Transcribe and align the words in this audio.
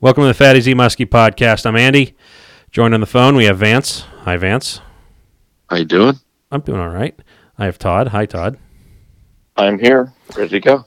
Welcome 0.00 0.22
to 0.22 0.28
the 0.28 0.34
Fatty 0.34 0.60
Z 0.60 0.74
Muskie 0.74 1.06
podcast. 1.06 1.66
I'm 1.66 1.74
Andy. 1.74 2.14
Joined 2.70 2.94
on 2.94 3.00
the 3.00 3.06
phone, 3.06 3.34
we 3.34 3.46
have 3.46 3.58
Vance. 3.58 4.02
Hi, 4.20 4.36
Vance. 4.36 4.80
How 5.68 5.74
you 5.74 5.84
doing? 5.84 6.20
I'm 6.52 6.60
doing 6.60 6.78
all 6.78 6.90
right. 6.90 7.18
I 7.58 7.64
have 7.64 7.78
Todd. 7.78 8.06
Hi, 8.06 8.24
Todd. 8.24 8.58
I'm 9.56 9.80
here, 9.80 10.12
ready 10.36 10.50
to 10.50 10.60
go. 10.60 10.84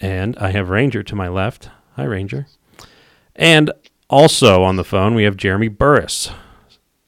And 0.00 0.36
I 0.36 0.50
have 0.50 0.68
Ranger 0.68 1.02
to 1.02 1.16
my 1.16 1.28
left. 1.28 1.70
Hi, 1.96 2.04
Ranger. 2.04 2.46
And 3.34 3.72
also 4.10 4.62
on 4.62 4.76
the 4.76 4.84
phone, 4.84 5.14
we 5.14 5.22
have 5.24 5.38
Jeremy 5.38 5.68
Burris. 5.68 6.30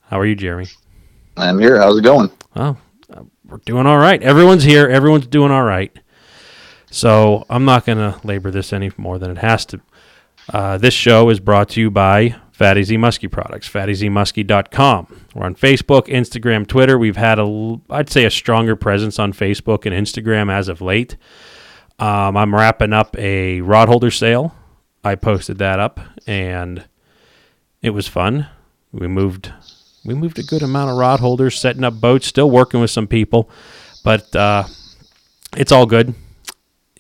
How 0.05 0.19
are 0.19 0.25
you, 0.25 0.35
Jeremy? 0.35 0.69
I'm 1.37 1.59
here. 1.59 1.79
How's 1.79 1.99
it 1.99 2.05
going? 2.05 2.31
Well, 2.55 2.79
uh, 3.13 3.25
we're 3.45 3.59
doing 3.59 3.85
all 3.85 3.99
right. 3.99 4.23
Everyone's 4.23 4.65
here. 4.65 4.89
Everyone's 4.89 5.27
doing 5.27 5.51
all 5.51 5.65
right. 5.65 5.95
So 6.91 7.45
I'm 7.51 7.67
not 7.67 7.85
going 7.85 7.99
to 7.99 8.19
labor 8.27 8.51
this 8.51 8.73
any 8.73 8.91
more 8.97 9.19
than 9.19 9.31
it 9.31 9.39
has 9.39 9.67
to. 9.67 9.83
Uh, 10.53 10.79
this 10.79 10.95
show 10.95 11.29
is 11.29 11.41
brought 11.41 11.69
to 11.71 11.81
you 11.81 11.91
by 11.91 12.37
Fatty 12.53 12.85
Z 12.85 12.97
Muskie 12.97 13.31
Products, 13.31 13.69
fattyzmuskie.com. 13.69 15.27
We're 15.35 15.45
on 15.45 15.57
Facebook, 15.57 16.07
Instagram, 16.07 16.67
Twitter. 16.67 16.97
We've 16.97 17.17
had 17.17 17.39
a, 17.39 17.81
I'd 17.91 18.11
say, 18.11 18.25
a 18.25 18.31
stronger 18.31 18.77
presence 18.77 19.19
on 19.19 19.33
Facebook 19.33 19.87
and 19.87 19.95
Instagram 19.95 20.51
as 20.51 20.69
of 20.69 20.81
late. 20.81 21.17
Um, 21.99 22.37
I'm 22.37 22.55
wrapping 22.55 22.93
up 22.93 23.17
a 23.19 23.61
rod 23.61 23.89
holder 23.89 24.11
sale. 24.11 24.55
I 25.03 25.17
posted 25.17 25.59
that 25.59 25.81
up, 25.81 26.01
and 26.27 26.85
it 27.83 27.91
was 27.91 28.07
fun. 28.07 28.49
We 28.93 29.09
moved, 29.09 29.53
we 30.05 30.15
moved 30.15 30.39
a 30.39 30.43
good 30.43 30.63
amount 30.63 30.91
of 30.91 30.97
rod 30.97 31.21
holders, 31.21 31.59
setting 31.59 31.85
up 31.85 31.95
boats, 31.95 32.27
still 32.27 32.51
working 32.51 32.81
with 32.81 32.91
some 32.91 33.07
people, 33.07 33.51
but 34.05 34.35
uh, 34.37 34.65
it's 35.57 35.73
all 35.73 35.87
good. 35.87 36.15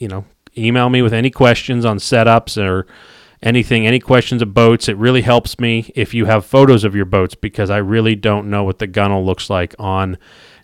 You 0.00 0.08
know, 0.08 0.24
email 0.58 0.90
me 0.90 1.00
with 1.00 1.14
any 1.14 1.30
questions 1.30 1.84
on 1.84 1.98
setups 1.98 2.62
or 2.62 2.86
anything, 3.46 3.86
any 3.86 4.00
questions 4.00 4.42
of 4.42 4.52
boats. 4.52 4.88
It 4.88 4.96
really 4.96 5.22
helps 5.22 5.60
me 5.60 5.90
if 5.94 6.12
you 6.12 6.26
have 6.26 6.44
photos 6.44 6.82
of 6.82 6.96
your 6.96 7.04
boats 7.04 7.36
because 7.36 7.70
I 7.70 7.76
really 7.78 8.16
don't 8.16 8.50
know 8.50 8.64
what 8.64 8.80
the 8.80 8.88
gunnel 8.88 9.24
looks 9.24 9.48
like 9.48 9.74
on 9.78 10.18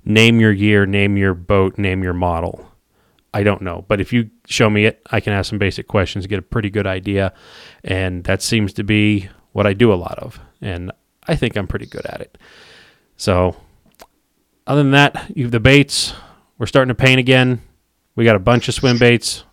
name 0.05 0.41
your 0.41 0.51
year, 0.51 0.85
name 0.85 1.17
your 1.17 1.33
boat, 1.33 1.79
name 1.79 2.03
your 2.03 2.13
model. 2.13 2.69
I 3.33 3.45
don't 3.45 3.63
know. 3.63 3.85
But 3.87 4.01
if 4.01 4.13
you 4.13 4.31
show 4.47 4.69
me 4.69 4.85
it, 4.85 5.01
I 5.11 5.21
can 5.21 5.33
ask 5.33 5.49
some 5.49 5.61
basic 5.61 5.87
questions, 5.87 6.27
get 6.27 6.41
a 6.41 6.43
pretty 6.43 6.71
good 6.71 6.87
idea. 6.87 7.33
And 7.85 8.25
that 8.25 8.43
seems 8.43 8.73
to 8.75 8.83
be 8.83 9.31
what 9.53 9.67
I 9.67 9.75
do 9.75 9.93
a 9.93 9.95
lot 9.95 10.19
of. 10.19 10.41
And 10.61 10.91
I 11.29 11.37
think 11.37 11.57
I'm 11.57 11.69
pretty 11.69 11.87
good 11.87 12.05
at 12.07 12.21
it. 12.21 12.37
So, 13.17 13.57
other 14.67 14.83
than 14.83 14.91
that, 14.91 15.31
you 15.37 15.45
have 15.45 15.53
the 15.53 15.61
baits. 15.61 16.15
We're 16.59 16.67
starting 16.67 16.89
to 16.89 16.95
paint 16.95 17.21
again. 17.21 17.63
We 18.17 18.25
got 18.25 18.37
a 18.37 18.41
bunch 18.41 18.67
of 18.67 18.75
swim 18.75 18.99
baits 18.99 19.45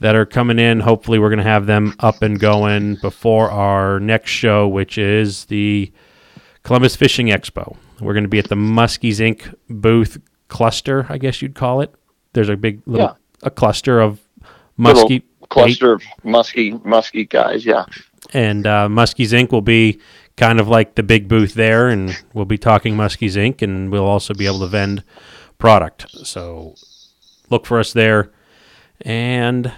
that 0.00 0.14
are 0.14 0.26
coming 0.26 0.58
in. 0.58 0.80
Hopefully, 0.80 1.18
we're 1.18 1.28
going 1.30 1.38
to 1.38 1.44
have 1.44 1.66
them 1.66 1.94
up 2.00 2.22
and 2.22 2.38
going 2.38 2.96
before 2.96 3.50
our 3.50 3.98
next 4.00 4.30
show, 4.30 4.68
which 4.68 4.98
is 4.98 5.46
the 5.46 5.90
Columbus 6.62 6.96
Fishing 6.96 7.26
Expo. 7.28 7.76
We're 8.00 8.12
going 8.14 8.24
to 8.24 8.28
be 8.28 8.38
at 8.38 8.48
the 8.48 8.54
Muskies 8.54 9.16
Inc. 9.20 9.52
booth 9.68 10.18
cluster, 10.48 11.06
I 11.08 11.18
guess 11.18 11.42
you'd 11.42 11.54
call 11.54 11.80
it. 11.80 11.92
There's 12.32 12.48
a 12.48 12.56
big 12.56 12.80
little 12.86 13.06
Yeah. 13.08 13.14
a 13.42 13.50
cluster 13.50 14.00
of 14.00 14.20
muskie 14.78 15.22
Cluster 15.48 15.94
of 15.94 16.02
musky, 16.24 16.72
musky 16.84 17.24
guys. 17.24 17.64
Yeah. 17.64 17.86
and 18.34 18.66
uh, 18.66 18.86
Muskies 18.88 19.32
Inc. 19.32 19.50
will 19.50 19.62
be 19.62 19.98
kind 20.36 20.60
of 20.60 20.68
like 20.68 20.94
the 20.94 21.02
big 21.02 21.26
booth 21.26 21.54
there, 21.54 21.88
and 21.88 22.16
we'll 22.34 22.44
be 22.44 22.58
talking 22.58 22.94
Muskies 22.94 23.32
Inc. 23.36 23.62
and 23.62 23.90
we'll 23.90 24.04
also 24.04 24.34
be 24.34 24.46
able 24.46 24.60
to 24.60 24.66
vend 24.68 25.02
product. 25.58 26.06
So 26.24 26.74
look 27.50 27.64
for 27.66 27.78
us 27.80 27.92
there. 27.94 28.30
And 29.00 29.72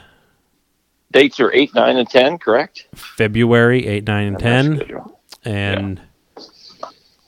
Dates 1.13 1.41
are 1.41 1.53
eight, 1.53 1.75
nine, 1.75 1.97
and 1.97 2.09
ten. 2.09 2.39
Correct. 2.39 2.87
February 2.95 3.87
8, 3.87 4.07
9, 4.07 4.27
and 4.27 4.39
10. 4.39 5.05
And 5.45 6.01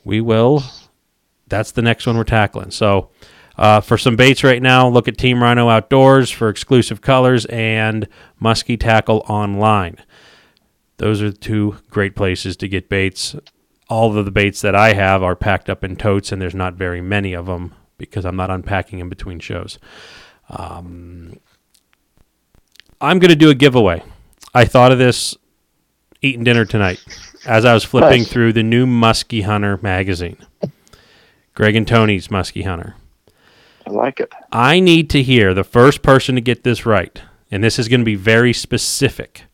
we 0.04 0.20
will, 0.20 0.62
that's 1.48 1.72
the 1.72 1.82
next 1.82 2.06
one 2.06 2.16
we're 2.16 2.24
tackling. 2.24 2.70
So 2.70 3.10
uh, 3.56 3.80
for 3.80 3.98
some 3.98 4.16
baits 4.16 4.44
right 4.44 4.62
now, 4.62 4.88
look 4.88 5.08
at 5.08 5.18
Team 5.18 5.42
Rhino 5.42 5.68
Outdoors 5.68 6.30
for 6.30 6.48
exclusive 6.48 7.00
colors 7.00 7.44
and 7.46 8.08
Muskie 8.40 8.78
Tackle 8.78 9.24
Online. 9.28 9.96
Those 10.98 11.20
are 11.20 11.32
two 11.32 11.78
great 11.90 12.14
places 12.14 12.56
to 12.58 12.68
get 12.68 12.88
baits. 12.88 13.34
All 13.88 14.16
of 14.16 14.24
the 14.24 14.30
baits 14.30 14.60
that 14.62 14.74
I 14.74 14.94
have 14.94 15.22
are 15.22 15.36
packed 15.36 15.68
up 15.68 15.84
in 15.84 15.96
totes, 15.96 16.32
and 16.32 16.40
there's 16.40 16.54
not 16.54 16.74
very 16.74 17.00
many 17.00 17.34
of 17.34 17.46
them 17.46 17.74
because 17.98 18.24
I'm 18.24 18.36
not 18.36 18.50
unpacking 18.50 19.00
in 19.00 19.08
between 19.08 19.38
shows. 19.38 19.78
Um, 20.48 21.38
I'm 23.02 23.18
going 23.18 23.30
to 23.30 23.36
do 23.36 23.50
a 23.50 23.54
giveaway. 23.54 24.02
I 24.54 24.64
thought 24.64 24.92
of 24.92 24.98
this 24.98 25.36
eating 26.20 26.44
dinner 26.44 26.64
tonight 26.64 27.00
as 27.44 27.64
I 27.64 27.74
was 27.74 27.82
flipping 27.82 28.20
Nice. 28.20 28.32
through 28.32 28.52
the 28.52 28.62
new 28.62 28.86
Muskie 28.86 29.42
Hunter 29.42 29.78
magazine. 29.82 30.36
Greg 31.54 31.74
and 31.74 31.86
Tony's 31.86 32.28
Muskie 32.28 32.64
Hunter. 32.64 32.94
I 33.86 33.90
like 33.90 34.20
it. 34.20 34.32
I 34.52 34.78
need 34.78 35.10
to 35.10 35.22
hear 35.22 35.52
the 35.52 35.64
first 35.64 36.02
person 36.02 36.36
to 36.36 36.40
get 36.40 36.62
this 36.62 36.86
right, 36.86 37.20
and 37.50 37.64
this 37.64 37.76
is 37.78 37.88
going 37.88 38.00
to 38.00 38.04
be 38.04 38.14
very 38.14 38.52
specific. 38.52 39.46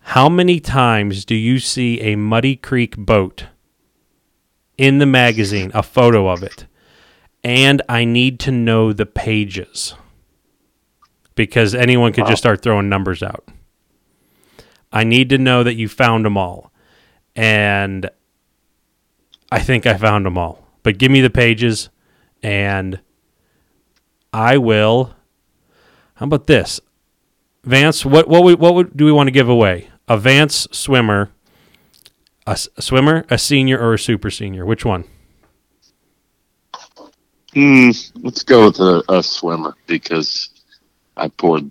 How 0.00 0.30
many 0.30 0.58
times 0.60 1.26
do 1.26 1.34
you 1.34 1.58
see 1.58 2.00
a 2.00 2.16
Muddy 2.16 2.56
Creek 2.56 2.96
boat 2.96 3.46
in 4.78 4.96
the 4.96 5.04
magazine, 5.06 5.70
a 5.74 5.82
photo 5.82 6.26
of 6.28 6.42
it? 6.42 6.66
And 7.44 7.82
I 7.88 8.04
need 8.06 8.40
to 8.40 8.50
know 8.50 8.94
the 8.94 9.06
pages 9.06 9.94
because 11.46 11.74
anyone 11.74 12.12
could 12.12 12.26
just 12.26 12.42
start 12.42 12.60
throwing 12.62 12.90
numbers 12.90 13.22
out. 13.22 13.48
I 14.92 15.04
need 15.04 15.30
to 15.30 15.38
know 15.38 15.62
that 15.64 15.74
you 15.74 15.88
found 15.88 16.24
them 16.26 16.36
all. 16.36 16.70
And 17.34 18.10
I 19.50 19.60
think 19.60 19.86
I 19.86 19.96
found 19.96 20.26
them 20.26 20.36
all. 20.36 20.66
But 20.82 20.98
give 20.98 21.10
me 21.10 21.22
the 21.22 21.30
pages 21.30 21.88
and 22.42 23.00
I 24.34 24.58
will. 24.58 25.14
How 26.14 26.26
about 26.26 26.46
this, 26.46 26.78
Vance? 27.64 28.04
What 28.04 28.28
what 28.28 28.44
we, 28.44 28.54
what 28.54 28.74
would, 28.74 28.94
do 28.94 29.06
we 29.06 29.12
want 29.12 29.28
to 29.28 29.32
give 29.32 29.48
away? 29.48 29.88
A 30.08 30.18
Vance 30.18 30.68
swimmer, 30.70 31.30
a, 32.46 32.50
s- 32.50 32.68
a 32.76 32.82
swimmer, 32.82 33.24
a 33.30 33.38
senior, 33.38 33.78
or 33.80 33.94
a 33.94 33.98
super 33.98 34.30
senior? 34.30 34.66
Which 34.66 34.84
one? 34.84 35.04
Hmm. 37.54 37.90
Let's 38.16 38.42
go 38.44 38.66
with 38.66 38.78
a, 38.80 39.02
a 39.08 39.22
swimmer 39.22 39.74
because 39.86 40.49
I 41.20 41.28
poured 41.28 41.70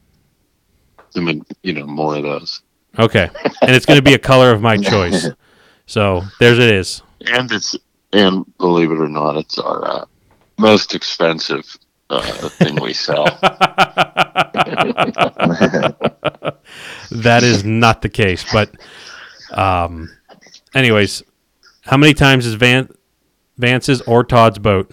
them 1.13 1.27
in, 1.27 1.45
you 1.63 1.73
know, 1.73 1.85
more 1.85 2.15
of 2.15 2.23
those. 2.23 2.61
Okay, 2.97 3.29
and 3.61 3.75
it's 3.75 3.85
going 3.85 3.97
to 3.97 4.03
be 4.03 4.13
a 4.13 4.19
color 4.19 4.51
of 4.51 4.61
my 4.61 4.77
choice. 4.77 5.27
So 5.85 6.21
there's 6.39 6.59
it 6.59 6.71
is. 6.71 7.01
And 7.25 7.51
it's 7.51 7.75
and 8.13 8.45
believe 8.59 8.91
it 8.91 8.99
or 8.99 9.07
not, 9.07 9.37
it's 9.37 9.57
our 9.57 9.83
uh, 9.83 10.05
most 10.59 10.93
expensive 10.93 11.65
uh, 12.11 12.21
thing 12.49 12.75
we 12.79 12.93
sell. 12.93 13.25
That 17.11 17.41
is 17.43 17.63
not 17.63 18.01
the 18.01 18.09
case, 18.09 18.45
but 18.51 18.71
um, 19.51 20.09
anyways, 20.75 21.23
how 21.81 21.97
many 21.97 22.13
times 22.13 22.45
is 22.45 22.53
Van 22.53 22.87
Vance's 23.57 24.01
or 24.01 24.23
Todd's 24.23 24.59
boat 24.59 24.91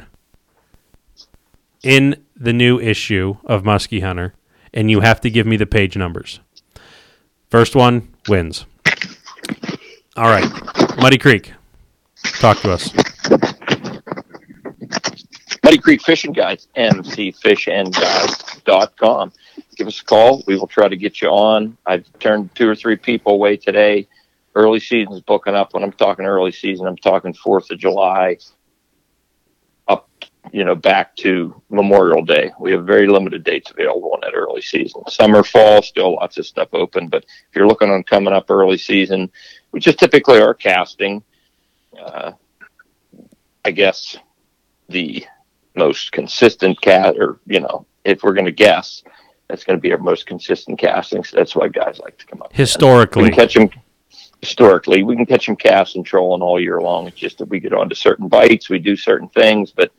in 1.83 2.25
the 2.35 2.53
new 2.53 2.81
issue 2.81 3.37
of 3.45 3.63
Muskie 3.65 4.03
Hunter? 4.03 4.35
And 4.77 4.89
you 4.91 5.01
have 5.01 5.21
to 5.23 5.31
give 5.31 5.47
me 5.47 5.57
the 5.57 5.67
page 5.67 5.97
numbers. 5.97 6.39
First 7.51 7.75
one 7.75 8.15
wins. 8.29 8.67
All 10.17 10.29
right, 10.29 10.47
Muddy 10.99 11.17
Creek, 11.17 11.55
talk 12.41 12.61
to 12.61 12.73
us. 12.73 12.93
Muddy 15.65 15.79
Creek 15.79 16.03
Fishing 16.03 16.33
Guides, 16.33 16.69
mcfishandguides.com. 16.77 19.33
Give 19.77 19.87
us 19.87 20.01
a 20.01 20.05
call. 20.05 20.43
We 20.47 20.59
will 20.59 20.67
try 20.67 20.89
to 20.89 20.97
get 20.97 21.23
you 21.23 21.29
on. 21.29 21.79
I've 21.87 22.05
turned 22.19 22.55
two 22.55 22.69
or 22.69 22.75
three 22.75 22.97
people 22.97 23.33
away 23.33 23.57
today. 23.57 24.07
Early 24.55 24.81
season's 24.81 25.23
booking 25.23 25.55
up. 25.55 25.73
When 25.75 25.83
I'm 25.83 25.93
talking 25.93 26.27
early 26.27 26.53
season, 26.53 26.87
I'm 26.87 26.97
talking 26.97 27.35
4th 27.35 27.71
of 27.71 27.79
July 27.79 28.37
you 30.53 30.65
know, 30.65 30.75
back 30.75 31.17
to 31.17 31.61
Memorial 31.71 32.25
Day. 32.25 32.53
We 32.59 32.73
have 32.73 32.87
very 32.87 33.07
limited 33.07 33.45
dates 33.45 33.71
available 33.71 34.15
in 34.15 34.21
that 34.21 34.37
early 34.37 34.63
season. 34.63 35.03
Summer, 35.09 35.43
fall, 35.43 35.83
still 35.83 36.15
lots 36.15 36.39
of 36.39 36.47
stuff 36.47 36.69
open. 36.73 37.09
But 37.09 37.25
if 37.25 37.57
you're 37.57 37.67
looking 37.67 37.91
on 37.91 38.03
coming 38.03 38.35
up 38.35 38.51
early 38.51 38.79
season, 38.79 39.31
which 39.71 39.87
is 39.87 39.97
typically 39.97 40.41
our 40.41 40.55
casting, 40.55 41.23
uh, 42.01 42.33
I 43.65 43.71
guess, 43.71 44.17
the 44.89 45.27
most 45.75 46.13
consistent 46.13 46.81
cat, 46.81 47.17
or 47.19 47.41
you 47.47 47.61
know, 47.61 47.87
if 48.05 48.23
we're 48.23 48.35
going 48.35 48.47
to 48.47 48.53
guess, 48.53 49.03
that's 49.49 49.65
going 49.65 49.79
to 49.79 49.83
be 49.83 49.93
our 49.93 49.99
most 49.99 50.27
consistent 50.27 50.79
casting. 50.79 51.25
So 51.25 51.37
that's 51.37 51.55
why 51.55 51.69
guys 51.69 51.99
like 51.99 52.19
to 52.19 52.27
come 52.27 52.43
up. 52.43 52.53
Historically, 52.53 53.25
we 53.25 53.29
can 53.31 53.39
catch 53.39 53.55
them 53.55 53.71
historically. 54.41 55.03
We 55.03 55.17
can 55.17 55.27
catch 55.27 55.47
them 55.47 55.57
casting, 55.57 56.05
trolling 56.05 56.43
all 56.43 56.61
year 56.61 56.81
long. 56.81 57.07
It's 57.07 57.17
just 57.17 57.39
that 57.39 57.49
we 57.49 57.61
get 57.61 57.73
onto 57.73 57.95
certain 57.95 58.29
bites, 58.29 58.69
we 58.69 58.79
do 58.79 58.97
certain 58.97 59.29
things, 59.29 59.73
but 59.73 59.93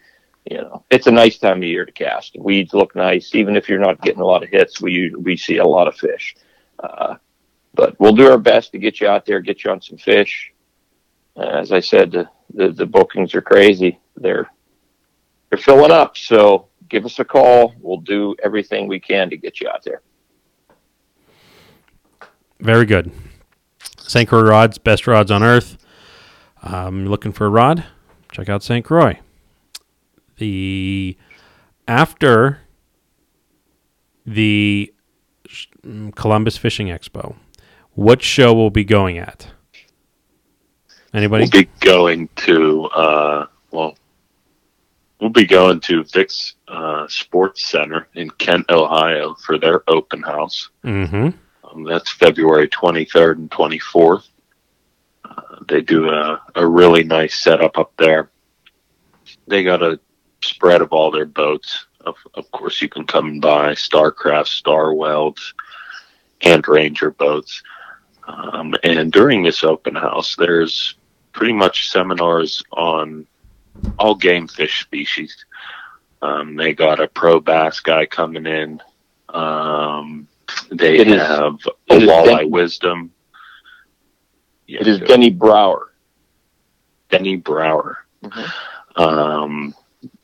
you 0.50 0.58
know, 0.58 0.84
it's 0.90 1.08
a 1.08 1.12
nice 1.12 1.38
time 1.38 1.58
of 1.58 1.64
year 1.64 1.86
to 1.86 1.92
cast. 1.92 2.38
Weeds 2.40 2.74
look 2.74 2.96
nice, 2.96 3.36
even 3.36 3.56
if 3.56 3.68
you're 3.68 3.80
not 3.80 4.02
getting 4.02 4.22
a 4.22 4.26
lot 4.26 4.44
of 4.44 4.50
hits. 4.50 4.82
We 4.82 5.14
we 5.16 5.36
see 5.36 5.58
a 5.58 5.66
lot 5.66 5.88
of 5.88 5.96
fish. 5.96 6.36
Uh, 6.80 7.16
but 7.74 8.00
we'll 8.00 8.14
do 8.14 8.30
our 8.32 8.38
best 8.38 8.72
to 8.72 8.78
get 8.78 9.00
you 9.02 9.08
out 9.08 9.26
there, 9.26 9.40
get 9.40 9.64
you 9.64 9.72
on 9.72 9.82
some 9.82 9.98
fish. 9.98 10.52
Uh, 11.36 11.42
as 11.42 11.72
I 11.72 11.80
said, 11.80 12.12
the, 12.12 12.30
the 12.54 12.70
the 12.72 12.86
bookings 12.86 13.36
are 13.36 13.42
crazy. 13.42 14.00
They're 14.16 14.50
they're 15.50 15.60
filling 15.60 15.92
up. 15.92 16.18
So 16.18 16.68
give 16.90 17.06
us 17.06 17.20
a 17.20 17.26
call. 17.26 17.74
We'll 17.80 18.02
do 18.02 18.36
everything 18.44 18.88
we 18.88 19.00
can 19.00 19.30
to 19.30 19.38
get 19.38 19.60
you 19.60 19.70
out 19.70 19.84
there. 19.84 20.02
Very 22.60 22.86
good. 22.86 23.12
St. 24.00 24.28
Croix 24.28 24.42
rods, 24.42 24.78
best 24.78 25.06
rods 25.06 25.30
on 25.30 25.44
earth. 25.44 25.78
Um, 26.64 27.06
looking 27.06 27.32
for 27.32 27.46
a 27.46 27.50
rod? 27.50 27.86
Check 28.32 28.50
out 28.50 28.64
St. 28.64 28.84
Croix. 28.84 29.20
The 30.38 31.18
after 31.88 32.60
the 34.26 34.94
mm, 35.84 36.14
Columbus 36.16 36.58
Fishing 36.58 36.88
Expo, 36.88 37.36
what 37.94 38.22
show 38.22 38.54
will 38.54 38.70
be 38.70 38.84
going 38.84 39.18
at? 39.18 39.48
Anybody? 41.14 41.44
We'll 41.44 41.64
be 41.64 41.70
going 41.80 42.30
to 42.36 42.86
uh, 42.86 43.48
well, 43.72 43.96
we'll 45.20 45.30
be 45.30 45.46
going 45.46 45.80
to 45.82 46.04
Vic's 46.04 46.56
uh, 46.68 47.08
Sports 47.08 47.66
Center 47.66 48.08
in 48.16 48.30
Kent, 48.32 48.70
Ohio, 48.70 49.36
for 49.36 49.58
their 49.58 49.84
open 49.90 50.22
house. 50.22 50.70
mm-hmm. 50.84 51.30
Um, 51.64 51.84
that's 51.84 52.12
February 52.12 52.70
23rd 52.70 53.34
and 53.34 53.52
24th. 53.52 54.28
Uh, 55.26 55.42
they 55.68 55.82
do 55.82 56.10
a, 56.10 56.42
a 56.56 56.66
really 56.66 57.04
nice 57.04 57.44
setup 57.44 57.78
up 57.78 57.92
there. 57.98 58.30
They 59.48 59.64
got 59.64 59.84
a 59.84 60.00
spread 60.44 60.82
of 60.82 60.92
all 60.94 61.12
their 61.12 61.26
boats. 61.26 61.86
Of, 62.02 62.16
of 62.36 62.50
course, 62.52 62.82
you 62.82 62.90
can 62.90 63.06
come 63.06 63.28
and 63.28 63.42
buy 63.42 63.74
Starcraft, 63.74 64.48
Star 64.48 64.94
Welds, 64.94 65.54
and 66.42 66.66
Ranger 66.68 67.12
boats. 67.12 67.62
Um, 68.28 68.76
and 68.84 69.12
during 69.12 69.44
this 69.44 69.64
open 69.64 69.96
house, 69.96 70.36
there's 70.38 70.96
pretty 71.34 71.54
much 71.54 71.90
seminars 71.90 72.64
on 72.72 73.26
all 74.00 74.16
game 74.16 74.48
fish 74.48 74.82
species. 74.82 75.46
Um, 76.22 76.56
they 76.56 76.74
got 76.74 77.00
a 77.00 77.08
pro 77.08 77.40
bass 77.40 77.80
guy 77.80 78.06
coming 78.06 78.46
in. 78.46 78.82
Um, 79.30 80.28
they 80.72 80.98
It 80.98 81.08
is- 81.10 81.22
have 81.22 81.60
a 81.90 81.94
walleye 82.00 82.40
Den- 82.40 82.52
wisdom. 82.52 83.12
Yeah, 84.66 84.82
It 84.82 84.88
is. 84.88 85.00
Denny 85.02 85.30
Brower. 85.30 85.94
Denny 87.10 87.36
Brower. 87.38 88.06
Mhm. 88.24 88.52
Um, 88.96 89.74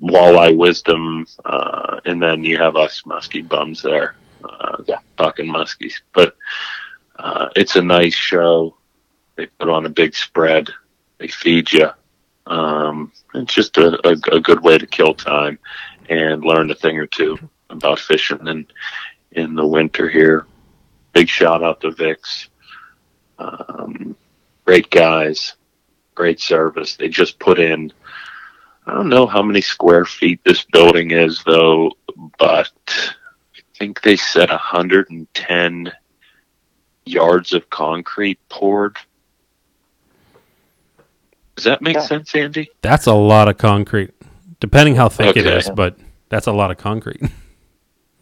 walleye 0.02 0.56
wisdom, 0.56 1.26
uh, 1.46 2.00
and 2.06 2.22
then 2.22 2.44
you 2.44 2.58
have 2.58 2.76
us 2.76 3.04
musky 3.06 3.42
bums 3.42 3.82
there, 3.82 4.16
uh, 4.44 4.78
Yeah. 4.88 5.00
talking 5.18 5.48
muskies. 5.48 5.94
But 6.14 6.36
uh, 7.18 7.50
it's 7.56 7.76
a 7.76 7.82
nice 7.82 8.16
show. 8.16 8.78
They 9.36 9.48
put 9.48 9.70
on 9.70 9.86
a 9.86 9.90
big 9.90 10.16
spread. 10.16 10.70
They 11.18 11.28
feed 11.28 11.72
you. 11.72 11.90
Um, 12.46 13.12
it's 13.34 13.54
just 13.54 13.78
a, 13.78 13.98
a, 14.08 14.36
a 14.36 14.40
good 14.42 14.62
way 14.64 14.78
to 14.78 14.86
kill 14.86 15.14
time 15.14 15.58
and 16.10 16.44
learn 16.44 16.70
a 16.72 16.76
thing 16.76 16.98
or 17.00 17.08
two 17.08 17.38
about 17.70 18.00
fishing 18.00 18.46
in 18.48 18.68
in 19.32 19.56
the 19.56 19.66
winter 19.66 20.08
here. 20.10 20.46
Big 21.14 21.28
shout 21.30 21.64
out 21.64 21.82
to 21.82 21.92
Vic's. 21.92 22.50
Um, 23.40 24.16
great 24.66 24.90
guys, 24.90 25.54
great 26.16 26.40
service. 26.40 26.96
They 26.96 27.08
just 27.10 27.40
put 27.40 27.60
in. 27.60 27.92
I 28.86 28.94
don't 28.94 29.10
know 29.10 29.28
how 29.28 29.42
many 29.42 29.62
square 29.62 30.06
feet 30.06 30.42
this 30.44 30.66
building 30.66 31.12
is 31.12 31.42
though, 31.46 31.92
but 32.38 32.72
I 32.88 33.62
think 33.78 34.02
they 34.02 34.16
said 34.18 34.50
110 34.50 35.92
yards 37.06 37.54
of 37.54 37.70
concrete 37.70 38.40
poured. 38.50 38.98
Does 41.56 41.66
that 41.66 41.82
make 41.82 41.96
Yeah. 41.96 42.02
sense, 42.02 42.34
Andy? 42.36 42.70
That's 42.82 43.06
a 43.08 43.14
lot 43.14 43.48
of 43.48 43.58
concrete, 43.58 44.12
depending 44.60 44.96
how 44.96 45.08
thick 45.10 45.38
it 45.38 45.46
Okay. 45.46 45.58
is, 45.58 45.70
but 45.70 45.98
that's 46.30 46.48
a 46.48 46.52
lot 46.52 46.72
of 46.72 46.78
concrete. 46.78 47.22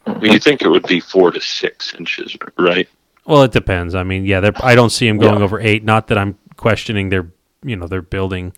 Well, 0.08 0.26
you 0.34 0.40
think 0.40 0.64
it 0.64 0.68
would 0.68 0.88
be 0.88 1.00
four 1.00 1.30
to 1.32 1.40
six 1.40 1.94
inches, 1.94 2.36
right? 2.58 2.90
well, 3.26 3.44
it 3.44 3.52
depends. 3.52 3.94
I 3.94 4.02
mean, 4.02 4.26
yeah, 4.26 4.50
I 4.62 4.74
don't 4.74 4.90
see 4.90 5.08
them 5.08 5.20
going 5.20 5.38
Yeah. 5.40 5.46
over 5.46 5.60
eight. 5.60 5.84
Not 5.84 6.08
that 6.08 6.18
I'm 6.18 6.38
questioning 6.58 7.10
their, 7.10 7.32
you 7.64 7.76
know, 7.76 7.86
their 7.86 8.02
building. 8.02 8.52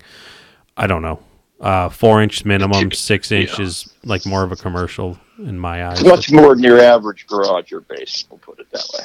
I 0.76 0.86
don't 0.86 1.02
know. 1.02 1.20
Uh, 1.60 1.88
four 1.88 2.20
inch 2.22 2.44
minimum, 2.44 2.90
six 2.92 3.30
Yeah. 3.30 3.38
inches, 3.40 3.88
like 4.04 4.26
more 4.26 4.42
of 4.42 4.52
a 4.52 4.56
commercial 4.56 5.18
in 5.38 5.58
my 5.58 5.86
eyes. 5.86 6.00
It's 6.00 6.08
much 6.08 6.30
more 6.32 6.54
than 6.54 6.62
your 6.64 6.80
average 6.80 7.26
garage 7.26 7.72
or 7.72 7.80
base. 7.80 8.24
We'll 8.28 8.38
put 8.38 8.58
it 8.58 8.66
that 8.72 8.84
way. 8.92 9.04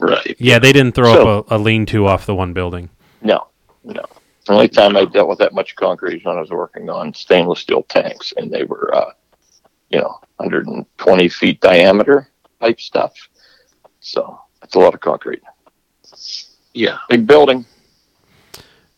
Right. 0.00 0.36
yeah, 0.38 0.58
they 0.60 0.72
didn't 0.72 0.94
throw 0.94 1.12
So- 1.14 1.38
up 1.40 1.50
a, 1.50 1.56
a 1.56 1.58
lean-to 1.58 2.06
off 2.06 2.24
the 2.24 2.34
one 2.34 2.52
building. 2.52 2.88
No, 3.20 3.48
no. 3.84 4.04
The 4.46 4.52
only 4.52 4.68
time 4.68 4.96
I 4.96 5.04
dealt 5.04 5.28
with 5.28 5.38
that 5.40 5.52
much 5.52 5.74
concrete 5.76 6.18
is 6.18 6.24
when 6.24 6.36
I 6.36 6.40
was 6.40 6.50
working 6.50 6.88
on 6.88 7.12
stainless 7.12 7.58
steel 7.60 7.82
tanks, 7.82 8.32
and 8.36 8.50
they 8.50 8.62
were, 8.62 8.94
uh, 8.94 9.10
you 9.90 9.98
know, 9.98 10.18
120 10.36 11.28
feet 11.28 11.60
diameter 11.60 12.28
type 12.60 12.80
stuff. 12.80 13.12
So 14.00 14.40
that's 14.60 14.76
a 14.76 14.78
lot 14.78 14.94
of 14.94 15.00
concrete. 15.00 15.42
Yeah. 16.72 16.98
Big 17.10 17.26
building. 17.26 17.66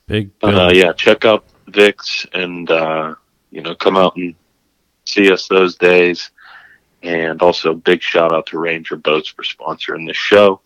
Big. 0.07 0.31
Uh, 0.43 0.71
yeah. 0.73 0.93
Check 0.93 1.25
out 1.25 1.45
Vic's 1.73 2.27
and, 2.33 2.71
uh, 2.71 3.15
you 3.51 3.63
know, 3.63 3.75
come 3.75 3.97
out 3.97 4.17
and 4.17 4.35
see 5.05 5.31
us 5.33 5.49
those 5.49 5.77
days. 5.77 6.31
And 7.03 7.41
also, 7.41 7.75
big 7.75 8.03
shout 8.03 8.33
out 8.33 8.47
to 8.47 8.59
Ranger 8.59 8.97
Boats 8.97 9.29
for 9.29 9.43
sponsoring 9.43 10.07
this 10.07 10.17
show. 10.17 10.61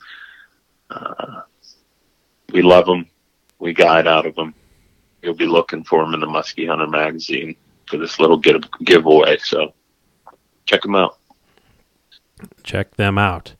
Uh, 0.90 1.42
we 2.52 2.62
love 2.62 2.86
them. 2.86 3.06
We 3.58 3.72
guide 3.72 4.06
out 4.06 4.26
of 4.26 4.34
them. 4.34 4.54
You'll 5.22 5.34
be 5.34 5.46
looking 5.46 5.84
for 5.84 6.04
them 6.04 6.14
in 6.14 6.20
the 6.20 6.26
Muskie 6.26 6.68
Hunter 6.68 6.86
magazine 6.86 7.56
for 7.88 7.96
this 7.98 8.18
little 8.18 8.36
give- 8.36 8.64
giveaway. 8.84 9.38
So 9.38 9.72
check 10.66 10.82
them 10.82 10.96
out. 10.96 11.18
check 12.62 12.96
them 12.96 13.16
out. 13.16 13.54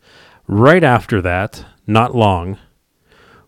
Right 0.46 0.84
after 0.84 1.22
that, 1.22 1.64
not 1.86 2.14
long, 2.14 2.58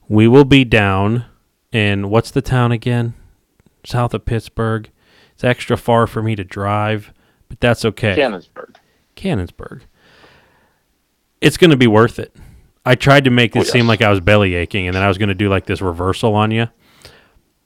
we 0.08 0.28
will 0.28 0.44
be 0.44 0.64
down 0.64 1.24
in 1.72 2.08
what's 2.08 2.30
the 2.30 2.42
town 2.42 2.72
again? 2.72 3.14
South 3.86 4.14
of 4.14 4.24
Pittsburgh. 4.24 4.90
It's 5.34 5.44
extra 5.44 5.76
far 5.76 6.06
for 6.06 6.22
me 6.22 6.34
to 6.36 6.44
drive, 6.44 7.12
but 7.48 7.60
that's 7.60 7.84
okay. 7.84 8.16
Canonsburg. 8.16 8.76
Canonsburg. 9.16 9.82
It's 11.40 11.56
going 11.56 11.70
to 11.70 11.76
be 11.76 11.86
worth 11.86 12.18
it. 12.18 12.34
I 12.84 12.94
tried 12.94 13.24
to 13.24 13.30
make 13.30 13.54
it 13.56 13.60
Oh, 13.60 13.62
seem 13.64 13.86
like 13.86 14.00
I 14.02 14.10
was 14.10 14.20
belly 14.20 14.54
aching, 14.54 14.86
and 14.86 14.94
then 14.96 15.02
I 15.02 15.08
was 15.08 15.18
going 15.18 15.28
to 15.28 15.34
do 15.34 15.48
like 15.48 15.66
this 15.66 15.80
reversal 15.82 16.34
on 16.34 16.50
you, 16.50 16.68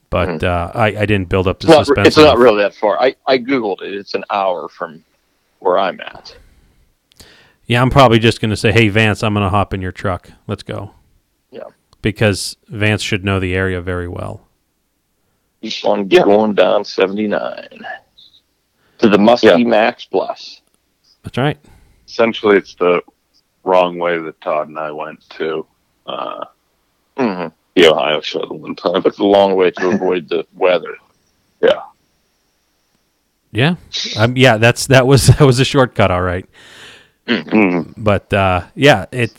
but 0.09 0.43
uh, 0.43 0.73
I, 0.75 0.87
I 0.87 1.07
didn't 1.07 1.29
build 1.29 1.47
up 1.47 1.61
the 1.61 1.69
Mm-hmm. 1.69 1.81
It's 1.81 1.89
not, 1.89 1.97
suspense. 1.97 2.09
it's 2.09 2.17
not 2.17 2.39
really 2.39 2.63
that 2.63 2.75
far. 2.75 3.01
I, 3.01 3.15
I 3.27 3.39
Googled 3.39 3.83
it. 3.83 3.95
It's 3.95 4.15
an 4.15 4.25
hour 4.31 4.69
from 4.69 5.05
where 5.61 5.79
I'm 5.79 6.01
at. 6.01 6.37
Yeah, 7.67 7.83
I'm 7.83 7.91
probably 7.91 8.19
just 8.19 8.41
going 8.41 8.51
to 8.51 8.57
say, 8.57 8.73
"Hey 8.73 8.89
Vance, 8.89 9.23
I'm 9.23 9.33
going 9.35 9.45
to 9.45 9.51
hop 9.51 9.73
in 9.75 9.81
your 9.81 9.93
truck. 9.93 10.31
Let's 10.49 10.63
go." 10.65 10.93
Yeah. 11.53 11.65
Because 12.03 12.57
Vance 12.69 13.03
should 13.03 13.25
know 13.25 13.39
the 13.39 13.55
area 13.55 13.81
very 13.81 14.09
well. 14.09 14.49
Keep 15.63 15.85
on 15.85 16.09
going 16.09 16.55
down 16.55 16.85
79 16.85 17.69
to 18.99 19.09
the 19.09 19.17
Muskie 19.19 19.43
Yeah. 19.45 19.57
Max 19.59 20.05
Plus. 20.05 20.63
That's 21.23 21.37
right. 21.39 21.59
Essentially, 22.09 22.57
it's 22.57 22.75
the 22.75 23.03
wrong 23.65 23.99
way 23.99 24.19
that 24.19 24.41
Todd 24.41 24.69
and 24.69 24.79
I 24.79 24.91
went 24.91 25.29
to 25.31 25.67
uh, 26.07 26.45
Mm-hmm. 27.17 27.49
the 27.75 27.87
Ohio 27.89 28.21
show 28.23 28.47
the 28.47 28.55
one 28.55 28.75
time. 28.75 29.03
It's 29.05 29.19
a 29.19 29.25
long 29.25 29.55
way 29.55 29.71
to 29.73 29.89
avoid 29.91 30.29
the 30.29 30.47
weather. 30.55 30.97
Yeah. 33.53 33.75
Um, 34.17 34.37
yeah, 34.37 34.57
that's 34.57 34.87
that 34.87 35.07
was 35.07 35.27
that 35.39 35.41
was 35.41 35.59
a 35.61 35.65
shortcut, 35.65 36.11
all 36.11 36.23
right. 36.23 36.47
Mm. 37.27 37.95
But 37.97 38.33
uh, 38.33 38.67
yeah, 38.75 39.07
it 39.13 39.33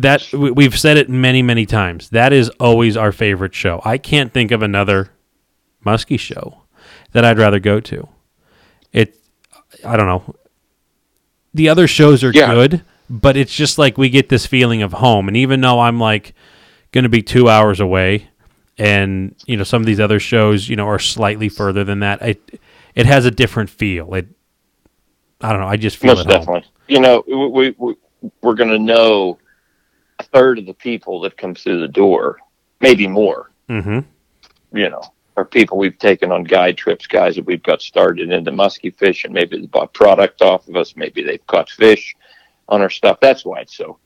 that 0.00 0.32
we, 0.32 0.50
we've 0.50 0.78
said 0.78 0.96
it 0.96 1.08
many 1.08 1.42
many 1.42 1.66
times. 1.66 2.10
That 2.10 2.32
is 2.32 2.48
always 2.60 2.96
our 2.96 3.12
favorite 3.12 3.54
show. 3.54 3.80
I 3.84 3.98
can't 3.98 4.32
think 4.32 4.50
of 4.50 4.62
another 4.62 5.10
Muskie 5.84 6.18
show 6.18 6.62
that 7.12 7.24
I'd 7.24 7.38
rather 7.38 7.60
go 7.60 7.80
to. 7.80 8.08
It 8.92 9.16
I 9.84 9.96
don't 9.96 10.06
know. 10.06 10.34
The 11.54 11.68
other 11.68 11.86
shows 11.86 12.22
are 12.24 12.30
Yeah. 12.32 12.52
good, 12.54 12.82
but 13.08 13.36
it's 13.36 13.54
just 13.54 13.78
like 13.78 13.98
we 13.98 14.08
get 14.08 14.28
this 14.28 14.46
feeling 14.46 14.82
of 14.82 14.92
home. 14.92 15.28
And 15.28 15.36
even 15.36 15.60
though 15.60 15.80
I'm 15.80 15.98
like 15.98 16.34
going 16.92 17.04
to 17.04 17.08
be 17.08 17.22
two 17.22 17.48
hours 17.48 17.80
away, 17.80 18.28
and 18.78 19.34
you 19.46 19.56
know 19.56 19.64
some 19.64 19.82
of 19.82 19.86
these 19.86 20.00
other 20.00 20.20
shows, 20.20 20.68
you 20.68 20.76
know, 20.76 20.86
are 20.86 20.98
slightly 20.98 21.48
further 21.48 21.84
than 21.84 22.00
that, 22.00 22.22
it 22.22 22.60
it 22.94 23.06
has 23.06 23.24
a 23.26 23.30
different 23.30 23.68
feel. 23.70 24.14
It 24.14 24.28
I 25.40 25.52
don't 25.52 25.60
know. 25.60 25.66
I 25.68 25.76
just 25.76 25.96
feel 25.96 26.14
Most 26.14 26.26
at 26.26 26.32
home. 26.32 26.40
definitely. 26.40 26.68
You 26.88 27.00
know, 27.00 27.24
we, 27.26 27.74
we, 27.78 27.94
we're 28.42 28.54
going 28.54 28.70
to 28.70 28.78
know 28.78 29.38
a 30.20 30.22
third 30.24 30.58
of 30.58 30.66
the 30.66 30.74
people 30.74 31.20
that 31.22 31.36
come 31.36 31.54
through 31.54 31.80
the 31.80 31.88
door, 31.88 32.38
maybe 32.80 33.06
more, 33.06 33.50
Mm-hmm. 33.68 34.00
you 34.76 34.88
know, 34.90 35.00
are 35.36 35.44
people 35.44 35.78
we've 35.78 35.98
taken 35.98 36.32
on 36.32 36.42
guide 36.42 36.76
trips, 36.76 37.06
guys 37.06 37.36
that 37.36 37.46
we've 37.46 37.62
got 37.62 37.80
started 37.80 38.32
into 38.32 38.50
musky 38.50 38.90
fish, 38.90 39.24
and 39.24 39.32
maybe 39.32 39.60
they 39.60 39.66
bought 39.66 39.92
product 39.94 40.42
off 40.42 40.66
of 40.66 40.74
us. 40.74 40.96
Maybe 40.96 41.22
they've 41.22 41.46
caught 41.46 41.70
fish 41.70 42.16
on 42.68 42.82
our 42.82 42.90
stuff. 42.90 43.18
That's 43.20 43.44
why 43.44 43.60
it's 43.60 43.76
so 43.76 43.98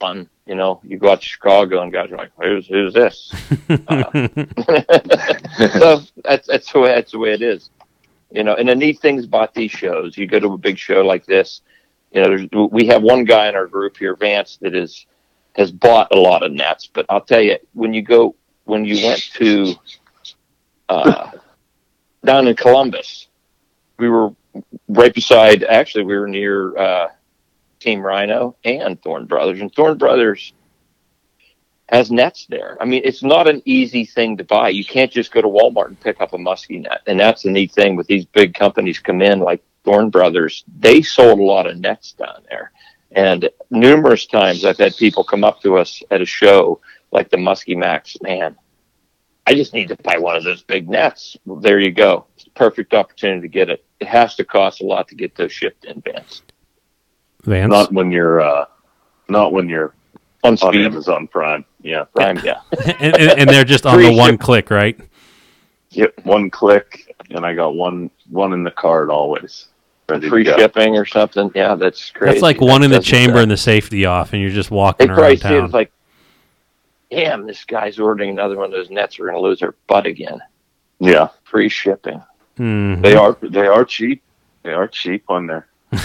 fun. 0.00 0.28
You 0.44 0.56
know, 0.56 0.80
you 0.82 0.98
go 0.98 1.12
out 1.12 1.22
to 1.22 1.28
Chicago 1.28 1.82
and 1.82 1.92
guys 1.92 2.10
are 2.10 2.16
like, 2.16 2.32
"Who's 2.42 2.66
who's 2.66 2.92
this?" 2.94 3.32
Uh, 3.88 4.10
so 5.78 6.02
that's 6.24 6.46
that's 6.48 6.72
the 6.72 6.80
way 6.80 6.88
that's 6.94 7.12
the 7.12 7.18
way 7.18 7.32
it 7.32 7.42
is. 7.42 7.70
You 8.32 8.42
know, 8.44 8.54
and 8.56 8.68
the 8.68 8.74
neat 8.74 8.98
things 9.00 9.24
about 9.24 9.54
these 9.54 9.70
shows, 9.70 10.16
you 10.18 10.26
go 10.26 10.40
to 10.40 10.54
a 10.54 10.58
big 10.58 10.78
show 10.78 11.02
like 11.02 11.26
this. 11.26 11.62
You 12.10 12.22
know, 12.22 12.28
there's, 12.28 12.70
we 12.72 12.86
have 12.86 13.02
one 13.02 13.24
guy 13.24 13.48
in 13.48 13.54
our 13.54 13.66
group 13.66 13.96
here, 13.96 14.16
Vance, 14.16 14.58
that 14.62 14.74
is 14.74 15.06
has 15.54 15.70
bought 15.70 16.08
a 16.12 16.18
lot 16.18 16.42
of 16.42 16.52
nets. 16.52 16.88
But 16.92 17.06
I'll 17.08 17.20
tell 17.20 17.40
you, 17.40 17.58
when 17.72 17.92
you 17.92 18.02
go 18.02 18.34
when 18.64 18.84
you 18.84 19.04
went 19.06 19.20
to 19.34 19.74
uh, 20.88 21.30
down 22.24 22.46
in 22.46 22.56
Columbus, 22.56 23.28
we 23.98 24.08
were 24.08 24.34
right 24.88 25.14
beside. 25.14 25.64
Actually, 25.64 26.04
we 26.04 26.18
were 26.18 26.28
near 26.28 26.76
uh, 26.76 27.08
Team 27.80 28.00
Rhino 28.00 28.56
and 28.64 29.00
Thorne 29.02 29.26
Brothers, 29.26 29.60
and 29.60 29.72
Thorne 29.74 29.98
Brothers 29.98 30.52
has 31.88 32.10
nets 32.10 32.46
there. 32.48 32.78
I 32.80 32.86
mean, 32.86 33.02
it's 33.04 33.22
not 33.22 33.48
an 33.48 33.60
easy 33.66 34.06
thing 34.06 34.38
to 34.38 34.44
buy. 34.44 34.70
You 34.70 34.84
can't 34.84 35.12
just 35.12 35.30
go 35.30 35.42
to 35.42 35.48
Walmart 35.48 35.88
and 35.88 36.00
pick 36.00 36.20
up 36.20 36.32
a 36.32 36.38
muskie 36.38 36.80
net, 36.80 37.02
and 37.06 37.20
that's 37.20 37.42
the 37.42 37.50
neat 37.50 37.72
thing 37.72 37.96
with 37.96 38.06
these 38.06 38.24
big 38.24 38.54
companies 38.54 38.98
come 38.98 39.20
in 39.20 39.40
like 39.40 39.62
Thorne 39.84 40.08
Brothers. 40.08 40.64
They 40.78 41.02
sold 41.02 41.38
a 41.38 41.42
lot 41.42 41.66
of 41.66 41.78
nets 41.78 42.12
down 42.12 42.44
there, 42.48 42.72
and 43.14 43.48
numerous 43.70 44.26
times 44.26 44.64
I've 44.64 44.78
had 44.78 44.96
people 44.96 45.24
come 45.24 45.44
up 45.44 45.60
to 45.62 45.76
us 45.76 46.02
at 46.10 46.20
a 46.20 46.26
show 46.26 46.80
like 47.10 47.30
the 47.30 47.36
Muskie 47.36 47.76
Max. 47.76 48.16
Man, 48.22 48.56
I 49.46 49.54
just 49.54 49.74
need 49.74 49.88
to 49.88 49.96
buy 49.96 50.18
one 50.18 50.36
of 50.36 50.44
those 50.44 50.62
big 50.62 50.88
nets. 50.88 51.36
Well, 51.44 51.60
there 51.60 51.78
you 51.78 51.90
go. 51.90 52.26
It's 52.36 52.46
a 52.46 52.50
perfect 52.50 52.94
opportunity 52.94 53.42
to 53.42 53.48
get 53.48 53.70
it. 53.70 53.84
It 54.00 54.08
has 54.08 54.34
to 54.36 54.44
cost 54.44 54.80
a 54.80 54.86
lot 54.86 55.08
to 55.08 55.14
get 55.14 55.34
those 55.34 55.52
shipped 55.52 55.84
in 55.84 56.00
Vance. 56.00 56.42
Vance. 57.44 57.70
Not 57.70 57.92
when 57.92 58.10
you're 58.12 58.40
uh, 58.40 58.66
not 59.28 59.52
when 59.52 59.68
you're 59.68 59.94
On 60.44 60.52
on 60.52 60.56
speed, 60.56 60.86
Amazon 60.86 61.26
Prime. 61.28 61.64
Yeah. 61.80 62.04
Prime, 62.14 62.38
yeah. 62.44 62.60
and, 63.00 63.16
and, 63.16 63.40
and 63.40 63.50
they're 63.50 63.64
just 63.64 63.86
on 63.86 63.98
the 63.98 64.14
one 64.14 64.34
ship- 64.34 64.40
click, 64.40 64.70
right? 64.70 64.98
Yep. 65.90 66.24
One 66.24 66.48
click, 66.50 67.14
and 67.30 67.44
I 67.44 67.54
got 67.54 67.74
one 67.74 68.10
one 68.30 68.52
in 68.52 68.62
the 68.62 68.70
card 68.70 69.10
always. 69.10 69.68
Ready 70.12 70.28
Free 70.28 70.44
shipping 70.44 70.96
or 70.96 71.04
something. 71.06 71.50
Yeah, 71.54 71.74
that's 71.74 72.10
crazy. 72.10 72.32
That's 72.32 72.42
like 72.42 72.60
one 72.60 72.82
in 72.82 72.90
the 72.90 73.00
chamber 73.00 73.34
sound- 73.34 73.42
and 73.42 73.50
the 73.50 73.56
safety 73.56 74.04
off, 74.06 74.32
and 74.32 74.40
you're 74.42 74.50
just 74.50 74.70
walking 74.70 75.08
probably 75.08 75.24
around 75.24 75.36
town. 75.38 75.64
as 75.66 75.72
like, 75.72 75.92
damn, 77.10 77.46
this 77.46 77.64
guy's 77.64 77.98
ordering 77.98 78.30
another 78.30 78.56
one 78.56 78.66
of 78.66 78.72
those 78.72 78.90
nets. 78.90 79.18
We're 79.18 79.26
going 79.30 79.36
to 79.42 79.48
lose 79.48 79.62
our 79.62 79.74
butt 79.86 80.06
again. 80.06 80.40
Yeah. 80.98 81.28
Free 81.44 81.68
shipping. 81.68 82.22
Mhm. 82.58 83.02
They 83.02 83.14
are 83.14 83.36
they 83.42 83.66
are 83.66 83.84
cheap. 83.84 84.22
They 84.62 84.72
are 84.72 84.86
cheap 84.88 85.24
on 85.28 85.46
there. 85.46 85.66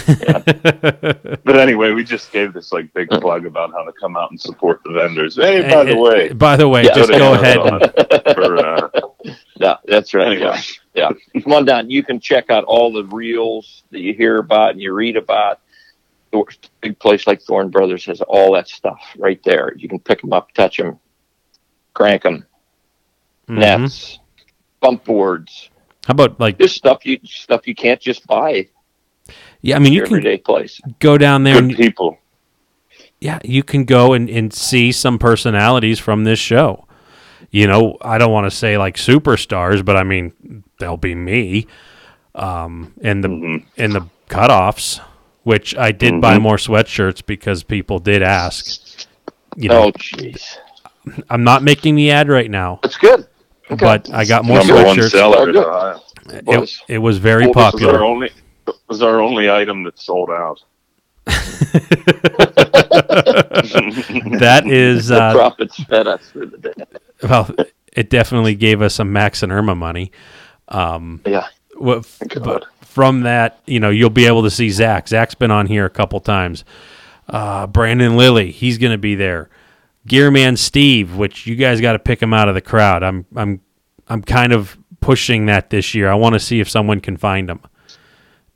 But 1.44 1.56
anyway, 1.58 1.92
we 1.92 2.04
just 2.04 2.30
gave 2.32 2.52
this 2.52 2.72
like 2.72 2.92
big 2.92 3.08
plug 3.08 3.46
about 3.46 3.72
how 3.72 3.84
to 3.84 3.92
come 3.92 4.16
out 4.16 4.30
and 4.30 4.40
support 4.40 4.80
the 4.84 4.92
vendors. 4.92 5.36
Hey, 5.36 5.62
by 5.70 5.84
the 5.84 5.96
way, 5.96 6.32
By 6.32 6.56
the 6.56 6.68
way, 6.68 6.82
Yeah. 6.84 6.94
just 6.94 7.10
go 7.10 7.34
ahead. 7.34 7.56
And, 7.58 8.34
for, 8.34 8.56
uh, 8.56 8.88
Yeah, 9.56 9.76
that's 9.86 10.12
right. 10.14 10.28
Anyway. 10.36 10.56
Yeah. 10.98 11.10
Come 11.42 11.52
on 11.52 11.64
down. 11.64 11.90
You 11.90 12.02
can 12.02 12.18
check 12.18 12.50
out 12.50 12.64
all 12.64 12.92
the 12.92 13.04
reels 13.04 13.84
that 13.92 14.00
you 14.00 14.14
hear 14.14 14.38
about 14.38 14.72
and 14.72 14.80
you 14.80 14.92
read 14.92 15.16
about. 15.16 15.60
A 16.34 16.42
big 16.82 16.98
place 16.98 17.26
like 17.26 17.40
Thorne 17.40 17.70
Brothers 17.70 18.04
has 18.06 18.20
all 18.20 18.52
that 18.54 18.68
stuff 18.68 19.00
right 19.16 19.40
there. 19.44 19.72
You 19.78 19.88
can 19.88 19.98
pick 19.98 20.20
them 20.20 20.32
up, 20.34 20.52
touch 20.52 20.76
them, 20.76 20.98
crank 21.94 22.24
them, 22.24 22.44
Mhm. 23.48 23.58
nets, 23.60 24.18
bump 24.80 25.04
boards. 25.04 25.70
How 26.06 26.12
about 26.12 26.38
like? 26.38 26.58
This 26.58 26.74
stuff 26.74 27.06
you 27.06 27.18
stuff 27.24 27.66
you 27.66 27.74
can't 27.74 28.00
just 28.00 28.26
buy 28.26 28.66
Yeah, 29.62 29.76
I 29.76 29.78
mean, 29.78 29.92
you 29.92 29.98
your 29.98 30.06
can 30.06 30.16
everyday 30.16 30.36
place. 30.38 30.80
go 30.98 31.16
down 31.16 31.44
there 31.44 31.54
good 31.54 31.64
and 31.64 31.76
people. 31.76 32.18
yeah, 33.20 33.38
you 33.44 33.62
can 33.62 33.84
go 33.84 34.12
and, 34.12 34.28
and 34.28 34.52
see 34.52 34.92
some 34.92 35.18
personalities 35.18 35.98
from 35.98 36.24
this 36.24 36.38
show. 36.38 36.86
You 37.50 37.66
know, 37.66 37.96
I 38.02 38.18
don't 38.18 38.32
want 38.32 38.44
to 38.50 38.56
say 38.56 38.76
like 38.78 38.96
superstars, 38.96 39.84
but 39.84 39.96
I 39.96 40.02
mean 40.02 40.64
they'll 40.78 40.96
be 40.98 41.14
me. 41.14 41.66
Um, 42.34 42.92
and 43.02 43.24
the 43.24 43.28
Mhm. 43.28 43.64
and 43.78 43.92
the 43.94 44.06
cutoffs, 44.28 45.00
which 45.44 45.74
I 45.76 45.92
did 45.92 46.20
buy 46.20 46.36
Mhm. 46.38 46.42
more 46.42 46.56
sweatshirts 46.56 47.24
because 47.24 47.62
people 47.62 47.98
did 47.98 48.22
ask. 48.22 49.06
You 49.56 49.70
know, 49.70 49.84
Oh, 49.84 49.92
jeez. 49.92 50.56
I'm 51.30 51.42
not 51.42 51.62
making 51.62 51.94
the 51.96 52.10
ad 52.10 52.28
right 52.28 52.50
now, 52.50 52.80
That's 52.82 52.98
good. 52.98 53.26
Okay. 53.70 53.76
but 53.84 54.10
I 54.12 54.24
got 54.26 54.44
more 54.44 54.58
Number 54.58 54.74
one 54.84 54.96
sweatshirts. 54.98 55.10
seller. 55.10 55.48
in 55.48 55.56
It, 56.36 56.44
Boys. 56.44 56.82
it 56.86 56.98
was 56.98 57.16
very 57.18 57.46
Well, 57.46 57.54
this 57.54 57.56
Was 57.56 57.64
our 57.64 57.70
popular. 57.92 58.04
only 58.04 58.30
was 58.88 59.02
our 59.02 59.20
only 59.20 59.50
item 59.50 59.82
that 59.84 59.98
sold 59.98 60.28
out. 60.30 60.60
that 64.38 64.62
is 64.66 65.08
the 65.08 65.22
uh, 65.22 65.32
profits 65.32 65.82
fed 65.84 66.06
us 66.06 66.20
for 66.30 66.46
the 66.46 66.58
day. 66.58 66.72
Well, 67.22 67.50
it 67.92 68.10
definitely 68.10 68.54
gave 68.54 68.80
us 68.82 68.94
some 68.94 69.12
Max 69.12 69.42
and 69.42 69.50
Erma 69.52 69.74
money. 69.74 70.12
Um, 70.68 71.20
Yeah. 71.26 71.46
what, 71.76 72.06
but 72.42 72.64
from 72.82 73.22
that, 73.22 73.60
you 73.66 73.80
know, 73.80 73.90
you'll 73.90 74.10
be 74.10 74.26
able 74.26 74.42
to 74.44 74.50
see 74.50 74.70
Zach. 74.70 75.08
Zach's 75.08 75.34
been 75.34 75.50
on 75.50 75.66
here 75.66 75.84
a 75.84 75.90
couple 75.90 76.20
times. 76.20 76.64
Uh, 77.28 77.66
Brandon 77.66 78.16
Lilly, 78.16 78.50
he's 78.50 78.78
going 78.78 78.92
to 78.92 78.98
be 78.98 79.14
there. 79.14 79.48
Gearman 80.06 80.56
Steve, 80.56 81.16
which 81.16 81.46
you 81.46 81.54
guys 81.56 81.80
got 81.80 81.92
to 81.92 81.98
pick 81.98 82.22
him 82.22 82.32
out 82.32 82.48
of 82.48 82.54
the 82.54 82.60
crowd. 82.60 83.02
I'm, 83.02 83.26
I'm, 83.36 83.60
I'm 84.08 84.22
kind 84.22 84.52
of 84.52 84.78
pushing 85.00 85.46
that 85.46 85.70
this 85.70 85.94
year. 85.94 86.08
I 86.10 86.14
want 86.14 86.34
to 86.34 86.40
see 86.40 86.60
if 86.60 86.70
someone 86.70 87.00
can 87.00 87.16
find 87.16 87.50
him. 87.50 87.60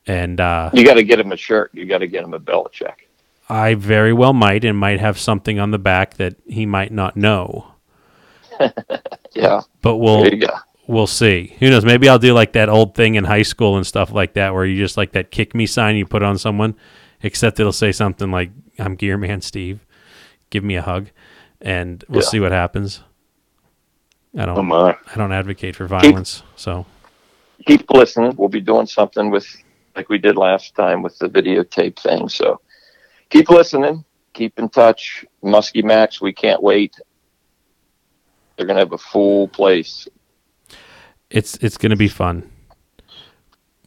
And 0.07 0.41
uh, 0.41 0.71
You 0.73 0.85
got 0.85 0.95
to 0.95 1.05
get 1.05 1.21
him 1.21 1.31
a 1.33 1.37
shirt. 1.37 1.71
You 1.75 1.85
got 1.87 1.99
to 1.99 2.07
get 2.07 2.25
him 2.25 2.35
a 2.35 2.41
Belichick. 2.41 2.95
I 3.49 3.75
very 3.75 4.13
well 4.13 4.33
might, 4.33 4.65
and 4.65 4.79
might 4.79 5.01
have 5.01 5.19
something 5.19 5.59
on 5.61 5.71
the 5.73 5.79
back 5.79 6.15
that 6.15 6.37
he 6.47 6.65
might 6.65 6.91
not 6.93 7.17
know. 7.17 7.72
Yeah. 9.35 9.63
But 9.81 9.97
we'll 9.97 10.23
there 10.25 10.35
you 10.35 10.47
go. 10.47 10.55
we'll 10.87 11.07
see. 11.07 11.57
Who 11.59 11.71
knows? 11.71 11.85
Maybe 11.87 12.07
I'll 12.09 12.19
do 12.19 12.35
like 12.35 12.53
that 12.53 12.69
old 12.69 12.95
thing 12.95 13.15
in 13.15 13.25
high 13.25 13.43
school 13.43 13.77
and 13.77 13.87
stuff 13.87 14.13
like 14.13 14.35
that, 14.35 14.53
where 14.53 14.67
you 14.67 14.77
just 14.77 14.97
like 14.99 15.13
that 15.13 15.31
kick 15.31 15.55
me 15.55 15.65
sign 15.67 15.97
you 15.97 16.05
put 16.05 16.23
on 16.23 16.37
someone, 16.37 16.75
except 17.23 17.59
it'll 17.59 17.73
say 17.73 17.93
something 17.93 18.31
like 18.31 18.51
"I'm 18.79 18.95
Gearman 18.97 19.43
Steve, 19.43 19.87
give 20.51 20.63
me 20.65 20.77
a 20.77 20.83
hug," 20.83 21.09
and 21.63 22.05
we'll 22.11 22.21
Yeah. 22.23 22.29
see 22.29 22.41
what 22.41 22.53
happens. 22.53 23.01
I 24.39 24.45
don't. 24.45 24.71
Oh! 24.71 24.95
I 25.07 25.17
don't 25.17 25.33
advocate 25.33 25.77
for 25.77 25.87
violence, 25.87 26.43
so 26.57 26.85
keep 27.67 27.91
listening. 27.91 28.35
We'll 28.37 28.49
be 28.51 28.61
doing 28.61 28.87
something 28.87 29.31
with, 29.31 29.47
like 29.97 30.09
we 30.11 30.19
did 30.19 30.37
last 30.37 30.75
time 30.75 31.01
with 31.03 31.19
the 31.19 31.29
videotape 31.29 31.99
thing. 31.99 32.29
So 32.29 32.61
keep 33.31 33.49
listening. 33.49 34.05
Keep 34.35 34.59
in 34.59 34.69
touch. 34.69 35.25
Muskie 35.43 35.85
Max, 35.85 36.21
we 36.21 36.33
can't 36.35 36.63
wait. 36.63 36.97
They're 38.63 38.69
going 38.69 38.77
to 38.77 38.83
have 38.83 38.93
a 38.93 38.99
full 38.99 39.49
place. 39.49 40.07
it's 41.31 41.57
it's 41.57 41.77
going 41.77 41.91
to 41.91 41.97
be 41.97 42.07
fun. 42.07 42.49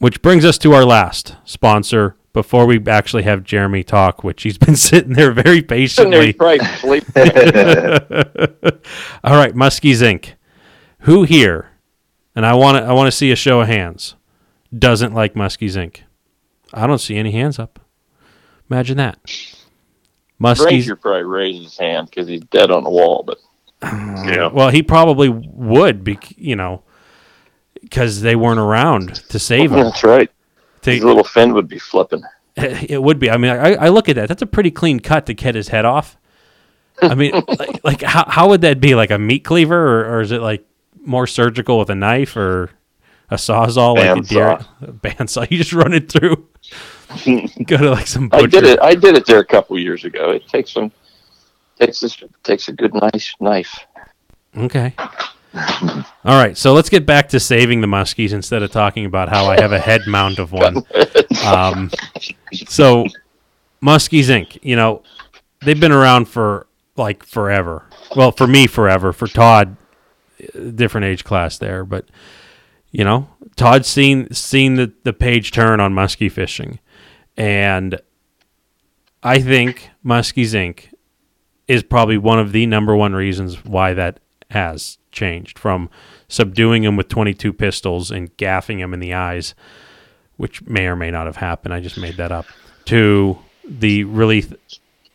Which 0.00 0.20
brings 0.20 0.44
us 0.44 0.58
to 0.58 0.74
our 0.74 0.84
last 0.84 1.34
sponsor 1.46 2.14
before 2.34 2.66
we 2.66 2.78
actually 2.86 3.22
have 3.22 3.42
Jeremy 3.42 3.82
talk, 3.82 4.22
which 4.22 4.42
he's 4.42 4.58
been 4.58 4.76
sitting 4.90 5.14
there 5.14 5.32
very 5.32 5.60
Sitting 5.88 6.10
there, 6.10 6.30
patiently. 6.34 7.00
sleeping. 7.00 7.24
All 9.24 9.34
right, 9.34 9.54
Muskies 9.54 10.02
Inc. 10.02 10.34
Who 11.00 11.22
here, 11.22 11.70
and 12.34 12.44
I 12.44 12.52
want 12.52 12.76
to 12.76 12.84
I 12.84 12.92
want 12.92 13.06
to 13.06 13.16
see 13.16 13.32
a 13.32 13.36
show 13.36 13.62
of 13.62 13.68
hands, 13.68 14.14
doesn't 14.78 15.14
like 15.14 15.32
Muskies 15.32 15.74
Inc. 15.74 16.00
I 16.74 16.86
don't 16.86 16.98
see 16.98 17.16
any 17.16 17.30
hands 17.30 17.58
up. 17.58 17.80
Imagine 18.68 18.98
that. 18.98 19.24
Muskies. 20.38 20.66
Ranger 20.66 20.96
probably 20.96 21.22
raised 21.22 21.62
his 21.62 21.78
hand 21.78 22.10
because 22.10 22.28
he's 22.28 22.42
dead 22.42 22.70
on 22.70 22.84
the 22.84 22.90
wall. 22.90 23.22
But 23.26 23.38
Yeah. 23.82 24.48
Well, 24.52 24.70
he 24.70 24.82
probably 24.82 25.28
would 25.28 26.02
be, 26.02 26.18
you 26.36 26.56
know, 26.56 26.82
because 27.80 28.20
they 28.22 28.34
weren't 28.36 28.58
around 28.58 29.16
to 29.28 29.38
save 29.38 29.70
him. 29.72 29.84
that's 29.84 30.02
right. 30.02 30.30
To- 30.82 30.90
His 30.92 31.04
little 31.04 31.24
fin 31.24 31.52
would 31.54 31.68
be 31.68 31.78
flipping. 31.78 32.22
It 32.56 33.02
would 33.02 33.18
be. 33.18 33.30
I 33.30 33.36
mean, 33.36 33.50
I, 33.50 33.74
I 33.74 33.88
look 33.90 34.08
at 34.08 34.16
that. 34.16 34.28
That's 34.28 34.40
a 34.40 34.46
pretty 34.46 34.70
clean 34.70 34.98
cut 35.00 35.26
to 35.26 35.34
get 35.34 35.54
his 35.54 35.68
head 35.68 35.84
off. 35.84 36.16
I 37.02 37.14
mean, 37.14 37.32
like, 37.58 37.84
like 37.84 38.00
how 38.02 38.24
how 38.26 38.48
would 38.48 38.62
that 38.62 38.80
be? 38.80 38.94
Like 38.94 39.10
a 39.10 39.18
meat 39.18 39.44
cleaver, 39.44 39.76
or, 39.76 40.14
or 40.16 40.20
is 40.22 40.32
it 40.32 40.40
like 40.40 40.64
more 41.04 41.26
surgical 41.26 41.78
with 41.78 41.90
a 41.90 41.94
knife 41.94 42.34
or 42.34 42.70
a 43.30 43.34
sawzall 43.36 43.96
like 43.96 44.18
a 44.18 44.22
deer? 44.22 44.58
Bandsaw. 44.82 45.50
You 45.50 45.58
just 45.58 45.74
run 45.74 45.92
it 45.92 46.10
through. 46.10 46.48
Go 47.66 47.76
to 47.76 47.90
like 47.90 48.06
some 48.06 48.30
I 48.32 48.46
did 48.46 48.64
it. 48.64 48.80
I 48.80 48.94
did 48.94 49.16
it 49.16 49.26
there 49.26 49.40
a 49.40 49.44
couple 49.44 49.78
years 49.78 50.06
ago. 50.06 50.30
It 50.30 50.48
takes 50.48 50.72
some. 50.72 50.90
Takes 51.78 52.00
this. 52.00 52.22
Takes 52.42 52.68
a 52.68 52.72
good 52.72 52.94
nice 52.94 53.34
knife. 53.40 53.78
Okay. 54.56 54.94
All 55.54 56.04
right, 56.24 56.56
so 56.56 56.74
let's 56.74 56.90
get 56.90 57.06
back 57.06 57.30
to 57.30 57.40
saving 57.40 57.80
the 57.80 57.86
muskies 57.86 58.32
instead 58.32 58.62
of 58.62 58.70
talking 58.70 59.06
about 59.06 59.28
how 59.28 59.46
I 59.46 59.60
have 59.60 59.72
a 59.72 59.78
head 59.78 60.02
mount 60.06 60.38
of 60.38 60.52
one. 60.52 60.82
Um, 61.44 61.92
so, 62.66 63.06
Muskies 63.80 64.24
Inc. 64.24 64.58
You 64.62 64.74
know, 64.74 65.02
they've 65.64 65.78
been 65.78 65.92
around 65.92 66.26
for 66.26 66.66
like 66.96 67.22
forever. 67.22 67.84
Well, 68.16 68.32
for 68.32 68.48
me, 68.48 68.66
forever. 68.66 69.12
For 69.12 69.28
Todd, 69.28 69.76
uh, 70.40 70.70
different 70.74 71.04
age 71.04 71.22
class 71.22 71.58
there, 71.58 71.84
but 71.84 72.06
you 72.90 73.04
know, 73.04 73.28
Todd's 73.54 73.86
seen 73.86 74.32
seen 74.32 74.74
the 74.74 74.92
the 75.04 75.12
page 75.12 75.52
turn 75.52 75.78
on 75.78 75.94
muskie 75.94 76.32
fishing, 76.32 76.80
and 77.36 78.00
I 79.22 79.38
think 79.38 79.90
Muskies 80.04 80.54
Inc. 80.54 80.92
is 81.68 81.82
probably 81.82 82.18
one 82.18 82.38
of 82.38 82.52
the 82.52 82.66
number 82.66 82.94
one 82.94 83.14
reasons 83.14 83.64
why 83.64 83.92
that 83.94 84.20
has 84.50 84.98
changed 85.10 85.58
from 85.58 85.90
subduing 86.28 86.84
him 86.84 86.96
with 86.96 87.08
22 87.08 87.52
pistols 87.52 88.10
and 88.10 88.36
gaffing 88.36 88.78
him 88.78 88.94
in 88.94 89.00
the 89.00 89.14
eyes, 89.14 89.54
which 90.36 90.62
may 90.62 90.86
or 90.86 90.96
may 90.96 91.10
not 91.10 91.26
have 91.26 91.36
happened. 91.36 91.74
I 91.74 91.80
just 91.80 91.98
made 91.98 92.16
that 92.16 92.32
up. 92.32 92.46
To 92.86 93.38
the 93.64 94.04
release, 94.04 94.46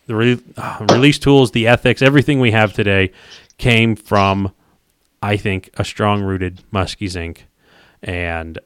the 0.08 0.16
re, 0.16 0.40
uh, 0.58 0.86
release 0.90 1.20
tools, 1.20 1.52
the 1.52 1.68
ethics, 1.68 2.02
everything 2.02 2.40
we 2.40 2.52
have 2.52 2.74
today 2.74 3.12
came 3.58 3.96
from, 3.96 4.52
I 5.22 5.38
think, 5.38 5.70
a 5.76 5.86
strong 5.86 6.22
rooted 6.24 6.62
Muskies 6.74 7.16
Inc. 7.16 7.40
And 8.04 8.60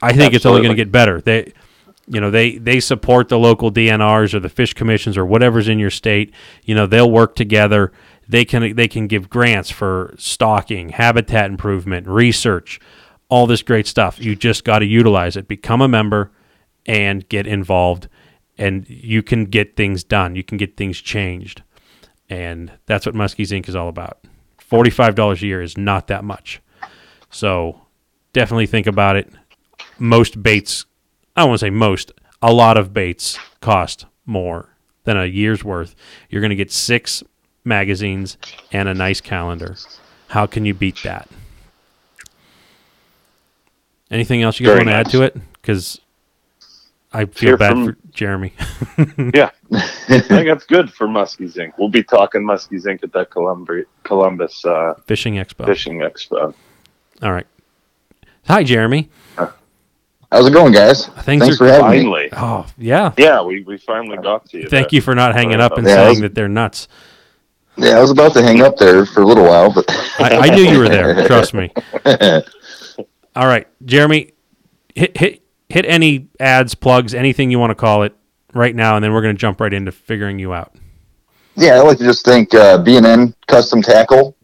I 0.00 0.12
think 0.12 0.34
it's 0.34 0.46
only 0.46 0.60
going 0.60 0.76
to 0.76 0.80
get 0.80 0.92
better. 0.92 1.20
They, 1.20 1.52
you 2.06 2.20
know, 2.20 2.30
they 2.30 2.58
they 2.58 2.80
support 2.80 3.28
the 3.28 3.38
local 3.38 3.70
DNRs 3.70 4.34
or 4.34 4.40
the 4.40 4.48
fish 4.48 4.74
commissions 4.74 5.16
or 5.16 5.24
whatever's 5.24 5.68
in 5.68 5.78
your 5.78 5.90
state. 5.90 6.32
You 6.62 6.74
know, 6.74 6.86
they'll 6.86 7.10
work 7.10 7.34
together. 7.34 7.92
They 8.28 8.44
can 8.44 8.74
they 8.76 8.88
can 8.88 9.06
give 9.06 9.30
grants 9.30 9.70
for 9.70 10.14
stocking, 10.18 10.90
habitat 10.90 11.50
improvement, 11.50 12.06
research, 12.06 12.78
all 13.28 13.46
this 13.46 13.62
great 13.62 13.86
stuff. 13.86 14.20
You 14.20 14.36
just 14.36 14.64
got 14.64 14.80
to 14.80 14.86
utilize 14.86 15.36
it. 15.36 15.48
Become 15.48 15.80
a 15.80 15.88
member 15.88 16.30
and 16.86 17.26
get 17.28 17.46
involved, 17.46 18.08
and 18.58 18.88
you 18.88 19.22
can 19.22 19.44
get 19.44 19.76
things 19.76 20.04
done. 20.04 20.36
You 20.36 20.44
can 20.44 20.58
get 20.58 20.76
things 20.76 21.00
changed, 21.00 21.62
and 22.28 22.72
that's 22.86 23.06
what 23.06 23.14
Muskies 23.14 23.48
Inc. 23.48 23.68
is 23.68 23.76
all 23.76 23.88
about. 23.88 24.18
Forty 24.58 24.90
five 24.90 25.14
dollars 25.14 25.42
a 25.42 25.46
year 25.46 25.62
is 25.62 25.78
not 25.78 26.08
that 26.08 26.24
much, 26.24 26.60
so 27.30 27.80
definitely 28.32 28.66
think 28.66 28.86
about 28.86 29.16
it. 29.16 29.30
Most 29.98 30.42
baits, 30.42 30.84
I 31.36 31.40
don't 31.42 31.48
want 31.50 31.60
to 31.60 31.66
say 31.66 31.70
most, 31.70 32.12
a 32.40 32.52
lot 32.52 32.76
of 32.76 32.92
baits 32.92 33.38
cost 33.60 34.06
more 34.24 34.68
than 35.04 35.16
a 35.16 35.24
year's 35.26 35.64
worth. 35.64 35.94
You're 36.30 36.40
going 36.40 36.50
to 36.50 36.56
get 36.56 36.70
six 36.72 37.22
magazines 37.64 38.36
and 38.72 38.88
a 38.88 38.94
nice 38.94 39.20
calendar. 39.20 39.76
How 40.28 40.46
can 40.46 40.64
you 40.64 40.74
beat 40.74 41.00
that? 41.02 41.28
Anything 44.10 44.42
else 44.42 44.60
you 44.60 44.66
guys 44.66 44.74
Very 44.76 44.86
want 44.86 44.90
to 44.90 44.94
add 44.94 45.10
to 45.10 45.22
it? 45.22 45.36
Because 45.54 46.00
I 47.12 47.24
feel 47.24 47.50
Hear 47.50 47.56
bad 47.56 47.70
from- 47.72 47.86
for 47.86 47.96
Jeremy. 48.12 48.52
Yeah, 49.34 49.50
I 49.72 50.20
think 50.20 50.46
that's 50.46 50.64
good 50.66 50.92
for 50.92 51.08
Muskies 51.08 51.56
Inc. 51.56 51.72
We'll 51.78 51.88
be 51.88 52.04
talking 52.04 52.42
Muskies 52.42 52.84
Inc. 52.86 53.02
at 53.02 53.12
that 53.12 53.30
Columbus, 53.30 53.86
Columbus 54.04 54.64
uh, 54.64 54.94
Fishing 55.06 55.34
Expo. 55.34 55.66
Fishing 55.66 55.98
Expo. 55.98 56.54
All 57.22 57.32
right. 57.32 57.46
Hi, 58.46 58.62
Jeremy. 58.62 59.10
How's 60.32 60.46
it 60.46 60.52
going, 60.52 60.72
guys? 60.72 61.06
Things 61.06 61.42
Thanks 61.42 61.54
are 61.54 61.58
for 61.58 61.66
having 61.68 62.10
me. 62.10 62.28
Oh, 62.32 62.66
yeah. 62.78 63.12
yeah, 63.16 63.42
we, 63.42 63.62
we 63.62 63.78
finally 63.78 64.16
got 64.18 64.46
to 64.50 64.58
you. 64.58 64.68
Thank 64.68 64.90
there. 64.90 64.96
you 64.96 65.00
for 65.00 65.14
not 65.14 65.34
hanging 65.34 65.60
up 65.60 65.78
and 65.78 65.86
Yeah, 65.86 65.94
saying 65.96 66.08
was- 66.10 66.20
that 66.22 66.34
they're 66.34 66.48
nuts. 66.48 66.88
Yeah, 67.76 67.98
I 67.98 68.00
was 68.00 68.12
about 68.12 68.32
to 68.34 68.42
hang 68.42 68.62
up 68.62 68.76
there 68.76 69.04
for 69.04 69.22
a 69.22 69.26
little 69.26 69.42
while, 69.44 69.72
but 69.72 69.84
I, 70.20 70.48
I 70.48 70.54
knew 70.54 70.62
you 70.62 70.78
were 70.78 70.88
there. 70.88 71.26
Trust 71.26 71.54
me. 71.54 71.72
All 73.36 73.46
right, 73.48 73.66
Jeremy, 73.84 74.30
hit 74.94 75.16
hit 75.16 75.42
hit 75.68 75.84
any 75.84 76.28
ads, 76.38 76.76
plugs, 76.76 77.14
anything 77.14 77.50
you 77.50 77.58
want 77.58 77.70
to 77.72 77.74
call 77.74 78.04
it 78.04 78.14
right 78.54 78.76
now, 78.76 78.94
and 78.94 79.02
then 79.04 79.12
we're 79.12 79.22
going 79.22 79.34
to 79.34 79.40
jump 79.40 79.60
right 79.60 79.72
into 79.74 79.90
figuring 79.90 80.38
you 80.38 80.54
out. 80.54 80.72
yeah, 81.56 81.74
I'd 81.74 81.80
like 81.82 81.98
to 81.98 82.04
just 82.04 82.24
thank 82.24 82.54
uh, 82.54 82.78
B&N 82.78 83.34
Custom 83.48 83.82
Tackle 83.82 84.36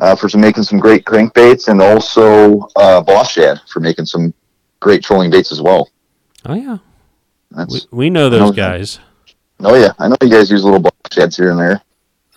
uh, 0.00 0.14
for 0.14 0.28
some, 0.28 0.42
making 0.42 0.64
some 0.64 0.78
great 0.78 1.06
crankbaits, 1.06 1.68
and 1.68 1.80
also 1.80 2.68
uh, 2.76 3.00
Boss 3.00 3.30
Shad 3.32 3.62
for 3.72 3.80
making 3.80 4.04
some 4.04 4.34
great 4.80 5.02
trolling 5.02 5.30
baits 5.30 5.52
as 5.52 5.60
well. 5.62 5.90
Oh 6.46 6.54
yeah, 6.54 6.78
That's 7.50 7.86
we, 7.92 7.98
we 8.06 8.10
know 8.10 8.28
those 8.30 8.40
know 8.40 8.52
guys. 8.52 9.00
oh 9.60 9.74
yeah, 9.74 9.92
I 9.98 10.08
know 10.08 10.16
you 10.22 10.30
guys 10.30 10.50
use 10.50 10.64
little 10.64 10.80
Boss 10.80 10.92
Shads 11.10 11.36
here 11.36 11.50
and 11.50 11.58
there. 11.60 11.82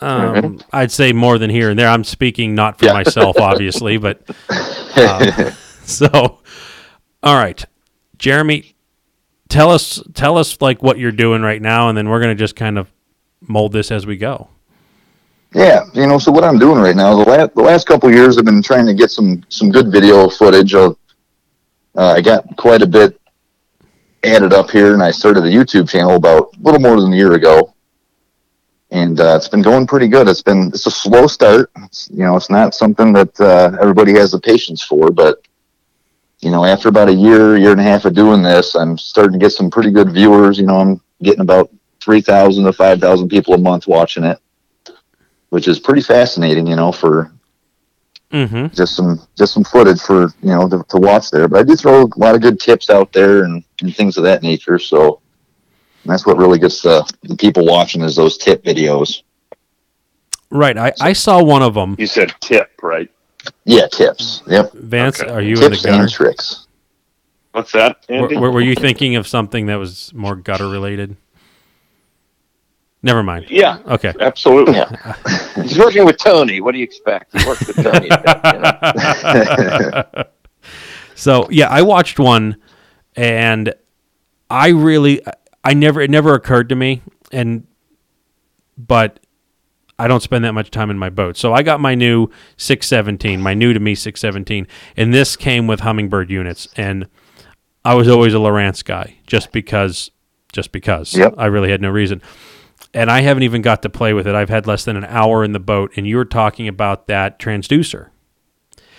Um, 0.01 0.59
I'd 0.73 0.91
say 0.91 1.13
more 1.13 1.37
than 1.37 1.51
here 1.51 1.69
and 1.69 1.77
there. 1.77 1.87
I'm 1.87 2.03
speaking 2.03 2.55
not 2.55 2.79
for 2.79 2.85
Yeah. 2.87 2.93
myself, 2.93 3.37
obviously, 3.39 3.97
but 3.97 4.21
um, 4.97 5.51
so. 5.83 6.39
All 7.23 7.35
right, 7.35 7.63
Jeremy, 8.17 8.73
tell 9.47 9.69
us 9.69 10.01
tell 10.15 10.39
us 10.39 10.59
like 10.59 10.81
what 10.81 10.97
you're 10.97 11.11
doing 11.11 11.43
right 11.43 11.61
now, 11.61 11.87
and 11.87 11.95
then 11.95 12.09
we're 12.09 12.19
going 12.19 12.35
to 12.35 12.39
just 12.43 12.55
kind 12.55 12.79
of 12.79 12.91
mold 13.47 13.73
this 13.73 13.91
as 13.91 14.07
we 14.07 14.17
go. 14.17 14.47
Yeah, 15.53 15.83
you 15.93 16.07
know, 16.07 16.17
so 16.17 16.31
what 16.31 16.43
I'm 16.43 16.57
doing 16.57 16.79
right 16.79 16.95
now, 16.95 17.15
the 17.15 17.29
last 17.29 17.53
the 17.53 17.61
last 17.61 17.85
couple 17.85 18.09
of 18.09 18.15
years, 18.15 18.39
I've 18.39 18.45
been 18.45 18.63
trying 18.63 18.87
to 18.87 18.95
get 18.95 19.11
some 19.11 19.43
some 19.49 19.69
good 19.69 19.91
video 19.91 20.29
footage 20.29 20.73
of. 20.73 20.97
Uh, 21.95 22.13
I 22.17 22.21
got 22.21 22.45
quite 22.57 22.81
a 22.81 22.87
bit 22.87 23.19
added 24.23 24.53
up 24.53 24.69
here, 24.69 24.93
and 24.93 25.03
I 25.03 25.11
started 25.11 25.43
a 25.43 25.49
YouTube 25.49 25.89
channel 25.89 26.15
about 26.15 26.55
a 26.55 26.61
little 26.61 26.79
more 26.79 26.99
than 26.99 27.13
a 27.13 27.15
year 27.15 27.33
ago, 27.33 27.73
and 28.91 29.19
uh, 29.19 29.35
it's 29.35 29.47
been 29.47 29.61
going 29.61 29.87
pretty 29.87 30.07
good. 30.07 30.27
It's 30.27 30.41
been 30.41 30.67
it's 30.67 30.85
a 30.85 30.91
slow 30.91 31.27
start. 31.27 31.71
It's, 31.83 32.09
you 32.11 32.23
know, 32.23 32.35
it's 32.35 32.49
not 32.49 32.75
something 32.75 33.13
that 33.13 33.39
uh, 33.39 33.77
everybody 33.81 34.13
has 34.13 34.31
the 34.31 34.39
patience 34.39 34.83
for, 34.83 35.11
but 35.11 35.45
you 36.39 36.49
know, 36.49 36.65
after 36.65 36.89
about 36.89 37.09
a 37.09 37.13
year, 37.13 37.57
year 37.57 37.71
and 37.71 37.79
a 37.79 37.83
half 37.83 38.05
of 38.05 38.13
doing 38.13 38.41
this, 38.41 38.75
I'm 38.75 38.97
starting 38.97 39.33
to 39.33 39.39
get 39.39 39.51
some 39.51 39.69
pretty 39.69 39.91
good 39.91 40.11
viewers. 40.11 40.57
You 40.57 40.65
know, 40.65 40.77
I'm 40.77 41.01
getting 41.21 41.41
about 41.41 41.69
three 42.01 42.21
thousand 42.21 42.65
to 42.65 42.73
five 42.73 42.99
thousand 42.99 43.29
people 43.29 43.53
a 43.53 43.57
month 43.57 43.87
watching 43.87 44.23
it 44.23 44.39
which 45.51 45.67
is 45.67 45.79
pretty 45.79 46.01
fascinating, 46.01 46.65
you 46.65 46.77
know, 46.77 46.91
for 46.91 47.31
Mm-hmm. 48.31 48.73
just 48.73 48.95
some 48.95 49.19
just 49.37 49.53
some 49.53 49.63
footage 49.65 49.99
for 50.01 50.23
you 50.41 50.49
know 50.55 50.69
to, 50.69 50.83
to 50.89 50.97
watch 50.97 51.31
there. 51.31 51.47
But 51.47 51.59
I 51.59 51.63
do 51.63 51.75
throw 51.75 52.03
a 52.03 52.09
lot 52.17 52.33
of 52.35 52.41
good 52.41 52.59
tips 52.59 52.89
out 52.89 53.11
there 53.11 53.43
and, 53.43 53.63
and 53.81 53.95
things 53.95 54.15
of 54.17 54.23
that 54.23 54.41
nature. 54.41 54.79
So 54.79 55.19
that's 56.05 56.25
what 56.25 56.37
really 56.37 56.57
gets 56.57 56.81
the, 56.81 57.03
the 57.23 57.35
people 57.35 57.65
watching 57.65 58.01
is 58.01 58.15
those 58.15 58.37
tip 58.37 58.63
videos. 58.63 59.23
Right. 60.49 60.77
I, 60.77 60.91
I 60.99 61.13
saw 61.13 61.41
one 61.43 61.61
of 61.61 61.73
them. 61.73 61.95
You 61.99 62.07
said 62.07 62.33
tip, 62.41 62.71
right? 62.81 63.09
Yeah, 63.65 63.87
tips. 63.87 64.43
Yep, 64.47 64.73
Vance, 64.73 65.21
Okay. 65.21 65.31
are 65.31 65.41
you 65.41 65.55
in 65.55 65.61
the 65.61 65.69
tips 65.71 65.85
gutter? 65.85 66.01
and 66.03 66.11
tricks. 66.11 66.67
What's 67.53 67.71
that, 67.73 68.05
Andy? 68.07 68.37
were, 68.37 68.51
were 68.51 68.61
you 68.61 68.75
thinking 68.75 69.15
of 69.17 69.27
something 69.27 69.65
that 69.65 69.75
was 69.75 70.13
more 70.13 70.35
gutter 70.35 70.69
related? 70.69 71.17
Never 73.03 73.23
mind. 73.23 73.47
yeah, 73.49 73.79
Okay. 73.87 74.13
absolutely. 74.19 74.75
Yeah. 74.75 75.15
He's 75.55 75.77
working 75.79 76.05
with 76.05 76.17
Tony. 76.17 76.61
What 76.61 76.73
do 76.73 76.77
you 76.77 76.83
expect? 76.83 77.35
He 77.35 77.47
works 77.47 77.65
with 77.65 77.77
Tony. 77.77 78.05
you 78.05 78.61
know? 78.61 80.03
so 81.15 81.47
yeah, 81.49 81.67
I 81.69 81.81
watched 81.81 82.19
one, 82.19 82.57
and 83.15 83.73
I 84.49 84.69
really, 84.69 85.21
I 85.63 85.73
never, 85.73 86.01
it 86.01 86.09
never 86.11 86.33
occurred 86.35 86.69
to 86.69 86.75
me, 86.75 87.01
and 87.31 87.65
but 88.77 89.19
I 89.97 90.07
don't 90.07 90.21
spend 90.21 90.43
that 90.45 90.53
much 90.53 90.71
time 90.71 90.89
in 90.89 90.97
my 90.97 91.09
boat. 91.09 91.37
So 91.37 91.53
I 91.53 91.63
got 91.63 91.79
my 91.79 91.95
new 91.95 92.29
617, 92.57 93.41
my 93.41 93.53
new 93.53 93.73
to 93.73 93.79
me 93.79 93.95
617, 93.95 94.67
and 94.97 95.13
this 95.13 95.35
came 95.35 95.67
with 95.67 95.81
Humminbird 95.81 96.29
units, 96.29 96.67
and 96.77 97.07
I 97.83 97.95
was 97.95 98.07
always 98.07 98.33
a 98.33 98.37
Lowrance 98.37 98.83
guy, 98.85 99.17
just 99.27 99.51
because, 99.51 100.11
just 100.53 100.71
because. 100.71 101.15
Yep. 101.15 101.35
I 101.37 101.47
really 101.47 101.71
had 101.71 101.81
no 101.81 101.89
reason. 101.89 102.21
And 102.93 103.09
I 103.09 103.21
haven't 103.21 103.43
even 103.43 103.61
got 103.61 103.81
to 103.83 103.89
play 103.89 104.13
with 104.13 104.27
it. 104.27 104.35
I've 104.35 104.49
had 104.49 104.67
less 104.67 104.83
than 104.83 104.97
an 104.97 105.05
hour 105.05 105.43
in 105.43 105.53
the 105.53 105.59
boat, 105.59 105.91
and 105.95 106.05
you 106.05 106.17
were 106.17 106.25
talking 106.25 106.67
about 106.67 107.07
that 107.07 107.39
transducer. 107.39 108.09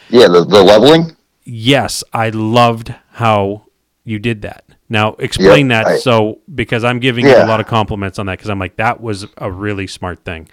Yeah, 0.09 0.29
the, 0.29 0.45
the 0.45 0.63
leveling. 0.63 1.17
Yes, 1.45 2.03
I 2.13 2.31
loved 2.31 2.95
how 3.13 3.67
you 4.05 4.19
did 4.19 4.43
that. 4.43 4.65
Now 4.89 5.15
explain 5.19 5.71
Yep, 5.71 5.85
that 5.85 5.93
I- 5.93 5.99
so 5.99 6.41
because 6.55 6.85
I'm 6.85 7.01
giving 7.01 7.27
you 7.27 7.35
a 7.37 7.47
lot 7.47 7.61
of 7.61 7.67
compliments 7.67 8.19
on 8.19 8.27
that 8.27 8.39
because 8.39 8.51
I'm 8.51 8.59
like 8.59 8.77
that 8.77 9.01
was 9.01 9.27
a 9.39 9.51
really 9.51 9.87
smart 9.87 10.25
thing. 10.25 10.49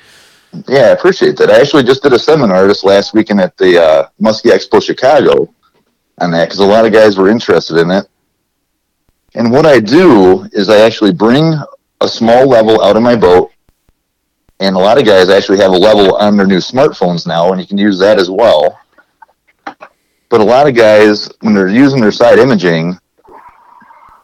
Yeah, 0.67 0.80
I 0.80 0.88
appreciate 0.89 1.38
that. 1.38 1.49
I 1.52 1.60
actually 1.60 1.84
just 1.84 2.02
did 2.04 2.13
a 2.13 2.19
seminar 2.19 2.65
this 2.67 2.84
last 2.84 3.13
weekend 3.13 3.39
at 3.41 3.56
the 3.58 3.82
uh, 3.82 4.08
Muskie 4.21 4.49
Expo 4.52 4.82
Chicago 4.82 5.54
on 6.19 6.32
that 6.32 6.45
because 6.45 6.60
a 6.60 6.65
lot 6.65 6.86
of 6.86 6.93
guys 6.93 7.17
were 7.17 7.30
interested 7.30 7.78
in 7.78 7.91
it. 7.91 8.08
And 9.36 9.52
what 9.52 9.65
I 9.65 9.80
do 9.80 10.43
is 10.54 10.69
I 10.69 10.80
actually 10.80 11.13
bring 11.13 11.54
a 12.01 12.07
small 12.07 12.47
level 12.47 12.81
out 12.81 12.95
of 12.95 13.03
my 13.03 13.15
boat, 13.15 13.51
and 14.59 14.75
a 14.75 14.79
lot 14.79 14.97
of 14.97 15.05
guys 15.05 15.29
actually 15.29 15.59
have 15.59 15.71
a 15.71 15.77
level 15.77 16.15
on 16.15 16.38
their 16.38 16.47
new 16.47 16.57
smartphones 16.57 17.25
now, 17.27 17.51
and 17.51 17.62
you 17.62 17.67
can 17.67 17.77
use 17.77 17.99
that 17.99 18.19
as 18.19 18.29
well. 18.29 18.79
But 20.29 20.41
a 20.41 20.43
lot 20.43 20.67
of 20.67 20.75
guys, 20.75 21.29
when 21.41 21.53
they're 21.53 21.69
using 21.69 22.01
their 22.01 22.12
side 22.12 22.39
imaging, 22.39 22.97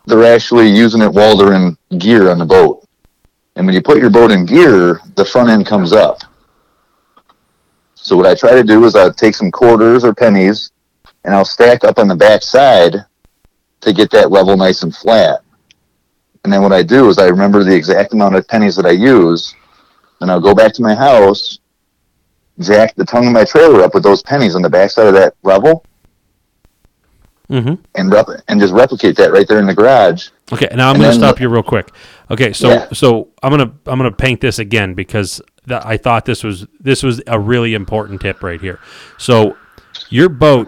they're 0.05 0.35
actually 0.35 0.69
using 0.69 1.01
it 1.01 1.11
while 1.11 1.35
they're 1.35 1.53
in 1.53 1.77
gear 1.97 2.29
on 2.29 2.37
the 2.37 2.45
boat. 2.45 2.85
And 3.55 3.65
when 3.65 3.73
you 3.73 3.81
put 3.81 3.97
your 3.97 4.09
boat 4.09 4.31
in 4.31 4.45
gear, 4.45 4.99
the 5.15 5.25
front 5.25 5.49
end 5.49 5.65
comes 5.65 5.93
up. 5.93 6.19
So 7.95 8.15
what 8.15 8.27
I 8.27 8.35
try 8.35 8.51
to 8.51 8.63
do 8.63 8.83
is 8.85 8.95
I 8.95 9.09
take 9.09 9.33
some 9.33 9.49
quarters 9.49 10.03
or 10.03 10.13
pennies 10.13 10.71
and 11.23 11.33
I'll 11.33 11.45
stack 11.45 11.83
up 11.83 11.97
on 11.97 12.07
the 12.07 12.15
back 12.15 12.43
side 12.43 12.93
to 13.81 13.93
get 13.93 14.11
that 14.11 14.31
level 14.31 14.55
nice 14.57 14.83
and 14.83 14.95
flat. 14.95 15.44
And 16.45 16.53
then 16.53 16.61
what 16.61 16.71
I 16.71 16.83
do 16.83 17.09
is 17.09 17.17
I 17.17 17.25
remember 17.25 17.63
the 17.63 17.73
exact 17.75 18.13
amount 18.13 18.35
of 18.35 18.47
pennies 18.47 18.75
that 18.75 18.85
I 18.85 18.91
use, 18.91 19.55
and 20.21 20.29
I'll 20.29 20.39
go 20.39 20.53
back 20.53 20.73
to 20.75 20.83
my 20.83 20.93
house, 20.93 21.57
jack 22.59 22.93
the 22.93 23.03
tongue 23.03 23.25
of 23.25 23.33
my 23.33 23.43
trailer 23.43 23.81
up 23.81 23.95
with 23.95 24.03
those 24.03 24.21
pennies 24.21 24.55
on 24.55 24.61
the 24.61 24.69
back 24.69 24.91
side 24.91 25.07
of 25.07 25.15
that 25.15 25.33
level, 25.41 25.83
Mhm. 27.49 27.79
and 27.95 28.11
rep- 28.13 28.29
and 28.47 28.59
just 28.61 28.73
replicate 28.75 29.15
that 29.17 29.31
right 29.31 29.47
there 29.47 29.57
in 29.57 29.65
the 29.65 29.73
garage. 29.73 30.27
Okay, 30.53 30.67
now 30.75 30.91
I'm 30.91 30.97
going 30.97 31.09
to 31.09 31.15
stop 31.17 31.39
you 31.41 31.49
real 31.49 31.63
quick. 31.63 31.91
Okay, 32.29 32.53
so 32.53 32.69
Yeah. 32.69 32.85
so 32.93 33.29
I'm 33.41 33.49
gonna 33.49 33.71
I'm 33.87 33.97
gonna 33.97 34.11
paint 34.11 34.41
this 34.41 34.59
again 34.59 34.93
because 34.93 35.41
th- 35.67 35.81
I 35.83 35.97
thought 35.97 36.25
this 36.25 36.43
was 36.43 36.67
this 36.79 37.01
was 37.01 37.21
a 37.25 37.39
really 37.39 37.73
important 37.73 38.21
tip 38.21 38.43
right 38.43 38.61
here. 38.61 38.79
So 39.17 39.55
your 40.09 40.29
boat, 40.29 40.67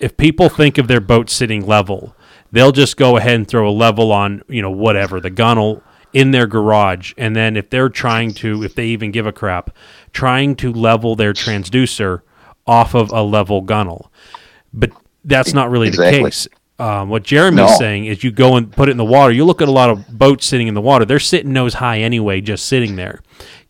if 0.00 0.16
people 0.16 0.48
think 0.48 0.78
of 0.78 0.86
their 0.88 1.00
boat 1.00 1.30
sitting 1.30 1.64
level, 1.66 2.15
they'll 2.56 2.72
just 2.72 2.96
go 2.96 3.16
ahead 3.18 3.34
and 3.34 3.46
throw 3.46 3.68
a 3.68 3.70
level 3.70 4.10
on 4.12 4.42
you 4.48 4.62
know 4.62 4.70
whatever 4.70 5.20
the 5.20 5.30
gunnel 5.30 5.82
in 6.12 6.30
their 6.30 6.46
garage, 6.46 7.12
and 7.18 7.36
then 7.36 7.56
if 7.56 7.68
they're 7.68 7.90
trying 7.90 8.32
to, 8.32 8.62
if 8.62 8.74
they 8.74 8.86
even 8.86 9.10
give 9.10 9.26
a 9.26 9.32
crap, 9.32 9.70
trying 10.14 10.56
to 10.56 10.72
level 10.72 11.14
their 11.14 11.34
transducer 11.34 12.22
off 12.66 12.94
of 12.94 13.10
a 13.12 13.22
level 13.22 13.60
gunnel, 13.60 14.10
but 14.72 14.90
that's 15.24 15.52
not 15.52 15.70
really 15.70 15.90
the 15.90 15.98
case. 16.10 16.48
Um, 16.78 17.08
what 17.10 17.22
Jeremy's 17.22 17.56
No. 17.70 17.76
saying 17.78 18.06
is 18.06 18.22
you 18.24 18.30
go 18.30 18.56
and 18.56 18.70
put 18.70 18.88
it 18.88 18.92
in 18.92 18.96
the 18.98 19.04
water. 19.04 19.32
You 19.32 19.44
look 19.44 19.62
at 19.62 19.68
a 19.68 19.72
lot 19.72 19.88
of 19.90 20.06
boats 20.18 20.46
sitting 20.46 20.68
in 20.68 20.74
the 20.74 20.80
water. 20.82 21.04
They're 21.06 21.18
sitting 21.18 21.52
nose 21.52 21.74
high 21.74 22.00
anyway, 22.00 22.40
just 22.42 22.66
sitting 22.66 22.96
there. 22.96 23.20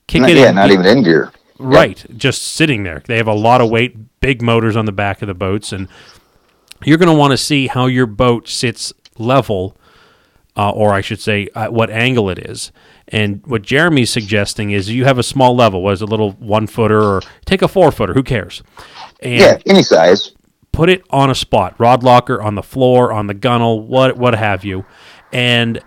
Kick 0.08 0.22
Not, 0.22 0.30
it 0.30 0.36
yeah, 0.36 0.48
in, 0.50 0.54
not 0.56 0.70
even 0.72 0.86
in 0.86 1.02
gear. 1.04 1.32
right, 1.58 2.04
just 2.16 2.42
sitting 2.42 2.82
there. 2.84 3.02
They 3.06 3.16
have 3.16 3.28
a 3.28 3.34
lot 3.34 3.60
of 3.60 3.70
weight, 3.70 4.20
big 4.20 4.42
motors 4.42 4.76
on 4.76 4.86
the 4.86 4.92
back 4.92 5.22
of 5.22 5.28
the 5.28 5.34
boats, 5.34 5.72
and 5.72 5.88
you're 6.84 6.98
going 6.98 7.08
to 7.10 7.14
want 7.18 7.32
to 7.32 7.36
see 7.38 7.66
how 7.68 7.86
your 7.86 8.06
boat 8.06 8.48
sits 8.48 8.92
level, 9.18 9.76
uh, 10.56 10.70
or 10.70 10.92
I 10.92 11.00
should 11.00 11.20
say, 11.20 11.48
at 11.54 11.72
what 11.72 11.90
angle 11.90 12.28
it 12.30 12.38
is. 12.38 12.72
And 13.08 13.44
what 13.46 13.62
Jeremy's 13.62 14.10
suggesting 14.10 14.70
is 14.72 14.90
you 14.90 15.04
have 15.04 15.18
a 15.18 15.22
small 15.22 15.54
level, 15.54 15.82
was 15.82 16.02
a 16.02 16.06
little 16.06 16.32
one 16.32 16.66
footer, 16.66 17.00
or 17.02 17.22
take 17.44 17.62
a 17.62 17.68
four 17.68 17.92
footer. 17.92 18.14
Who 18.14 18.22
cares? 18.22 18.62
And 19.20 19.40
Yeah, 19.40 19.58
any 19.66 19.82
size. 19.82 20.32
put 20.72 20.88
it 20.88 21.02
on 21.10 21.30
a 21.30 21.34
spot, 21.34 21.74
rod 21.78 22.02
locker 22.02 22.42
on 22.42 22.54
the 22.56 22.62
floor, 22.62 23.12
on 23.12 23.26
the 23.28 23.34
gunnel, 23.34 23.86
what 23.86 24.16
what 24.16 24.34
have 24.34 24.64
you, 24.64 24.84
and 25.32 25.80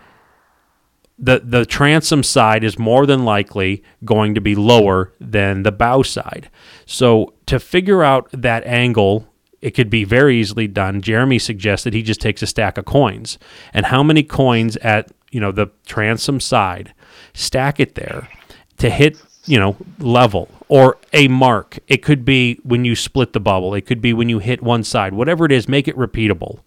the 1.17 1.41
the 1.43 1.65
transom 1.65 2.23
side 2.23 2.63
is 2.63 2.79
more 2.79 3.05
than 3.05 3.25
likely 3.25 3.83
going 4.05 4.33
to 4.35 4.41
be 4.41 4.55
lower 4.55 5.13
than 5.19 5.63
the 5.63 5.71
bow 5.71 6.01
side. 6.01 6.49
So 6.85 7.33
to 7.47 7.59
figure 7.59 8.03
out 8.03 8.29
that 8.31 8.65
angle, 8.65 9.27
it 9.61 9.71
could 9.71 9.89
be 9.89 10.03
very 10.03 10.39
easily 10.39 10.67
done. 10.67 11.01
Jeremy 11.01 11.39
suggested 11.39 11.93
he 11.93 12.01
just 12.01 12.21
takes 12.21 12.41
a 12.41 12.47
stack 12.47 12.77
of 12.77 12.85
coins 12.85 13.37
and 13.73 13.87
how 13.87 14.03
many 14.03 14.23
coins 14.23 14.77
at 14.77 15.11
you 15.31 15.39
know 15.39 15.51
the 15.51 15.67
transom 15.85 16.39
side, 16.39 16.93
stack 17.33 17.79
it 17.79 17.95
there 17.95 18.29
to 18.77 18.89
hit 18.89 19.21
you 19.45 19.59
know 19.59 19.75
level 19.99 20.49
or 20.67 20.97
a 21.13 21.27
mark. 21.27 21.79
It 21.87 21.97
could 21.97 22.23
be 22.23 22.59
when 22.63 22.85
you 22.85 22.95
split 22.95 23.33
the 23.33 23.39
bubble. 23.39 23.73
It 23.73 23.81
could 23.81 24.01
be 24.01 24.13
when 24.13 24.29
you 24.29 24.39
hit 24.39 24.61
one 24.61 24.83
side. 24.83 25.13
Whatever 25.13 25.45
it 25.45 25.51
is, 25.51 25.67
make 25.67 25.87
it 25.87 25.95
repeatable. 25.95 26.59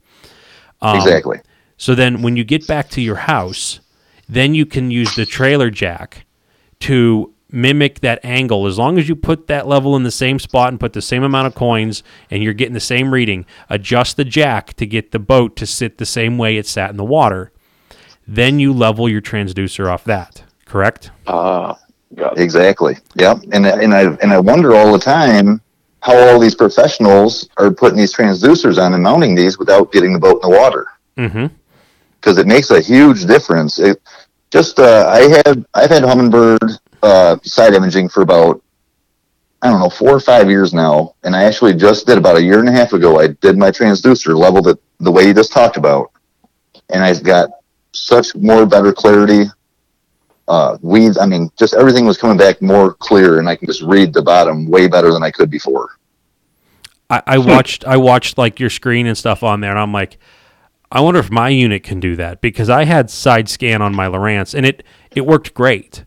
Um, 0.81 0.97
exactly. 0.97 1.41
So 1.77 1.95
then 1.95 2.23
when 2.23 2.37
you 2.37 2.45
get 2.45 2.67
back 2.67 2.91
to 2.91 3.01
your 3.01 3.17
house, 3.17 3.81
then 4.29 4.55
you 4.55 4.67
can 4.67 4.91
use 4.91 5.15
the 5.15 5.27
trailer 5.27 5.71
jack 5.71 6.27
to 6.81 7.32
mimic 7.53 8.01
that 8.01 8.19
angle. 8.25 8.67
As 8.67 8.79
long 8.79 8.99
as 8.99 9.09
you 9.09 9.15
put 9.15 9.47
that 9.47 9.69
level 9.69 9.95
in 9.95 10.03
the 10.03 10.11
same 10.11 10.39
spot 10.39 10.69
and 10.71 10.81
put 10.81 10.93
the 10.95 11.03
same 11.03 11.23
amount 11.23 11.47
of 11.47 11.55
coins 11.55 12.03
and 12.31 12.43
you're 12.43 12.55
getting 12.55 12.75
the 12.75 12.81
same 12.81 13.13
reading, 13.13 13.47
adjust 13.69 14.17
the 14.17 14.25
jack 14.25 14.75
to 14.75 14.87
get 14.87 15.13
the 15.13 15.19
boat 15.19 15.55
to 15.57 15.67
sit 15.67 15.99
the 15.99 16.07
same 16.07 16.39
way 16.39 16.57
it 16.57 16.67
sat 16.67 16.91
in 16.91 16.97
the 16.97 17.05
water. 17.05 17.53
Then 18.27 18.59
you 18.59 18.73
level 18.73 19.09
your 19.09 19.21
transducer 19.21 19.89
off 19.91 20.05
that. 20.05 20.43
Correct? 20.65 21.11
Uh. 21.27 21.75
Exactly. 22.37 22.99
Yep. 23.17 23.39
And 23.53 23.65
and 23.67 23.95
I 23.95 24.03
and 24.21 24.35
I 24.35 24.39
wonder 24.39 24.75
all 24.75 24.93
the 24.93 24.99
time 24.99 25.63
how 26.01 26.15
all 26.15 26.39
these 26.39 26.55
professionals 26.55 27.49
are 27.57 27.71
putting 27.71 27.97
these 27.97 28.15
transducers 28.15 28.77
on 28.77 28.93
and 28.93 29.03
mounting 29.03 29.35
these 29.35 29.59
without 29.59 29.93
getting 29.93 30.13
the 30.13 30.19
boat 30.19 30.43
in 30.45 30.51
the 30.51 30.57
water 30.57 30.87
Mm-hmm. 31.17 31.47
because 32.21 32.37
it 32.37 32.47
makes 32.47 32.71
a 32.71 32.81
huge 32.83 33.25
difference. 33.25 33.79
It 33.79 34.01
just 34.51 34.79
uh, 34.79 35.07
I 35.09 35.23
had 35.47 35.65
I've 35.73 35.89
had 35.89 36.03
Humminbird 36.03 36.79
uh, 37.03 37.37
side 37.43 37.75
imaging 37.75 38.09
for 38.09 38.23
about 38.23 38.63
I 39.63 39.71
don't 39.71 39.79
know 39.79 39.91
four 39.91 40.11
or 40.11 40.21
five 40.21 40.51
years 40.51 40.75
now, 40.75 41.15
and 41.23 41.37
I 41.37 41.45
actually 41.45 41.75
just 41.75 42.07
did 42.07 42.19
about 42.19 42.37
a 42.37 42.43
year 42.43 42.59
and 42.59 42.69
a 42.69 42.73
half 42.73 42.93
ago. 42.93 43.21
I 43.21 43.29
did 43.29 43.57
my 43.57 43.71
transducer, 43.71 44.37
level 44.37 44.67
it 44.69 44.83
the 44.99 45.11
way 45.11 45.27
you 45.27 45.35
just 45.35 45.53
talked 45.53 45.77
about, 45.77 46.11
and 46.91 47.03
I 47.03 47.15
got 47.21 47.51
such 47.93 48.35
more 48.35 48.67
better 48.67 48.93
clarity. 48.93 49.45
Uh, 50.49 50.77
weeds, 50.83 51.17
I 51.17 51.27
mean, 51.27 51.51
just 51.57 51.75
everything 51.75 52.05
was 52.07 52.19
coming 52.19 52.37
back 52.37 52.61
more 52.61 52.95
clear, 52.95 53.39
and 53.39 53.49
I 53.49 53.55
can 53.55 53.69
just 53.69 53.83
read 53.83 54.13
the 54.13 54.23
bottom 54.23 54.69
way 54.69 54.89
better 54.89 55.13
than 55.13 55.23
I 55.23 55.31
could 55.31 55.51
before. 55.51 55.91
I, 57.09 57.23
I 57.27 57.39
watched 57.39 57.85
I 57.85 57.99
watched 57.99 58.39
like 58.39 58.59
your 58.59 58.71
screen 58.71 59.07
and 59.07 59.17
stuff 59.17 59.45
on 59.45 59.61
there, 59.61 59.71
and 59.71 59.79
I'm 59.79 59.93
like, 59.93 60.19
I 60.91 61.01
wonder 61.01 61.21
if 61.21 61.31
my 61.31 61.51
unit 61.51 61.85
can 61.85 62.01
do 62.01 62.17
that 62.17 62.41
because 62.41 62.69
I 62.69 62.85
had 62.85 63.11
side 63.11 63.49
scan 63.49 63.81
on 63.81 63.95
my 63.95 64.07
Lowrance 64.07 64.55
and 64.55 64.67
it 64.67 64.83
it 65.15 65.25
worked 65.25 65.55
great, 65.55 66.05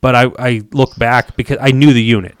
but 0.00 0.14
I 0.14 0.30
I 0.38 0.62
look 0.72 0.96
back 0.96 1.36
because 1.36 1.58
I 1.60 1.70
knew 1.70 1.92
the 1.92 2.02
unit, 2.02 2.36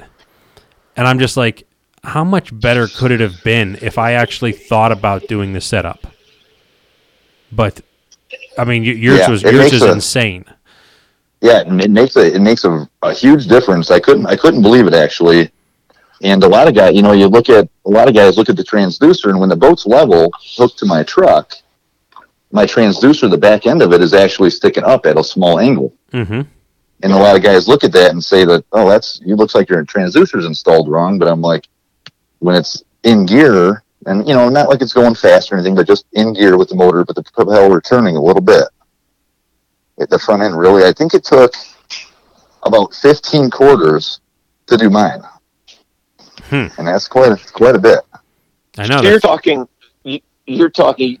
and 0.96 1.06
I'm 1.06 1.18
just 1.18 1.36
like, 1.36 1.66
how 2.04 2.24
much 2.24 2.58
better 2.58 2.86
could 2.86 3.10
it 3.10 3.20
have 3.20 3.42
been 3.42 3.78
if 3.82 3.98
I 3.98 4.12
actually 4.12 4.52
thought 4.52 4.92
about 4.92 5.28
doing 5.28 5.52
the 5.52 5.60
setup? 5.60 6.06
But 7.50 7.80
I 8.58 8.64
mean, 8.64 8.84
yours 8.84 9.20
Yeah, 9.20 9.30
was 9.30 9.42
yours 9.42 9.72
is 9.72 9.82
a- 9.82 9.92
insane. 9.92 10.44
Yeah, 11.40 11.60
it 11.60 11.90
makes 11.90 12.16
a 12.16 12.34
it 12.34 12.40
makes 12.40 12.64
a, 12.64 12.88
a 13.02 13.12
huge 13.14 13.46
difference. 13.46 13.90
I 13.90 14.00
couldn't 14.00 14.26
I 14.26 14.36
couldn't 14.36 14.62
believe 14.62 14.86
it 14.86 14.94
actually. 14.94 15.50
And 16.20 16.42
a 16.42 16.48
lot 16.48 16.66
of 16.66 16.74
guys, 16.74 16.96
you 16.96 17.02
know, 17.02 17.12
you 17.12 17.28
look 17.28 17.48
at 17.48 17.68
a 17.86 17.90
lot 17.90 18.08
of 18.08 18.14
guys 18.14 18.36
look 18.36 18.48
at 18.48 18.56
the 18.56 18.64
transducer, 18.64 19.30
and 19.30 19.38
when 19.38 19.48
the 19.48 19.54
boat's 19.56 19.86
level, 19.86 20.32
hooked 20.56 20.76
to 20.80 20.84
my 20.86 21.04
truck, 21.04 21.54
my 22.50 22.64
transducer, 22.66 23.30
the 23.30 23.38
back 23.38 23.66
end 23.66 23.82
of 23.82 23.92
it 23.92 24.00
is 24.00 24.12
actually 24.12 24.50
sticking 24.50 24.82
up 24.82 25.06
at 25.06 25.16
a 25.16 25.22
small 25.22 25.60
angle. 25.60 25.94
Mm-hmm. 26.12 26.40
And 27.02 27.12
a 27.12 27.16
lot 27.16 27.36
of 27.36 27.42
guys 27.42 27.68
look 27.68 27.84
at 27.84 27.92
that 27.92 28.10
and 28.10 28.22
say 28.22 28.44
that, 28.44 28.64
oh, 28.72 28.88
that's 28.88 29.20
you 29.24 29.36
looks 29.36 29.54
like 29.54 29.68
your 29.68 29.84
transducer's 29.84 30.46
installed 30.46 30.88
wrong. 30.88 31.18
But 31.18 31.28
I'm 31.28 31.40
like, 31.40 31.68
when 32.40 32.56
it's 32.56 32.82
in 33.04 33.24
gear, 33.26 33.82
and 34.06 34.26
you 34.26 34.34
know, 34.34 34.48
not 34.48 34.68
like 34.68 34.82
it's 34.82 34.92
going 34.92 35.14
fast 35.14 35.52
or 35.52 35.54
anything, 35.56 35.74
but 35.76 35.86
just 35.86 36.06
in 36.12 36.32
gear 36.32 36.56
with 36.56 36.68
the 36.68 36.74
motor, 36.74 37.04
but 37.04 37.14
the 37.14 37.22
propeller 37.22 37.80
turning 37.80 38.16
a 38.16 38.22
little 38.22 38.42
bit. 38.42 38.64
At 40.00 40.10
the 40.10 40.18
front 40.18 40.42
end, 40.42 40.56
really, 40.56 40.84
I 40.84 40.92
think 40.92 41.14
it 41.14 41.24
took 41.24 41.52
about 42.62 42.94
15 42.94 43.50
quarters 43.50 44.20
to 44.66 44.76
do 44.76 44.90
mine, 44.90 45.22
Hmm. 46.44 46.66
and 46.78 46.86
that's 46.86 47.08
quite 47.08 47.32
a, 47.32 47.52
quite 47.52 47.74
a 47.74 47.78
bit. 47.80 48.00
I 48.76 48.86
know. 48.86 48.98
So 49.02 49.08
you're 49.08 49.18
talking, 49.20 49.68
you're 50.46 50.70
talking, 50.70 51.18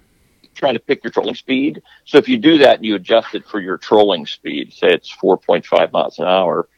trying 0.58 0.74
to 0.74 0.80
pick 0.80 1.02
your 1.04 1.10
trolling 1.10 1.34
speed. 1.34 1.82
So 2.04 2.18
if 2.18 2.28
you 2.28 2.36
do 2.36 2.58
that 2.58 2.76
and 2.76 2.84
you 2.84 2.96
adjust 2.96 3.34
it 3.34 3.46
for 3.46 3.60
your 3.60 3.78
trolling 3.78 4.26
speed, 4.26 4.72
say 4.72 4.88
it's 4.92 5.10
4.5 5.22 5.92
miles 5.92 6.18
an 6.18 6.26
hour, 6.26 6.68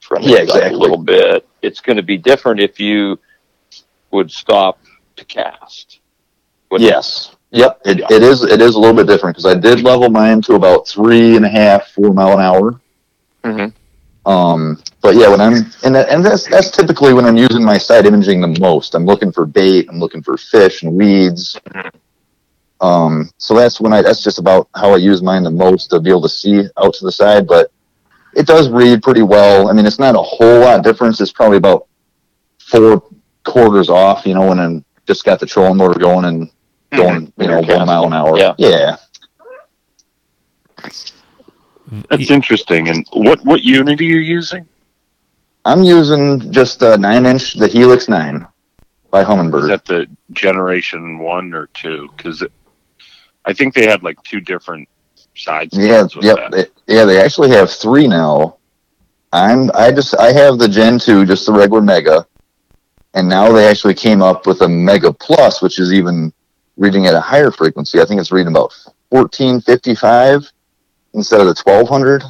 from 0.00 0.22
Yeah, 0.22 0.38
exactly. 0.38 0.74
a 0.74 0.76
little 0.76 0.98
bit, 0.98 1.48
it's 1.62 1.80
going 1.80 1.96
to 1.96 2.02
be 2.02 2.18
different 2.18 2.60
if 2.60 2.78
you 2.78 3.18
would 4.10 4.30
stop 4.30 4.78
to 5.16 5.24
cast. 5.24 6.00
Wouldn't 6.70 6.88
it? 6.88 6.92
Yes. 6.92 7.34
Yep. 7.52 7.80
It, 7.86 7.98
Yeah. 8.00 8.06
it 8.10 8.22
is. 8.22 8.42
It 8.42 8.60
is 8.60 8.74
a 8.74 8.78
little 8.78 8.96
bit 8.96 9.06
different 9.06 9.36
because 9.36 9.46
I 9.46 9.58
did 9.58 9.82
level 9.82 10.10
mine 10.10 10.42
to 10.42 10.54
about 10.54 10.88
three 10.88 11.36
and 11.36 11.44
a 11.44 11.48
half, 11.48 11.88
four 11.92 12.12
mile 12.12 12.32
an 12.32 12.40
hour. 12.40 12.80
Mhm. 13.44 13.72
Um, 14.26 14.82
but 15.02 15.14
yeah, 15.16 15.28
when 15.28 15.40
I'm 15.40 15.52
and 15.84 15.94
that, 15.94 16.08
and 16.08 16.24
that's 16.24 16.46
that's 16.48 16.70
typically 16.70 17.12
when 17.12 17.26
I'm 17.26 17.36
using 17.36 17.62
my 17.62 17.76
side 17.78 18.06
imaging 18.06 18.40
the 18.40 18.56
most. 18.58 18.94
I'm 18.94 19.04
looking 19.04 19.30
for 19.30 19.44
bait. 19.44 19.86
I'm 19.90 19.98
looking 20.00 20.22
for 20.22 20.36
fish 20.38 20.82
and 20.82 20.94
weeds. 20.96 21.56
Um, 22.80 23.30
so 23.38 23.54
that's 23.54 23.80
when 23.80 23.92
I 23.92 24.02
that's 24.02 24.22
just 24.22 24.38
about 24.38 24.68
how 24.74 24.92
I 24.92 24.96
use 24.96 25.22
mine 25.22 25.44
the 25.44 25.50
most 25.50 25.90
to 25.90 26.00
be 26.00 26.10
able 26.10 26.22
to 26.22 26.28
see 26.28 26.64
out 26.76 26.94
to 26.94 27.04
the 27.04 27.12
side. 27.12 27.46
But 27.46 27.70
it 28.34 28.46
does 28.46 28.68
read 28.68 29.02
pretty 29.02 29.22
well. 29.22 29.68
I 29.68 29.72
mean, 29.72 29.86
it's 29.86 29.98
not 29.98 30.14
a 30.16 30.22
whole 30.22 30.60
lot 30.60 30.82
difference. 30.84 31.20
It's 31.20 31.32
probably 31.32 31.56
about 31.56 31.86
four 32.58 33.02
quarters 33.44 33.88
off. 33.88 34.26
You 34.26 34.34
know, 34.34 34.48
when 34.48 34.58
I'm 34.58 34.84
just 35.06 35.24
got 35.24 35.40
the 35.40 35.46
trolling 35.46 35.76
motor 35.76 35.98
going 35.98 36.24
and 36.24 36.50
going, 36.90 37.32
you 37.38 37.46
know, 37.46 37.60
one 37.60 37.86
mile 37.86 38.04
an 38.06 38.12
hour. 38.12 38.36
Yeah. 38.38 38.54
Yeah. 38.58 38.96
That's 42.10 42.30
interesting. 42.30 42.88
And 42.88 43.06
what 43.12 43.44
what 43.44 43.62
unit 43.62 44.00
are 44.00 44.04
you 44.04 44.18
using? 44.18 44.66
I'm 45.64 45.82
using 45.82 46.52
just 46.52 46.82
a 46.82 46.96
nine 46.98 47.24
inch, 47.24 47.54
the 47.54 47.68
Helix 47.68 48.08
nine 48.08 48.46
by 49.10 49.22
Is 49.22 49.28
Humminbird. 49.28 49.68
that 49.68 49.84
the 49.84 50.06
generation 50.32 51.18
one 51.18 51.54
or 51.54 51.68
two? 51.68 52.10
Because 52.16 52.42
I 53.44 53.52
think 53.52 53.74
they 53.74 53.86
had 53.86 54.02
like 54.02 54.22
two 54.22 54.40
different 54.40 54.88
sides. 55.36 55.76
Yeah, 55.76 56.06
yep, 56.20 56.50
they, 56.50 56.66
yeah. 56.86 57.04
They 57.04 57.20
actually 57.20 57.50
have 57.50 57.70
three 57.70 58.06
now. 58.08 58.56
I'm, 59.32 59.70
I 59.74 59.90
just, 59.90 60.14
I 60.16 60.32
have 60.32 60.58
the 60.58 60.68
Gen 60.68 60.98
two, 60.98 61.26
just 61.26 61.44
the 61.46 61.52
regular 61.52 61.82
Mega, 61.82 62.26
and 63.14 63.28
now 63.28 63.52
they 63.52 63.66
actually 63.66 63.94
came 63.94 64.22
up 64.22 64.46
with 64.46 64.62
a 64.62 64.68
Mega 64.68 65.12
Plus, 65.12 65.60
which 65.60 65.78
is 65.78 65.92
even 65.92 66.32
reading 66.76 67.06
at 67.06 67.14
a 67.14 67.20
higher 67.20 67.50
frequency. 67.50 68.00
I 68.00 68.04
think 68.04 68.20
it's 68.20 68.32
reading 68.32 68.52
about 68.52 68.72
fourteen 69.10 69.60
fifty 69.60 69.94
five 69.94 70.50
instead 71.14 71.40
of 71.40 71.46
the 71.46 71.54
twelve 71.54 71.88
hundred. 71.88 72.22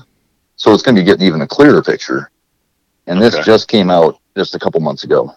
So 0.57 0.72
it's 0.72 0.83
going 0.83 0.94
to 0.94 1.03
be 1.03 1.05
getting 1.05 1.27
even 1.27 1.42
a 1.42 1.46
clearer 1.46 1.83
picture. 1.83 2.31
And 3.07 3.20
this 3.20 3.35
Okay. 3.35 3.42
just 3.42 3.68
came 3.68 3.90
out 3.90 4.18
just 4.37 4.55
a 4.55 4.59
couple 4.59 4.81
months 4.81 5.05
ago. 5.05 5.35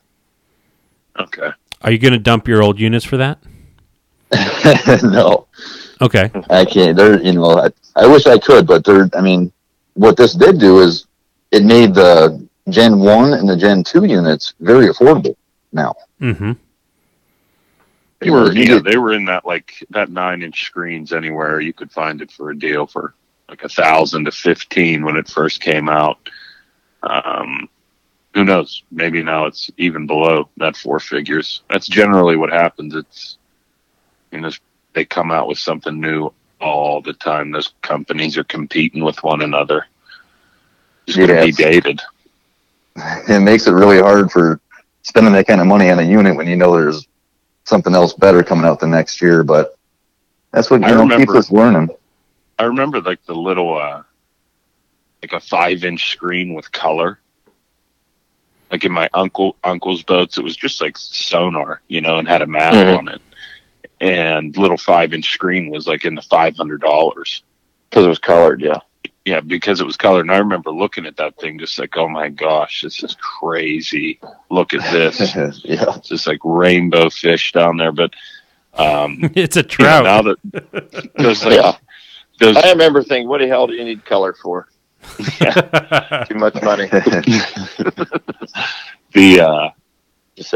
Okay. 1.20 1.50
Are 1.82 1.92
you 1.92 1.98
going 1.98 2.14
to 2.14 2.20
dump 2.20 2.48
your 2.48 2.64
old 2.64 2.80
units 2.80 3.04
for 3.04 3.18
that? 3.18 3.40
no, 5.04 5.48
Okay. 6.02 6.30
I 6.50 6.66
can't. 6.66 6.96
They're 6.96 7.22
you 7.22 7.34
know 7.34 7.60
I, 7.60 7.70
I 7.96 8.08
wish 8.08 8.26
I 8.28 8.38
could, 8.38 8.68
but 8.68 8.84
they're. 8.86 9.10
I 9.14 9.22
mean, 9.22 9.52
what 9.94 10.18
this 10.18 10.34
did 10.34 10.60
do 10.60 10.80
is 10.80 11.08
it 11.52 11.64
made 11.64 11.94
the 11.94 12.48
Gen 12.70 13.00
one 13.00 13.34
and 13.34 13.50
the 13.50 13.58
Gen 13.58 13.84
two 13.84 14.06
units 14.06 14.54
very 14.60 14.88
affordable 14.88 15.36
now. 15.72 15.96
Mm-hmm. 16.22 16.52
They 18.20 18.30
were 18.30 18.52
You 18.52 18.76
yeah, 18.76 18.80
they 18.80 18.98
were 18.98 19.14
in 19.14 19.26
that 19.26 19.46
like 19.46 19.74
that 19.90 20.10
nine 20.10 20.44
inch 20.44 20.66
screens 20.66 21.14
anywhere 21.14 21.60
you 21.60 21.74
could 21.74 21.92
find 21.92 22.22
it 22.22 22.32
for 22.32 22.52
a 22.52 22.58
deal 22.58 22.86
for 22.86 23.14
like 23.50 23.64
a 23.64 23.70
thousand 23.70 24.26
to 24.26 24.32
fifteen 24.32 25.04
when 25.04 25.16
it 25.16 25.28
first 25.28 25.62
came 25.62 25.90
out. 25.90 26.18
Um, 27.04 27.70
who 28.34 28.44
knows? 28.44 28.84
Maybe 28.92 29.24
now 29.24 29.46
it's 29.46 29.72
even 29.78 30.06
below 30.06 30.50
that 30.58 30.76
four 30.76 31.00
figures. 31.00 31.64
That's 31.70 31.88
generally 31.88 32.36
what 32.36 32.52
happens. 32.52 32.94
It's 32.94 33.37
you 34.32 34.42
know 34.42 34.52
they 34.94 35.06
come 35.06 35.32
out 35.32 35.48
with 35.48 35.60
something 35.60 36.00
new 36.00 36.32
all 36.60 37.02
the 37.02 37.14
time. 37.14 37.52
Those 37.52 37.74
companies 37.82 38.38
are 38.38 38.44
competing 38.44 39.04
with 39.04 39.22
one 39.24 39.42
another. 39.42 39.86
It's 41.06 41.16
going 41.16 41.30
to 41.30 41.46
be 41.46 41.52
dated. 41.52 42.02
it 42.96 43.42
makes 43.42 43.68
it 43.68 43.72
really 43.72 44.00
hard 44.00 44.32
for 44.32 44.60
spending 45.04 45.34
that 45.34 45.48
kind 45.48 45.62
of 45.62 45.68
money 45.68 45.90
on 45.90 46.00
a 46.00 46.04
unit 46.04 46.36
when 46.36 46.48
you 46.48 46.56
know 46.56 46.74
there's 46.74 47.08
something 47.64 47.94
else 47.94 48.14
better 48.14 48.44
coming 48.44 48.66
out 48.66 48.80
the 48.80 48.88
next 48.88 49.22
year. 49.22 49.44
But 49.44 49.78
that's 50.52 50.70
what 50.72 50.82
you 50.82 50.88
I 50.88 50.92
know 50.92 51.02
remember- 51.02 51.34
keeps 51.34 51.38
us 51.48 51.52
learning. 51.52 51.90
I 52.60 52.64
remember 52.64 53.00
like 53.02 53.24
the 53.26 53.36
little 53.36 53.78
uh 53.78 54.02
like 55.22 55.34
a 55.34 55.40
five 55.40 55.84
inch 55.84 56.10
screen 56.12 56.54
with 56.56 56.72
color. 56.72 57.20
Like 58.72 58.84
in 58.84 58.92
my 58.92 59.08
uncle 59.14 59.56
uncle's 59.64 60.04
boats, 60.04 60.38
it 60.38 60.44
was 60.44 60.58
just 60.58 60.82
like 60.82 60.98
sonar, 60.98 61.82
you 61.88 62.02
know, 62.02 62.18
and 62.18 62.28
had 62.28 62.42
a 62.42 62.48
map 62.48 62.74
Mhm. 62.74 62.98
on 62.98 63.08
it. 63.10 63.22
And 64.00 64.56
little 64.58 64.78
five 64.78 65.14
inch 65.14 65.32
screen 65.34 65.70
was 65.70 65.88
like 65.88 66.06
in 66.06 66.14
the 66.16 66.22
five 66.22 66.56
hundred 66.56 66.82
dollars. 66.82 67.44
because 67.90 68.06
it 68.06 68.10
was 68.10 68.20
colored. 68.20 68.62
Yeah. 68.62 68.80
Yeah, 69.26 69.42
because 69.42 69.82
it 69.82 69.86
was 69.86 69.98
colored. 69.98 70.22
And 70.22 70.32
I 70.32 70.38
remember 70.38 70.72
looking 70.72 71.06
at 71.06 71.18
that 71.18 71.36
thing 71.38 71.60
just 71.60 71.78
like, 71.80 71.98
oh 71.98 72.08
my 72.08 72.30
gosh, 72.30 72.82
this 72.82 73.04
is 73.04 73.14
crazy. 73.20 74.20
Look 74.50 74.74
at 74.74 74.90
this. 74.94 75.20
yeah, 75.66 75.96
it's 75.98 76.08
just 76.08 76.28
like 76.28 76.40
rainbow 76.46 77.10
fish 77.10 77.52
down 77.52 77.76
there. 77.78 77.92
But 77.92 78.14
um 78.76 79.20
It's 79.36 79.58
a 79.58 79.60
you 79.60 79.64
know, 79.64 79.68
trout. 79.68 80.04
now 80.06 80.22
that 80.22 81.12
those 81.18 81.44
like 81.44 81.56
Yeah. 81.56 81.76
those 82.40 82.56
I 82.56 82.70
remember 82.72 83.04
thinking, 83.04 83.28
what 83.28 83.40
the 83.42 83.48
hell 83.48 83.68
do 83.68 83.74
you 83.74 83.84
need 83.84 84.06
color 84.06 84.34
for? 84.34 84.70
Too 85.18 86.36
much 86.36 86.62
money. 86.62 86.88
the 89.14 89.42
uh 89.42 89.70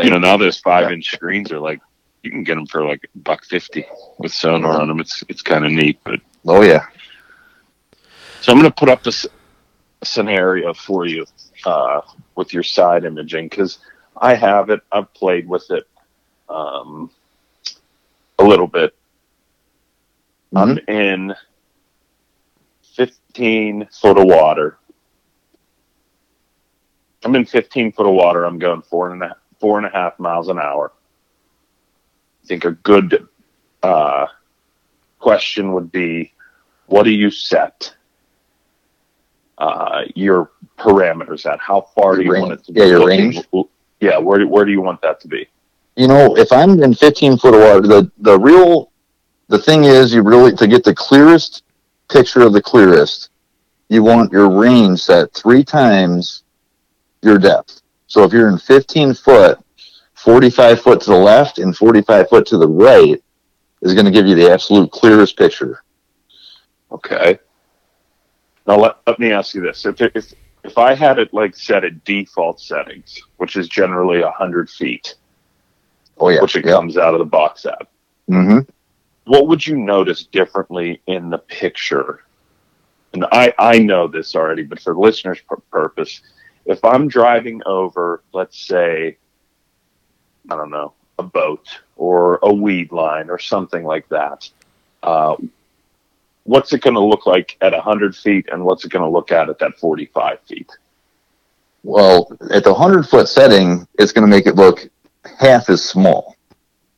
you 0.04 0.10
know 0.10 0.17
now 0.17 0.38
those 0.38 0.60
five 0.60 0.91
inch 0.91 1.12
screens 1.12 1.51
are 1.51 1.60
like 1.60 1.82
you 2.23 2.31
can 2.31 2.43
get 2.43 2.55
them 2.55 2.67
for 2.67 2.86
like 2.86 3.10
buck 3.15 3.43
fifty 3.45 3.86
with 4.17 4.34
sonar 4.34 4.79
on 4.79 4.88
them. 4.88 4.99
It's 4.99 5.23
it's 5.27 5.41
kind 5.41 5.65
of 5.65 5.71
neat. 5.71 5.99
But 6.03 6.19
oh 6.45 6.62
yeah, 6.62 6.86
so 8.41 8.51
I'm 8.51 8.57
going 8.60 8.71
to 8.71 8.75
put 8.75 8.89
up 8.89 9.03
this 9.03 9.25
scenario 10.03 10.73
for 10.73 11.05
you 11.05 11.25
uh, 11.65 12.01
with 12.36 12.53
your 12.53 12.63
side 12.63 13.05
imaging 13.05 13.49
because 13.49 13.79
I 14.17 14.34
have 14.36 14.69
it. 14.69 14.81
I've 14.91 15.13
played 15.13 15.47
with 15.47 15.69
it 15.69 15.88
um, 16.49 17.12
a 18.39 18.43
little 18.43 18.67
bit. 18.67 18.95
I'm 20.55 20.79
in 20.88 21.34
15 22.95 23.88
foot 23.91 24.17
of 24.17 24.25
water. 24.25 24.77
I'm 27.23 27.36
in 27.36 27.45
15 27.45 27.91
foot 27.91 28.07
of 28.07 28.13
water. 28.13 28.43
I'm 28.43 28.60
going 28.60 28.81
four 28.81 29.12
and 29.12 29.23
a 29.23 29.36
four 29.60 29.77
and 29.77 29.86
a 29.86 29.91
half 29.91 30.19
miles 30.19 30.49
an 30.49 30.57
hour. 30.57 30.91
I 32.51 32.53
think 32.53 32.65
a 32.65 32.71
good 32.71 33.29
uh, 33.81 34.27
question 35.19 35.71
would 35.71 35.89
be, 35.89 36.33
what 36.87 37.03
do 37.03 37.09
you 37.09 37.31
set 37.31 37.95
uh, 39.57 40.01
your 40.15 40.51
parameters 40.77 41.45
at? 41.45 41.61
How 41.61 41.79
far 41.95 42.17
do 42.17 42.23
you 42.23 42.33
Range. 42.33 42.41
want 42.41 42.59
it 42.59 42.65
to 42.65 42.73
be? 42.73 42.81
Yeah, 42.81 42.87
your 42.87 43.07
range. 43.07 43.39
Yeah, 44.01 44.17
where 44.17 44.39
do, 44.39 44.49
where 44.49 44.65
do 44.65 44.71
you 44.73 44.81
want 44.81 45.01
that 45.01 45.21
to 45.21 45.29
be? 45.29 45.47
you 45.95 46.09
know, 46.09 46.35
if 46.37 46.51
I'm 46.51 46.83
in 46.83 46.93
15 46.93 47.37
foot 47.37 47.53
of 47.53 47.61
water, 47.61 47.87
the 47.87 48.11
the 48.17 48.37
real 48.37 48.91
the 49.47 49.59
thing 49.59 49.85
is, 49.85 50.13
you 50.13 50.21
really 50.21 50.53
to 50.57 50.67
get 50.67 50.83
the 50.83 50.93
clearest 50.93 51.63
picture 52.09 52.41
of 52.41 52.51
the 52.51 52.61
clearest, 52.61 53.29
you 53.87 54.03
want 54.03 54.33
your 54.33 54.49
range 54.49 54.99
set 54.99 55.33
three 55.33 55.63
times 55.63 56.43
your 57.21 57.37
depth. 57.37 57.81
So 58.07 58.25
if 58.25 58.33
you're 58.33 58.49
in 58.49 58.57
15 58.57 59.13
foot, 59.13 59.57
45 60.23 60.81
foot 60.81 61.01
to 61.01 61.12
the 61.12 61.17
left 61.17 61.60
and 61.60 61.75
45 61.75 62.29
foot 62.29 62.45
to 62.47 62.57
the 62.57 62.67
right 62.67 63.21
is 63.81 63.93
going 63.93 64.05
to 64.05 64.12
give 64.12 64.27
you 64.27 64.36
the 64.36 64.51
absolute 64.51 64.91
clearest 64.91 65.38
picture. 65.38 65.84
Okay. 66.91 67.39
Now 68.67 68.77
let, 68.77 68.97
let 69.07 69.19
me 69.19 69.31
ask 69.31 69.53
you 69.55 69.62
this: 69.62 69.86
if 69.86 70.01
if 70.01 70.34
if 70.63 70.77
I 70.77 70.93
had 70.95 71.19
it 71.19 71.34
like 71.34 71.55
set 71.55 71.84
at 71.84 72.03
default 72.03 72.60
settings, 72.60 73.19
which 73.38 73.55
is 73.55 73.67
generally 73.67 74.21
hundred 74.21 74.69
feet, 74.69 75.15
Oh 76.19 76.29
yeah, 76.29 76.39
which 76.39 76.55
it 76.55 76.65
yeah. 76.65 76.71
comes 76.71 76.97
out 76.97 77.13
of 77.13 77.19
the 77.19 77.25
box 77.25 77.65
at, 77.65 77.88
hmm 78.27 78.60
what 79.25 79.47
would 79.47 79.65
you 79.65 79.77
notice 79.77 80.25
differently 80.25 81.01
in 81.07 81.29
the 81.29 81.38
picture? 81.39 82.21
And 83.13 83.25
I 83.31 83.53
I 83.60 83.79
know 83.79 84.07
this 84.07 84.36
already, 84.36 84.63
but 84.63 84.79
for 84.79 84.95
listeners' 84.95 85.41
purpose, 85.71 86.21
if 86.65 86.84
I'm 86.84 87.07
driving 87.07 87.62
over, 87.65 88.23
let's 88.34 88.67
say, 88.67 89.17
I 90.49 90.56
don't 90.56 90.69
know, 90.69 90.93
a 91.19 91.23
boat 91.23 91.67
or 91.95 92.39
a 92.43 92.51
weed 92.51 92.91
line 92.91 93.30
or 93.30 93.39
something 93.39 93.84
like 93.84 94.08
that, 94.10 94.49
uh, 95.04 95.36
what's 96.43 96.73
it 96.73 96.82
going 96.82 96.95
to 96.95 96.99
look 96.99 97.25
like 97.25 97.58
at 97.62 97.73
100 97.73 98.15
feet 98.15 98.49
and 98.51 98.63
what's 98.63 98.86
it 98.86 98.91
going 98.91 99.04
to 99.04 99.10
look 99.10 99.32
at 99.32 99.49
at 99.49 99.60
that 99.60 99.77
45 99.77 100.39
feet? 100.41 100.71
Well, 101.84 102.32
at 102.51 102.63
the 102.63 102.73
100 102.73 103.08
foot 103.08 103.27
setting, 103.27 103.88
it's 103.97 104.12
going 104.12 104.23
to 104.23 104.30
make 104.30 104.45
it 104.45 104.56
look 104.56 104.88
half 105.39 105.69
as 105.69 105.84
small. 105.84 106.36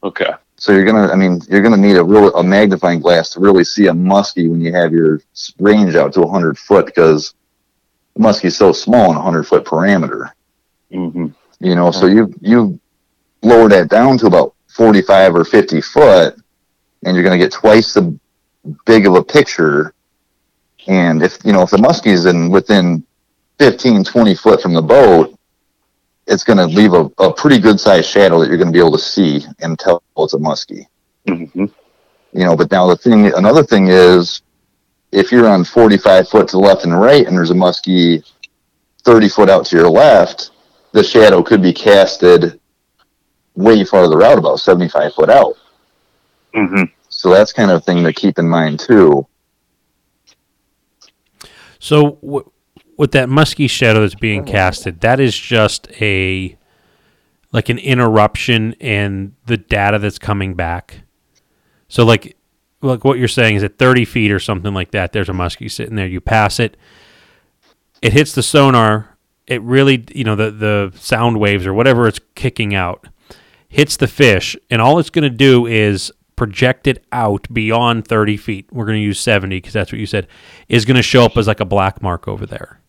Okay. 0.04 0.34
So 0.64 0.72
you're 0.72 0.86
gonna, 0.86 1.12
I 1.12 1.16
mean, 1.16 1.42
you're 1.50 1.62
gonna 1.62 1.76
need 1.76 1.98
a 1.98 2.04
real 2.04 2.34
a 2.36 2.44
magnifying 2.44 3.00
glass 3.00 3.32
to 3.32 3.42
really 3.42 3.66
see 3.66 3.88
a 3.88 3.92
muskie 3.92 4.50
when 4.50 4.62
you 4.62 4.72
have 4.74 4.94
your 4.94 5.20
range 5.60 5.96
out 5.96 6.14
to 6.14 6.22
100 6.22 6.58
foot 6.58 6.86
because 6.86 7.34
the 8.16 8.22
muskie's 8.22 8.56
so 8.56 8.72
small 8.72 9.06
in 9.12 9.18
a 9.18 9.20
100 9.20 9.44
foot 9.44 9.66
parameter. 9.66 10.32
hmm 10.92 11.28
You 11.60 11.76
know, 11.76 11.92
so 11.92 12.06
you 12.06 12.34
you 12.40 12.80
lower 13.44 13.70
that 13.70 13.90
down 13.90 14.18
to 14.20 14.28
about 14.28 14.56
45 14.68 15.36
or 15.36 15.46
50 15.46 15.82
foot, 15.82 16.36
and 17.06 17.16
you're 17.16 17.24
gonna 17.24 17.38
get 17.38 17.52
twice 17.52 17.94
the 17.94 18.18
big 18.86 19.06
of 19.06 19.16
a 19.16 19.24
picture. 19.24 19.94
And 20.88 21.22
if 21.22 21.38
you 21.46 21.54
know 21.54 21.62
if 21.62 21.70
the 21.70 21.78
muskie's 21.78 22.26
in 22.26 22.50
within 22.50 23.06
15, 23.60 24.04
20 24.04 24.36
foot 24.36 24.62
from 24.62 24.74
the 24.74 24.82
boat, 24.82 25.38
it's 26.28 26.44
gonna 26.44 26.66
leave 26.66 26.94
a, 26.94 27.10
a 27.20 27.34
pretty 27.34 27.60
good 27.60 27.80
sized 27.80 28.10
shadow 28.10 28.40
that 28.40 28.48
you're 28.48 28.58
gonna 28.58 28.72
be 28.72 28.80
able 28.80 28.92
to 28.92 29.00
see 29.00 29.46
and 29.60 29.78
tell 29.78 30.02
it's 30.18 30.34
a 30.34 30.38
muskie 30.38 30.86
hmm 31.28 31.66
you 32.34 32.46
know 32.46 32.56
but 32.56 32.72
now 32.72 32.88
the 32.88 32.96
thing 32.96 33.34
another 33.36 33.64
thing 33.64 33.88
is 33.88 34.42
if 35.12 35.32
you're 35.32 35.48
on 35.48 35.64
45 35.64 36.28
foot 36.28 36.48
to 36.48 36.58
the 36.58 36.64
left 36.64 36.86
and 36.86 37.00
right 37.00 37.28
and 37.28 37.38
there's 37.38 37.52
a 37.52 37.56
muskie 37.56 38.24
30 39.04 39.30
foot 39.30 39.50
out 39.50 39.66
to 39.66 39.76
your 39.76 39.90
left 39.90 40.52
the 40.92 41.04
shadow 41.04 41.44
could 41.44 41.62
be 41.62 41.74
casted 41.74 42.60
way 43.56 43.84
farther 43.84 44.24
out 44.24 44.38
about 44.38 44.60
75 44.60 45.14
foot 45.14 45.30
out 45.30 45.54
hmm 46.54 46.84
so 47.10 47.30
that's 47.30 47.54
kind 47.54 47.72
of 47.72 47.78
a 47.78 47.82
thing 47.82 48.04
to 48.04 48.12
keep 48.12 48.40
in 48.40 48.50
mind 48.50 48.80
too 48.80 49.26
So 51.84 52.18
w- 52.24 52.50
with 52.98 53.12
that 53.12 53.28
musky 53.28 53.68
shadow 53.68 54.00
that's 54.00 54.16
being 54.16 54.46
casted, 54.46 55.02
that 55.02 55.20
is 55.20 55.38
just 55.38 55.90
a 56.02 56.58
like 57.52 57.68
an 57.68 57.78
interruption 57.78 58.72
in 58.74 59.36
the 59.48 59.58
data 59.58 60.00
that's 60.00 60.18
coming 60.18 60.54
back. 60.54 61.02
So 61.90 62.06
like 62.06 62.38
like 62.82 63.04
what 63.04 63.20
you're 63.20 63.28
saying 63.28 63.58
is 63.58 63.64
at 63.64 63.78
30 63.78 64.06
feet 64.06 64.32
or 64.32 64.40
something 64.40 64.74
like 64.74 64.92
that, 64.92 65.12
there's 65.12 65.28
a 65.28 65.34
muskie 65.34 65.70
sitting 65.70 65.96
there. 65.96 66.08
You 66.08 66.22
pass 66.22 66.58
it, 66.58 66.78
it 68.02 68.14
hits 68.14 68.32
the 68.34 68.44
sonar. 68.44 69.18
It 69.46 69.62
really, 69.62 70.06
you 70.16 70.24
know, 70.24 70.38
the 70.38 70.52
the 70.52 70.94
sound 70.98 71.38
waves 71.38 71.66
or 71.66 71.74
whatever 71.74 72.08
it's 72.08 72.22
kicking 72.34 72.74
out 72.74 73.10
hits 73.74 73.98
the 73.98 74.08
fish, 74.08 74.56
and 74.70 74.82
all 74.82 75.00
it's 75.00 75.10
going 75.10 75.24
to 75.24 75.30
do 75.30 75.66
is 75.66 76.12
project 76.36 76.88
it 76.88 77.06
out 77.12 77.48
beyond 77.54 78.08
30 78.08 78.38
feet. 78.38 78.68
We're 78.72 78.86
going 78.86 78.98
to 78.98 79.04
use 79.04 79.20
70 79.20 79.58
because 79.58 79.74
that's 79.74 79.92
what 79.92 80.00
you 80.00 80.06
said. 80.06 80.28
Is 80.68 80.86
going 80.86 80.98
to 80.98 81.04
show 81.04 81.24
up 81.24 81.38
as 81.38 81.48
like 81.48 81.60
a 81.60 81.66
black 81.66 82.02
mark 82.02 82.28
over 82.28 82.46
there. 82.46 82.80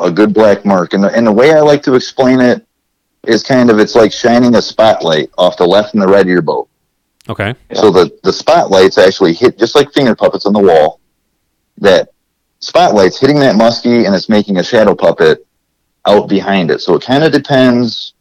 a 0.00 0.10
good 0.10 0.32
black 0.32 0.64
mark 0.64 0.92
and 0.94 1.02
the, 1.02 1.08
and 1.16 1.26
the 1.26 1.32
way 1.32 1.54
i 1.54 1.60
like 1.60 1.82
to 1.82 1.94
explain 1.94 2.38
it 2.38 2.66
is 3.26 3.42
kind 3.42 3.70
of 3.70 3.78
it's 3.78 3.94
like 3.94 4.12
shining 4.12 4.54
a 4.54 4.60
spotlight 4.62 5.30
off 5.38 5.56
the 5.56 5.66
left 5.66 5.94
and 5.94 6.02
the 6.02 6.06
right 6.06 6.20
of 6.20 6.28
your 6.28 6.42
boat 6.42 6.68
Okay. 7.28 7.54
So 7.74 7.90
the, 7.90 8.16
the 8.22 8.32
spotlights 8.32 8.98
actually 8.98 9.34
hit 9.34 9.58
just 9.58 9.74
like 9.74 9.92
finger 9.92 10.14
puppets 10.14 10.46
on 10.46 10.52
the 10.52 10.60
wall. 10.60 11.00
That 11.78 12.10
spotlight's 12.60 13.18
hitting 13.18 13.40
that 13.40 13.56
muskie 13.56 14.06
and 14.06 14.14
it's 14.14 14.28
making 14.28 14.58
a 14.58 14.62
shadow 14.62 14.94
puppet 14.94 15.46
out 16.06 16.28
behind 16.28 16.70
it. 16.70 16.80
So 16.80 16.94
it 16.94 17.02
kind 17.02 17.24
of 17.24 17.32
depends 17.32 18.14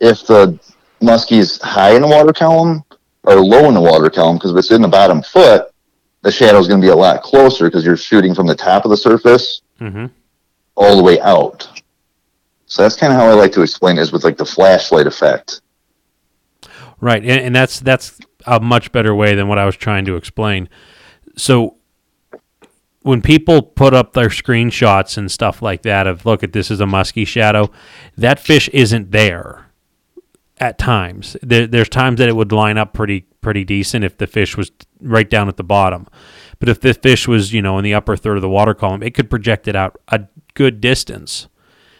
if 0.00 0.26
the 0.26 0.58
muskie's 1.02 1.60
high 1.60 1.94
in 1.94 2.02
the 2.02 2.08
water 2.08 2.32
column 2.32 2.84
or 3.24 3.36
low 3.36 3.66
in 3.68 3.74
the 3.74 3.80
water 3.80 4.10
column 4.10 4.36
because 4.36 4.52
if 4.52 4.58
it's 4.58 4.70
in 4.70 4.82
the 4.82 4.88
bottom 4.88 5.22
foot, 5.22 5.70
the 6.22 6.30
shadow 6.30 6.58
is 6.58 6.68
going 6.68 6.80
to 6.80 6.84
be 6.84 6.90
a 6.90 6.96
lot 6.96 7.22
closer 7.22 7.66
because 7.66 7.84
you're 7.84 7.96
shooting 7.96 8.34
from 8.34 8.46
the 8.46 8.54
top 8.54 8.84
of 8.84 8.90
the 8.90 8.96
surface 8.96 9.62
hmm 9.78 10.06
all 10.74 10.96
the 10.96 11.02
way 11.02 11.20
out. 11.20 11.68
So 12.64 12.80
that's 12.82 12.96
kind 12.96 13.12
of 13.12 13.18
how 13.18 13.26
I 13.26 13.34
like 13.34 13.52
to 13.52 13.60
explain 13.60 13.98
it 13.98 14.00
is 14.00 14.12
with 14.12 14.24
like 14.24 14.38
the 14.38 14.46
flashlight 14.46 15.06
effect. 15.06 15.60
Right, 16.98 17.22
and, 17.22 17.40
and 17.40 17.54
that's 17.54 17.80
that's 17.80 18.18
a 18.46 18.58
much 18.58 18.90
better 18.92 19.14
way 19.14 19.34
than 19.34 19.48
what 19.48 19.58
I 19.58 19.66
was 19.66 19.76
trying 19.76 20.06
to 20.06 20.16
explain. 20.16 20.68
So 21.36 21.76
when 23.02 23.20
people 23.20 23.60
put 23.60 23.92
up 23.92 24.12
their 24.12 24.28
screenshots 24.28 25.18
and 25.18 25.30
stuff 25.30 25.60
like 25.60 25.82
that 25.82 26.06
of 26.06 26.24
look 26.24 26.42
at 26.42 26.52
this 26.52 26.70
is 26.70 26.80
a 26.80 26.86
musky 26.86 27.24
shadow, 27.24 27.70
that 28.16 28.38
fish 28.38 28.68
isn't 28.70 29.10
there 29.10 29.66
at 30.58 30.78
times. 30.78 31.36
There, 31.42 31.66
there's 31.66 31.88
times 31.88 32.18
that 32.18 32.28
it 32.28 32.36
would 32.36 32.52
line 32.52 32.78
up 32.78 32.92
pretty 32.92 33.26
pretty 33.40 33.64
decent 33.64 34.04
if 34.04 34.16
the 34.18 34.26
fish 34.26 34.56
was 34.56 34.70
right 35.00 35.28
down 35.28 35.48
at 35.48 35.56
the 35.56 35.64
bottom. 35.64 36.06
But 36.60 36.68
if 36.68 36.80
the 36.80 36.94
fish 36.94 37.26
was, 37.26 37.52
you 37.52 37.60
know, 37.60 37.76
in 37.78 37.84
the 37.84 37.92
upper 37.94 38.16
third 38.16 38.36
of 38.36 38.42
the 38.42 38.48
water 38.48 38.72
column, 38.74 39.02
it 39.02 39.14
could 39.14 39.28
project 39.28 39.66
it 39.66 39.74
out 39.74 40.00
a 40.08 40.20
good 40.54 40.80
distance. 40.80 41.48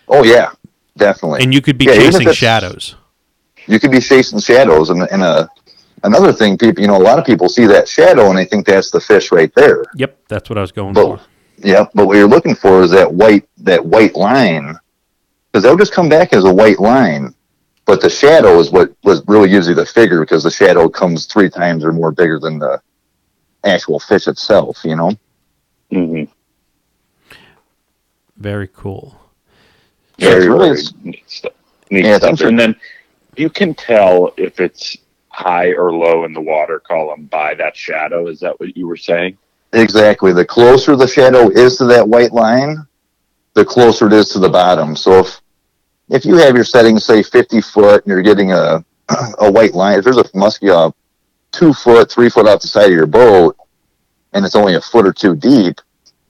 Oh 0.09 0.23
yeah, 0.23 0.51
definitely. 0.97 1.43
And 1.43 1.53
you 1.53 1.61
could 1.61 1.79
be 1.79 1.87
Yeah, 1.87 1.95
chasing 1.95 2.31
shadows. 2.33 2.95
you 3.67 3.81
could 3.81 3.91
be 3.91 4.01
chasing 4.01 4.39
shadows 4.41 4.91
and, 4.91 5.03
and 5.11 5.23
a 5.23 5.49
another 6.05 6.33
thing 6.33 6.59
people 6.59 6.81
you 6.83 6.89
know 6.89 6.97
a 6.97 6.99
lot 7.03 7.17
of 7.19 7.25
people 7.25 7.49
see 7.49 7.65
that 7.67 7.89
shadow 7.89 8.29
and 8.29 8.37
they 8.37 8.45
think 8.45 8.67
that's 8.67 8.91
the 8.91 9.01
fish 9.01 9.31
right 9.31 9.53
there 9.55 9.85
Yep, 9.95 10.19
that's 10.29 10.51
what 10.51 10.59
I 10.59 10.61
was 10.61 10.73
going 10.73 10.95
But- 10.95 11.19
for. 11.19 11.21
yeah 11.59 11.87
but 11.95 12.07
what 12.09 12.17
you're 12.17 12.27
looking 12.29 12.57
for 12.57 12.83
is 12.83 12.91
that 12.91 13.13
white 13.15 13.49
that 13.59 13.85
white 13.87 14.17
line 14.17 14.75
because 15.53 15.63
they'll 15.63 15.77
just 15.77 15.93
come 15.93 16.09
back 16.09 16.33
as 16.33 16.45
a 16.45 16.53
white 16.53 16.81
line 16.81 17.33
but 17.85 18.01
the 18.01 18.11
shadow 18.11 18.59
is 18.59 18.71
what 18.71 18.93
was 19.03 19.23
really 19.27 19.49
gives 19.49 19.69
you 19.69 19.75
the 19.75 19.85
figure 19.87 20.21
because 20.21 20.43
the 20.43 20.51
shadow 20.51 20.89
comes 20.89 21.27
three 21.27 21.49
times 21.51 21.85
or 21.85 21.93
more 21.93 22.13
bigger 22.13 22.39
than 22.39 22.59
the 22.59 22.81
actual 23.65 23.99
fish 24.01 24.27
itself 24.29 24.79
you 24.85 24.97
know 24.97 25.13
hmm 25.91 26.25
Very 28.37 28.69
cool. 28.75 29.19
Yeah, 30.19 30.31
Very, 30.31 30.39
it's 30.39 30.47
really 30.47 30.69
very- 30.71 30.83
neat 31.05 31.31
stuff. 31.31 31.53
Neat 31.91 32.05
Yeah, 32.05 32.17
stuff. 32.19 32.31
inter- 32.31 32.49
And 32.49 32.59
then 32.59 32.77
you 33.37 33.51
can 33.51 33.75
tell 33.75 34.33
if 34.37 34.61
it's 34.61 34.97
high 35.29 35.73
or 35.75 35.93
low 35.93 36.25
in 36.25 36.33
the 36.33 36.41
water 36.41 36.79
column 36.81 37.27
by 37.27 37.55
that 37.55 37.77
shadow. 37.77 38.29
Is 38.29 38.41
that 38.41 38.59
what 38.61 38.77
you 38.77 38.87
were 38.87 38.97
saying? 38.97 39.37
Exactly. 39.75 40.33
The 40.33 40.45
closer 40.45 40.97
the 40.97 41.07
shadow 41.07 41.49
is 41.51 41.77
to 41.79 41.85
that 41.87 42.07
white 42.09 42.33
line, 42.33 42.87
the 43.55 43.65
closer 43.65 44.07
it 44.07 44.13
is 44.13 44.29
to 44.31 44.39
the 44.39 44.49
bottom. 44.49 44.97
So 44.97 45.21
if 45.21 45.41
if 46.13 46.25
you 46.25 46.37
have 46.37 46.55
your 46.55 46.65
settings 46.65 47.05
say 47.05 47.23
50 47.23 47.61
foot 47.63 48.05
and 48.05 48.11
you're 48.13 48.23
getting 48.23 48.53
a 48.53 48.85
a 49.41 49.51
white 49.51 49.75
line, 49.75 49.99
if 49.99 50.05
there's 50.05 50.19
a 50.19 50.25
muskie 50.25 50.71
uh, 50.71 50.91
two 51.53 51.73
foot, 51.73 52.11
three 52.11 52.29
foot 52.31 52.47
off 52.47 52.61
the 52.63 52.69
side 52.69 52.87
of 52.87 52.93
your 52.93 53.07
boat, 53.07 53.57
and 54.33 54.45
it's 54.45 54.57
only 54.57 54.75
a 54.77 54.81
foot 54.81 55.07
or 55.07 55.13
two 55.13 55.35
deep, 55.37 55.81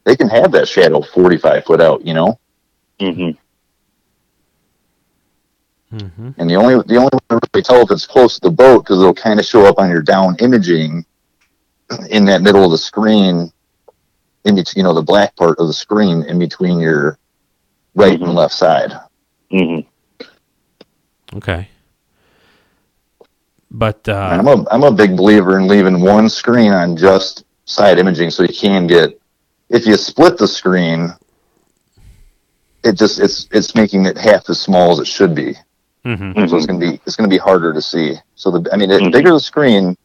they 0.05 0.17
can 0.17 0.29
have 0.29 0.53
that 0.53 0.69
shadow 0.69 1.03
45 1.03 1.65
foot 1.65 1.81
out. 1.81 2.05
You 2.07 2.15
know, 2.15 2.39
Mm-hmm. 3.01 3.31
hmm 5.91 6.31
and 6.39 6.49
the 6.51 6.55
only 6.57 6.75
the 6.87 6.97
only 6.97 7.11
way 7.13 7.19
to 7.31 7.41
really 7.55 7.63
tell 7.63 7.83
if 7.83 7.91
it's 7.91 8.07
close 8.07 8.35
to 8.39 8.49
the 8.49 8.55
boat 8.55 8.85
because 8.85 8.99
it'll 9.01 9.15
kind 9.15 9.39
of 9.39 9.47
show 9.47 9.67
up 9.67 9.79
on 9.79 9.91
your 9.91 10.03
down 10.03 10.37
imaging 10.41 11.05
in 12.11 12.25
that 12.25 12.43
middle 12.43 12.65
of 12.65 12.71
the 12.71 12.79
screen, 12.79 13.53
in 14.45 14.55
between 14.57 14.81
you 14.81 14.83
know 14.85 14.95
the 14.95 15.03
black 15.03 15.37
part 15.37 15.59
of 15.59 15.67
the 15.67 15.75
screen 15.75 16.23
in 16.25 16.39
between 16.39 16.81
your 16.81 17.19
right 17.95 18.21
and 18.23 18.31
Mhm. 18.31 18.35
left 18.35 18.55
side. 18.55 18.93
Mm-hmm. 19.53 20.27
Okay. 21.37 21.69
But 23.71 24.07
uh, 24.09 24.13
I'm 24.15 24.47
a 24.49 24.65
I'm 24.71 24.83
a 24.83 24.93
big 24.93 25.17
believer 25.17 25.59
in 25.59 25.67
leaving 25.67 26.01
one 26.01 26.29
screen 26.29 26.73
on 26.73 26.97
just 26.97 27.45
side 27.65 27.99
imaging 27.99 28.31
so 28.31 28.43
you 28.43 28.49
can 28.55 28.87
get 28.87 29.19
if 29.71 29.87
you 29.87 29.97
split 29.97 30.37
the 30.37 30.47
screen 30.49 31.09
it 32.85 32.93
just 32.99 33.19
it's 33.19 33.49
it's 33.51 33.75
making 33.75 34.05
it 34.05 34.19
half 34.19 34.51
as 34.51 34.61
small 34.61 34.93
as 34.93 34.99
it 34.99 35.07
should 35.07 35.35
be. 35.35 35.55
mhm. 36.05 36.49
So 36.51 36.57
it's 36.57 36.67
gonna 36.67 36.79
be 36.79 37.01
it's 37.07 37.17
gonna 37.17 37.29
be 37.31 37.39
harder 37.39 37.73
to 37.73 37.81
see. 37.81 38.15
So 38.35 38.51
the 38.51 38.69
I 38.73 38.77
mean 38.77 38.91
the 38.91 38.99
Mhm. 38.99 39.13
bigger 39.13 39.33
the 39.33 39.41
screen, 39.41 39.97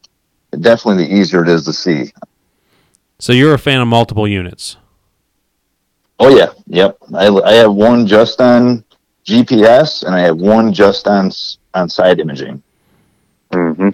definitely 0.60 1.04
the 1.04 1.14
easier 1.14 1.42
it 1.42 1.48
is 1.50 1.64
to 1.66 1.72
see. 1.74 2.12
so 3.18 3.32
you're 3.34 3.52
a 3.52 3.58
fan 3.58 3.80
of 3.82 3.88
multiple 3.88 4.26
units. 4.26 4.76
Oh 6.20 6.34
yeah, 6.34 6.52
yep. 6.68 6.96
I, 7.14 7.26
I 7.28 7.52
have 7.54 7.74
one 7.74 8.06
just 8.06 8.40
on 8.40 8.82
GPS 9.28 10.04
and 10.04 10.14
I 10.14 10.20
have 10.20 10.38
one 10.38 10.72
just 10.72 11.06
on 11.06 11.30
on 11.74 11.88
side 11.90 12.18
imaging. 12.18 12.62
Mm-hmm. 13.52 13.90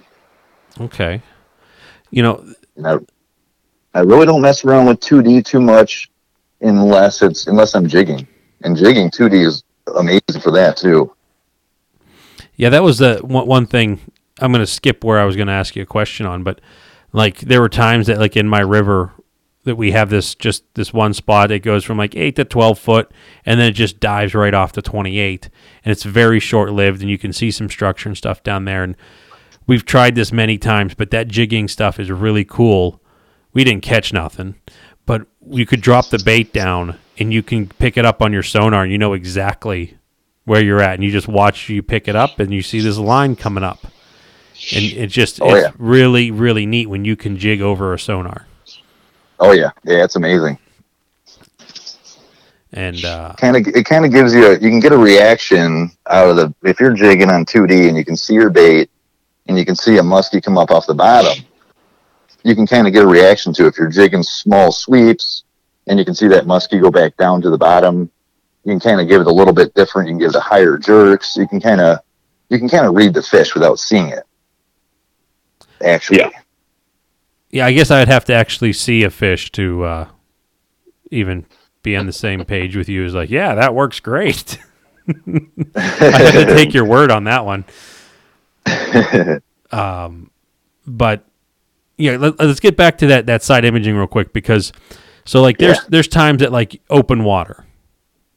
Okay. 0.83 1.21
You 2.11 2.23
know, 2.23 2.55
I, 2.85 2.99
I 3.95 4.01
really 4.01 4.27
don't 4.27 4.41
mess 4.41 4.65
around 4.65 4.87
with 4.87 5.01
2D 5.01 5.45
too 5.45 5.61
much 5.61 6.11
unless 6.61 7.21
it's 7.21 7.49
unless 7.49 7.75
I'm 7.75 7.89
jigging. 7.89 8.27
And 8.63 8.77
jigging 8.77 9.11
2D 9.11 9.45
is 9.45 9.65
amazing 9.97 10.41
for 10.41 10.53
that 10.53 10.77
too. 10.77 11.13
yeah, 12.57 12.69
that 12.71 12.83
was 12.83 12.99
the 12.99 13.19
one, 13.23 13.47
one 13.47 13.67
thing. 13.67 14.01
I'm 14.41 14.53
going 14.53 14.65
to 14.65 14.71
skip 14.71 15.03
where 15.03 15.19
I 15.19 15.25
was 15.25 15.37
going 15.37 15.49
to 15.49 15.53
ask 15.53 15.75
you 15.75 15.83
a 15.83 15.87
question 15.87 16.27
on, 16.27 16.45
but 16.45 16.61
like 17.13 17.41
there 17.41 17.61
were 17.61 17.69
times 17.69 18.07
that 18.07 18.19
like 18.19 18.37
in 18.37 18.49
my 18.49 18.61
river 18.61 19.13
that 19.65 19.77
we 19.77 19.91
have 19.93 20.11
this 20.11 20.35
just 20.35 20.63
this 20.75 20.93
one 20.93 21.15
spot. 21.15 21.51
It 21.51 21.61
goes 21.61 21.85
from 21.85 21.99
like 21.99 22.15
8 22.15 22.37
to 22.37 22.45
12 22.45 22.79
foot 22.79 23.11
and 23.45 23.59
then 23.59 23.69
it 23.69 23.73
just 23.73 23.99
dives 23.99 24.35
right 24.35 24.55
off 24.55 24.73
to 24.73 24.83
28 24.83 25.49
and 25.85 25.93
it's 25.93 26.03
very 26.05 26.39
short 26.39 26.73
lived 26.73 27.01
and 27.01 27.11
you 27.11 27.19
can 27.19 27.33
see 27.33 27.51
some 27.51 27.69
structure 27.69 28.09
and 28.09 28.17
stuff 28.17 28.43
down 28.43 28.65
there. 28.67 28.83
And 28.83 28.97
we've 29.67 29.85
tried 29.85 30.15
this 30.15 30.33
many 30.33 30.59
times 30.59 30.95
but 30.95 31.11
that 31.11 31.29
jigging 31.29 31.69
stuff 31.69 31.99
is 31.99 32.11
really 32.11 32.45
cool. 32.45 33.01
We 33.53 33.65
didn't 33.65 33.83
catch 33.83 34.13
nothing 34.13 34.55
but 35.07 35.27
you 35.47 35.67
could 35.67 35.81
drop 35.81 36.09
the 36.09 36.23
bait 36.25 36.53
down 36.53 36.99
and 37.19 37.33
you 37.33 37.43
can 37.43 37.69
pick 37.69 37.97
it 37.97 38.05
up 38.05 38.21
on 38.23 38.33
your 38.33 38.43
sonar 38.43 38.83
and 38.83 38.93
you 38.93 38.99
know 38.99 39.13
exactly 39.13 39.97
where 40.45 40.63
you're 40.63 40.81
at. 40.83 40.95
And 40.95 41.05
you 41.05 41.11
just 41.11 41.29
watch 41.29 41.69
you 41.71 41.83
pick 41.83 42.07
it 42.07 42.17
up 42.17 42.39
and 42.39 42.53
you 42.53 42.61
see 42.63 42.81
this 42.81 42.99
line 42.99 43.35
coming 43.35 43.65
up. 43.65 43.85
And 44.75 44.85
it's 44.85 45.13
just 45.13 45.41
Oh, 45.41 45.55
it's 45.55 45.69
yeah. 45.69 45.73
really 45.79 46.31
really 46.31 46.67
neat 46.67 46.89
when 46.91 47.07
you 47.07 47.17
can 47.17 47.39
jig 47.39 47.63
over 47.63 47.95
a 47.95 47.99
sonar 47.99 48.47
Oh 49.45 49.53
yeah, 49.53 49.71
yeah, 49.85 50.03
it's 50.05 50.17
amazing. 50.17 50.57
and 52.73 53.05
uh, 53.05 53.35
Kind 53.37 53.57
of, 53.57 53.67
it 53.75 53.85
kind 53.85 54.05
of 54.05 54.11
gives 54.11 54.35
you 54.35 54.47
a, 54.47 54.53
you 54.55 54.71
can 54.71 54.81
get 54.81 54.93
a 54.93 54.97
reaction 54.99 55.91
out 56.09 56.31
of 56.31 56.37
the 56.37 56.55
if 56.63 56.81
you're 56.81 56.95
jigging 56.95 57.31
on 57.31 57.45
2D 57.45 57.89
and 57.89 57.97
you 57.97 58.05
can 58.05 58.17
see 58.17 58.35
your 58.35 58.49
bait 58.51 58.91
and 59.47 59.59
you 59.59 59.65
can 59.67 59.77
see 59.77 59.99
a 59.99 60.03
muskie 60.03 60.43
come 60.43 60.57
up 60.57 60.71
off 60.71 60.87
the 60.87 60.95
bottom. 60.95 61.45
You 62.43 62.55
can 62.55 62.67
kind 62.67 62.87
of 62.87 62.93
get 62.93 63.05
a 63.05 63.07
reaction 63.07 63.53
to 63.55 63.67
if 63.67 63.77
you're 63.79 63.89
jigging 63.91 64.23
small 64.23 64.73
sweeps 64.73 65.45
and 65.87 65.99
you 65.99 66.05
can 66.05 66.15
see 66.15 66.29
that 66.29 66.45
muskie 66.45 66.81
go 66.81 66.91
back 66.91 67.17
down 67.17 67.43
to 67.43 67.51
the 67.51 67.59
bottom. 67.59 68.11
You 68.65 68.73
can 68.73 68.81
kind 68.81 69.01
of 69.01 69.09
give 69.09 69.21
it 69.21 69.27
a 69.27 69.33
little 69.33 69.53
bit 69.53 69.75
different. 69.75 70.09
You 70.09 70.15
can 70.15 70.21
give 70.21 70.31
it 70.31 70.37
a 70.37 70.41
higher 70.41 70.79
jerks. 70.79 71.37
You 71.37 71.47
can 71.47 71.61
kind 71.61 71.83
of 71.83 71.99
you 72.49 72.59
can 72.59 72.69
kind 72.69 72.87
of 72.87 72.95
read 72.95 73.13
the 73.13 73.23
fish 73.23 73.55
without 73.55 73.79
seeing 73.79 74.09
it. 74.09 74.25
Actually, 75.83 76.21
Yeah. 76.21 76.31
Yeah 77.55 77.65
i 77.67 77.73
guess 77.73 77.91
i'd 77.91 78.09
have 78.09 78.25
to 78.25 78.33
actually 78.35 78.73
see 78.73 79.03
a 79.05 79.11
fish 79.11 79.51
to 79.53 79.83
uh, 79.85 80.09
even 81.11 81.47
be 81.83 81.97
on 81.97 82.07
the 82.07 82.13
same 82.13 82.45
page 82.45 82.77
with 82.77 82.89
you 82.89 83.05
Is 83.05 83.15
like 83.15 83.31
yeah 83.31 83.55
that 83.55 83.75
works 83.75 84.01
great 84.01 84.59
i 85.09 85.81
had 85.81 86.33
to 86.33 86.55
take 86.55 86.75
your 86.75 86.85
word 86.85 87.11
on 87.11 87.25
that 87.25 87.45
one 87.45 87.65
um, 89.73 90.31
but 90.87 91.25
yeah, 91.97 92.17
let, 92.17 92.41
us 92.41 92.61
get 92.61 92.77
back 92.77 92.99
to 92.99 93.07
that 93.09 93.27
that 93.27 93.43
side 93.43 93.65
imaging 93.65 93.97
real 93.97 94.07
quick 94.07 94.33
because 94.33 94.73
so 95.25 95.43
like 95.43 95.59
there's 95.59 95.77
Yeah. 95.79 95.85
there's 95.91 96.09
times 96.09 96.41
that 96.41 96.51
like 96.53 96.81
open 96.91 97.25
water, 97.25 97.65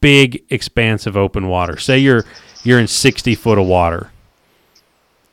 big 0.01 0.43
expansive 0.49 1.15
open 1.17 1.47
water. 1.47 1.77
Say 1.77 1.99
you're 1.99 2.25
you're 2.63 2.79
in 2.79 2.87
sixty 2.87 3.35
foot 3.35 3.57
of 3.57 3.65
water. 3.65 4.11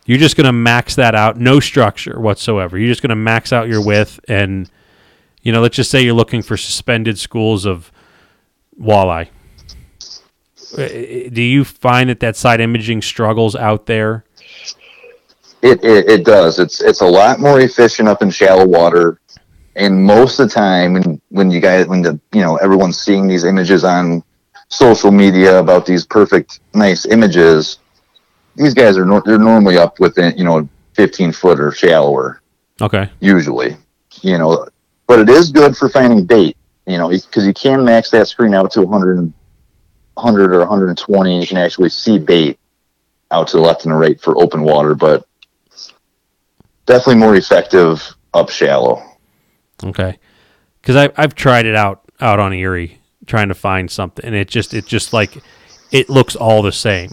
You're 0.07 0.19
just 0.19 0.37
gonna 0.37 0.53
max 0.53 0.97
that 0.97 1.14
out, 1.14 1.38
no 1.38 1.61
structure 1.61 2.21
whatsoever. 2.21 2.79
You're 2.79 2.88
just 2.88 3.03
gonna 3.03 3.17
max 3.17 3.53
out 3.53 3.69
your 3.69 3.85
width, 3.85 4.21
and 4.29 4.71
you 5.43 5.53
know, 5.53 5.61
let's 5.61 5.76
just 5.76 5.91
say 5.91 6.03
you're 6.03 6.14
looking 6.14 6.43
for 6.43 6.57
suspended 6.57 7.18
schools 7.18 7.64
of 7.64 7.91
walleye. 8.81 9.28
Uh, 10.76 11.31
Do 11.33 11.43
you 11.43 11.64
find 11.64 12.11
that 12.11 12.20
that 12.20 12.37
side 12.37 12.61
imaging 12.61 13.03
struggles 13.03 13.55
out 13.55 13.87
there? 13.87 14.24
It, 15.62 15.83
it 15.83 16.09
it 16.09 16.24
does. 16.24 16.59
It's 16.59 16.83
it's 16.83 17.01
a 17.01 17.07
lot 17.07 17.41
more 17.41 17.61
efficient 17.61 18.09
up 18.09 18.20
in 18.20 18.31
shallow 18.31 18.66
water, 18.66 19.18
and 19.76 20.05
most 20.05 20.39
of 20.39 20.49
the 20.49 20.55
time 20.55 20.93
when 20.95 21.20
when 21.31 21.51
you 21.51 21.61
guys 21.61 21.87
when 21.87 22.03
the 22.03 22.20
you 22.33 22.43
know 22.43 22.57
everyone's 22.57 22.99
seeing 22.99 23.26
these 23.26 23.45
images 23.45 23.85
on 23.85 24.22
social 24.68 25.11
media 25.11 25.59
about 25.59 25.87
these 25.87 26.05
perfect 26.05 26.61
nice 26.74 27.07
images, 27.07 27.78
these 28.57 28.74
guys 28.74 28.96
are 28.96 29.05
nor- 29.05 29.22
they're 29.24 29.38
normally 29.38 29.76
up 29.78 29.98
within 30.00 30.36
you 30.36 30.44
know 30.44 30.68
15 30.94 31.32
foot 31.32 31.61
or 31.61 31.72
shallower 31.72 32.40
Okay. 32.80 33.09
usually, 33.20 33.76
you 34.22 34.38
know. 34.38 34.66
But 35.07 35.20
it 35.20 35.28
is 35.28 35.52
good 35.52 35.76
for 35.76 35.88
finding 35.88 36.24
bait, 36.24 36.57
you 36.86 36.98
know, 36.98 37.09
because 37.09 37.46
you 37.46 37.52
can 37.55 37.84
max 37.84 38.11
that 38.11 38.26
screen 38.26 38.55
out 38.55 38.70
to 38.72 38.82
100, 38.82 39.32
100 40.14 40.55
or 40.55 40.59
120. 40.61 41.32
and 41.34 41.42
You 41.42 41.46
can 41.46 41.57
actually 41.59 41.90
see 41.90 42.18
bait 42.18 42.59
out 43.30 43.48
to 43.48 43.57
the 43.59 43.62
left 43.62 43.84
and 43.84 43.92
the 43.92 43.96
right 43.96 44.20
for 44.20 44.40
open 44.42 44.62
water, 44.62 44.94
but 44.94 45.26
definitely 46.86 47.16
more 47.16 47.36
effective 47.36 48.14
up 48.32 48.50
shallow. 48.50 49.02
Okay, 49.84 50.18
because 50.80 50.96
I 50.96 51.11
I've 51.16 51.34
tried 51.34 51.66
it 51.66 51.74
out 51.74 52.02
out 52.20 52.38
on 52.40 52.52
Erie 52.52 53.00
trying 53.26 53.48
to 53.48 53.55
find 53.55 53.90
something, 53.90 54.24
and 54.24 54.34
it 54.34 54.48
just 54.48 54.74
it 54.74 54.86
just 54.86 55.12
like 55.12 55.42
it 55.90 56.09
looks 56.09 56.34
all 56.36 56.62
the 56.62 56.72
same. 56.72 57.11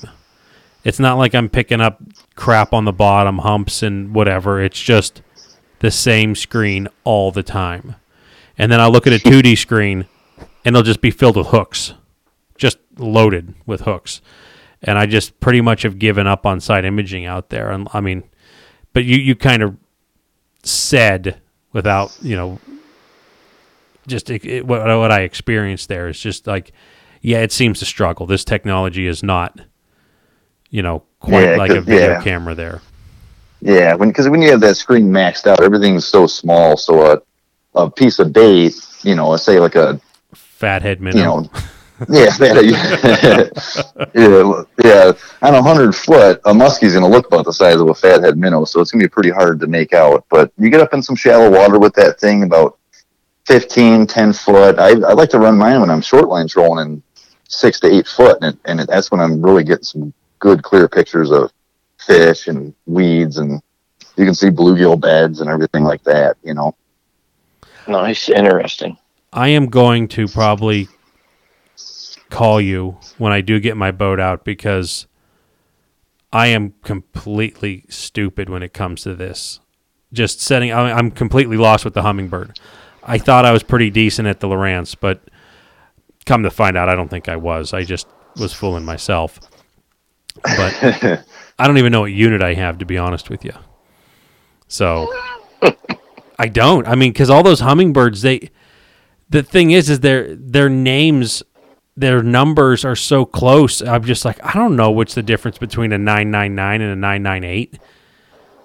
It's 0.83 0.99
not 0.99 1.17
like 1.17 1.35
I'm 1.35 1.49
picking 1.49 1.81
up 1.81 2.01
crap 2.35 2.73
on 2.73 2.85
the 2.85 2.93
bottom, 2.93 3.39
humps 3.39 3.83
and 3.83 4.13
whatever. 4.13 4.61
It's 4.61 4.81
just 4.81 5.21
the 5.79 5.91
same 5.91 6.35
screen 6.35 6.87
all 7.03 7.31
the 7.31 7.43
time. 7.43 7.95
And 8.57 8.71
then 8.71 8.79
I 8.79 8.87
look 8.87 9.07
at 9.07 9.13
a 9.13 9.17
2D 9.17 9.57
screen, 9.57 10.07
and 10.65 10.75
it'll 10.75 10.83
just 10.83 11.01
be 11.01 11.11
filled 11.11 11.37
with 11.37 11.47
hooks, 11.47 11.93
just 12.57 12.77
loaded 12.97 13.53
with 13.65 13.81
hooks. 13.81 14.21
And 14.81 14.97
I 14.97 15.05
just 15.05 15.39
pretty 15.39 15.61
much 15.61 15.83
have 15.83 15.99
given 15.99 16.25
up 16.25 16.45
on 16.45 16.59
side 16.59 16.85
imaging 16.85 17.25
out 17.25 17.49
there. 17.49 17.69
And 17.69 17.87
I 17.93 18.01
mean, 18.01 18.23
but 18.93 19.05
you 19.05 19.17
you 19.17 19.35
kind 19.35 19.61
of 19.61 19.77
said 20.63 21.39
without 21.71 22.15
you 22.21 22.35
know 22.35 22.59
just 24.07 24.29
it, 24.29 24.45
it, 24.45 24.67
what, 24.67 24.85
what 24.85 25.11
I 25.11 25.21
experienced 25.21 25.87
there 25.87 26.07
is 26.07 26.19
just 26.19 26.47
like, 26.47 26.71
yeah, 27.21 27.39
it 27.39 27.51
seems 27.51 27.79
to 27.79 27.85
struggle. 27.85 28.25
This 28.25 28.43
technology 28.43 29.07
is 29.07 29.23
not, 29.23 29.59
you 30.71 30.81
know, 30.81 31.03
quite 31.19 31.43
Yeah, 31.43 31.55
like 31.57 31.69
a 31.71 31.81
video 31.81 32.11
yeah. 32.11 32.21
camera 32.23 32.55
there. 32.55 32.81
Yeah, 33.61 33.93
when 33.93 34.09
because 34.09 34.27
when 34.27 34.41
you 34.41 34.49
have 34.51 34.61
that 34.61 34.75
screen 34.77 35.11
maxed 35.11 35.45
out, 35.45 35.61
everything's 35.61 36.07
so 36.07 36.25
small. 36.25 36.77
So 36.77 37.13
a 37.13 37.21
a 37.75 37.89
piece 37.91 38.17
of 38.19 38.33
bait, 38.33 38.73
you 39.03 39.13
know, 39.15 39.35
say 39.37 39.59
like 39.59 39.75
a 39.75 40.01
Fathead 40.33 40.99
minnow. 41.01 41.17
you 41.17 41.23
know, 41.23 41.49
yeah, 42.09 42.29
that- 42.37 44.09
yeah, 44.15 44.63
yeah. 44.83 45.11
On 45.47 45.53
a 45.53 45.61
hundred 45.61 45.93
foot, 45.95 46.41
a 46.45 46.53
muskie's 46.53 46.93
gonna 46.93 47.07
look 47.07 47.27
about 47.27 47.45
the 47.45 47.53
size 47.53 47.75
of 47.75 47.89
a 47.89 47.93
fathead 47.93 48.37
minnow, 48.37 48.65
so 48.65 48.79
it's 48.81 48.91
gonna 48.91 49.03
be 49.03 49.07
pretty 49.09 49.29
hard 49.29 49.59
to 49.59 49.67
make 49.67 49.93
out. 49.93 50.25
But 50.29 50.51
you 50.57 50.69
get 50.69 50.81
up 50.81 50.93
in 50.93 51.03
some 51.03 51.15
shallow 51.15 51.49
water 51.51 51.77
with 51.79 51.93
that 51.95 52.19
thing, 52.19 52.43
about 52.43 52.77
15, 53.45 54.07
10 54.07 54.33
foot. 54.33 54.79
I, 54.79 54.89
I 54.89 55.13
like 55.13 55.29
to 55.31 55.39
run 55.39 55.57
mine 55.57 55.81
when 55.81 55.89
I'm 55.89 56.01
short 56.01 56.27
line 56.27 56.47
trolling 56.47 56.87
in 56.87 57.03
six 57.47 57.79
to 57.81 57.87
eight 57.93 58.07
foot, 58.07 58.37
and, 58.41 58.53
it, 58.55 58.59
and 58.65 58.79
it, 58.81 58.87
that's 58.87 59.11
when 59.11 59.19
I'm 59.19 59.41
really 59.41 59.63
getting 59.63 59.83
some 59.83 60.13
good, 60.41 60.63
clear 60.63 60.89
pictures 60.89 61.31
of 61.31 61.53
fish 61.97 62.47
and 62.49 62.73
weeds, 62.85 63.37
and 63.37 63.61
you 64.17 64.25
can 64.25 64.35
see 64.35 64.49
bluegill 64.49 64.99
beds 64.99 65.39
and 65.39 65.49
everything 65.49 65.85
like 65.85 66.03
that. 66.03 66.35
You 66.43 66.53
know. 66.53 66.75
Nice, 67.87 68.27
interesting. 68.27 68.97
I 69.31 69.47
am 69.49 69.67
going 69.67 70.09
to 70.09 70.27
probably 70.27 70.89
call 72.29 72.59
you 72.59 72.97
when 73.17 73.31
I 73.31 73.41
do 73.41 73.59
get 73.59 73.77
my 73.77 73.91
boat 73.91 74.19
out 74.19 74.43
because 74.43 75.07
I 76.33 76.47
am 76.47 76.73
completely 76.83 77.85
stupid 77.89 78.49
when 78.49 78.63
it 78.63 78.73
comes 78.73 79.01
to 79.03 79.15
this. 79.15 79.59
Just 80.13 80.41
setting, 80.41 80.71
I- 80.71 80.91
I'm 80.91 81.11
completely 81.11 81.57
lost 81.57 81.85
with 81.85 81.93
the 81.93 82.01
Humminbird. 82.01 82.57
I 83.03 83.17
thought 83.17 83.45
I 83.45 83.51
was 83.51 83.63
pretty 83.63 83.89
decent 83.89 84.27
at 84.27 84.39
the 84.41 84.47
Lowrance, 84.47 84.95
but 84.99 85.21
come 86.25 86.43
to 86.43 86.51
find 86.51 86.77
out, 86.77 86.89
I 86.89 86.95
don't 86.95 87.09
think 87.09 87.27
I 87.29 87.35
was. 87.35 87.73
I 87.73 87.83
just 87.83 88.07
was 88.37 88.53
fooling 88.53 88.85
myself. 88.85 89.39
But 90.43 91.23
I 91.59 91.67
don't 91.67 91.77
even 91.77 91.91
know 91.91 92.01
what 92.01 92.11
unit 92.11 92.41
I 92.41 92.53
have, 92.53 92.79
to 92.79 92.85
be 92.85 92.97
honest 92.97 93.29
with 93.29 93.45
you. 93.45 93.53
So 94.67 95.13
I 96.39 96.47
don't. 96.47 96.87
I 96.87 96.95
mean, 96.95 97.11
because 97.11 97.29
all 97.29 97.43
those 97.43 97.61
Humminbirds, 97.61 98.21
they 98.21 98.49
the 99.29 99.43
thing 99.43 99.71
is, 99.71 99.89
is 99.89 99.99
their 99.99 100.35
their 100.35 100.69
names, 100.69 101.43
their 101.95 102.23
numbers 102.23 102.83
are 102.83 102.95
so 102.95 103.25
close. 103.25 103.81
I'm 103.81 104.03
just 104.03 104.25
like, 104.25 104.43
I 104.43 104.53
don't 104.53 104.75
know 104.75 104.91
what's 104.91 105.13
the 105.13 105.23
difference 105.23 105.57
between 105.57 105.91
a 105.91 105.97
nine 105.97 106.31
nine 106.31 106.55
nine 106.55 106.81
and 106.81 106.91
a 106.91 106.95
nine 106.95 107.21
nine 107.21 107.43
eight. 107.43 107.79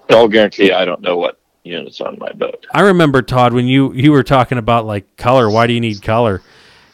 I'll 0.09 0.27
guarantee 0.27 0.71
I 0.71 0.85
don't 0.85 1.01
know 1.01 1.17
what 1.17 1.39
units 1.63 2.01
on 2.01 2.17
my 2.19 2.31
boat. 2.31 2.65
I 2.73 2.81
remember 2.81 3.21
Todd 3.21 3.53
when 3.53 3.67
you 3.67 3.93
you 3.93 4.11
were 4.11 4.23
talking 4.23 4.57
about 4.57 4.85
like 4.85 5.17
color. 5.17 5.49
Why 5.49 5.67
do 5.67 5.73
you 5.73 5.81
need 5.81 6.01
color? 6.01 6.41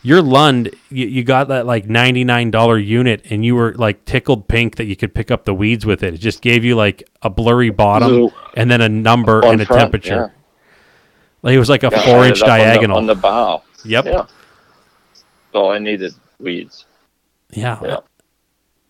Your 0.05 0.21
Lund, 0.21 0.69
you, 0.89 1.07
you 1.07 1.23
got 1.23 1.47
that 1.47 1.65
like 1.65 1.87
ninety 1.87 2.23
nine 2.25 2.51
dollar 2.51 2.77
unit, 2.77 3.25
and 3.29 3.43
you 3.45 3.55
were 3.55 3.73
like 3.75 4.03
tickled 4.05 4.47
pink 4.49 4.75
that 4.75 4.85
you 4.85 4.95
could 4.97 5.15
pick 5.15 5.31
up 5.31 5.45
the 5.45 5.53
weeds 5.53 5.85
with 5.85 6.03
it. 6.03 6.13
It 6.13 6.17
just 6.17 6.41
gave 6.41 6.65
you 6.65 6.75
like 6.75 7.09
a 7.21 7.29
blurry 7.29 7.69
bottom 7.69 8.29
and 8.55 8.69
then 8.69 8.81
a 8.81 8.89
number 8.89 9.43
and 9.45 9.61
a 9.61 9.65
front, 9.65 9.79
temperature. 9.79 10.33
Like 11.41 11.55
it 11.55 11.59
was 11.59 11.69
like 11.69 11.83
a 11.83 11.89
Yeah, 11.91 12.05
four 12.05 12.25
inch 12.25 12.41
up 12.41 12.49
on 12.49 12.57
the- 12.57 12.63
diagonal. 12.63 12.97
on 12.97 13.05
the, 13.05 13.15
bow. 13.15 13.63
yep. 13.85 14.05
Yeah. 14.05 14.25
So 15.53 15.71
I 15.71 15.79
needed 15.79 16.13
weeds. 16.39 16.85
Yeah. 17.51 17.79
Yeah. 17.83 17.97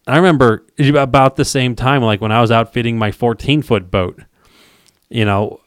I 0.07 0.17
remember 0.17 0.65
about 0.95 1.35
the 1.35 1.45
same 1.45 1.75
time, 1.75 2.01
like 2.01 2.21
when 2.21 2.31
I 2.31 2.41
was 2.41 2.51
outfitting 2.51 2.97
my 2.97 3.11
14 3.11 3.61
foot 3.61 3.89
boat, 3.91 4.19
you 5.09 5.25
know, 5.25 5.59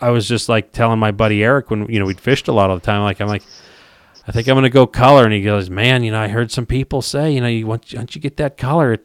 I 0.00 0.10
was 0.10 0.28
just 0.28 0.48
like 0.48 0.72
telling 0.72 0.98
my 0.98 1.10
buddy 1.10 1.42
Eric 1.42 1.70
when, 1.70 1.86
you 1.90 1.98
know, 1.98 2.04
we'd 2.06 2.20
fished 2.20 2.48
a 2.48 2.52
lot 2.52 2.70
of 2.70 2.80
the 2.80 2.86
time, 2.86 3.02
like, 3.02 3.20
I'm 3.20 3.28
like, 3.28 3.42
I 4.26 4.32
think 4.32 4.48
I'm 4.48 4.54
going 4.54 4.64
to 4.64 4.70
go 4.70 4.86
color. 4.86 5.24
And 5.24 5.32
he 5.32 5.42
goes, 5.42 5.70
man, 5.70 6.04
you 6.04 6.10
know, 6.10 6.20
I 6.20 6.28
heard 6.28 6.50
some 6.50 6.66
people 6.66 7.02
say, 7.02 7.32
you 7.32 7.40
know, 7.40 7.48
you 7.48 7.66
want, 7.66 7.92
once 7.94 8.14
you 8.14 8.20
get 8.20 8.36
that 8.36 8.56
color, 8.56 8.94
it, 8.94 9.04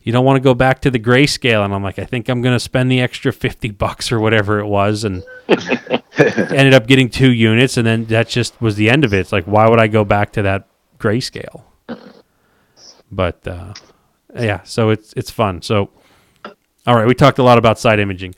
you 0.00 0.12
don't 0.12 0.24
want 0.24 0.36
to 0.36 0.40
go 0.40 0.54
back 0.54 0.80
to 0.82 0.90
the 0.90 0.98
grayscale. 0.98 1.64
And 1.64 1.74
I'm 1.74 1.82
like, 1.82 1.98
I 1.98 2.04
think 2.04 2.28
I'm 2.28 2.42
going 2.42 2.54
to 2.54 2.60
spend 2.60 2.90
the 2.90 3.00
extra 3.00 3.32
50 3.32 3.70
bucks 3.72 4.12
or 4.12 4.20
whatever 4.20 4.58
it 4.58 4.66
was. 4.66 5.04
And 5.04 5.24
ended 6.18 6.74
up 6.74 6.86
getting 6.86 7.08
two 7.08 7.32
units. 7.32 7.76
And 7.76 7.86
then 7.86 8.04
that 8.06 8.28
just 8.28 8.60
was 8.60 8.76
the 8.76 8.90
end 8.90 9.04
of 9.04 9.12
it. 9.12 9.18
It's 9.20 9.32
like, 9.32 9.44
why 9.44 9.68
would 9.68 9.80
I 9.80 9.86
go 9.86 10.04
back 10.04 10.32
to 10.32 10.42
that 10.42 10.68
grayscale? 10.98 11.64
But 13.10 13.46
uh, 13.46 13.74
yeah, 14.34 14.62
so 14.64 14.90
it's 14.90 15.12
it's 15.14 15.30
fun. 15.30 15.62
So 15.62 15.90
all 16.86 16.94
right, 16.94 17.06
we 17.06 17.14
talked 17.14 17.38
a 17.38 17.42
lot 17.42 17.58
about 17.58 17.78
side 17.78 18.00
imaging. 18.00 18.34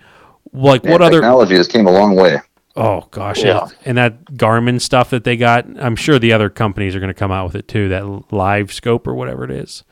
Like 0.53 0.85
Man, 0.85 0.93
what 0.93 1.03
other? 1.03 1.21
technology 1.21 1.57
has 1.57 1.69
came 1.69 1.87
a 1.87 1.91
long 1.91 2.17
way. 2.17 2.39
Oh 2.81 3.07
gosh, 3.11 3.43
Yeah. 3.43 3.67
and- 3.85 3.99
that 3.99 4.25
Garmin 4.35 4.81
stuff 4.81 5.11
that 5.11 5.25
they 5.25 5.37
got. 5.37 5.67
I'm 5.81 5.97
sure 5.97 6.19
the 6.19 6.33
other 6.33 6.49
companies 6.49 6.95
are 6.95 7.01
going 7.01 7.09
to 7.13 7.15
come 7.19 7.33
out 7.33 7.47
with 7.47 7.57
it 7.57 7.67
too. 7.67 7.89
That 7.89 8.05
LiveScope 8.05 9.07
or 9.07 9.15
whatever 9.15 9.43
it 9.45 9.51
is. 9.51 9.83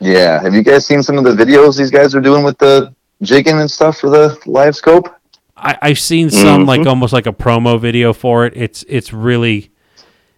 Yeah. 0.00 0.40
Have 0.42 0.54
you 0.54 0.62
guys 0.62 0.86
seen 0.86 1.02
some 1.02 1.18
of 1.18 1.24
the 1.24 1.32
videos 1.32 1.76
these 1.78 1.90
guys 1.90 2.14
are 2.14 2.20
doing 2.20 2.42
with 2.42 2.56
the 2.58 2.94
jigging 3.20 3.60
and 3.60 3.70
stuff 3.70 3.98
for 3.98 4.08
the 4.10 4.30
LiveScope? 4.46 5.12
I, 5.56 5.76
I've 5.82 5.98
seen 5.98 6.30
some 6.30 6.64
Mhm. 6.64 6.66
like 6.66 6.86
almost 6.86 7.12
like 7.12 7.26
a 7.26 7.32
promo 7.32 7.78
video 7.78 8.12
for 8.12 8.46
it. 8.46 8.54
It's 8.56 8.82
it's 8.88 9.12
really, 9.12 9.70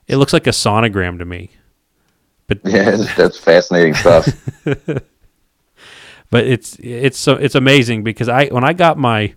it 0.08 0.16
looks 0.16 0.32
like 0.32 0.46
a 0.46 0.50
sonogram 0.50 1.18
to 1.18 1.24
me. 1.24 1.50
But 2.48 2.58
Yeah, 2.64 2.96
that's 3.16 3.38
fascinating 3.38 3.94
stuff. 3.94 4.26
but 6.30 6.44
it's 6.46 6.76
it's 6.80 7.18
so 7.18 7.34
it's 7.34 7.54
amazing 7.54 8.02
because 8.02 8.28
I 8.28 8.46
when 8.48 8.64
I 8.64 8.72
got 8.72 8.98
my 8.98 9.34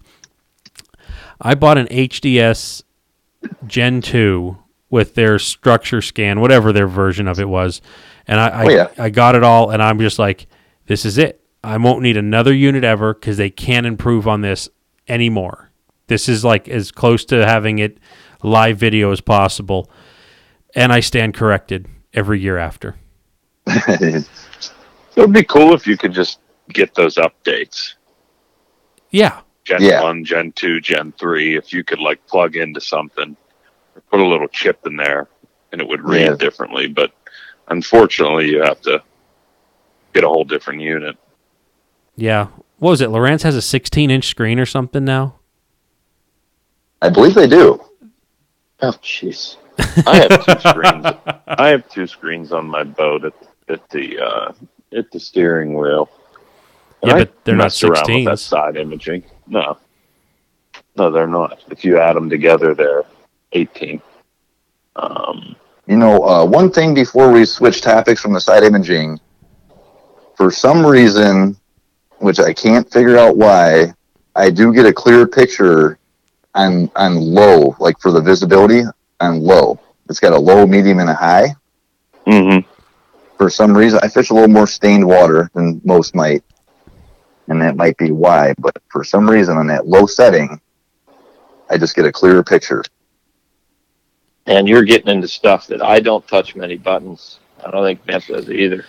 I 1.42 1.56
bought 1.56 1.78
an 1.78 1.88
HDS 1.88 2.84
Gen 3.66 4.02
2 4.02 4.58
with 4.90 5.16
their 5.16 5.38
structure 5.38 6.02
scan, 6.02 6.40
whatever 6.40 6.72
their 6.72 6.88
version 6.88 7.28
of 7.28 7.40
it 7.40 7.50
was. 7.50 7.82
And 8.28 8.40
I 8.40 8.48
I, 8.48 8.66
Oh, 8.66 8.70
yeah. 8.70 8.88
I 8.98 9.10
got 9.10 9.36
it 9.36 9.44
all 9.44 9.70
and 9.70 9.82
I'm 9.82 10.00
just 10.00 10.20
like 10.20 10.48
this 10.88 11.06
is 11.06 11.18
it. 11.18 11.42
I 11.64 11.78
won't 11.78 12.02
need 12.02 12.18
another 12.18 12.54
unit 12.54 12.84
ever 12.84 13.14
cuz 13.14 13.38
they 13.38 13.50
can't 13.50 13.86
improve 13.86 14.28
on 14.28 14.42
this 14.42 14.70
anymore. 15.08 15.72
This 16.08 16.30
is 16.30 16.44
like 16.46 16.68
as 16.70 16.92
close 16.92 17.26
to 17.26 17.46
having 17.46 17.80
it 17.80 17.98
live 18.44 18.78
video 18.78 19.12
as 19.12 19.22
possible. 19.22 19.92
And 20.76 20.94
I 20.94 21.02
stand 21.02 21.34
corrected 21.34 21.88
every 22.14 22.40
year 22.40 22.58
after. 22.58 22.96
It 25.18 25.22
would 25.22 25.34
be 25.34 25.44
cool 25.44 25.74
if 25.74 25.88
you 25.88 25.98
could 25.98 26.14
just 26.14 26.38
get 26.70 26.94
those 26.94 27.16
updates. 27.16 27.96
Yeah. 29.10 29.42
Gen 29.68 29.82
Yeah. 29.82 30.02
1, 30.02 30.24
Gen 30.24 30.54
2, 30.54 30.80
Gen 30.80 31.12
3, 31.20 31.58
if 31.58 31.74
you 31.74 31.84
could 31.84 32.00
like 32.00 32.26
plug 32.26 32.56
into 32.56 32.80
something 32.80 33.36
or 33.96 34.02
put 34.10 34.22
a 34.22 34.26
little 34.26 34.48
chip 34.48 34.80
in 34.88 34.96
there 34.96 35.28
and 35.74 35.82
it 35.82 35.88
would 35.88 36.02
read 36.02 36.22
Yeah. 36.28 36.36
differently. 36.36 36.88
But 36.88 37.12
unfortunately, 37.68 38.50
you 38.50 38.62
have 38.64 38.80
to 38.84 39.04
get 40.14 40.24
a 40.24 40.28
whole 40.30 40.46
different 40.46 40.80
unit. 40.80 41.18
Yeah. 42.16 42.48
What 42.80 42.92
was 42.92 43.02
it? 43.02 43.10
Lowrance 43.10 43.42
has 43.44 43.56
a 43.58 43.62
16 43.62 44.10
inch 44.10 44.26
screen 44.28 44.58
or 44.58 44.66
something 44.66 45.04
now? 45.04 45.36
I 47.02 47.10
believe 47.10 47.34
they 47.36 47.48
do. 47.48 47.84
Oh, 48.82 48.92
jeez. 49.04 49.58
I 50.08 50.16
have 50.16 50.46
two 50.46 50.70
screens. 50.70 51.06
I 51.48 51.68
have 51.68 51.90
two 51.90 52.08
screens 52.08 52.54
on 52.54 52.68
my 52.68 52.84
boat 52.84 53.26
at, 53.26 53.34
at 53.68 53.90
the 53.90 54.18
uh, 54.20 54.52
at 54.96 55.12
the 55.12 55.20
steering 55.20 55.76
wheel. 55.76 56.10
And 57.02 57.10
Yeah, 57.10 57.16
I 57.16 57.20
but 57.26 57.44
they're 57.44 57.56
not 57.56 57.66
messed 57.66 57.84
around 57.84 58.12
with 58.12 58.26
that 58.26 58.40
side 58.40 58.78
imaging. 58.78 59.24
No, 59.48 59.78
no, 60.98 61.12
they're 61.12 61.28
not. 61.28 61.60
If 61.70 61.84
you 61.86 62.00
add 62.00 62.16
them 62.16 62.30
together, 62.30 62.74
they're 62.74 63.04
eighteen. 63.54 64.02
Um, 64.96 65.56
You 65.88 65.98
know, 65.98 66.24
uh, 66.24 66.46
one 66.46 66.72
thing 66.72 66.94
before 66.94 67.32
we 67.32 67.46
switch 67.46 67.82
topics 67.82 68.22
from 68.22 68.34
the 68.34 68.42
side 68.42 68.64
imaging, 68.64 69.20
for 70.36 70.52
some 70.52 70.86
reason, 70.86 71.58
which 72.20 72.40
I 72.40 72.54
can't 72.54 72.90
figure 72.92 73.18
out 73.18 73.38
why, 73.38 73.94
I 74.36 74.50
do 74.50 74.74
get 74.74 74.86
a 74.86 74.94
clear 74.94 75.26
picture 75.28 75.98
on 76.56 76.92
on 76.96 77.16
low, 77.16 77.76
like 77.80 78.00
for 78.00 78.12
the 78.12 78.22
visibility 78.22 78.84
on 79.20 79.42
low. 79.42 79.80
It's 80.10 80.20
got 80.20 80.34
a 80.34 80.40
low, 80.40 80.66
medium, 80.66 81.00
and 81.00 81.10
a 81.10 81.14
high. 81.14 81.56
mhm. 82.26 82.66
For 83.38 83.50
some 83.50 83.76
reason, 83.78 84.00
I 84.04 84.08
fish 84.10 84.30
a 84.30 84.34
little 84.34 84.48
more 84.50 84.68
stained 84.68 85.06
water 85.08 85.50
than 85.54 85.82
most 85.86 86.16
might. 86.16 86.44
And 87.48 87.62
that 87.62 87.76
might 87.76 87.98
be 87.98 88.12
why. 88.12 88.54
But 88.58 88.78
for 88.90 89.04
some 89.04 89.30
reason, 89.30 89.58
on 89.58 89.68
that 89.68 89.88
low 89.88 90.06
setting, 90.06 90.60
I 91.70 91.78
just 91.78 91.96
get 91.96 92.06
a 92.06 92.12
clearer 92.12 92.44
picture. 92.44 92.84
And 94.46 94.68
you're 94.68 94.84
getting 94.84 95.10
into 95.10 95.28
stuff 95.28 95.68
that 95.68 95.82
I 95.82 96.00
don't 96.00 96.26
touch 96.28 96.56
many 96.56 96.78
buttons. 96.78 97.40
I 97.66 97.72
don't 97.72 97.84
think 97.84 98.06
Beth 98.06 98.28
does 98.28 98.50
either. 98.50 98.86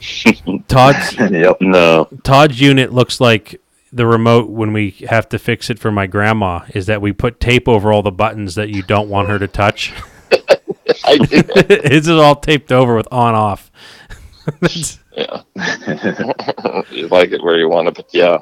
Todd's 0.68 1.16
yep. 1.16 1.56
No. 1.60 2.08
Todd's 2.22 2.60
unit 2.60 2.92
looks 2.92 3.20
like 3.20 3.60
the 3.92 4.06
remote 4.06 4.50
when 4.50 4.72
we 4.72 4.90
have 5.08 5.28
to 5.30 5.38
fix 5.38 5.70
it 5.70 5.78
for 5.78 5.90
my 5.90 6.06
grandma. 6.06 6.60
Is 6.74 6.86
that 6.86 7.00
we 7.00 7.12
put 7.12 7.40
tape 7.40 7.66
over 7.66 7.92
all 7.92 8.02
the 8.02 8.12
buttons 8.12 8.54
that 8.54 8.68
you 8.68 8.82
don't 8.82 9.08
want 9.08 9.28
her 9.28 9.38
to 9.38 9.48
touch? 9.48 9.92
I 11.04 11.18
do. 11.18 11.26
it's 11.56 12.08
all 12.08 12.36
taped 12.36 12.70
over 12.70 12.94
with 12.94 13.08
on 13.10 13.34
off. 13.34 13.70
Yeah. 15.16 15.42
you 16.90 17.08
like 17.08 17.32
it 17.32 17.42
where 17.42 17.56
you 17.58 17.68
want 17.68 17.88
it, 17.88 17.94
but 17.94 18.06
yeah. 18.12 18.38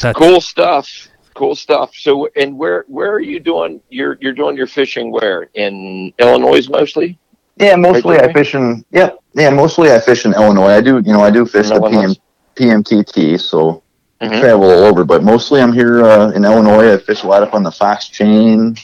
That's- 0.00 0.14
cool 0.16 0.40
stuff. 0.40 1.08
Cool 1.34 1.54
stuff. 1.54 1.92
So, 1.94 2.28
and 2.34 2.58
where 2.58 2.84
where 2.88 3.12
are 3.12 3.20
you 3.20 3.38
doing? 3.38 3.80
You're 3.90 4.18
you're 4.20 4.32
doing 4.32 4.56
your 4.56 4.66
fishing 4.66 5.12
where 5.12 5.48
in 5.54 6.12
Illinois 6.18 6.68
mostly? 6.68 7.16
Yeah, 7.56 7.76
mostly 7.76 8.16
Right, 8.16 8.28
I 8.28 8.32
fish 8.32 8.54
in. 8.56 8.84
Yeah, 8.90 9.10
yeah, 9.34 9.50
mostly 9.50 9.92
I 9.92 10.00
fish 10.00 10.24
in 10.24 10.34
Illinois. 10.34 10.70
I 10.72 10.80
do, 10.80 10.96
you 11.04 11.12
know, 11.12 11.22
I 11.22 11.30
do 11.30 11.46
fish 11.46 11.68
the 11.68 11.76
Illinois. 11.76 12.14
PM, 12.56 12.82
PMTT, 12.82 13.38
so 13.40 13.82
Mhm. 14.20 14.40
travel 14.40 14.64
all 14.64 14.84
over. 14.84 15.04
But 15.04 15.22
mostly 15.22 15.60
I'm 15.60 15.72
here 15.72 16.04
uh, 16.04 16.30
in 16.32 16.44
Illinois. 16.44 16.92
I 16.92 16.98
fish 16.98 17.22
a 17.22 17.26
lot 17.28 17.42
up 17.44 17.54
on 17.54 17.62
the 17.62 17.70
Fox 17.72 18.08
Chain, 18.08 18.76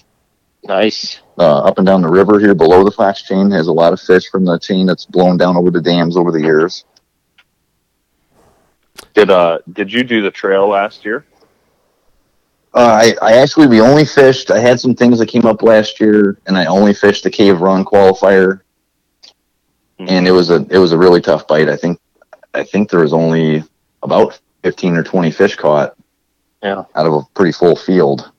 Nice. 0.62 1.18
uh, 1.38 1.58
up 1.58 1.78
and 1.78 1.86
down 1.86 2.02
the 2.02 2.08
river 2.08 2.38
here 2.38 2.54
below 2.54 2.84
the 2.84 2.92
Fox 2.92 3.22
Chain. 3.22 3.50
Has 3.50 3.66
a 3.66 3.72
lot 3.72 3.92
of 3.92 4.00
fish 4.00 4.28
from 4.30 4.44
the 4.44 4.58
chain 4.60 4.86
that's 4.86 5.06
blown 5.06 5.36
down 5.38 5.56
over 5.56 5.72
the 5.72 5.80
dams 5.80 6.16
over 6.16 6.30
the 6.30 6.40
years. 6.40 6.84
Did 9.14 9.30
uh 9.30 9.58
did 9.72 9.92
you 9.92 10.04
do 10.04 10.22
the 10.22 10.30
trail 10.30 10.68
last 10.68 11.04
year? 11.04 11.24
Uh, 12.72 13.14
I, 13.22 13.30
I 13.30 13.32
actually 13.36 13.68
we 13.68 13.80
only 13.80 14.04
fished. 14.04 14.50
I 14.50 14.58
had 14.58 14.80
some 14.80 14.94
things 14.96 15.18
that 15.20 15.26
came 15.26 15.46
up 15.46 15.62
last 15.62 16.00
year, 16.00 16.38
and 16.46 16.56
I 16.58 16.66
only 16.66 16.92
fished 16.92 17.22
the 17.22 17.30
Cave 17.30 17.60
Run 17.60 17.84
qualifier, 17.84 18.62
and 19.98 20.26
it 20.26 20.32
was 20.32 20.50
a 20.50 20.66
it 20.70 20.78
was 20.78 20.90
a 20.92 20.98
really 20.98 21.20
tough 21.20 21.46
bite. 21.46 21.68
I 21.68 21.76
think 21.76 22.00
I 22.52 22.64
think 22.64 22.90
there 22.90 23.00
was 23.00 23.12
only 23.12 23.62
about 24.02 24.40
fifteen 24.62 24.96
or 24.96 25.04
twenty 25.04 25.30
fish 25.30 25.54
caught. 25.56 25.96
Yeah. 26.62 26.84
out 26.94 27.06
of 27.06 27.12
a 27.12 27.20
pretty 27.34 27.52
full 27.52 27.76
field. 27.76 28.32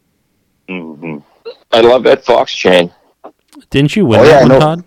hmm 0.67 1.19
I 1.71 1.81
love 1.81 2.01
that 2.03 2.25
fox 2.25 2.51
chain. 2.55 2.91
Didn't 3.69 3.95
you 3.95 4.05
win 4.07 4.21
Oh, 4.21 4.23
yeah, 4.23 4.29
that 4.31 4.37
I 4.37 4.41
one, 4.41 4.49
know. 4.49 4.59
Todd? 4.59 4.83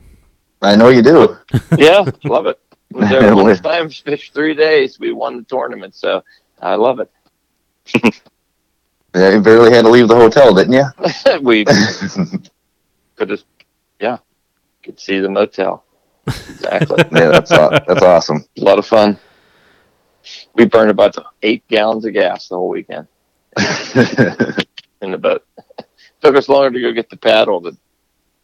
I 0.60 0.74
know 0.76 0.88
you 0.88 1.02
do. 1.02 1.36
Yeah, 1.78 2.04
love 2.24 2.46
it. 2.46 2.58
Was 2.92 3.08
there 3.10 3.34
one 3.34 3.56
time 3.56 3.90
fished 4.04 4.34
three 4.34 4.54
days? 4.54 4.98
We 4.98 5.12
won 5.12 5.36
the 5.36 5.42
tournament, 5.44 5.94
so 5.94 6.22
I 6.60 6.74
love 6.74 7.00
it. 7.00 7.10
Yeah, 9.14 9.30
you 9.30 9.40
barely 9.40 9.72
had 9.72 9.86
to 9.86 9.88
leave 9.88 10.06
the 10.06 10.14
hotel, 10.14 10.54
didn't 10.54 10.74
you? 10.74 10.84
we 11.40 11.64
could 13.16 13.30
have, 13.30 13.42
yeah, 13.98 14.18
could 14.82 15.00
see 15.00 15.18
the 15.18 15.30
motel. 15.30 15.82
Exactly. 16.26 17.02
yeah, 17.12 17.28
that's 17.28 17.48
that's 17.48 18.02
awesome. 18.02 18.44
a 18.58 18.60
lot 18.60 18.78
of 18.78 18.86
fun. 18.86 19.18
We 20.54 20.66
burned 20.66 20.90
about 20.90 21.16
eight 21.42 21.66
gallons 21.68 22.04
of 22.04 22.12
gas 22.12 22.48
the 22.48 22.56
whole 22.56 22.68
weekend 22.68 23.08
in 23.56 25.10
the 25.10 25.18
boat. 25.18 25.44
Took 26.22 26.36
us 26.36 26.48
longer 26.48 26.70
to 26.70 26.80
go 26.80 26.92
get 26.92 27.10
the 27.10 27.16
paddle, 27.16 27.60
the, 27.60 27.76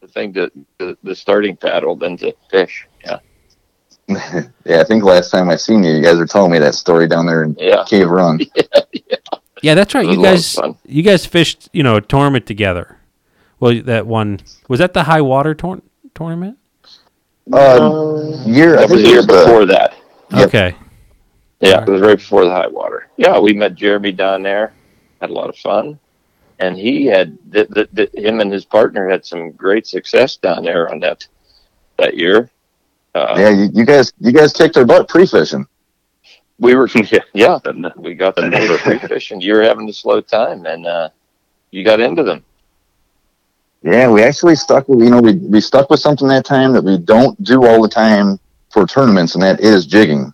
the 0.01 0.09
thing 0.09 0.32
to 0.34 0.51
the, 0.78 0.97
the 1.03 1.14
starting 1.14 1.57
paddle, 1.57 1.97
than 1.97 2.16
to 2.18 2.34
fish. 2.51 2.86
Yeah, 4.09 4.42
yeah, 4.64 4.80
I 4.80 4.84
think 4.84 5.05
last 5.05 5.30
time 5.30 5.48
I 5.48 5.57
seen 5.57 5.82
you, 5.82 5.92
you 5.92 6.02
guys 6.02 6.18
were 6.18 6.26
telling 6.26 6.52
me 6.52 6.59
that 6.59 6.74
story 6.74 7.09
down 7.09 7.26
there 7.26 7.44
in 7.44 7.57
yeah. 7.59 7.84
Cave 7.86 8.09
Run. 8.09 8.40
Yeah, 9.64 9.74
that's 9.74 9.94
right. 9.94 10.05
You 10.05 10.20
a 10.20 10.20
lot 10.20 10.34
of 10.34 10.34
guys, 10.34 10.59
you 10.84 11.02
guys 11.02 11.24
fished, 11.24 11.70
you 11.72 11.82
know, 11.82 11.96
a 11.96 12.00
tournament 12.02 12.44
together. 12.44 12.98
Well, 13.61 13.80
that 13.84 14.07
one 14.07 14.40
was 14.68 14.78
that 14.78 14.92
the 14.92 15.05
high 15.05 15.22
water 15.22 15.55
tour- 15.55 15.80
tournament. 16.14 16.59
Uh, 17.50 18.42
year, 18.44 18.76
I 18.76 18.80
That 18.80 18.90
was 18.90 18.90
think 18.90 19.02
the 19.02 19.09
year 19.09 19.16
was 19.16 19.26
the, 19.26 19.32
before 19.32 19.64
that. 19.64 19.94
Yep. 20.32 20.48
Okay, 20.48 20.76
Yeah, 21.61 21.82
it 21.82 21.88
was 21.88 22.02
right 22.02 22.18
before 22.18 22.44
the 22.44 22.50
high 22.50 22.66
water. 22.66 23.09
Yeah, 23.16 23.38
we 23.38 23.55
met 23.55 23.74
Jeremy 23.74 24.12
down 24.12 24.42
there, 24.42 24.74
had 25.22 25.30
a 25.30 25.32
lot 25.32 25.48
of 25.48 25.57
fun, 25.57 25.98
and 26.59 26.76
he 26.76 27.07
had 27.07 27.38
the, 27.48 27.64
the, 27.70 27.88
the, 28.11 28.20
him 28.20 28.40
and 28.40 28.52
his 28.52 28.66
partner 28.66 29.09
had 29.09 29.24
some 29.24 29.52
great 29.52 29.86
success 29.86 30.36
down 30.36 30.64
there 30.64 30.90
on 30.90 31.00
that 31.00 31.26
that 31.96 32.18
year. 32.18 32.50
Uh, 33.14 33.34
yeah, 33.38 33.50
you, 33.50 33.70
you 33.72 33.84
guys, 33.84 34.12
you 34.18 34.32
guys 34.32 34.52
kicked 34.52 34.74
their 34.74 34.84
butt 34.84 35.08
pre-fishing. 35.08 35.66
we 36.58 36.74
were 36.74 36.88
Yeah. 36.94 37.20
yeah, 37.32 37.58
we 37.96 38.14
got 38.14 38.34
the 38.34 38.42
And- 38.42 38.50
neighbor 38.52 38.78
free 38.78 38.98
fishing. 38.98 39.40
You 39.40 39.54
were 39.54 39.62
having 39.62 39.88
a 39.88 39.92
slow 39.92 40.20
time, 40.20 40.66
and 40.66 40.86
uh, 40.86 41.08
you 41.70 41.84
got 41.84 42.00
into 42.00 42.22
them. 42.24 42.44
Yeah, 43.82 44.08
we 44.10 44.22
actually 44.22 44.56
stuck 44.56 44.88
with, 44.88 45.00
you 45.00 45.10
know, 45.10 45.20
we, 45.20 45.34
we 45.34 45.60
stuck 45.60 45.90
with 45.90 46.00
something 46.00 46.26
that 46.28 46.44
time 46.46 46.72
that 46.72 46.82
we 46.82 46.96
don't 46.96 47.40
do 47.44 47.66
all 47.66 47.82
the 47.82 47.88
time 47.88 48.40
for 48.70 48.86
tournaments, 48.86 49.34
and 49.34 49.42
that 49.42 49.60
is 49.60 49.86
jigging. 49.86 50.32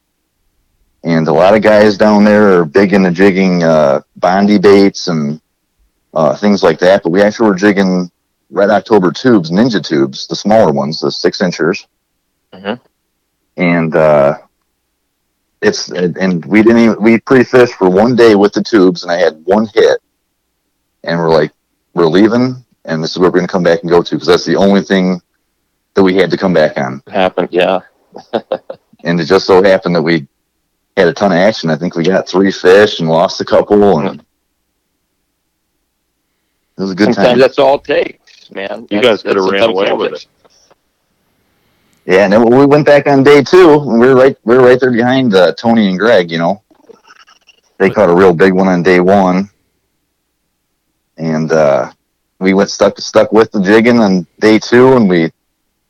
And 1.02 1.26
a 1.28 1.32
lot 1.32 1.54
of 1.54 1.62
guys 1.62 1.96
down 1.98 2.24
there 2.24 2.60
are 2.60 2.64
big 2.64 2.92
into 2.92 3.10
jigging 3.10 3.62
uh, 3.64 4.02
Bondy 4.16 4.58
baits 4.58 5.08
and 5.08 5.40
uh, 6.14 6.36
things 6.36 6.62
like 6.62 6.78
that. 6.80 7.02
But 7.02 7.10
we 7.10 7.22
actually 7.22 7.48
were 7.48 7.54
jigging 7.56 8.10
Red 8.50 8.70
October 8.70 9.10
tubes, 9.10 9.50
Ninja 9.50 9.84
tubes, 9.84 10.26
the 10.28 10.36
smaller 10.36 10.72
ones, 10.72 11.00
the 11.00 11.10
six 11.10 11.40
inchers. 11.40 11.86
Mhm. 12.54 12.80
And 13.56 13.94
uh, 13.94 14.38
it's 15.62 15.90
and 15.90 16.44
we 16.46 16.62
didn't 16.62 16.78
even 16.78 17.02
we 17.02 17.20
pre-fished 17.20 17.74
for 17.74 17.88
one 17.90 18.16
day 18.16 18.34
with 18.34 18.52
the 18.52 18.62
tubes, 18.62 19.02
and 19.02 19.12
I 19.12 19.16
had 19.16 19.42
one 19.44 19.66
hit. 19.74 20.00
And 21.04 21.18
we're 21.18 21.30
like, 21.30 21.52
we're 21.94 22.06
leaving, 22.06 22.64
and 22.84 23.02
this 23.02 23.12
is 23.12 23.18
where 23.18 23.30
we're 23.30 23.38
going 23.38 23.46
to 23.46 23.52
come 23.52 23.62
back 23.62 23.80
and 23.80 23.90
go 23.90 24.02
to 24.02 24.14
because 24.14 24.28
that's 24.28 24.44
the 24.44 24.56
only 24.56 24.82
thing 24.82 25.20
that 25.94 26.02
we 26.02 26.14
had 26.14 26.30
to 26.30 26.36
come 26.36 26.52
back 26.52 26.76
on. 26.78 27.02
It 27.06 27.12
Happened, 27.12 27.48
yeah. 27.50 27.80
And 29.02 29.18
it 29.18 29.24
just 29.24 29.46
so 29.46 29.62
happened 29.62 29.96
that 29.96 30.02
we 30.02 30.26
had 30.96 31.08
a 31.08 31.14
ton 31.14 31.32
of 31.32 31.38
action. 31.38 31.70
I 31.70 31.76
think 31.76 31.96
we 31.96 32.04
got 32.04 32.28
three 32.28 32.52
fish 32.52 33.00
and 33.00 33.08
lost 33.08 33.40
a 33.40 33.46
couple, 33.46 33.98
and 33.98 34.20
it 34.20 34.26
was 36.76 36.90
a 36.90 36.94
good 36.94 37.06
Sometimes 37.14 37.28
time. 37.28 37.38
that's 37.38 37.58
all 37.58 37.76
it 37.76 37.84
takes, 37.84 38.50
man. 38.50 38.86
You 38.90 39.00
That's- 39.00 39.22
guys 39.22 39.34
coulda 39.34 39.50
ran 39.52 39.70
away 39.70 39.92
with 39.92 40.12
takes. 40.12 40.26
Yeah, 42.10 42.24
and 42.24 42.32
then 42.32 42.42
we 42.44 42.66
went 42.66 42.84
back 42.86 43.06
on 43.06 43.22
day 43.22 43.40
two, 43.40 43.72
and 43.86 44.00
we 44.00 44.08
were 44.08 44.16
right 44.16 44.36
we 44.42 44.56
were 44.56 44.64
right 44.64 44.80
there 44.80 44.90
behind 44.90 45.32
uh, 45.32 45.52
Tony 45.52 45.88
and 45.88 45.96
Greg. 45.96 46.28
You 46.28 46.38
know, 46.38 46.62
they 47.78 47.88
caught 47.88 48.10
a 48.10 48.14
real 48.14 48.34
big 48.34 48.52
one 48.52 48.66
on 48.66 48.82
day 48.82 48.98
one, 48.98 49.48
and 51.18 51.52
uh, 51.52 51.92
we 52.40 52.52
went 52.52 52.68
stuck 52.68 52.98
stuck 52.98 53.30
with 53.32 53.52
the 53.52 53.62
jigging 53.62 54.00
on 54.00 54.26
day 54.40 54.58
two, 54.58 54.96
and 54.96 55.08
we 55.08 55.30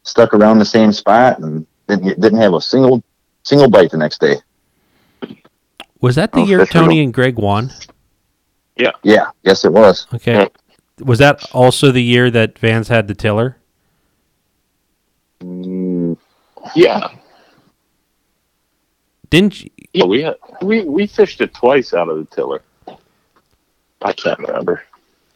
stuck 0.02 0.34
around 0.34 0.58
the 0.58 0.64
same 0.66 0.92
spot 0.92 1.38
and 1.38 1.66
didn't 1.88 2.20
didn't 2.20 2.38
have 2.38 2.52
a 2.52 2.60
single 2.60 3.02
single 3.42 3.70
bite 3.70 3.90
the 3.90 3.96
next 3.96 4.20
day. 4.20 4.36
was 6.02 6.16
that 6.16 6.32
the 6.32 6.40
Oh, 6.40 6.44
year 6.44 6.66
Tony 6.66 6.96
real- 6.96 7.04
and 7.04 7.14
Greg 7.14 7.38
won? 7.38 7.70
Yeah. 8.76 8.92
Yeah, 9.02 9.30
yes, 9.42 9.64
it 9.64 9.72
was. 9.72 10.06
Okay, 10.12 10.32
Yeah. 10.34 10.48
was 11.02 11.18
that 11.18 11.42
also 11.52 11.90
the 11.90 12.02
year 12.02 12.30
that 12.30 12.58
Vans 12.58 12.88
had 12.88 13.08
the 13.08 13.14
tiller? 13.14 13.56
Mm, 15.42 15.79
Yeah, 16.74 17.08
Didn't 19.30 19.62
you, 19.62 19.70
yeah, 19.92 20.04
we 20.04 20.22
had, 20.22 20.36
we 20.62 20.84
we 20.84 21.06
fished 21.06 21.40
it 21.40 21.54
twice 21.54 21.94
out 21.94 22.08
of 22.08 22.18
the 22.18 22.24
tiller. 22.34 22.62
I 24.02 24.12
can't 24.12 24.38
remember. 24.38 24.82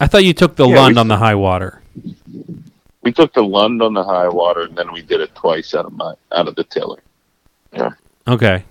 I 0.00 0.06
thought 0.06 0.24
you 0.24 0.32
took 0.34 0.56
the 0.56 0.66
Yeah, 0.68 0.80
Lund 0.80 0.98
on 0.98 1.08
the 1.08 1.16
high 1.16 1.34
water. 1.34 1.82
We 3.02 3.12
took 3.12 3.32
the 3.34 3.42
Lund 3.44 3.82
on 3.82 3.92
the 3.94 4.02
high 4.02 4.28
water, 4.28 4.62
and 4.62 4.76
then 4.76 4.92
we 4.92 5.02
did 5.02 5.20
it 5.20 5.34
twice 5.34 5.74
out 5.74 5.84
of 5.86 5.92
my 5.92 6.14
out 6.32 6.48
of 6.48 6.54
the 6.56 6.64
tiller. 6.64 7.02
Yeah. 7.72 7.90
Okay. 8.26 8.64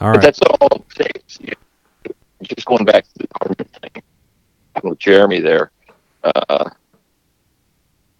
All 0.00 0.12
But 0.12 0.16
right. 0.16 0.22
that's 0.22 0.40
all 0.40 0.68
it 0.72 0.88
takes. 0.90 1.38
Just 2.42 2.66
going 2.66 2.84
back 2.86 3.04
to 3.04 3.10
the 3.18 3.28
tournament 3.40 3.70
thing 3.82 4.02
with 4.90 4.98
Jeremy 4.98 5.40
there. 5.40 5.70
Uh, 6.24 6.70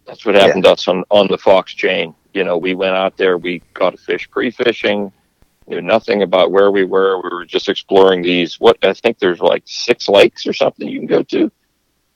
that's 0.06 0.26
what 0.26 0.34
happened 0.34 0.64
to 0.64 0.72
us 0.72 0.86
on, 0.88 1.04
on 1.10 1.26
the 1.28 1.38
Fox 1.38 1.72
chain. 1.72 2.14
You 2.32 2.44
know, 2.44 2.56
we 2.58 2.74
went 2.74 2.94
out 2.94 3.16
there, 3.16 3.38
we 3.38 3.60
caught 3.74 3.94
a 3.94 3.96
fish 3.96 4.30
pre-fishing, 4.30 5.12
knew 5.66 5.80
nothing 5.80 6.22
about 6.22 6.50
where 6.52 6.70
we 6.70 6.84
were. 6.84 7.20
We 7.22 7.28
were 7.30 7.44
just 7.44 7.68
exploring 7.68 8.22
these. 8.22 8.60
What 8.60 8.76
I 8.84 8.92
think 8.92 9.18
there's 9.18 9.40
like 9.40 9.62
six 9.66 10.08
lakes 10.08 10.46
or 10.46 10.52
something 10.52 10.88
you 10.88 10.98
can 10.98 11.06
go 11.08 11.22
to. 11.24 11.50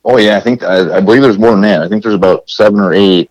Oh 0.04 0.18
yeah, 0.18 0.36
I 0.36 0.40
think 0.40 0.62
I, 0.62 0.98
I 0.98 1.00
believe 1.00 1.22
there's 1.22 1.38
more 1.38 1.50
than 1.52 1.62
that. 1.62 1.82
I 1.82 1.88
think 1.88 2.02
there's 2.02 2.14
about 2.14 2.48
seven 2.48 2.78
or 2.78 2.92
eight, 2.92 3.30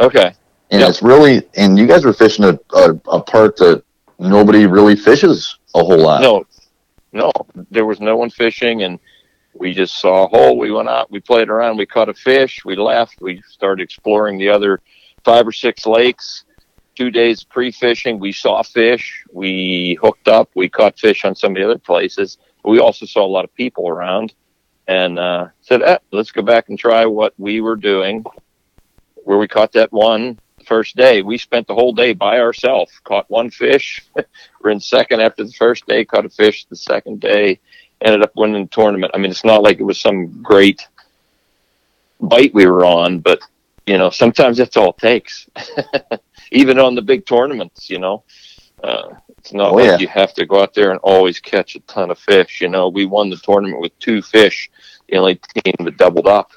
Okay. 0.00 0.32
and 0.70 0.80
Yeah. 0.80 0.88
it's 0.88 1.02
really 1.02 1.42
and 1.56 1.78
you 1.78 1.86
guys 1.86 2.04
were 2.04 2.12
fishing 2.14 2.44
a, 2.44 2.58
a, 2.74 2.90
a 3.08 3.20
part 3.22 3.56
that 3.58 3.82
nobody 4.18 4.66
really 4.66 4.96
fishes 4.96 5.58
a 5.74 5.84
whole 5.84 5.98
lot. 5.98 6.22
No, 6.22 6.46
no, 7.12 7.30
there 7.70 7.84
was 7.86 8.00
no 8.00 8.16
one 8.16 8.30
fishing, 8.30 8.82
and 8.82 8.98
we 9.54 9.74
just 9.74 10.00
saw 10.00 10.24
a 10.24 10.28
hole. 10.28 10.56
We 10.58 10.70
went 10.72 10.88
out, 10.88 11.10
we 11.10 11.20
played 11.20 11.50
around, 11.50 11.76
we 11.76 11.86
caught 11.86 12.08
a 12.08 12.14
fish, 12.14 12.64
we 12.64 12.76
left, 12.76 13.20
we 13.20 13.42
started 13.48 13.82
exploring 13.82 14.38
the 14.38 14.48
other 14.48 14.80
five 15.26 15.46
or 15.46 15.52
six 15.52 15.86
lakes, 15.86 16.44
two 16.94 17.10
days 17.10 17.42
pre 17.42 17.72
fishing. 17.72 18.20
We 18.20 18.32
saw 18.32 18.62
fish. 18.62 19.24
We 19.32 19.98
hooked 20.00 20.28
up. 20.28 20.48
We 20.54 20.68
caught 20.68 20.98
fish 20.98 21.24
on 21.24 21.34
some 21.34 21.52
of 21.52 21.56
the 21.56 21.64
other 21.64 21.78
places. 21.78 22.38
We 22.64 22.78
also 22.78 23.06
saw 23.06 23.26
a 23.26 23.34
lot 23.36 23.44
of 23.44 23.54
people 23.54 23.88
around 23.88 24.32
and 24.86 25.18
uh, 25.18 25.48
said, 25.62 25.82
eh, 25.82 25.98
let's 26.12 26.30
go 26.30 26.42
back 26.42 26.68
and 26.68 26.78
try 26.78 27.04
what 27.06 27.34
we 27.38 27.60
were 27.60 27.76
doing 27.76 28.24
where 29.24 29.38
we 29.38 29.48
caught 29.48 29.72
that 29.72 29.92
one 29.92 30.38
first 30.66 30.94
day. 30.94 31.22
We 31.22 31.36
spent 31.36 31.66
the 31.66 31.74
whole 31.74 31.92
day 31.92 32.12
by 32.12 32.38
ourselves, 32.38 32.92
caught 33.02 33.28
one 33.28 33.50
fish. 33.50 34.06
we're 34.62 34.70
in 34.70 34.78
second 34.78 35.20
after 35.20 35.42
the 35.42 35.52
first 35.52 35.84
day, 35.88 36.04
caught 36.04 36.24
a 36.24 36.28
fish 36.28 36.64
the 36.66 36.76
second 36.76 37.20
day, 37.20 37.58
ended 38.00 38.22
up 38.22 38.36
winning 38.36 38.62
the 38.62 38.70
tournament. 38.70 39.10
I 39.12 39.18
mean, 39.18 39.32
it's 39.32 39.44
not 39.44 39.64
like 39.64 39.80
it 39.80 39.82
was 39.82 39.98
some 39.98 40.42
great 40.42 40.86
bite 42.20 42.54
we 42.54 42.66
were 42.66 42.84
on, 42.84 43.18
but 43.18 43.40
you 43.86 43.98
know, 43.98 44.10
sometimes 44.10 44.58
that's 44.58 44.76
all 44.76 44.90
it 44.90 44.98
takes. 44.98 45.48
Even 46.52 46.78
on 46.78 46.94
the 46.94 47.02
big 47.02 47.26
tournaments, 47.26 47.88
you 47.90 47.98
know, 47.98 48.24
uh, 48.84 49.10
it's 49.38 49.52
not 49.52 49.72
Oh, 49.72 49.74
like 49.76 49.84
yeah. 49.86 49.98
you 49.98 50.08
have 50.08 50.34
to 50.34 50.46
go 50.46 50.60
out 50.62 50.74
there 50.74 50.90
and 50.90 51.00
always 51.02 51.40
catch 51.40 51.74
a 51.76 51.80
ton 51.80 52.10
of 52.10 52.18
fish. 52.18 52.60
You 52.60 52.68
know, 52.68 52.88
we 52.88 53.04
won 53.06 53.30
the 53.30 53.36
tournament 53.36 53.80
with 53.80 53.96
two 53.98 54.22
fish, 54.22 54.70
the 55.08 55.16
only 55.16 55.36
team 55.36 55.74
that 55.80 55.96
doubled 55.96 56.26
up. 56.26 56.50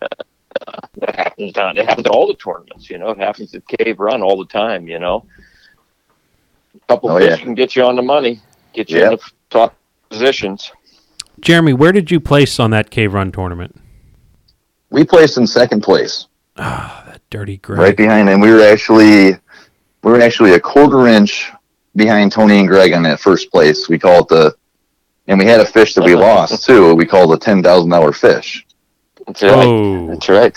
Uh, 0.00 0.06
that 0.98 1.16
happens 1.16 1.52
down. 1.52 1.76
It 1.76 1.86
happens 1.86 2.06
at 2.06 2.12
all 2.12 2.26
the 2.26 2.34
tournaments. 2.34 2.88
You 2.90 2.98
know, 2.98 3.08
it 3.10 3.18
happens 3.18 3.54
at 3.54 3.62
Cave 3.66 3.98
Run 4.00 4.22
all 4.22 4.38
the 4.38 4.46
time. 4.46 4.86
You 4.86 4.98
know, 4.98 5.24
a 6.76 6.86
couple 6.88 7.10
Oh, 7.10 7.18
fish 7.18 7.38
yeah. 7.38 7.44
can 7.44 7.54
get 7.54 7.74
you 7.74 7.84
on 7.84 7.96
the 7.96 8.02
money, 8.02 8.40
get 8.72 8.90
you 8.90 8.98
Yep. 8.98 9.12
in 9.12 9.18
the 9.18 9.22
top 9.50 9.76
positions. 10.10 10.70
Jeremy, 11.40 11.72
where 11.72 11.92
did 11.92 12.10
you 12.10 12.20
place 12.20 12.60
on 12.60 12.70
that 12.70 12.90
cave 12.90 13.14
run 13.14 13.32
tournament? 13.32 13.74
We 14.90 15.02
placed 15.04 15.38
in 15.38 15.46
second 15.46 15.82
place, 15.82 16.26
Ah, 16.56 17.04
that 17.06 17.20
dirty 17.30 17.56
Greg. 17.56 17.78
right 17.78 17.96
behind, 17.96 18.28
and 18.28 18.40
we 18.42 18.50
were 18.50 18.60
actually 18.62 19.30
we 20.02 20.10
were 20.12 20.20
actually 20.20 20.52
a 20.52 20.60
quarter 20.60 21.06
inch 21.06 21.50
behind 21.96 22.32
Tony 22.32 22.58
and 22.60 22.68
Greg 22.68 22.92
on 22.92 23.02
that 23.04 23.20
first 23.20 23.50
place. 23.50 23.88
We 23.88 23.98
call 23.98 24.20
it 24.20 24.28
the, 24.28 24.54
and 25.28 25.38
we 25.38 25.46
had 25.46 25.60
a 25.60 25.64
fish 25.66 25.94
that 25.94 26.04
we 26.04 26.14
lost 26.28 26.64
too. 26.66 26.94
We 26.94 27.06
called 27.06 27.32
a 27.32 27.38
ten 27.38 27.62
thousand 27.62 27.90
dollar 27.90 28.12
fish. 28.12 28.66
That's 29.26 29.42
right. 29.42 29.52
Oh, 29.66 30.08
That's 30.08 30.28
right. 30.28 30.56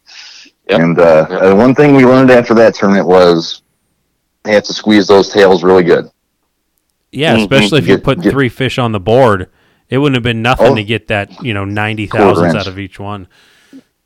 And 0.69 0.99
uh, 0.99 1.27
Yep. 1.31 1.43
uh, 1.43 1.55
one 1.57 1.77
thing 1.77 1.95
we 1.95 2.05
learned 2.05 2.31
after 2.33 2.53
that 2.55 2.75
tournament 2.75 3.07
was 3.07 3.63
they 4.43 4.53
had 4.53 4.65
to 4.65 4.73
squeeze 4.73 5.07
those 5.07 5.29
tails 5.33 5.63
really 5.63 5.85
good. 5.85 6.11
yeah, 7.13 7.37
Mhm. 7.37 7.43
especially 7.43 7.79
if 7.79 7.87
you 7.87 7.95
Get- 7.97 8.05
put 8.05 8.21
get- 8.21 8.33
three 8.33 8.49
fish 8.49 8.77
on 8.79 8.91
the 8.91 8.99
board. 8.99 9.49
It 9.89 9.99
wouldn't 9.99 10.17
have 10.17 10.25
been 10.25 10.43
nothing 10.43 10.73
Oh. 10.73 10.75
to 10.75 10.83
get 10.83 11.07
that, 11.07 11.41
you 11.43 11.55
know, 11.55 11.65
ninety 11.65 12.09
Quarter 12.09 12.27
thousands 12.27 12.55
inch. 12.55 12.61
out 12.63 12.67
of 12.67 12.81
each 12.81 12.99
one. 12.99 13.29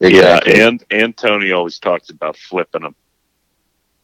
Exactly. 0.01 0.57
Yeah, 0.59 0.67
and 0.69 0.85
and 0.91 1.17
Tony 1.17 1.53
always 1.53 1.79
talks 1.79 2.11
about 2.11 2.37
flipping 2.37 2.83
them. 2.83 2.95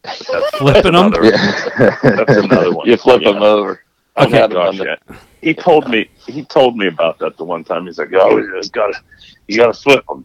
That's, 0.03 0.19
Flipping 0.59 0.95
'em? 0.95 1.07
Another, 1.07 1.31
That's 1.31 2.37
another 2.37 2.73
one. 2.73 2.87
You 2.87 2.97
flip 2.97 3.23
Yeah. 3.23 3.33
them 3.33 3.43
over. 3.43 3.83
Oh 4.17 4.23
I've 4.23 4.29
Okay. 4.29 4.37
had 4.39 4.51
'em 4.53 4.77
Gosh, 4.77 4.79
yeah. 5.09 5.17
He 5.43 5.55
told 5.55 5.89
me 5.89 6.09
he 6.27 6.45
told 6.45 6.77
me 6.77 6.87
about 6.87 7.19
that 7.21 7.37
the 7.37 7.45
one 7.45 7.65
time. 7.65 7.87
He's 7.87 7.99
like, 7.99 8.13
"Oh, 8.15 8.37
you 8.39 8.53
just 8.57 8.73
gotta 8.73 8.95
you 9.49 9.57
gotta 9.57 9.73
flip 9.75 10.05
them." 10.07 10.25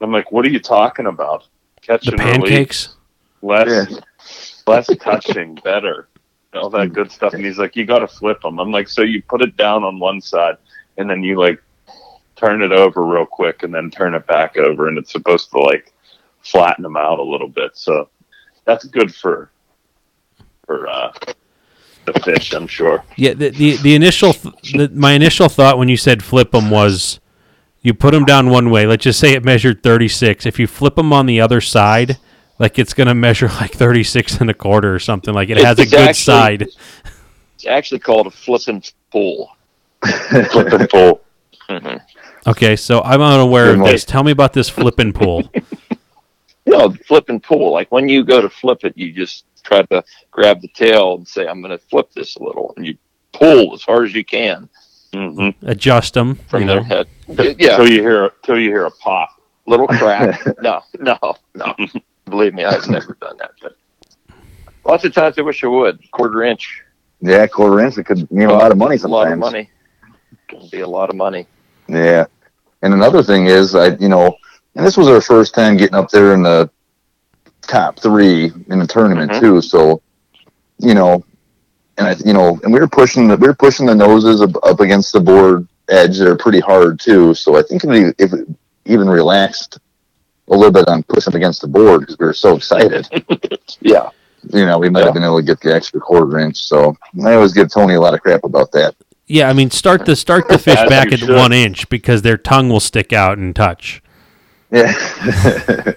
I'm 0.00 0.12
like, 0.12 0.30
"What 0.32 0.44
are 0.44 0.48
you 0.50 0.60
talking 0.60 1.06
about? 1.06 1.46
Catch 1.82 2.06
The 2.06 2.12
and 2.12 2.20
release, 2.20 2.50
pancakes. 2.50 2.88
less 3.42 4.00
less 4.66 4.86
touching, 5.00 5.54
better, 5.64 6.08
all 6.54 6.70
that 6.70 6.92
good 6.92 7.10
stuff." 7.10 7.34
And 7.34 7.44
he's 7.44 7.58
like, 7.58 7.76
"You 7.76 7.84
gotta 7.86 8.06
flip 8.08 8.40
them." 8.42 8.58
I'm 8.60 8.70
like, 8.72 8.88
"So 8.88 9.02
you 9.02 9.22
put 9.22 9.42
it 9.42 9.56
down 9.56 9.84
on 9.84 9.98
one 9.98 10.20
side, 10.20 10.56
and 10.96 11.08
then 11.10 11.22
you 11.22 11.38
like 11.38 11.60
turn 12.38 12.62
it 12.62 12.72
over 12.72 13.04
real 13.04 13.26
quick, 13.26 13.62
and 13.62 13.74
then 13.74 13.90
turn 13.90 14.14
it 14.14 14.26
back 14.26 14.56
over, 14.56 14.88
and 14.88 14.96
it's 14.98 15.12
supposed 15.12 15.50
to 15.50 15.58
like 15.58 15.92
flatten 16.42 16.82
them 16.82 16.96
out 16.96 17.18
a 17.18 17.22
little 17.22 17.48
bit." 17.48 17.76
So 17.76 18.08
that's 18.64 18.84
good 18.84 19.14
for 19.14 19.50
for 20.66 20.88
uh, 20.88 21.12
the 22.04 22.12
fish, 22.24 22.52
I'm 22.54 22.66
sure. 22.66 23.04
Yeah, 23.16 23.34
the 23.34 23.50
the, 23.50 23.76
the 23.76 23.94
initial 23.94 24.32
th- 24.32 24.72
the, 24.72 24.90
my 24.94 25.12
initial 25.12 25.48
thought 25.48 25.78
when 25.78 25.88
you 25.88 25.96
said 25.96 26.22
flip 26.22 26.52
them 26.52 26.70
was 26.70 27.20
you 27.82 27.94
put 27.94 28.12
them 28.12 28.24
down 28.24 28.50
one 28.50 28.70
way. 28.70 28.86
Let's 28.86 29.04
just 29.04 29.20
say 29.20 29.32
it 29.32 29.44
measured 29.44 29.82
36. 29.82 30.46
If 30.46 30.58
you 30.58 30.66
flip 30.66 30.96
them 30.96 31.12
on 31.12 31.26
the 31.26 31.40
other 31.40 31.60
side, 31.60 32.18
like 32.58 32.78
it's 32.78 32.92
going 32.92 33.06
to 33.06 33.14
measure 33.14 33.46
like 33.48 33.72
36 33.72 34.40
and 34.40 34.50
a 34.50 34.54
quarter 34.54 34.92
or 34.94 34.98
something. 34.98 35.32
Like 35.32 35.48
it 35.48 35.58
has 35.58 35.78
a 35.78 35.84
good 35.84 35.94
actually- 35.94 36.14
side. 36.14 36.62
It's 37.54 37.66
actually 37.66 38.00
called 38.00 38.26
a 38.28 38.30
flipping 38.30 38.82
pool. 39.10 39.50
Flipping 40.50 40.86
full. 40.86 41.22
Mhm. 41.68 42.00
Okay, 42.48 42.76
so 42.76 43.02
I'm 43.02 43.20
unaware 43.20 43.74
of 43.74 43.80
this. 43.80 44.04
Tell 44.06 44.24
me 44.24 44.32
about 44.32 44.52
this 44.54 44.68
flipping 44.68 45.12
pool. 45.12 45.48
No, 46.66 46.90
flipping 47.06 47.40
pool. 47.40 47.72
Like 47.72 47.90
when 47.90 48.10
you 48.10 48.22
go 48.24 48.42
to 48.42 48.50
flip 48.50 48.84
it, 48.84 48.92
you 48.94 49.10
just 49.10 49.46
try 49.62 49.80
to 49.84 50.04
grab 50.30 50.60
the 50.60 50.68
tail 50.68 51.14
and 51.16 51.26
say, 51.26 51.46
"I'm 51.46 51.62
going 51.62 51.70
to 51.70 51.82
flip 51.82 52.12
this 52.12 52.36
a 52.36 52.42
little," 52.42 52.74
and 52.76 52.84
you 52.84 52.94
pull 53.32 53.72
as 53.72 53.80
hard 53.82 54.04
as 54.04 54.14
you 54.14 54.22
can 54.22 54.68
hmm 55.14 55.48
Adjust 55.62 56.12
them. 56.12 56.34
from 56.34 56.62
you 56.62 56.66
their 56.68 56.76
know. 56.80 56.82
head. 56.82 57.08
Yeah, 57.58 57.76
Till 57.76 57.88
you 57.90 58.02
hear 58.02 58.32
till 58.42 58.58
you 58.58 58.68
hear 58.68 58.84
a 58.84 58.90
pop. 58.90 59.30
little 59.66 59.86
crack. 59.88 60.38
no, 60.60 60.82
no, 61.00 61.16
no. 61.54 61.74
Believe 62.26 62.52
me, 62.52 62.64
I've 62.66 62.86
never 62.88 63.16
done 63.18 63.38
that. 63.38 63.52
But 63.62 63.76
lots 64.84 65.04
of 65.06 65.14
times 65.14 65.38
I 65.38 65.42
wish 65.42 65.64
I 65.64 65.68
would. 65.68 65.98
Quarter 66.10 66.42
inch, 66.44 66.82
yeah, 67.22 67.46
quarter 67.46 67.80
inch. 67.80 67.96
It 67.96 68.04
could 68.04 68.30
mean 68.30 68.50
a 68.50 68.52
lot 68.52 68.72
of 68.72 68.76
money 68.76 68.98
sometimes. 68.98 69.04
a 69.04 69.14
lot 69.16 69.22
sometimes. 69.30 69.46
of 69.46 69.52
money. 69.52 69.70
Can 70.48 70.68
be 70.70 70.80
a 70.80 70.86
lot 70.88 71.08
of 71.08 71.16
money. 71.16 71.46
Yeah. 71.88 72.26
And 72.82 72.94
another 72.94 73.22
thing 73.22 73.46
is, 73.46 73.74
I 73.74 73.88
you 73.96 74.08
know, 74.08 74.36
and 74.74 74.86
this 74.86 74.96
was 74.96 75.08
our 75.08 75.20
first 75.20 75.54
time 75.54 75.76
getting 75.76 75.96
up 75.96 76.10
there 76.10 76.32
in 76.34 76.42
the 76.42 76.70
top 77.62 77.98
three 77.98 78.52
in 78.68 78.78
the 78.78 78.86
tournament 78.86 79.32
Mhm. 79.32 79.40
too. 79.40 79.60
So, 79.60 80.00
you 80.78 80.94
know, 80.94 81.24
and 81.98 82.06
I, 82.08 82.16
you 82.24 82.32
know, 82.32 82.58
and 82.62 82.72
we 82.72 82.80
were 82.80 82.88
pushing 82.88 83.28
the 83.28 83.36
we 83.36 83.48
were 83.48 83.54
pushing 83.54 83.86
the 83.86 83.94
noses 83.94 84.40
up, 84.40 84.50
up 84.62 84.80
against 84.80 85.12
the 85.12 85.20
board 85.20 85.66
edge. 85.88 86.18
They're 86.18 86.36
pretty 86.36 86.60
hard 86.60 87.00
too. 87.00 87.34
So 87.34 87.56
I 87.56 87.62
think 87.62 87.84
if 87.84 88.14
if 88.18 88.32
it 88.32 88.46
even 88.84 89.08
relaxed 89.08 89.78
a 90.50 90.56
little 90.56 90.72
bit 90.72 90.88
on 90.88 91.02
pushing 91.02 91.34
against 91.34 91.60
the 91.60 91.68
board 91.68 92.00
because 92.00 92.18
we 92.18 92.26
were 92.26 92.32
so 92.32 92.56
excited, 92.56 93.06
Yeah, 93.80 94.08
you 94.54 94.64
know, 94.64 94.78
we 94.78 94.88
might 94.88 95.04
have 95.04 95.12
been 95.12 95.24
able 95.24 95.38
to 95.40 95.42
get 95.44 95.60
the 95.60 95.74
extra 95.74 96.00
quarter 96.00 96.38
inch. 96.38 96.56
So 96.58 96.94
I 97.24 97.34
always 97.34 97.52
give 97.52 97.68
Tony 97.70 97.94
a 97.94 98.00
lot 98.00 98.14
of 98.14 98.22
crap 98.22 98.44
about 98.44 98.72
that. 98.72 98.94
Yeah, 99.28 99.48
I 99.48 99.52
mean, 99.52 99.70
start 99.70 100.06
the 100.06 100.16
start 100.16 100.48
the 100.48 100.58
fish 100.58 100.78
As 100.78 100.88
back 100.88 101.12
at 101.12 101.20
should. 101.20 101.28
one 101.36 101.52
inch 101.52 101.88
because 101.90 102.22
their 102.22 102.38
tongue 102.38 102.70
will 102.70 102.80
stick 102.80 103.12
out 103.12 103.38
and 103.38 103.54
touch. 103.54 104.02
Yeah. 104.70 104.92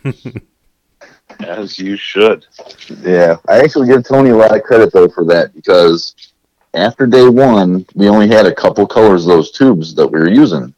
As 1.40 1.80
you 1.80 1.96
should. 1.98 2.46
Yeah, 3.02 3.38
I 3.48 3.60
actually 3.62 3.88
give 3.88 4.04
Tony 4.06 4.30
a 4.30 4.36
lot 4.36 4.56
of 4.56 4.64
credit 4.64 4.94
though 4.94 5.10
for 5.10 5.26
that 5.26 5.54
because 5.56 6.14
after 6.74 7.08
day 7.08 7.28
one, 7.28 7.86
we 7.96 8.10
only 8.10 8.28
had 8.28 8.46
a 8.46 8.54
couple 8.54 8.86
colors 8.86 9.24
of 9.24 9.30
those 9.30 9.52
tubes 9.52 9.96
that 9.96 10.08
we 10.08 10.20
were 10.20 10.30
using, 10.30 10.74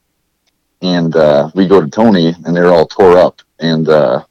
and 0.81 1.15
uh, 1.15 1.49
we 1.53 1.67
go 1.67 1.81
to 1.81 1.89
Tony 1.89 2.33
and 2.45 2.55
they're 2.55 2.71
all 2.71 2.87
tore 2.87 3.17
up, 3.17 3.41
and 3.59 3.89
uh, 3.89 4.23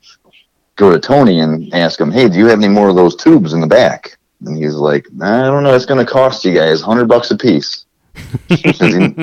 go 0.77 0.91
to 0.91 0.99
Tony 0.99 1.41
and 1.41 1.73
ask 1.75 2.01
him, 2.01 2.11
"Hey, 2.11 2.29
do 2.29 2.39
you 2.39 2.47
have 2.47 2.59
any 2.59 2.69
more 2.69 2.89
of 2.89 2.97
those 2.97 3.17
tubes 3.17 3.53
in 3.53 3.61
the 3.61 3.67
back?" 3.67 4.17
And 4.45 4.57
he's 4.57 4.75
like, 4.75 5.07
"I 5.21 5.43
don't 5.43 5.65
know. 5.65 5.75
It's 5.75 5.87
going 5.87 6.05
to 6.05 6.11
cost 6.11 6.45
you 6.45 6.55
guys 6.55 6.81
hundred 6.81 7.09
bucks 7.09 7.31
a 7.31 7.37
piece." 7.37 7.82
'Cause 8.15 8.79
he- 8.79 9.15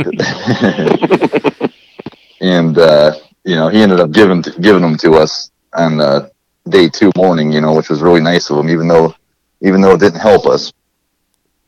and 2.41 2.77
uh, 2.77 3.13
you 3.43 3.55
know, 3.55 3.67
he 3.69 3.81
ended 3.81 3.99
up 3.99 4.11
giving 4.11 4.41
giving 4.61 4.81
them 4.81 4.97
to 4.97 5.13
us 5.13 5.51
on 5.73 5.99
uh, 5.99 6.29
day 6.67 6.89
two 6.89 7.11
morning, 7.15 7.51
you 7.51 7.61
know, 7.61 7.73
which 7.75 7.89
was 7.89 8.01
really 8.01 8.21
nice 8.21 8.49
of 8.49 8.57
him, 8.57 8.69
even 8.69 8.87
though 8.87 9.13
even 9.61 9.81
though 9.81 9.93
it 9.93 9.99
didn't 9.99 10.19
help 10.19 10.45
us. 10.45 10.71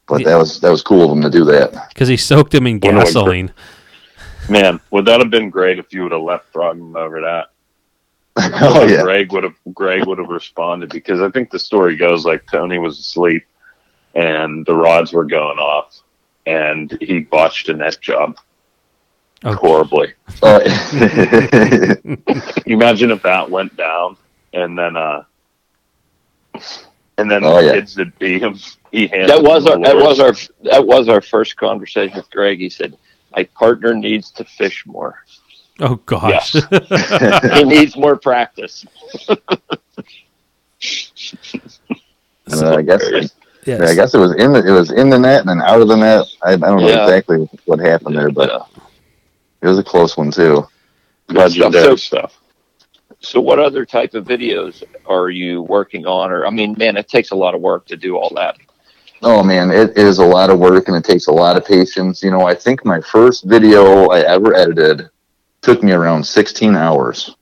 But 0.07 0.23
that 0.25 0.35
was 0.35 0.59
that 0.61 0.69
was 0.71 0.81
cool 0.81 1.05
of 1.05 1.11
him 1.11 1.21
to 1.21 1.29
do 1.29 1.45
that. 1.45 1.89
Because 1.89 2.07
he 2.07 2.17
soaked 2.17 2.51
them 2.51 2.67
in 2.67 2.79
gasoline. 2.79 3.51
Man, 4.49 4.79
would 4.89 5.05
that 5.05 5.19
have 5.19 5.29
been 5.29 5.49
great 5.49 5.79
if 5.79 5.93
you 5.93 6.03
would 6.03 6.11
have 6.11 6.21
left 6.21 6.51
Frogman 6.51 6.95
over 6.97 7.21
that? 7.21 7.51
oh 8.61 8.85
yeah, 8.85 9.03
Greg 9.03 9.31
would 9.31 9.43
have 9.43 9.55
Greg 9.73 10.05
would 10.07 10.17
have 10.17 10.29
responded 10.29 10.89
because 10.89 11.21
I 11.21 11.29
think 11.29 11.51
the 11.51 11.59
story 11.59 11.95
goes 11.95 12.25
like 12.25 12.45
Tony 12.49 12.79
was 12.79 12.97
asleep 12.97 13.45
and 14.15 14.65
the 14.65 14.75
rods 14.75 15.13
were 15.13 15.25
going 15.25 15.57
off 15.59 16.00
and 16.45 16.97
he 17.01 17.19
botched 17.19 17.69
a 17.69 17.73
net 17.73 17.99
job 18.01 18.37
Oh. 19.43 19.55
horribly. 19.55 20.13
You 20.43 22.17
imagine 22.75 23.09
if 23.09 23.23
that 23.23 23.49
went 23.49 23.75
down 23.75 24.15
and 24.53 24.77
then 24.77 24.95
uh 24.95 25.23
and 27.17 27.29
then 27.31 27.43
Oh, 27.43 27.55
the 27.59 27.65
yeah. 27.65 27.73
kids 27.73 27.95
that 27.95 28.17
beat 28.19 28.43
him 28.43 28.59
he 28.91 29.07
handed 29.07 29.29
that 29.29 29.41
was 29.41 29.65
our 29.65 29.79
that 29.79 29.95
was 29.95 30.19
our 30.19 30.33
that 30.69 30.85
was 30.85 31.09
our 31.09 31.21
first 31.21 31.55
conversation 31.57 32.17
with 32.17 32.29
Greg. 32.29 32.59
He 32.59 32.69
said, 32.69 32.95
"My 33.35 33.45
partner 33.45 33.93
needs 33.95 34.29
to 34.31 34.43
fish 34.43 34.85
more. 34.85 35.23
Oh 35.79 35.95
gosh. 35.95 36.53
He 37.53 37.63
needs 37.63 37.95
more 37.97 38.17
practice." 38.17 38.85
Uh, 42.51 42.75
I 42.77 42.81
guess 42.81 43.31
Yes. 43.65 43.81
I 43.91 43.93
guess 43.93 44.13
it 44.13 44.17
was 44.19 44.33
in 44.35 44.53
the 44.53 44.65
it 44.67 44.71
was 44.71 44.91
in 44.91 45.09
the 45.09 45.19
net 45.19 45.41
and 45.41 45.49
then 45.49 45.61
out 45.61 45.81
of 45.81 45.87
the 45.87 45.95
net. 45.95 46.25
I, 46.41 46.53
I 46.53 46.57
don't 46.57 46.81
know 46.81 46.87
Yeah. 46.89 47.03
exactly 47.03 47.47
what 47.65 47.79
happened 47.79 48.15
there, 48.17 48.31
but 48.31 48.49
Yeah. 48.49 48.81
it 49.61 49.67
was 49.67 49.77
a 49.77 49.83
close 49.83 50.17
one 50.17 50.31
too. 50.31 50.67
legendary 51.29 51.85
So- 51.85 51.95
stuff. 51.95 52.37
So, 53.23 53.39
what 53.39 53.59
other 53.59 53.85
type 53.85 54.15
of 54.15 54.25
videos 54.25 54.81
are 55.05 55.29
you 55.29 55.61
working 55.61 56.07
on? 56.07 56.31
Or, 56.31 56.43
I 56.47 56.49
mean, 56.49 56.73
man, 56.79 56.97
it 56.97 57.07
takes 57.07 57.29
a 57.29 57.35
lot 57.35 57.53
of 57.53 57.61
work 57.61 57.85
to 57.85 57.95
do 57.95 58.17
all 58.17 58.31
that. 58.35 58.57
Oh 59.21 59.43
man, 59.43 59.69
it 59.69 59.95
is 59.95 60.17
a 60.17 60.25
lot 60.25 60.49
of 60.49 60.57
work 60.57 60.87
and 60.87 60.97
it 60.97 61.03
takes 61.03 61.27
a 61.27 61.31
lot 61.31 61.55
of 61.55 61.63
patience. 61.63 62.23
You 62.23 62.31
know, 62.31 62.47
I 62.47 62.55
think 62.55 62.83
my 62.83 62.99
first 62.99 63.43
video 63.43 64.07
I 64.07 64.21
ever 64.21 64.55
edited 64.55 65.07
took 65.61 65.83
me 65.83 65.91
around 65.91 66.23
16 66.25 66.75
hours 66.75 67.35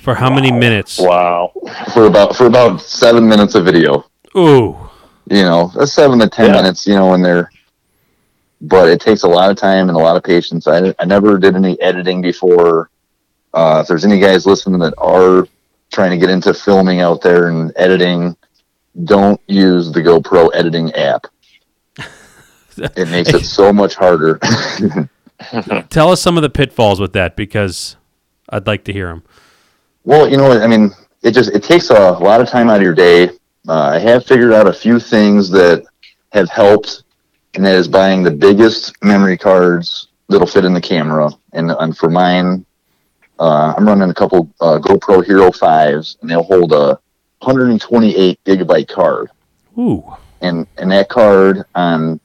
For 0.00 0.14
how 0.14 0.32
many 0.32 0.52
minutes? 0.52 1.00
Wow. 1.00 1.50
for 1.92 2.04
about 2.06 2.36
for 2.36 2.46
about 2.46 2.80
seven 2.80 3.28
minutes 3.28 3.56
of 3.56 3.64
video. 3.64 4.04
Ooh. 4.36 4.76
You 5.30 5.42
know, 5.42 5.72
that's 5.74 5.92
seven 5.92 6.18
to 6.20 6.28
ten 6.28 6.46
Yeah. 6.50 6.52
minutes. 6.62 6.86
You 6.86 6.94
know, 6.94 7.10
when 7.10 7.22
they're, 7.22 7.50
but 8.60 8.88
it 8.88 9.00
takes 9.00 9.22
a 9.22 9.28
lot 9.28 9.50
of 9.50 9.56
time 9.56 9.88
and 9.88 9.96
a 9.96 10.00
lot 10.00 10.16
of 10.16 10.22
patience. 10.22 10.66
I 10.66 10.94
I 10.98 11.04
never 11.04 11.38
did 11.38 11.54
any 11.56 11.80
editing 11.80 12.20
before. 12.22 12.90
Uh, 13.54 13.80
if 13.82 13.88
there's 13.88 14.04
any 14.04 14.18
guys 14.18 14.46
listening 14.46 14.80
that 14.80 14.94
are 14.98 15.46
trying 15.92 16.10
to 16.10 16.16
get 16.16 16.30
into 16.30 16.54
filming 16.54 17.00
out 17.00 17.20
there 17.20 17.48
and 17.48 17.70
editing, 17.76 18.34
don't 19.04 19.40
use 19.46 19.92
the 19.92 20.00
GoPro 20.00 20.50
editing 20.54 20.92
app. 20.94 21.26
It 22.96 23.08
makes 23.08 23.28
it 23.34 23.44
so 23.44 23.70
much 23.70 23.94
harder. 23.94 24.38
Tell 25.90 26.10
us 26.10 26.22
some 26.22 26.38
of 26.38 26.42
the 26.42 26.48
pitfalls 26.48 26.98
with 27.00 27.12
that 27.12 27.36
because 27.36 27.96
I'd 28.48 28.66
like 28.66 28.84
to 28.84 28.94
hear 28.94 29.08
them. 29.08 29.22
Well, 30.04 30.26
you 30.26 30.38
know, 30.38 30.48
what, 30.48 30.62
I 30.62 30.66
mean, 30.66 30.90
it 31.22 31.32
just 31.32 31.50
it 31.50 31.62
takes 31.62 31.90
a 31.90 32.12
lot 32.12 32.40
of 32.40 32.48
time 32.48 32.70
out 32.70 32.76
of 32.76 32.82
your 32.82 32.94
day. 32.94 33.28
Uh, 33.68 33.90
I 33.94 33.98
have 33.98 34.26
figured 34.26 34.52
out 34.52 34.66
a 34.66 34.72
few 34.72 34.98
things 34.98 35.50
that 35.50 35.84
have 36.32 36.48
helped, 36.48 37.04
and 37.54 37.64
that 37.64 37.76
is 37.76 37.88
buying 37.88 38.22
the 38.22 38.30
biggest 38.30 38.92
memory 39.02 39.38
cards 39.38 40.08
that'll 40.28 40.46
fit 40.46 40.64
in 40.64 40.74
the 40.74 40.80
camera. 40.80 41.30
And, 41.52 41.70
and 41.70 41.96
for 41.96 42.10
mine, 42.10 42.64
uh, 43.38 43.74
I'm 43.76 43.86
running 43.86 44.10
a 44.10 44.14
couple 44.14 44.52
uh, 44.60 44.78
GoPro 44.78 45.24
Hero 45.24 45.50
fives, 45.52 46.16
and 46.20 46.30
they'll 46.30 46.42
hold 46.42 46.72
a 46.72 46.98
128 47.40 48.38
gigabyte 48.44 48.88
card. 48.88 49.30
Ooh. 49.78 50.04
And 50.40 50.66
and 50.76 50.90
that 50.92 51.08
card 51.08 51.64
on 51.74 52.20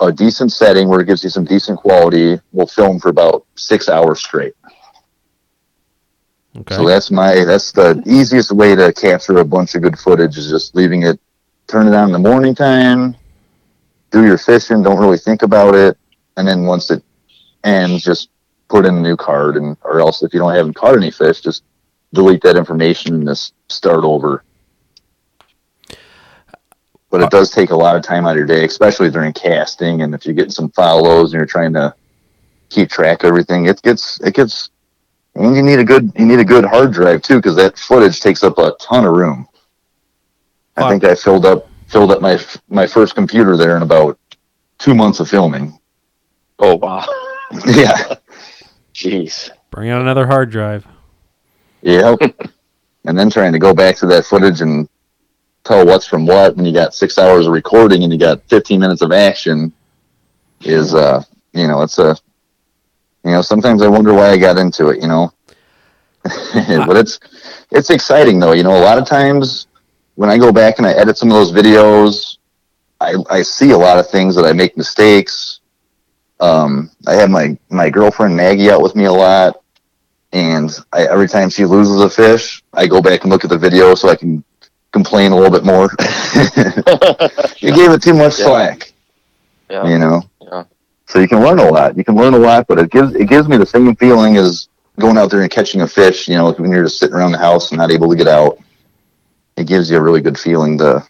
a 0.00 0.12
decent 0.12 0.52
setting 0.52 0.88
where 0.88 1.00
it 1.00 1.06
gives 1.06 1.22
you 1.22 1.30
some 1.30 1.44
decent 1.44 1.78
quality 1.78 2.40
will 2.52 2.66
film 2.66 2.98
for 2.98 3.08
about 3.08 3.46
six 3.54 3.88
hours 3.88 4.20
straight. 4.20 4.54
Okay. 6.54 6.74
So 6.74 6.86
that's 6.86 7.10
my 7.10 7.44
that's 7.44 7.72
the 7.72 8.02
easiest 8.06 8.52
way 8.52 8.74
to 8.74 8.92
capture 8.92 9.38
a 9.38 9.44
bunch 9.44 9.74
of 9.74 9.82
good 9.82 9.98
footage 9.98 10.36
is 10.36 10.50
just 10.50 10.74
leaving 10.74 11.02
it, 11.02 11.18
turn 11.66 11.88
it 11.88 11.94
on 11.94 12.08
in 12.08 12.12
the 12.12 12.18
morning 12.18 12.54
time, 12.54 13.16
do 14.10 14.24
your 14.26 14.36
fishing, 14.36 14.82
don't 14.82 14.98
really 14.98 15.16
think 15.16 15.42
about 15.42 15.74
it, 15.74 15.96
and 16.36 16.46
then 16.46 16.64
once 16.64 16.90
it 16.90 17.02
ends, 17.64 18.04
just 18.04 18.28
put 18.68 18.84
in 18.84 18.96
a 18.96 19.00
new 19.00 19.16
card, 19.16 19.56
and 19.56 19.78
or 19.82 20.00
else 20.00 20.22
if 20.22 20.34
you 20.34 20.40
don't 20.40 20.54
haven't 20.54 20.74
caught 20.74 20.94
any 20.94 21.10
fish, 21.10 21.40
just 21.40 21.64
delete 22.12 22.42
that 22.42 22.56
information 22.56 23.14
and 23.14 23.26
just 23.26 23.54
start 23.68 24.04
over. 24.04 24.44
But 27.08 27.22
it 27.22 27.24
uh, 27.24 27.28
does 27.30 27.50
take 27.50 27.70
a 27.70 27.76
lot 27.76 27.96
of 27.96 28.02
time 28.02 28.26
out 28.26 28.32
of 28.32 28.36
your 28.36 28.46
day, 28.46 28.66
especially 28.66 29.10
during 29.10 29.32
casting, 29.32 30.02
and 30.02 30.14
if 30.14 30.26
you're 30.26 30.34
getting 30.34 30.50
some 30.50 30.70
follows 30.70 31.32
and 31.32 31.40
you're 31.40 31.46
trying 31.46 31.72
to 31.72 31.94
keep 32.68 32.90
track 32.90 33.22
of 33.22 33.28
everything, 33.28 33.66
it 33.66 33.80
gets 33.80 34.20
it 34.20 34.34
gets 34.34 34.68
and 35.34 35.56
you 35.56 35.62
need 35.62 35.78
a 35.78 35.84
good 35.84 36.12
you 36.16 36.26
need 36.26 36.38
a 36.40 36.44
good 36.44 36.64
hard 36.64 36.92
drive 36.92 37.22
too 37.22 37.36
because 37.36 37.56
that 37.56 37.78
footage 37.78 38.20
takes 38.20 38.42
up 38.42 38.58
a 38.58 38.74
ton 38.80 39.04
of 39.04 39.12
room. 39.12 39.46
I 40.76 40.88
think 40.88 41.04
I 41.04 41.14
filled 41.14 41.46
up 41.46 41.68
filled 41.88 42.12
up 42.12 42.20
my 42.20 42.38
my 42.68 42.86
first 42.86 43.14
computer 43.14 43.56
there 43.56 43.76
in 43.76 43.82
about 43.82 44.18
two 44.78 44.94
months 44.94 45.20
of 45.20 45.28
filming. 45.28 45.78
Oh, 46.58 46.76
wow. 46.76 47.06
yeah, 47.66 48.14
Jeez. 48.94 49.50
Bring 49.70 49.90
out 49.90 50.00
another 50.00 50.26
hard 50.26 50.50
drive. 50.50 50.86
yep. 51.82 52.18
and 53.04 53.18
then 53.18 53.28
trying 53.28 53.52
to 53.52 53.58
go 53.58 53.74
back 53.74 53.96
to 53.96 54.06
that 54.06 54.24
footage 54.24 54.60
and 54.62 54.88
tell 55.64 55.84
what's 55.84 56.06
from 56.06 56.24
what 56.24 56.56
when 56.56 56.64
you 56.64 56.72
got 56.72 56.94
six 56.94 57.18
hours 57.18 57.46
of 57.46 57.52
recording 57.52 58.04
and 58.04 58.12
you 58.12 58.18
got 58.18 58.42
15 58.48 58.80
minutes 58.80 59.02
of 59.02 59.12
action 59.12 59.72
is 60.62 60.94
uh 60.94 61.22
you 61.52 61.66
know 61.68 61.82
it's 61.82 61.98
a 61.98 62.16
you 63.24 63.30
know 63.30 63.42
sometimes 63.42 63.82
I 63.82 63.88
wonder 63.88 64.12
why 64.12 64.30
I 64.30 64.36
got 64.36 64.58
into 64.58 64.88
it 64.88 65.00
you 65.00 65.08
know 65.08 65.32
but 66.24 66.96
it's 66.96 67.18
it's 67.70 67.90
exciting 67.90 68.38
though 68.38 68.52
you 68.52 68.62
know 68.62 68.76
a 68.76 68.84
lot 68.84 68.98
of 68.98 69.06
times 69.06 69.66
when 70.14 70.30
I 70.30 70.38
go 70.38 70.52
back 70.52 70.78
and 70.78 70.86
I 70.86 70.92
edit 70.92 71.16
some 71.16 71.28
of 71.30 71.34
those 71.34 71.52
videos 71.52 72.38
I 73.00 73.14
I 73.30 73.42
see 73.42 73.70
a 73.70 73.78
lot 73.78 73.98
of 73.98 74.08
things 74.08 74.34
that 74.36 74.44
I 74.44 74.52
make 74.52 74.76
mistakes 74.76 75.60
um 76.40 76.90
I 77.06 77.14
have 77.14 77.30
my 77.30 77.56
my 77.70 77.90
girlfriend 77.90 78.36
Maggie 78.36 78.70
out 78.70 78.82
with 78.82 78.94
me 78.94 79.04
a 79.06 79.12
lot 79.12 79.62
and 80.32 80.70
I, 80.92 81.04
every 81.06 81.28
time 81.28 81.50
she 81.50 81.64
loses 81.66 82.00
a 82.00 82.08
fish, 82.08 82.62
I 82.72 82.86
go 82.86 83.02
back 83.02 83.22
and 83.22 83.30
look 83.30 83.44
at 83.44 83.50
the 83.50 83.58
video 83.58 83.94
so 83.94 84.08
I 84.08 84.16
can 84.16 84.42
complain 84.92 85.32
a 85.32 85.36
little 85.36 85.50
bit 85.50 85.64
more. 85.64 85.90
you 87.60 87.74
gave 87.74 87.90
it 87.90 88.02
too 88.02 88.14
much 88.14 88.38
Yeah. 88.38 88.46
slack, 88.46 88.92
Yeah. 89.70 89.86
you 89.86 89.98
know. 89.98 90.22
So 91.12 91.18
you 91.18 91.28
can 91.28 91.40
learn 91.40 91.58
a 91.58 91.68
lot. 91.68 91.94
You 91.98 92.04
can 92.04 92.14
learn 92.14 92.32
a 92.32 92.38
lot, 92.38 92.66
but 92.66 92.78
it 92.78 92.90
gives 92.90 93.14
it 93.14 93.28
gives 93.28 93.46
me 93.46 93.58
the 93.58 93.66
same 93.66 93.94
feeling 93.96 94.38
as 94.38 94.68
going 94.98 95.18
out 95.18 95.30
there 95.30 95.42
and 95.42 95.50
catching 95.50 95.82
a 95.82 95.86
fish. 95.86 96.26
You 96.26 96.36
know, 96.36 96.50
when 96.52 96.70
you're 96.72 96.84
just 96.84 96.98
sitting 96.98 97.14
around 97.14 97.32
the 97.32 97.38
house 97.38 97.70
and 97.70 97.76
not 97.76 97.90
able 97.90 98.08
to 98.08 98.16
get 98.16 98.26
out, 98.26 98.58
it 99.58 99.66
gives 99.66 99.90
you 99.90 99.98
a 99.98 100.00
really 100.00 100.22
good 100.22 100.38
feeling 100.38 100.78
to 100.78 101.06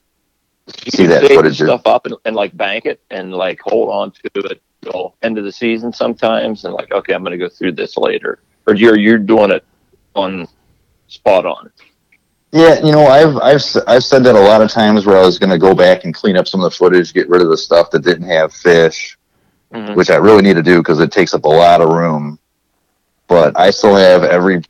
You 0.84 0.90
see 0.90 1.07
that 1.07 1.22
footage. 1.28 1.55
stuff 1.55 1.82
up 1.86 2.07
and, 2.07 2.16
and 2.24 2.34
like 2.34 2.57
bank 2.57 2.84
it 2.84 3.00
and 3.12 3.32
like 3.32 3.61
hold 3.61 3.90
on 3.90 4.11
to 4.11 4.50
it 4.50 4.61
till 4.82 5.14
end 5.22 5.38
of 5.38 5.44
the 5.44 5.53
season 5.53 5.92
sometimes 5.92 6.64
and 6.64 6.74
like 6.74 6.90
okay 6.90 7.14
I'm 7.14 7.22
going 7.22 7.38
to 7.38 7.38
go 7.38 7.48
through 7.48 7.74
this 7.74 7.96
later 7.96 8.40
or 8.66 8.74
you're 8.74 8.98
you're 8.98 9.18
doing 9.18 9.53
it 9.53 9.64
on 10.16 10.48
spot 11.07 11.46
on. 11.46 11.70
Yeah, 12.50 12.84
you 12.84 12.90
know, 12.90 13.07
I've 13.07 13.36
I've 13.36 13.62
I've 13.86 14.03
said 14.03 14.24
that 14.24 14.34
a 14.34 14.40
lot 14.40 14.62
of 14.62 14.68
times 14.68 15.07
where 15.07 15.16
I 15.16 15.24
was 15.24 15.38
going 15.38 15.50
to 15.50 15.59
go 15.59 15.76
back 15.76 16.03
and 16.03 16.12
clean 16.12 16.36
up 16.36 16.48
some 16.48 16.59
of 16.59 16.64
the 16.64 16.76
footage, 16.76 17.14
get 17.14 17.28
rid 17.28 17.40
of 17.40 17.50
the 17.50 17.57
stuff 17.57 17.92
that 17.92 18.00
didn't 18.00 18.26
have 18.28 18.53
fish. 18.53 19.16
Mhm. 19.73 19.95
which 19.95 20.11
I 20.11 20.16
really 20.16 20.43
need 20.43 20.57
to 20.57 20.62
do 20.62 20.79
because 20.79 21.01
it 21.01 21.12
takes 21.12 21.35
up 21.35 21.45
a 21.45 21.49
lot 21.49 21.81
of 21.81 21.89
room. 21.89 22.39
But 23.29 23.59
I 23.59 23.70
still 23.70 23.95
have 23.97 24.25
every 24.25 24.62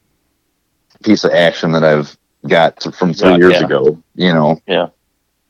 piece 1.03 1.25
of 1.25 1.33
action 1.33 1.73
that 1.73 1.85
I've 1.85 2.17
got 2.47 2.79
to, 2.81 2.93
from 2.93 3.13
three 3.13 3.31
Yeah, 3.33 3.37
years 3.37 3.53
yeah. 3.61 3.65
ago, 3.67 4.03
you 4.15 4.33
know. 4.33 4.61
Yeah. 4.67 4.89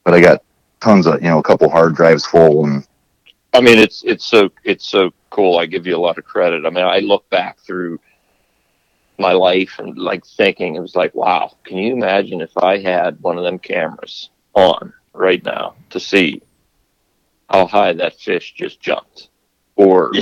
But 0.05 0.15
I 0.15 0.21
got 0.21 0.43
tons 0.81 1.07
of, 1.07 1.23
you 1.23 1.29
know, 1.29 1.39
a 1.39 1.43
couple 1.43 1.69
hard 1.69 1.95
drives 1.95 2.25
full, 2.25 2.65
and 2.65 2.87
I 3.53 3.61
mean, 3.61 3.79
it's 3.79 4.03
it's 4.05 4.25
so 4.25 4.51
it's 4.65 4.87
so 4.89 5.13
cool. 5.31 5.59
I 5.59 5.67
give 5.67 5.87
you 5.87 5.97
a 5.97 6.01
lot 6.01 6.19
of 6.19 6.25
credit. 6.25 6.65
I 6.65 6.71
mean, 6.71 6.85
I 6.85 7.01
look 7.01 7.29
back 7.31 7.59
through 7.61 7.99
my 9.19 9.33
life 9.33 9.79
and 9.79 9.99
like 9.99 10.25
thinking 10.25 10.75
it 10.75 10.81
was 10.81 10.97
like, 10.97 11.15
wow, 11.15 11.53
can 11.65 11.77
you 11.77 11.93
imagine 11.93 12.41
if 12.41 12.57
I 12.57 12.79
had 12.79 13.21
one 13.21 13.37
of 13.37 13.45
them 13.45 13.59
cameras 13.59 14.31
on 14.55 14.93
right 15.13 15.45
now 15.45 15.75
to 15.91 16.01
see 16.01 16.43
how 17.51 17.67
high 17.67 17.93
that 17.93 18.19
fish 18.19 18.55
just 18.57 18.81
jumped, 18.81 19.29
or 19.77 20.11
you 20.15 20.21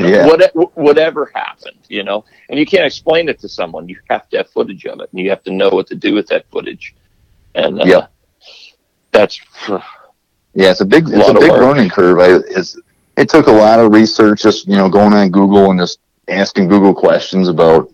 know, 0.00 0.08
yeah, 0.08 0.26
what, 0.26 0.76
whatever 0.76 1.30
happened, 1.34 1.78
you 1.88 2.02
know, 2.02 2.24
and 2.48 2.58
you 2.58 2.66
can't 2.66 2.84
explain 2.84 3.28
it 3.28 3.38
to 3.40 3.48
someone. 3.48 3.88
You 3.88 3.96
have 4.10 4.28
to 4.30 4.38
have 4.38 4.50
footage 4.50 4.84
of 4.86 5.00
it, 5.00 5.08
and 5.12 5.20
you 5.20 5.30
have 5.30 5.42
to 5.44 5.52
know 5.52 5.68
what 5.70 5.86
to 5.88 5.94
do 5.94 6.14
with 6.14 6.26
that 6.28 6.46
footage. 6.50 6.94
And 7.54 7.80
uh, 7.80 7.84
Yeah. 7.86 8.06
that's 9.12 9.40
yeah, 10.54 10.70
it's 10.70 10.80
a 10.80 10.84
big, 10.84 11.04
it's 11.08 11.14
a 11.14 11.32
lot 11.32 11.40
big 11.40 11.50
work. 11.50 11.60
learning 11.60 11.90
curve. 11.90 12.18
I, 12.18 12.40
it's, 12.50 12.76
it 13.16 13.28
took 13.28 13.46
a 13.46 13.52
lot 13.52 13.78
of 13.80 13.92
research, 13.92 14.42
just 14.42 14.66
you 14.66 14.76
know, 14.76 14.88
going 14.88 15.12
on 15.12 15.30
Google 15.30 15.70
and 15.70 15.78
just 15.78 16.00
asking 16.28 16.68
Google 16.68 16.94
questions 16.94 17.48
about, 17.48 17.92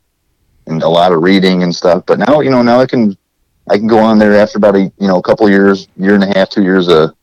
and 0.67 0.83
a 0.83 0.89
lot 0.89 1.13
of 1.13 1.23
reading 1.23 1.63
and 1.63 1.75
stuff. 1.75 2.05
But 2.07 2.19
now, 2.19 2.41
you 2.41 2.51
know, 2.51 2.63
now 2.63 2.81
I 2.81 2.87
can, 2.87 3.17
I 3.69 3.77
can 3.77 3.87
go 3.87 3.99
on 3.99 4.19
there 4.19 4.35
after 4.35 4.59
about 4.59 4.77
a, 4.77 4.81
you 4.81 5.09
know, 5.09 5.19
a 5.19 5.23
couple 5.23 5.49
years, 5.49 5.89
year 5.97 6.15
and 6.15 6.25
a 6.25 6.39
half, 6.39 6.49
two 6.49 6.63
years 6.63 6.89
of 6.89 7.15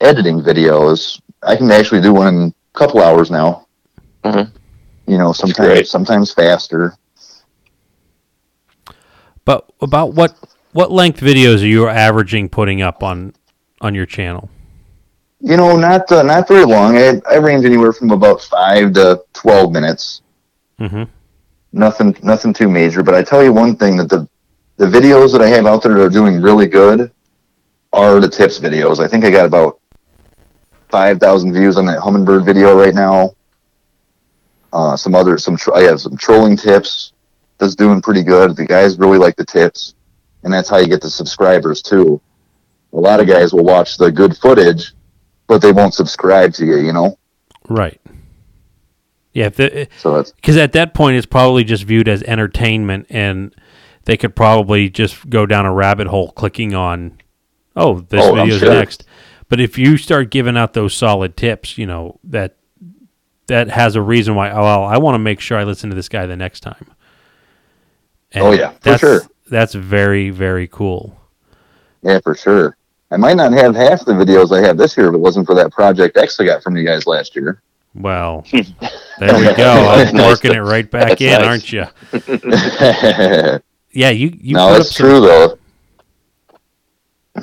editing 0.00 0.40
videos. 0.40 1.20
I 1.42 1.56
can 1.56 1.70
actually 1.70 2.00
do 2.00 2.14
one 2.14 2.34
in 2.34 2.42
a 2.48 2.52
couple 2.72 3.00
hours 3.02 3.30
now. 3.30 3.66
Mhm. 4.24 4.50
You 5.06 5.18
know, 5.18 5.32
sometimes 5.32 5.90
sometimes 5.90 6.32
faster. 6.32 6.94
But 9.44 9.70
about 9.80 10.14
what 10.14 10.34
what 10.72 10.92
length 10.92 11.20
videos 11.20 11.62
are 11.62 11.66
you 11.66 11.88
averaging 11.88 12.48
putting 12.48 12.82
up 12.82 13.02
on 13.02 13.32
on 13.80 13.94
your 13.94 14.06
channel? 14.06 14.48
You 15.40 15.56
know, 15.56 15.76
not 15.76 16.10
uh, 16.12 16.22
not 16.22 16.46
very 16.46 16.64
long. 16.64 16.96
I, 16.96 17.20
I 17.28 17.36
range 17.36 17.64
anywhere 17.64 17.92
from 17.92 18.10
about 18.10 18.42
five 18.42 18.92
to 18.94 19.22
twelve 19.32 19.72
minutes. 19.72 20.22
Mm-hmm. 20.78 21.04
Nothing 21.72 22.16
nothing 22.22 22.52
too 22.52 22.68
major. 22.68 23.02
But 23.02 23.14
I 23.14 23.22
tell 23.22 23.42
you 23.42 23.52
one 23.52 23.76
thing 23.76 23.96
that 23.96 24.08
the 24.08 24.28
the 24.76 24.86
videos 24.86 25.32
that 25.32 25.42
I 25.42 25.48
have 25.48 25.66
out 25.66 25.82
there 25.82 25.94
that 25.94 26.02
are 26.02 26.08
doing 26.08 26.40
really 26.40 26.66
good 26.66 27.10
are 27.92 28.20
the 28.20 28.28
tips 28.28 28.58
videos. 28.60 29.00
I 29.00 29.08
think 29.08 29.24
I 29.24 29.30
got 29.30 29.46
about 29.46 29.79
five 30.90 31.18
thousand 31.18 31.52
views 31.52 31.76
on 31.76 31.86
that 31.86 31.98
Humminbird 32.00 32.44
video 32.44 32.78
right 32.78 32.94
now. 32.94 33.34
Uh, 34.72 34.96
some 34.96 35.14
other 35.14 35.38
some 35.38 35.56
tr- 35.56 35.74
I 35.74 35.82
have 35.82 36.00
some 36.00 36.16
trolling 36.16 36.56
tips 36.56 37.12
that's 37.58 37.74
doing 37.74 38.00
pretty 38.00 38.22
good. 38.22 38.56
The 38.56 38.64
guys 38.66 38.98
really 38.98 39.18
like 39.18 39.36
the 39.36 39.44
tips, 39.44 39.94
and 40.44 40.52
that's 40.52 40.68
how 40.68 40.78
you 40.78 40.86
get 40.86 41.00
the 41.00 41.10
subscribers 41.10 41.82
too. 41.82 42.20
A 42.92 42.96
lot 42.98 43.20
of 43.20 43.26
guys 43.26 43.52
will 43.52 43.64
watch 43.64 43.96
the 43.96 44.10
good 44.10 44.36
footage, 44.36 44.92
but 45.46 45.60
they 45.62 45.72
won't 45.72 45.94
subscribe 45.94 46.52
to 46.54 46.64
you. 46.64 46.76
You 46.78 46.92
know. 46.92 47.18
Right. 47.68 48.00
Yeah, 49.32 49.48
because 49.48 49.86
So 49.98 50.16
that's 50.16 50.56
at 50.56 50.72
that 50.72 50.92
point 50.92 51.16
it's 51.16 51.26
probably 51.26 51.62
just 51.62 51.84
viewed 51.84 52.08
as 52.08 52.22
entertainment, 52.24 53.06
and 53.10 53.54
they 54.04 54.16
could 54.16 54.34
probably 54.34 54.90
just 54.90 55.28
go 55.30 55.46
down 55.46 55.66
a 55.66 55.72
rabbit 55.72 56.08
hole 56.08 56.32
clicking 56.32 56.74
on, 56.74 57.20
oh, 57.76 58.00
this 58.00 58.24
Oh, 58.24 58.30
I'm 58.36 58.48
video's 58.48 58.60
sure. 58.60 58.74
next. 58.74 59.04
But 59.50 59.60
if 59.60 59.76
you 59.76 59.98
start 59.98 60.30
giving 60.30 60.56
out 60.56 60.72
those 60.72 60.94
solid 60.94 61.36
tips, 61.36 61.76
you 61.76 61.84
know 61.84 62.18
that 62.24 62.56
that 63.48 63.68
has 63.68 63.96
a 63.96 64.00
reason 64.00 64.34
why. 64.36 64.50
Oh, 64.50 64.62
well, 64.62 64.84
I 64.84 64.96
want 64.96 65.16
to 65.16 65.18
make 65.18 65.40
sure 65.40 65.58
I 65.58 65.64
listen 65.64 65.90
to 65.90 65.96
this 65.96 66.08
guy 66.08 66.24
the 66.24 66.36
next 66.36 66.60
time. 66.60 66.86
And 68.32 68.44
Oh, 68.44 68.52
yeah, 68.52 68.70
for 68.70 68.78
that's, 68.82 69.00
sure. 69.00 69.20
That's 69.50 69.74
very 69.74 70.30
very 70.30 70.66
cool. 70.68 71.20
yeah 72.02 72.20
for 72.20 72.34
sure. 72.34 72.76
I 73.10 73.16
might 73.16 73.34
not 73.36 73.52
have 73.52 73.74
half 73.74 74.04
the 74.04 74.12
videos 74.12 74.56
I 74.56 74.64
have 74.64 74.78
this 74.78 74.96
year 74.96 75.08
if 75.08 75.14
it 75.14 75.18
wasn't 75.18 75.46
for 75.46 75.56
that 75.56 75.72
Project 75.72 76.16
X 76.16 76.38
I 76.38 76.44
got 76.44 76.62
from 76.62 76.76
you 76.76 76.86
guys 76.86 77.06
last 77.08 77.34
year. 77.34 77.60
Well, 77.96 78.44
there 78.52 79.36
we 79.36 79.52
go. 79.56 79.72
I'm 79.90 80.14
Nice. 80.14 80.26
working 80.28 80.54
it 80.54 80.60
right 80.60 80.88
back 80.88 81.18
That's 81.18 81.20
in, 81.20 81.40
nice. 81.42 81.44
aren't 81.44 81.72
you? 81.72 83.60
Yeah, 83.92 84.10
you 84.10 84.32
you. 84.40 84.54
no, 84.54 84.80
some- 84.82 85.04
true 85.08 85.20
though. 85.20 85.58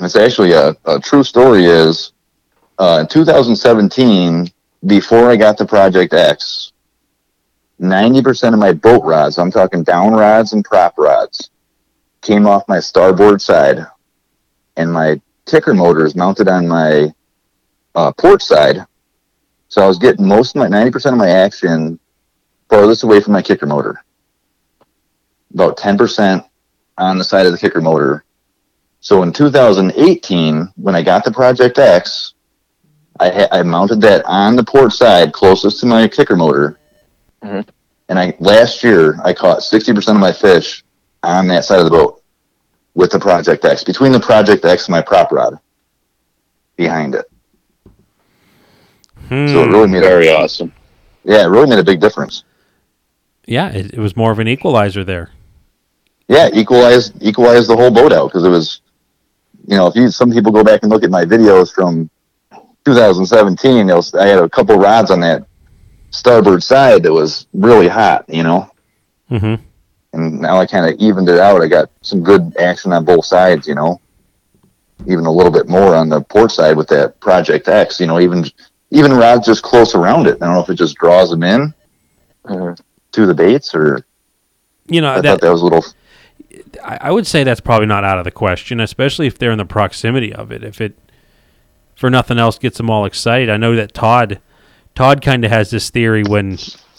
It's 0.02 0.16
actually 0.16 0.52
a, 0.52 0.76
a 0.84 1.00
true 1.00 1.24
story. 1.24 1.64
Is 1.64 2.12
uh, 2.78 2.98
in 3.00 3.08
2017, 3.08 4.48
before 4.86 5.30
I 5.30 5.36
got 5.36 5.58
to 5.58 5.66
Project 5.66 6.14
X, 6.14 6.72
90% 7.80 8.52
of 8.52 8.58
my 8.58 8.72
boat 8.72 9.04
rods, 9.04 9.38
I'm 9.38 9.50
talking 9.50 9.82
down 9.82 10.12
rods 10.12 10.52
and 10.52 10.64
prop 10.64 10.98
rods, 10.98 11.50
came 12.22 12.46
off 12.46 12.68
my 12.68 12.80
starboard 12.80 13.40
side, 13.40 13.86
and 14.76 14.92
my 14.92 15.20
kicker 15.46 15.74
motor 15.74 16.04
is 16.04 16.14
mounted 16.14 16.48
on 16.48 16.68
my 16.68 17.12
uh, 17.94 18.12
port 18.12 18.42
side. 18.42 18.84
So 19.68 19.82
I 19.82 19.86
was 19.86 19.98
getting 19.98 20.26
most 20.26 20.56
of 20.56 20.60
my 20.60 20.68
90% 20.68 21.12
of 21.12 21.18
my 21.18 21.28
action 21.28 21.98
farthest 22.68 23.02
away 23.02 23.20
from 23.20 23.32
my 23.32 23.42
kicker 23.42 23.66
motor. 23.66 24.02
About 25.54 25.78
10% 25.78 26.46
on 26.98 27.18
the 27.18 27.24
side 27.24 27.46
of 27.46 27.52
the 27.52 27.58
kicker 27.58 27.80
motor. 27.80 28.24
So 29.00 29.22
in 29.22 29.32
2018, 29.32 30.68
when 30.76 30.94
I 30.94 31.02
got 31.02 31.24
the 31.24 31.30
Project 31.30 31.78
X, 31.78 32.34
I, 33.20 33.30
ha- 33.30 33.48
I 33.52 33.62
mounted 33.62 34.00
that 34.02 34.24
on 34.26 34.56
the 34.56 34.64
port 34.64 34.92
side 34.92 35.32
closest 35.32 35.80
to 35.80 35.86
my 35.86 36.08
kicker 36.08 36.36
motor. 36.36 36.78
Mhm. 37.42 37.66
And 38.08 38.18
I 38.18 38.34
last 38.40 38.82
year 38.82 39.18
I 39.24 39.32
caught 39.32 39.58
60% 39.62 40.08
of 40.14 40.20
my 40.20 40.32
fish 40.32 40.84
on 41.22 41.46
that 41.48 41.64
side 41.64 41.78
of 41.78 41.84
the 41.84 41.90
boat 41.90 42.22
with 42.94 43.10
the 43.10 43.18
Project 43.20 43.64
X, 43.64 43.84
between 43.84 44.12
the 44.12 44.20
Project 44.20 44.64
X 44.64 44.86
and 44.86 44.92
my 44.92 45.02
prop 45.02 45.30
rod 45.30 45.58
behind 46.76 47.14
it. 47.14 47.26
So 49.28 49.34
it 49.34 49.66
Hmm. 49.66 49.72
really 49.72 49.88
made 49.88 50.02
a, 50.02 50.08
Very 50.08 50.30
awesome. 50.30 50.72
yeah, 51.24 51.42
it 51.44 51.48
really 51.48 51.68
made 51.68 51.78
a 51.78 51.84
big 51.84 52.00
difference. 52.00 52.44
Yeah, 53.46 53.68
it, 53.70 53.92
it 53.94 53.98
was 53.98 54.16
more 54.16 54.32
of 54.32 54.38
an 54.38 54.48
equalizer 54.48 55.04
there. 55.04 55.30
Yeah, 56.28 56.48
equalize 56.52 57.12
equalize 57.20 57.66
the 57.66 57.76
whole 57.76 57.90
boat 57.90 58.12
out 58.12 58.28
because 58.28 58.44
it 58.44 58.48
was, 58.50 58.80
you 59.68 59.76
know, 59.76 59.86
if 59.86 59.94
you 59.96 60.08
some 60.10 60.32
people 60.32 60.50
go 60.52 60.64
back 60.64 60.82
and 60.82 60.90
look 60.90 61.04
at 61.04 61.10
my 61.10 61.24
videos 61.24 61.72
from 61.72 62.10
2017, 62.84 63.86
they'll, 63.86 64.02
I 64.18 64.26
had 64.26 64.38
a 64.38 64.48
couple 64.48 64.76
rods 64.76 65.10
on 65.10 65.20
that 65.20 65.44
starboard 66.10 66.62
side 66.62 67.02
that 67.02 67.12
was 67.12 67.46
really 67.52 67.88
hot, 67.88 68.24
you 68.28 68.42
know, 68.42 68.70
hmm 69.28 69.54
and 70.14 70.40
now 70.40 70.56
I 70.56 70.64
kind 70.66 70.86
of 70.86 70.98
evened 70.98 71.28
it 71.28 71.38
out. 71.38 71.60
I 71.60 71.68
got 71.68 71.90
some 72.00 72.22
good 72.22 72.56
action 72.58 72.92
on 72.94 73.04
both 73.04 73.26
sides, 73.26 73.68
you 73.68 73.74
know, 73.74 74.00
even 75.06 75.26
a 75.26 75.30
little 75.30 75.52
bit 75.52 75.68
more 75.68 75.94
on 75.94 76.08
the 76.08 76.22
port 76.22 76.50
side 76.50 76.76
with 76.78 76.88
that 76.88 77.20
Project 77.20 77.68
X, 77.68 78.00
you 78.00 78.06
know, 78.06 78.18
even 78.18 78.46
even 78.90 79.12
rods 79.12 79.46
just 79.46 79.62
close 79.62 79.94
around 79.94 80.26
it. 80.26 80.38
I 80.40 80.46
don't 80.46 80.54
know 80.54 80.62
if 80.62 80.70
it 80.70 80.76
just 80.76 80.96
draws 80.96 81.28
them 81.30 81.42
in 81.42 81.74
Mhm. 82.46 82.80
to 83.12 83.26
the 83.26 83.34
baits 83.34 83.74
or 83.74 84.02
You 84.88 85.02
know 85.02 85.08
I 85.10 85.16
Uh, 85.16 85.20
that 85.20 85.28
thought 85.32 85.40
that 85.42 85.52
was 85.52 85.60
a 85.60 85.64
little 85.64 85.84
I, 86.82 87.10
would 87.10 87.26
say 87.26 87.44
that's 87.44 87.60
probably 87.60 87.86
not 87.86 88.04
out 88.04 88.18
of 88.18 88.24
the 88.24 88.30
question, 88.30 88.80
especially 88.80 89.26
if 89.26 89.38
they're 89.38 89.50
in 89.50 89.58
the 89.58 89.64
proximity 89.64 90.32
of 90.32 90.50
it. 90.50 90.64
If 90.64 90.80
it, 90.80 90.98
for 91.94 92.10
nothing 92.10 92.38
else, 92.38 92.58
gets 92.58 92.78
them 92.78 92.90
all 92.90 93.04
excited. 93.04 93.50
I 93.50 93.56
know 93.56 93.76
that 93.76 93.94
Todd, 93.94 94.40
Todd 94.94 95.22
kind 95.22 95.44
of 95.44 95.50
has 95.50 95.70
this 95.70 95.90
theory 95.90 96.22
when 96.24 96.58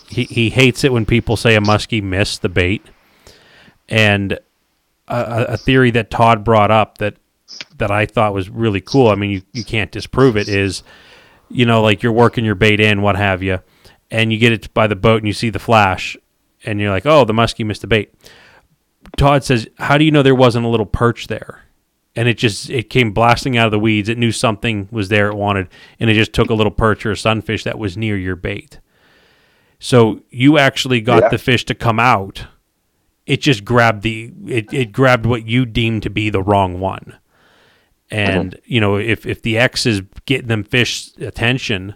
he, 0.10 0.24
he 0.26 0.50
hates 0.50 0.84
it 0.84 0.92
when 0.92 1.06
people 1.06 1.38
say 1.38 1.56
a 1.56 1.62
muskie 1.62 2.04
missed 2.04 2.42
the 2.42 2.50
bait, 2.50 2.86
and 3.88 4.34
a, 4.34 4.40
a 5.08 5.44
a 5.54 5.58
theory 5.58 5.92
that 5.92 6.10
Todd 6.10 6.44
brought 6.44 6.72
up 6.72 6.98
that 6.98 7.16
that 7.78 7.92
I 7.92 8.06
thought 8.06 8.34
was 8.34 8.50
really 8.50 8.82
cool. 8.82 9.08
I 9.10 9.16
mean, 9.16 9.32
you, 9.32 9.42
you 9.54 9.64
can't 9.64 9.92
disprove 9.92 10.38
it. 10.38 10.50
Is 10.50 10.84
you 11.50 11.66
know 11.66 11.82
like 11.82 12.04
you're 12.04 12.12
working 12.12 12.46
your 12.46 12.56
bait 12.56 12.80
in, 12.80 13.02
what 13.02 13.16
have 13.16 13.44
you, 13.44 13.60
and 14.10 14.34
you 14.34 14.40
get 14.40 14.52
it 14.52 14.74
by 14.74 14.88
the 14.88 14.96
boat 14.96 15.18
and 15.18 15.28
you 15.28 15.34
see 15.34 15.50
the 15.50 15.60
flash, 15.60 16.18
and 16.66 16.80
you're 16.80 16.92
like, 16.92 17.06
oh, 17.06 17.26
the 17.26 17.34
muskie 17.34 17.66
missed 17.66 17.82
the 17.82 17.88
bait. 17.88 18.14
Todd 19.18 19.44
says, 19.44 19.68
"How 19.78 19.98
do 19.98 20.04
you 20.06 20.12
know 20.12 20.24
there 20.24 20.36
wasn't 20.36 20.66
a 20.66 20.70
little 20.70 20.86
perch 20.86 21.28
there?" 21.28 21.64
And 22.16 22.28
it 22.28 22.38
just 22.38 22.70
it 22.70 22.90
came 22.90 23.12
blasting 23.12 23.58
out 23.58 23.66
of 23.68 23.72
the 23.72 23.80
weeds. 23.80 24.10
It 24.10 24.18
knew 24.18 24.32
something 24.32 24.88
was 24.92 25.10
there 25.10 25.30
it 25.30 25.36
wanted, 25.36 25.68
and 26.00 26.10
it 26.10 26.16
just 26.16 26.34
took 26.34 26.50
a 26.50 26.54
little 26.54 26.72
perch 26.72 27.06
or 27.06 27.12
a 27.12 27.18
sunfish 27.18 27.64
that 27.64 27.80
was 27.80 27.98
near 27.98 28.18
your 28.18 28.36
bait. 28.36 28.80
So 29.80 30.22
you 30.30 30.58
actually 30.58 31.02
got 31.02 31.24
Yeah. 31.24 31.30
the 31.30 31.38
fish 31.38 31.66
to 31.66 31.76
come 31.76 32.00
out. 32.00 32.46
It 33.26 33.42
just 33.42 33.64
grabbed 33.64 34.02
the 34.02 34.32
it, 34.48 34.74
it 34.74 34.92
grabbed 34.92 35.26
what 35.26 35.48
you 35.48 35.66
deemed 35.66 36.04
to 36.04 36.10
be 36.10 36.30
the 36.30 36.42
wrong 36.42 36.80
one. 36.80 37.16
And 38.12 38.56
uh-huh. 38.56 38.62
you 38.66 38.82
know, 38.82 38.98
if 38.98 39.26
if 39.26 39.42
the 39.42 39.58
X 39.58 39.86
is 39.86 40.02
getting 40.26 40.48
them 40.48 40.64
fish 40.64 41.12
attention, 41.20 41.96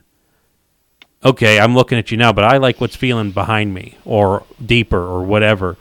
okay, 1.25 1.59
I'm 1.59 1.75
looking 1.75 1.97
at 1.97 2.11
you 2.11 2.17
now, 2.17 2.31
but 2.31 2.43
I 2.45 2.57
like 2.57 2.79
what's 2.79 2.95
feeling 2.95 3.31
behind 3.31 3.73
me 3.73 3.97
or 4.05 4.43
deeper 4.63 4.99
or 4.99 5.23
whatever. 5.23 5.75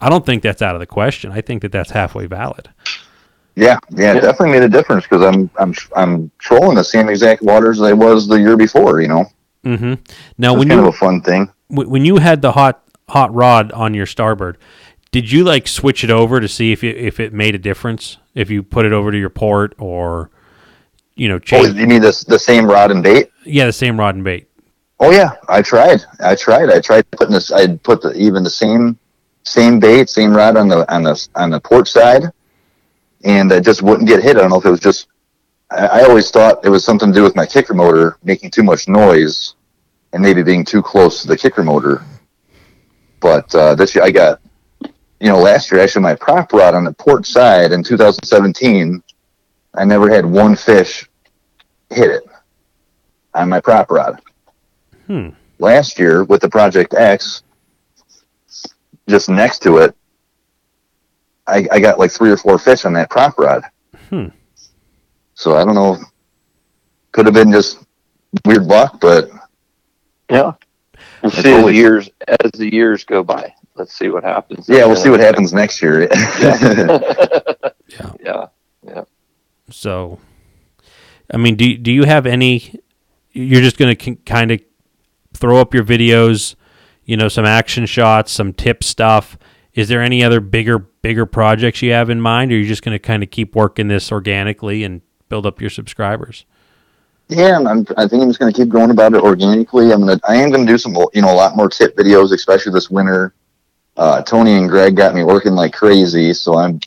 I 0.00 0.08
don't 0.08 0.24
think 0.26 0.42
that's 0.42 0.62
out 0.62 0.74
of 0.74 0.80
the 0.80 0.86
question. 0.86 1.32
I 1.32 1.40
think 1.40 1.62
that 1.62 1.72
that's 1.72 1.90
halfway 1.90 2.26
valid. 2.26 2.70
Yeah, 3.54 3.78
yeah, 3.90 4.12
it 4.14 4.20
definitely 4.20 4.50
made 4.50 4.62
a 4.62 4.68
difference 4.68 5.04
because 5.04 5.22
I'm 5.22 5.48
I'm 5.58 5.74
I'm 5.96 6.30
trolling 6.38 6.76
the 6.76 6.84
same 6.84 7.08
exact 7.08 7.42
waters 7.42 7.80
as 7.80 7.88
I 7.88 7.92
was 7.94 8.28
the 8.28 8.38
year 8.38 8.56
before. 8.56 9.00
You 9.00 9.08
know, 9.08 9.24
Mm-hmm. 9.66 9.94
Now, 10.38 10.54
when 10.54 10.68
kind 10.68 10.80
you 10.80 10.86
of 10.86 10.94
a 10.94 10.96
fun 10.96 11.20
thing. 11.20 11.50
when 11.68 12.04
you 12.04 12.18
had 12.18 12.40
the 12.40 12.52
hot 12.52 12.82
hot 13.08 13.34
rod 13.34 13.72
on 13.72 13.94
your 13.94 14.06
starboard, 14.06 14.58
did 15.10 15.30
you 15.32 15.42
like 15.42 15.66
switch 15.66 16.04
it 16.04 16.10
over 16.10 16.40
to 16.40 16.48
see 16.48 16.70
if 16.70 16.84
it, 16.84 16.96
if 16.96 17.18
it 17.18 17.32
made 17.32 17.54
a 17.56 17.58
difference? 17.58 18.18
If 18.34 18.48
you 18.48 18.62
put 18.62 18.86
it 18.86 18.92
over 18.92 19.10
to 19.10 19.18
your 19.18 19.30
port 19.30 19.74
or 19.78 20.30
you 21.16 21.28
know 21.28 21.40
change? 21.40 21.66
Oh, 21.66 21.70
you 21.72 21.86
mean 21.86 22.00
this 22.00 22.22
the 22.22 22.38
same 22.38 22.66
rod 22.66 22.92
and 22.92 23.02
bait? 23.02 23.30
yeah, 23.44 23.66
the 23.66 23.72
same 23.72 23.98
rod 23.98 24.14
and 24.14 24.22
bait. 24.22 24.48
Oh 25.00 25.10
yeah, 25.10 25.32
I 25.48 25.62
tried. 25.62 26.04
I 26.20 26.36
tried. 26.36 26.70
I 26.70 26.80
tried 26.80 27.10
putting 27.10 27.34
this. 27.34 27.50
I 27.50 27.76
put 27.76 28.02
the 28.02 28.12
even 28.12 28.44
the 28.44 28.50
same 28.50 28.96
same 29.46 29.78
bait, 29.78 30.08
same 30.08 30.34
rod 30.34 30.56
on 30.56 30.68
the 30.68 30.92
on 30.92 31.02
the 31.02 31.28
on 31.34 31.50
the 31.50 31.60
port 31.60 31.88
side, 31.88 32.24
and 33.24 33.52
I 33.52 33.60
just 33.60 33.82
wouldn't 33.82 34.08
get 34.08 34.22
hit. 34.22 34.36
I 34.36 34.40
don't 34.40 34.50
know 34.50 34.58
if 34.58 34.66
it 34.66 34.70
was 34.70 34.80
just. 34.80 35.08
I, 35.70 35.86
I 35.86 36.02
always 36.04 36.30
thought 36.30 36.64
it 36.64 36.68
was 36.68 36.84
something 36.84 37.12
to 37.12 37.14
do 37.18 37.22
with 37.22 37.36
my 37.36 37.46
kicker 37.46 37.74
motor 37.74 38.18
making 38.22 38.50
too 38.50 38.62
much 38.62 38.88
noise, 38.88 39.54
and 40.12 40.22
maybe 40.22 40.42
being 40.42 40.64
too 40.64 40.82
close 40.82 41.22
to 41.22 41.28
the 41.28 41.36
kicker 41.36 41.62
motor. 41.62 42.04
But 43.20 43.52
uh, 43.54 43.74
this 43.74 43.94
year 43.94 44.04
I 44.04 44.10
got, 44.10 44.40
you 44.82 45.28
know, 45.28 45.38
last 45.38 45.70
year 45.70 45.80
actually 45.80 46.02
my 46.02 46.14
prop 46.14 46.52
rod 46.52 46.74
on 46.74 46.84
the 46.84 46.92
port 46.92 47.26
side 47.26 47.72
in 47.72 47.82
2017, 47.82 49.02
I 49.74 49.84
never 49.84 50.08
had 50.10 50.24
one 50.24 50.54
fish 50.54 51.08
hit 51.90 52.10
it 52.10 52.24
on 53.34 53.48
my 53.48 53.60
prop 53.60 53.90
rod 53.90 54.20
Hmm. 55.06 55.28
last 55.58 55.98
year 55.98 56.24
with 56.24 56.40
the 56.40 56.48
Project 56.48 56.94
X, 56.94 57.42
just 59.08 59.28
next 59.28 59.60
to 59.60 59.78
it, 59.78 59.94
I, 61.46 61.66
I 61.70 61.80
got 61.80 61.98
like 61.98 62.10
three 62.10 62.30
or 62.30 62.36
four 62.36 62.58
fish 62.58 62.84
on 62.84 62.92
that 62.94 63.10
prop 63.10 63.38
rod. 63.38 63.62
Hmm. 64.10 64.26
So 65.34 65.56
I 65.56 65.64
don't 65.64 65.74
know. 65.74 65.98
Could 67.12 67.26
have 67.26 67.34
been 67.34 67.52
just 67.52 67.84
weird 68.44 68.64
luck, 68.64 68.98
but 69.00 69.30
Yeah. 70.30 70.52
We'll 71.22 71.32
It's 71.32 71.42
see 71.42 71.52
as 71.52 71.64
the 71.64 71.72
years 71.74 72.10
as 72.28 72.50
the 72.52 72.72
years 72.72 73.04
go 73.04 73.22
by. 73.22 73.54
Let's 73.74 73.92
see 73.92 74.08
what 74.08 74.24
happens. 74.24 74.68
yeah, 74.68 74.86
we'll 74.86 74.96
see 74.96 75.10
what 75.10 75.20
happens 75.20 75.52
next 75.52 75.80
year. 75.82 76.08
Yeah. 78.20 78.46
yeah. 78.82 79.04
So, 79.70 80.18
I 81.32 81.36
mean, 81.36 81.56
do 81.56 81.76
do 81.78 81.90
you 81.92 82.04
have 82.04 82.26
any? 82.26 82.74
You're 83.32 83.60
just 83.62 83.78
going 83.78 83.96
to 83.96 84.14
kind 84.16 84.50
of 84.50 84.60
throw 85.34 85.58
up 85.60 85.72
your 85.74 85.84
videos, 85.84 86.56
you 87.06 87.16
know, 87.16 87.28
some 87.28 87.46
action 87.46 87.86
shots, 87.86 88.32
some 88.32 88.52
tip 88.52 88.84
stuff. 88.84 89.38
Is 89.72 89.88
there 89.88 90.02
any 90.02 90.22
other 90.22 90.40
bigger 90.40 90.78
bigger 90.78 91.24
projects 91.24 91.80
you 91.82 91.92
have 91.92 92.10
in 92.10 92.20
mind, 92.20 92.52
or 92.52 92.56
are 92.56 92.58
you 92.58 92.66
just 92.66 92.82
going 92.82 92.94
to 92.94 92.98
kind 92.98 93.22
of 93.22 93.30
keep 93.30 93.54
working 93.54 93.88
this 93.88 94.12
organically 94.12 94.84
and 94.84 95.00
build 95.28 95.46
up 95.46 95.60
your 95.60 95.70
subscribers? 95.70 96.44
yeah, 97.28 97.56
I'm, 97.56 97.66
I'm- 97.66 97.86
I 97.96 98.06
think 98.06 98.22
I'm 98.22 98.28
just 98.28 98.38
going 98.38 98.52
to 98.52 98.56
keep 98.60 98.68
going 98.68 98.90
about 98.90 99.14
it 99.14 99.20
organically. 99.20 99.92
I'm 99.92 100.00
gonna, 100.00 100.20
I 100.28 100.36
am 100.36 100.50
going 100.50 100.64
to 100.64 100.72
do 100.72 100.78
some, 100.78 100.94
you 101.12 101.22
know, 101.22 101.32
a 101.32 101.34
lot 101.34 101.56
more 101.56 101.68
tip 101.68 101.96
videos, 101.96 102.32
especially 102.32 102.72
this 102.72 102.88
winter. 102.90 103.34
Uh, 103.96 104.22
Tony 104.22 104.56
and 104.56 104.68
Greg 104.68 104.94
got 104.94 105.14
me 105.14 105.24
working 105.24 105.52
like 105.54 105.72
crazy, 105.72 106.32
so 106.34 106.56
I'm 106.58 106.78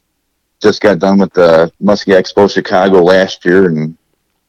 just 0.61 0.79
got 0.81 0.99
done 0.99 1.17
with 1.17 1.33
the 1.33 1.71
Muskie 1.81 2.13
Expo 2.17 2.49
Chicago 2.51 3.01
last 3.03 3.43
year 3.45 3.65
and 3.67 3.97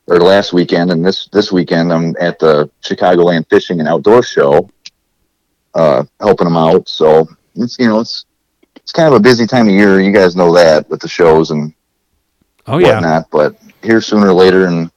or 0.07 0.19
last 0.19 0.53
weekend, 0.53 0.91
and 0.91 1.05
this 1.05 1.29
this 1.33 1.51
weekend 1.53 1.93
I'm 1.93 2.15
at 2.21 2.39
the 2.39 2.69
Chicagoland 2.83 3.49
Fishing 3.49 3.81
and 3.81 3.89
Outdoor 3.89 4.23
Show, 4.23 4.69
uh, 5.75 6.05
helping 6.21 6.47
them 6.47 6.57
out. 6.57 6.89
So 6.89 7.29
it's 7.55 7.79
you 7.79 7.87
know 7.89 8.01
it's 8.01 8.25
it's 8.77 8.93
kind 8.93 9.09
of 9.09 9.15
a 9.15 9.21
busy 9.23 9.47
time 9.47 9.69
of 9.69 9.75
year. 9.75 10.01
You 10.01 10.13
guys 10.13 10.37
know 10.37 10.53
that 10.55 10.89
with 10.89 11.01
the 11.01 11.09
shows 11.09 11.51
and 11.51 11.73
Oh 12.67 12.79
yeah. 12.79 12.95
whatnot. 12.95 13.31
But 13.31 13.57
here 13.83 14.01
sooner 14.01 14.29
or 14.29 14.35
later, 14.35 14.67
and 14.67 14.91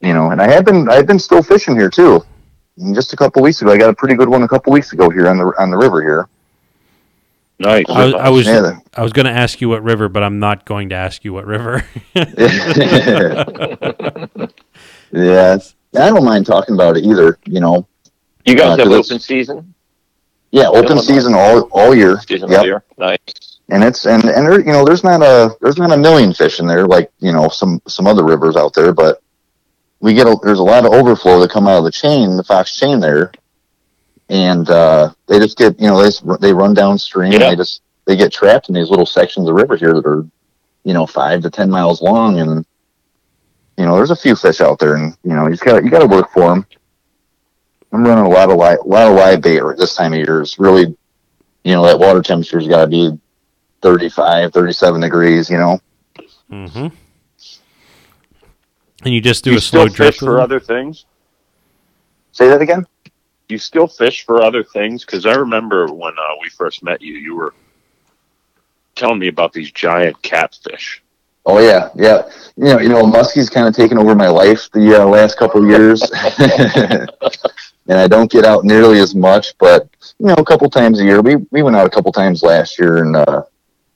you 0.00 0.12
know, 0.12 0.30
and 0.30 0.40
I 0.40 0.50
have 0.50 0.64
been 0.64 0.88
I've 0.88 1.06
been 1.06 1.18
still 1.18 1.42
fishing 1.42 1.76
here 1.76 1.90
too. 1.90 2.24
And 2.78 2.94
just 2.94 3.12
a 3.12 3.16
couple 3.16 3.42
weeks 3.42 3.62
ago, 3.62 3.72
I 3.72 3.78
got 3.78 3.90
a 3.90 3.94
pretty 3.94 4.14
good 4.14 4.28
one 4.28 4.42
a 4.42 4.48
couple 4.48 4.72
weeks 4.72 4.92
ago 4.92 5.08
here 5.10 5.28
on 5.28 5.38
the 5.38 5.52
on 5.58 5.70
the 5.70 5.76
river 5.76 6.02
here. 6.02 6.28
Nice. 7.58 7.86
I 7.88 8.04
was, 8.04 8.14
I 8.14 8.28
was 8.28 8.46
Yeah, 8.46 8.78
was 9.02 9.12
going 9.14 9.24
to 9.24 9.32
ask 9.32 9.62
you 9.62 9.70
what 9.70 9.82
river, 9.82 10.10
but 10.10 10.22
I'm 10.22 10.38
not 10.38 10.66
going 10.66 10.90
to 10.90 10.94
ask 10.94 11.24
you 11.24 11.32
what 11.32 11.46
river. 11.46 11.84
yeah, 15.10 15.56
I 15.94 16.10
don't 16.10 16.24
mind 16.24 16.44
talking 16.44 16.74
about 16.74 16.98
it 16.98 17.04
either. 17.04 17.38
You 17.46 17.60
know, 17.60 17.88
You 18.46 18.54
guys 18.54 18.78
Uh, 18.78 18.84
have 18.84 18.92
open 18.92 19.18
season? 19.18 19.74
yeah, 20.52 20.68
open 20.68 20.84
Illinois. 20.84 21.02
season 21.02 21.34
all 21.34 21.60
all 21.72 21.94
year. 21.94 22.20
Season 22.28 22.48
Yep. 22.50 22.58
all 22.60 22.64
year? 22.66 22.84
Nice. 22.98 23.18
and 23.68 23.82
it's 23.82 24.06
and 24.06 24.24
and 24.24 24.46
there, 24.46 24.60
you 24.60 24.72
know 24.72 24.84
there's 24.84 25.02
not 25.02 25.20
a 25.22 25.56
there's 25.60 25.76
not 25.78 25.90
a 25.92 25.96
million 25.96 26.32
fish 26.32 26.60
in 26.60 26.66
there 26.68 26.86
like 26.86 27.10
you 27.18 27.32
know 27.32 27.48
some 27.48 27.82
some 27.88 28.06
other 28.06 28.24
rivers 28.24 28.54
out 28.56 28.72
there 28.74 28.92
but 28.92 29.20
we 29.98 30.14
get 30.14 30.28
a, 30.28 30.36
there's 30.44 30.60
a 30.60 30.62
lot 30.62 30.86
of 30.86 30.92
overflow 30.92 31.40
that 31.40 31.50
come 31.50 31.66
out 31.66 31.78
of 31.78 31.84
the 31.84 31.90
chain 31.90 32.36
the 32.36 32.44
fox 32.44 32.76
chain 32.76 33.00
there 33.00 33.32
and 34.28 34.70
uh 34.70 35.10
they 35.26 35.38
just 35.40 35.58
get 35.58 35.78
you 35.80 35.88
know 35.88 35.98
they 36.00 36.06
just, 36.08 36.40
they 36.40 36.52
run 36.52 36.74
downstream 36.74 37.32
and 37.32 37.42
they 37.42 37.56
just 37.56 37.82
they 38.04 38.14
get 38.16 38.32
trapped 38.32 38.68
in 38.68 38.74
these 38.76 38.88
little 38.90 39.06
sections 39.06 39.48
of 39.48 39.54
the 39.56 39.60
river 39.62 39.76
here 39.76 39.94
that 39.94 40.06
are 40.06 40.24
you 40.84 40.94
know 40.94 41.04
five 41.04 41.42
to 41.42 41.50
ten 41.50 41.68
miles 41.68 42.00
long 42.00 42.38
and 42.38 42.64
you 43.76 43.84
know 43.84 43.96
there's 43.96 44.12
a 44.12 44.16
few 44.16 44.36
fish 44.36 44.60
out 44.60 44.78
there 44.78 44.94
and 44.94 45.16
you 45.24 45.32
know 45.34 45.44
you 45.46 45.50
just 45.50 45.64
got 45.64 45.82
you 45.82 45.90
got 45.90 45.98
to 46.00 46.06
work 46.06 46.30
for 46.32 46.48
them 46.50 46.64
i'm 47.96 48.04
running 48.04 48.24
a 48.24 48.28
lot 48.28 48.50
of 48.50 48.56
live 48.56 48.78
a 48.84 48.88
lot 48.88 49.08
of 49.08 49.14
live 49.16 49.40
bait 49.40 49.60
right 49.60 49.76
this 49.78 49.94
time 49.94 50.12
of 50.12 50.18
year 50.18 50.42
it's 50.42 50.58
really 50.58 50.96
you 51.64 51.72
know 51.72 51.84
that 51.84 51.98
water 51.98 52.22
temperature's 52.22 52.68
got 52.68 52.82
to 52.82 52.86
be 52.86 53.18
35, 53.82 54.52
37 54.52 55.00
degrees, 55.00 55.50
you 55.50 55.58
know. 55.58 55.80
hmm 56.48 56.88
And 59.04 59.14
you 59.14 59.20
just 59.20 59.44
do 59.44 59.52
you 59.52 59.58
a 59.58 59.60
slow 59.60 59.82
still 59.86 59.94
drift 59.94 60.18
fish 60.18 60.26
for 60.26 60.34
them? 60.34 60.40
other 60.40 60.60
things? 60.60 61.06
Say 62.32 62.48
that 62.48 62.60
again? 62.60 62.86
You 63.48 63.58
still 63.58 63.86
fish 63.86 64.24
for 64.24 64.42
other 64.42 64.64
things? 64.64 65.04
Because 65.04 65.24
I 65.24 65.34
remember 65.34 65.86
when 65.92 66.14
uh, 66.14 66.34
we 66.40 66.48
first 66.48 66.82
met 66.82 67.00
you, 67.00 67.14
you 67.14 67.36
were 67.36 67.54
telling 68.96 69.18
me 69.18 69.28
about 69.28 69.52
these 69.52 69.70
giant 69.70 70.20
catfish. 70.22 71.02
Oh 71.44 71.60
yeah, 71.60 71.90
yeah. 71.94 72.28
You 72.56 72.64
know, 72.64 72.78
you 72.80 72.88
know, 72.88 73.04
Muskie's 73.04 73.48
kind 73.48 73.68
of 73.68 73.74
taken 73.76 73.98
over 73.98 74.16
my 74.16 74.28
life 74.28 74.68
the 74.72 75.00
uh, 75.00 75.06
last 75.06 75.38
couple 75.38 75.62
of 75.62 75.68
years, 75.68 76.02
and 77.88 77.98
I 77.98 78.08
don't 78.08 78.30
get 78.30 78.44
out 78.44 78.64
nearly 78.64 78.98
as 78.98 79.14
much. 79.14 79.56
But 79.58 79.88
you 80.18 80.26
know, 80.26 80.34
a 80.34 80.44
couple 80.44 80.68
times 80.70 81.00
a 81.00 81.04
year, 81.04 81.20
we 81.20 81.36
we 81.50 81.62
went 81.62 81.76
out 81.76 81.86
a 81.86 81.90
couple 81.90 82.12
times 82.12 82.42
last 82.42 82.78
year 82.78 82.98
and 82.98 83.16
uh, 83.16 83.42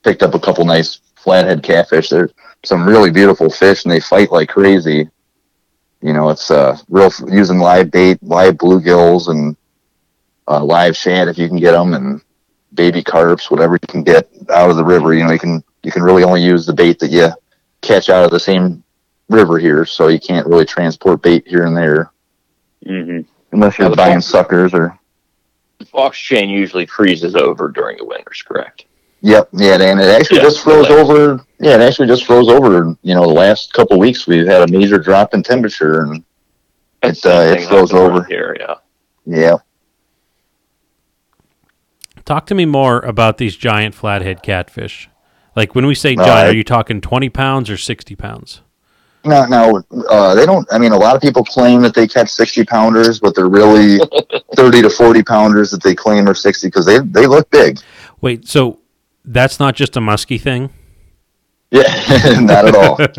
picked 0.02 0.22
up 0.22 0.34
a 0.34 0.40
couple 0.40 0.64
nice 0.64 1.00
flathead 1.16 1.62
catfish. 1.62 2.08
They're 2.08 2.30
some 2.64 2.86
really 2.86 3.10
beautiful 3.10 3.50
fish, 3.50 3.84
and 3.84 3.92
they 3.92 4.00
fight 4.00 4.30
like 4.30 4.48
crazy. 4.48 5.08
You 6.02 6.12
know, 6.12 6.30
it's 6.30 6.50
uh, 6.50 6.78
real 6.88 7.10
using 7.28 7.58
live 7.58 7.90
bait, 7.90 8.22
live 8.22 8.54
bluegills, 8.54 9.28
and 9.28 9.56
uh, 10.48 10.64
live 10.64 10.96
shad 10.96 11.28
if 11.28 11.38
you 11.38 11.48
can 11.48 11.58
get 11.58 11.72
them, 11.72 11.94
and 11.94 12.20
baby 12.74 13.02
carps, 13.02 13.50
whatever 13.50 13.74
you 13.74 13.88
can 13.88 14.02
get 14.02 14.28
out 14.50 14.70
of 14.70 14.76
the 14.76 14.84
river. 14.84 15.14
You 15.14 15.24
know, 15.24 15.32
you 15.32 15.38
can 15.38 15.62
you 15.82 15.92
can 15.92 16.02
really 16.02 16.24
only 16.24 16.42
use 16.42 16.66
the 16.66 16.72
bait 16.72 16.98
that 17.00 17.10
you 17.10 17.28
catch 17.82 18.08
out 18.08 18.24
of 18.24 18.30
the 18.30 18.40
same 18.40 18.82
river 19.28 19.58
here, 19.58 19.84
so 19.84 20.08
you 20.08 20.20
can't 20.20 20.46
really 20.46 20.64
transport 20.64 21.22
bait 21.22 21.46
here 21.46 21.66
and 21.66 21.76
there 21.76 22.10
Mm-hmm. 22.86 23.29
Unless 23.52 23.78
you're 23.78 23.94
buying 23.94 24.14
fox- 24.14 24.26
suckers 24.26 24.74
or. 24.74 24.96
The 25.78 25.86
fox 25.86 26.18
chain 26.18 26.50
usually 26.50 26.84
freezes 26.86 27.34
over 27.34 27.68
during 27.68 27.96
the 27.96 28.04
winters, 28.04 28.42
correct? 28.46 28.84
Yep, 29.22 29.48
yeah, 29.52 29.74
and 29.80 30.00
it 30.00 30.08
actually 30.08 30.38
Yeah, 30.38 30.42
just 30.44 30.60
froze 30.62 30.86
over. 30.88 31.42
Yeah, 31.58 31.74
it 31.76 31.80
actually 31.80 32.08
just 32.08 32.24
froze 32.26 32.48
over. 32.48 32.94
You 33.02 33.14
know, 33.14 33.22
the 33.22 33.32
last 33.32 33.72
couple 33.72 33.94
of 33.96 34.00
weeks 34.00 34.26
we've 34.26 34.46
had 34.46 34.68
a 34.68 34.70
major 34.72 34.98
drop 34.98 35.32
in 35.34 35.42
temperature, 35.42 36.02
and 36.02 36.22
That's 37.02 37.24
It, 37.24 37.30
uh, 37.30 37.44
the 37.44 37.58
it 37.60 37.68
froze 37.68 37.92
over. 37.94 38.24
here. 38.24 38.54
Yeah. 38.60 38.74
yeah, 39.24 39.56
Talk 42.24 42.46
to 42.46 42.54
me 42.54 42.64
more 42.66 43.00
about 43.00 43.38
these 43.38 43.56
giant 43.56 43.94
flathead 43.94 44.42
catfish. 44.42 45.08
Like 45.56 45.74
when 45.74 45.86
we 45.86 45.94
say 45.94 46.14
Uh, 46.14 46.24
giant, 46.24 46.48
are 46.50 46.56
you 46.56 46.64
talking 46.64 47.00
20 47.00 47.28
pounds 47.30 47.70
or 47.70 47.76
60 47.76 48.14
pounds? 48.16 48.60
Now 49.24 49.44
now 49.46 49.82
uh, 50.08 50.34
they 50.34 50.46
don't. 50.46 50.66
I 50.72 50.78
mean, 50.78 50.92
a 50.92 50.98
lot 50.98 51.16
of 51.16 51.22
people 51.22 51.44
claim 51.44 51.82
that 51.82 51.94
they 51.94 52.06
catch 52.06 52.30
sixty 52.30 52.64
pounders, 52.64 53.20
but 53.20 53.34
they're 53.34 53.48
really 53.48 53.98
thirty 54.56 54.82
to 54.82 54.90
forty 54.90 55.22
pounders 55.22 55.70
that 55.70 55.82
they 55.82 55.94
claim 55.94 56.28
are 56.28 56.34
sixty 56.34 56.68
because 56.68 56.86
they 56.86 56.98
they 57.00 57.26
look 57.26 57.50
big. 57.50 57.78
Wait, 58.20 58.46
so 58.48 58.80
that's 59.24 59.58
not 59.58 59.74
just 59.74 59.96
a 59.96 60.00
musky 60.00 60.38
thing? 60.38 60.70
Yeah, 61.72 62.40
not 62.40 62.66
at 62.66 62.74
all. 62.74 62.98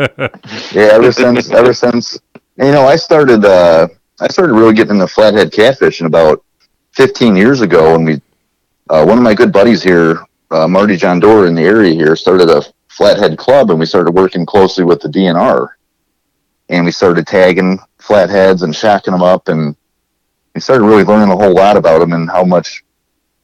yeah, 0.73 0.89
ever 0.91 1.13
since 1.13 1.51
ever 1.51 1.73
since 1.73 2.19
you 2.57 2.71
know 2.73 2.85
I 2.85 2.97
started 2.97 3.45
uh 3.45 3.87
I 4.19 4.27
started 4.27 4.53
really 4.53 4.73
getting 4.73 4.95
into 4.95 5.07
flathead 5.07 5.53
catfishing 5.53 6.05
about 6.05 6.43
15 6.91 7.37
years 7.37 7.61
ago 7.61 7.93
when 7.93 8.03
we 8.03 8.21
uh, 8.89 9.05
one 9.05 9.17
of 9.17 9.23
my 9.23 9.33
good 9.33 9.53
buddies 9.53 9.81
here 9.81 10.25
uh, 10.51 10.67
Marty 10.67 10.97
John 10.97 11.21
Doerr 11.21 11.47
in 11.47 11.55
the 11.55 11.61
area 11.61 11.93
here 11.93 12.13
started 12.17 12.49
a 12.49 12.61
flathead 12.89 13.37
club 13.37 13.71
and 13.71 13.79
we 13.79 13.85
started 13.85 14.11
working 14.11 14.45
closely 14.45 14.83
with 14.83 14.99
the 14.99 15.07
DNR 15.07 15.69
and 16.71 16.83
we 16.85 16.91
started 16.91 17.27
tagging 17.27 17.77
flatheads 17.99 18.63
and 18.63 18.73
shacking 18.73 19.11
them 19.11 19.21
up 19.21 19.47
and 19.47 19.75
we 20.55 20.61
started 20.61 20.83
really 20.83 21.03
learning 21.03 21.31
a 21.31 21.35
whole 21.35 21.53
lot 21.53 21.77
about 21.77 21.99
them 21.99 22.13
and 22.13 22.29
how 22.29 22.43
much 22.43 22.83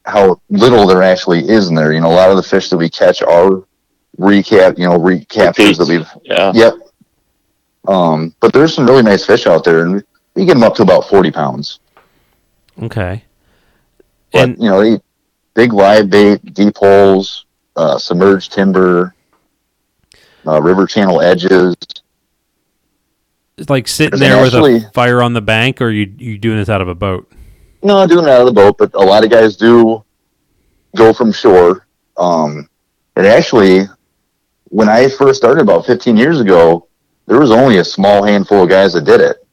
how 0.04 0.40
little 0.48 0.86
there 0.86 1.02
actually 1.02 1.48
is 1.48 1.68
in 1.68 1.74
there 1.74 1.92
you 1.92 2.00
know 2.00 2.10
a 2.10 2.18
lot 2.20 2.30
of 2.30 2.36
the 2.36 2.42
fish 2.42 2.68
that 2.68 2.76
we 2.76 2.88
catch 2.90 3.22
are 3.22 3.62
recap 4.18 4.76
you 4.78 4.84
know 4.88 4.98
recaptures 4.98 5.78
that 5.78 5.88
we've 5.88 6.08
Yeah. 6.24 6.52
Yep. 6.54 6.74
Um, 7.86 8.34
but 8.40 8.52
there's 8.52 8.74
some 8.74 8.86
really 8.86 9.02
nice 9.02 9.24
fish 9.24 9.46
out 9.46 9.64
there, 9.64 9.84
and 9.84 10.04
we 10.34 10.44
get 10.44 10.54
them 10.54 10.62
up 10.62 10.74
to 10.76 10.82
about 10.82 11.08
40 11.08 11.30
pounds. 11.30 11.80
Okay. 12.82 13.24
But, 14.30 14.42
And 14.42 14.62
you 14.62 14.68
know, 14.68 14.82
they 14.82 15.00
big 15.54 15.72
live 15.72 16.10
bait, 16.10 16.54
deep 16.54 16.76
holes, 16.76 17.46
uh, 17.76 17.96
submerged 17.98 18.52
timber, 18.52 19.14
uh, 20.46 20.60
river 20.60 20.86
channel 20.86 21.22
edges. 21.22 21.74
Like 23.68 23.88
sitting 23.88 24.18
there 24.20 24.40
with 24.40 24.54
actually- 24.54 24.76
a 24.84 24.90
fire 24.92 25.22
on 25.22 25.32
the 25.32 25.40
bank, 25.40 25.80
or 25.80 25.90
you 25.90 26.12
you 26.18 26.38
doing 26.38 26.58
this 26.58 26.68
out 26.68 26.80
of 26.80 26.88
a 26.88 26.94
boat? 26.94 27.30
No, 27.82 28.06
doing 28.06 28.24
it 28.24 28.30
out 28.30 28.40
of 28.40 28.46
the 28.46 28.52
boat, 28.52 28.76
but 28.78 28.94
a 28.94 28.98
lot 28.98 29.24
of 29.24 29.30
guys 29.30 29.56
do 29.56 30.04
go 30.96 31.12
from 31.12 31.32
shore. 31.32 31.86
Um, 32.16 32.68
it 33.16 33.24
actually, 33.24 33.82
when 34.64 34.88
I 34.88 35.08
first 35.08 35.38
started 35.38 35.62
about 35.62 35.86
15 35.86 36.16
years 36.16 36.40
ago, 36.40 36.88
there 37.26 37.38
was 37.38 37.50
only 37.50 37.78
a 37.78 37.84
small 37.84 38.24
handful 38.24 38.62
of 38.64 38.68
guys 38.68 38.94
that 38.94 39.04
did 39.04 39.20
it. 39.20 39.46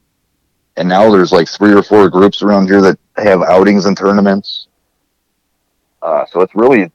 And 0.76 0.88
now 0.88 1.10
there's 1.10 1.32
like 1.32 1.48
three 1.48 1.72
or 1.72 1.82
four 1.82 2.10
groups 2.10 2.42
around 2.42 2.66
here 2.66 2.80
that 2.82 2.98
have 3.16 3.42
outings 3.42 3.86
and 3.86 3.96
tournaments. 3.96 4.66
Uh, 6.02 6.24
so 6.26 6.40
it's 6.40 6.54
really, 6.54 6.90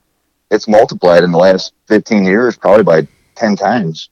it's 0.49 0.68
multiplied 0.68 1.24
in 1.24 1.32
the 1.32 1.38
last 1.38 1.74
15 1.88 2.24
years, 2.24 2.57
probably 2.57 2.84
by 2.84 3.07
10 3.36 3.55
times. 3.55 4.09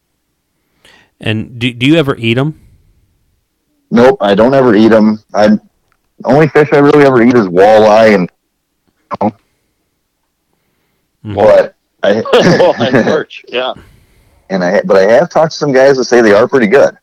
And 1.20 1.60
do 1.60 1.74
do 1.74 1.86
you 1.86 1.96
ever 1.96 2.16
eat 2.16 2.36
them? 2.36 2.60
Nope, 3.92 4.18
I 4.22 4.36
don't 4.36 4.54
ever 4.54 4.76
eat 4.76 4.90
them. 4.90 5.20
I 5.34 5.58
only 6.26 6.48
fish 6.50 6.70
I 6.74 6.78
really 6.78 7.06
ever 7.06 7.22
eat 7.22 7.36
is 7.36 7.48
walleye 7.48 8.16
and 8.16 8.30
Mhm. 11.26 11.36
but 11.36 11.76
I 12.04 12.22
well, 12.34 12.76
and 12.82 13.06
perch. 13.06 13.44
Yeah. 13.48 13.74
and 14.50 14.64
I 14.64 14.82
but 14.84 14.98
I 14.98 15.12
have 15.14 15.30
talked 15.30 15.52
to 15.52 15.58
some 15.58 15.72
guys 15.74 15.98
that 15.98 16.06
say 16.06 16.22
they 16.22 16.34
are 16.34 16.48
pretty 16.48 16.68
good. 16.68 16.98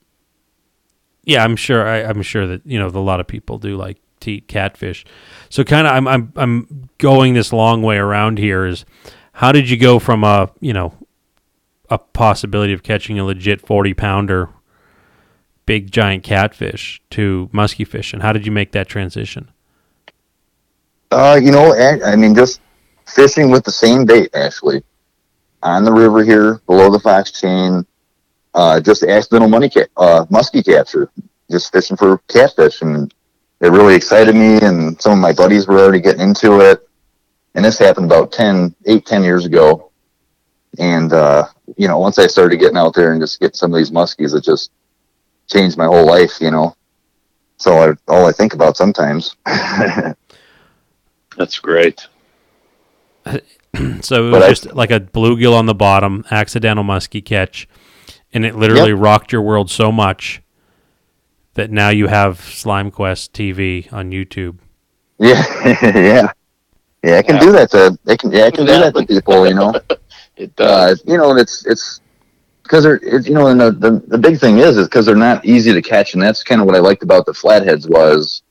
Yeah, 1.24 1.42
I'm 1.44 1.56
sure. 1.56 1.86
I, 1.86 2.02
I'm 2.04 2.22
sure 2.22 2.46
that 2.46 2.62
you 2.64 2.78
know 2.78 2.86
a 2.86 2.90
lot 3.00 3.20
of 3.20 3.26
people 3.26 3.58
do 3.58 3.76
like 3.76 3.98
to 4.20 4.32
eat 4.32 4.48
catfish. 4.48 5.04
So 5.50 5.64
kind 5.64 5.86
of, 5.86 5.92
I'm 5.92 6.06
I'm 6.08 6.32
I'm 6.36 6.88
going 6.98 7.34
this 7.34 7.52
long 7.52 7.82
way 7.82 7.96
around 7.98 8.38
here. 8.38 8.64
Is 8.64 8.84
how 9.32 9.52
did 9.52 9.68
you 9.68 9.76
go 9.76 9.98
from 9.98 10.24
a 10.24 10.50
you 10.60 10.72
know 10.72 10.94
a 11.90 11.98
possibility 11.98 12.72
of 12.72 12.82
catching 12.82 13.18
a 13.18 13.24
legit 13.24 13.60
40 13.60 13.94
pounder 13.94 14.48
big 15.66 15.90
giant 15.90 16.22
catfish 16.24 17.02
to 17.10 17.50
musky 17.52 17.84
fish, 17.84 18.12
and 18.12 18.22
how 18.22 18.32
did 18.32 18.46
you 18.46 18.52
make 18.52 18.72
that 18.72 18.88
transition? 18.88 19.50
Uh, 21.10 21.38
you 21.40 21.50
know, 21.52 21.74
I, 21.74 22.16
mean, 22.16 22.34
just 22.34 22.60
fishing 23.06 23.50
with 23.50 23.64
the 23.64 23.70
same 23.70 24.04
bait 24.04 24.34
actually 24.34 24.82
on 25.62 25.84
the 25.84 25.92
river 25.92 26.24
here 26.24 26.60
below 26.66 26.90
the 26.90 26.98
fox 26.98 27.30
chain. 27.30 27.86
Uh, 28.54 28.80
just 28.80 29.02
accidental 29.02 29.48
money 29.48 29.68
ca- 29.68 29.86
uh, 29.98 30.24
muskie 30.26 30.64
capture, 30.64 31.10
just 31.50 31.70
fishing 31.72 31.96
for 31.96 32.18
catfish, 32.28 32.80
and 32.80 33.12
it 33.60 33.68
really 33.68 33.94
excited 33.94 34.34
me. 34.34 34.58
And 34.60 35.00
some 35.00 35.12
of 35.12 35.18
my 35.18 35.32
buddies 35.32 35.66
were 35.66 35.78
already 35.78 36.00
getting 36.00 36.22
into 36.22 36.60
it. 36.60 36.88
And 37.54 37.64
this 37.64 37.78
happened 37.78 38.06
about 38.06 38.32
10, 38.32 38.74
8, 38.86 39.06
10 39.06 39.22
years 39.22 39.46
ago. 39.46 39.90
And 40.78 41.12
uh, 41.12 41.46
you 41.76 41.88
know, 41.88 41.98
once 41.98 42.18
I 42.18 42.26
started 42.26 42.58
getting 42.58 42.76
out 42.76 42.94
there 42.94 43.12
and 43.12 43.20
just 43.20 43.40
get 43.40 43.56
some 43.56 43.72
of 43.72 43.78
these 43.78 43.90
muskies, 43.90 44.34
it 44.34 44.44
just 44.44 44.70
changed 45.46 45.76
my 45.76 45.86
whole 45.86 46.06
life. 46.06 46.40
You 46.40 46.50
know, 46.50 46.76
so 47.56 47.78
I, 47.78 47.92
all 48.08 48.26
I 48.26 48.32
think 48.32 48.54
about 48.54 48.76
sometimes. 48.76 49.36
That's 51.36 51.58
great. 51.60 52.06
So 54.00 54.28
it 54.28 54.30
was 54.30 54.30
But 54.30 54.42
I- 54.42 54.48
just 54.48 54.72
like 54.74 54.90
a 54.90 55.00
bluegill 55.00 55.52
on 55.54 55.66
the 55.66 55.74
bottom, 55.74 56.24
accidental 56.30 56.84
muskie 56.84 57.24
catch, 57.24 57.68
and 58.32 58.44
it 58.44 58.54
literally 58.56 58.92
rocked 58.92 59.32
your 59.32 59.42
world 59.42 59.70
so 59.70 59.90
much 59.92 60.40
that 61.54 61.70
now 61.70 61.88
you 61.90 62.06
have 62.06 62.40
Slime 62.40 62.90
Quest 62.90 63.32
TV 63.32 63.92
on 63.92 64.10
YouTube. 64.12 64.58
Yeah, 65.18 65.42
yeah, 65.82 66.32
yeah. 67.02 67.16
I 67.18 67.22
can 67.22 67.36
Yeah. 67.36 67.40
do 67.40 67.52
that 67.52 67.70
to. 67.72 67.98
I 68.06 68.16
can. 68.16 68.30
Yeah, 68.32 68.44
I 68.44 68.50
can 68.50 68.66
do 68.66 68.72
that 68.72 68.94
to 68.94 69.06
people. 69.06 69.46
You 69.46 69.54
know. 69.54 69.74
It 70.38 70.52
uh, 70.60 70.88
does. 70.88 71.02
you 71.06 71.16
know, 71.16 71.30
and 71.30 71.40
it's 71.40 71.64
it's 71.64 72.02
because 72.66 72.84
they're 72.84 73.00
it's, 73.02 73.26
you 73.26 73.34
know, 73.34 73.48
and 73.48 73.60
the, 73.60 73.70
the 73.70 74.02
the 74.06 74.18
big 74.18 74.38
thing 74.38 74.58
is 74.58 74.76
is 74.76 74.86
because 74.86 75.06
they're 75.06 75.16
not 75.16 75.44
easy 75.44 75.72
to 75.72 75.82
catch, 75.82 76.14
and 76.14 76.22
that's 76.22 76.42
kind 76.42 76.60
of 76.60 76.66
what 76.66 76.76
I 76.76 76.80
liked 76.80 77.02
about 77.02 77.26
the 77.26 77.34
flatheads 77.34 77.88
was 77.88 78.42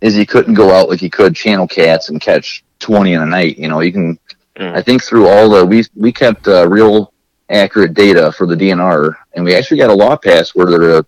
is 0.00 0.16
you 0.16 0.26
couldn't 0.26 0.54
go 0.54 0.72
out 0.72 0.88
like 0.88 1.02
you 1.02 1.10
could 1.10 1.36
channel 1.36 1.68
cats 1.68 2.08
and 2.08 2.20
catch 2.20 2.64
twenty 2.78 3.12
in 3.12 3.22
a 3.22 3.26
night. 3.26 3.58
You 3.58 3.68
know, 3.68 3.80
you 3.80 3.92
can. 3.92 4.18
Mm. 4.56 4.74
I 4.74 4.82
think 4.82 5.02
through 5.02 5.28
all 5.28 5.48
the 5.48 5.64
we 5.64 5.84
we 5.94 6.12
kept 6.12 6.48
uh, 6.48 6.68
real 6.68 7.12
accurate 7.50 7.94
data 7.94 8.32
for 8.32 8.46
the 8.46 8.54
DNR, 8.54 9.14
and 9.34 9.44
we 9.44 9.54
actually 9.54 9.78
got 9.78 9.90
a 9.90 9.94
law 9.94 10.16
passed 10.16 10.54
where 10.54 10.66
there 10.66 10.98
a, 10.98 11.06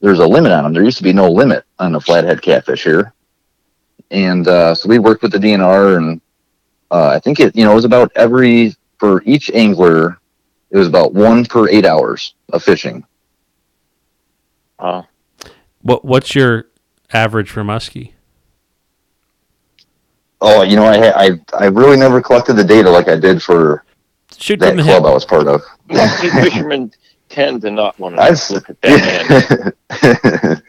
there's 0.00 0.18
a 0.18 0.26
limit 0.26 0.52
on 0.52 0.64
them. 0.64 0.72
There 0.72 0.84
used 0.84 0.98
to 0.98 1.04
be 1.04 1.12
no 1.12 1.30
limit 1.30 1.64
on 1.78 1.92
the 1.92 2.00
flathead 2.00 2.42
catfish 2.42 2.84
here, 2.84 3.12
and 4.10 4.46
uh, 4.46 4.74
so 4.74 4.88
we 4.88 4.98
worked 4.98 5.22
with 5.22 5.32
the 5.32 5.38
DNR, 5.38 5.96
and 5.96 6.20
uh, 6.90 7.08
I 7.08 7.18
think 7.20 7.40
it 7.40 7.56
you 7.56 7.64
know 7.64 7.72
it 7.72 7.76
was 7.76 7.84
about 7.84 8.12
every 8.16 8.74
for 8.98 9.22
each 9.24 9.50
angler, 9.52 10.19
it 10.70 10.78
was 10.78 10.88
about 10.88 11.12
one 11.14 11.44
per 11.44 11.68
eight 11.68 11.84
hours 11.86 12.34
of 12.52 12.62
fishing. 12.62 13.04
Uh, 14.78 15.02
What 15.82 16.04
What's 16.04 16.34
your 16.34 16.66
average 17.12 17.50
for 17.50 17.62
muskie? 17.62 18.12
Oh, 20.40 20.62
you 20.62 20.76
know, 20.76 20.84
I 20.84 21.26
I 21.26 21.30
I 21.58 21.66
really 21.66 21.98
never 21.98 22.22
collected 22.22 22.54
the 22.54 22.64
data 22.64 22.88
like 22.90 23.08
I 23.08 23.16
did 23.16 23.42
for 23.42 23.84
Shoot 24.38 24.60
that 24.60 24.74
club 24.74 24.86
hip. 24.86 25.04
I 25.04 25.12
was 25.12 25.24
part 25.26 25.46
of. 25.46 25.60
musky 25.88 26.30
fishermen 26.30 26.92
tend 27.28 27.60
to 27.62 27.70
not 27.70 27.98
want 27.98 28.18
I've 28.18 28.40
to 28.46 28.54
look 28.54 28.70
at 28.70 28.80
that 28.80 29.74
end. 30.02 30.62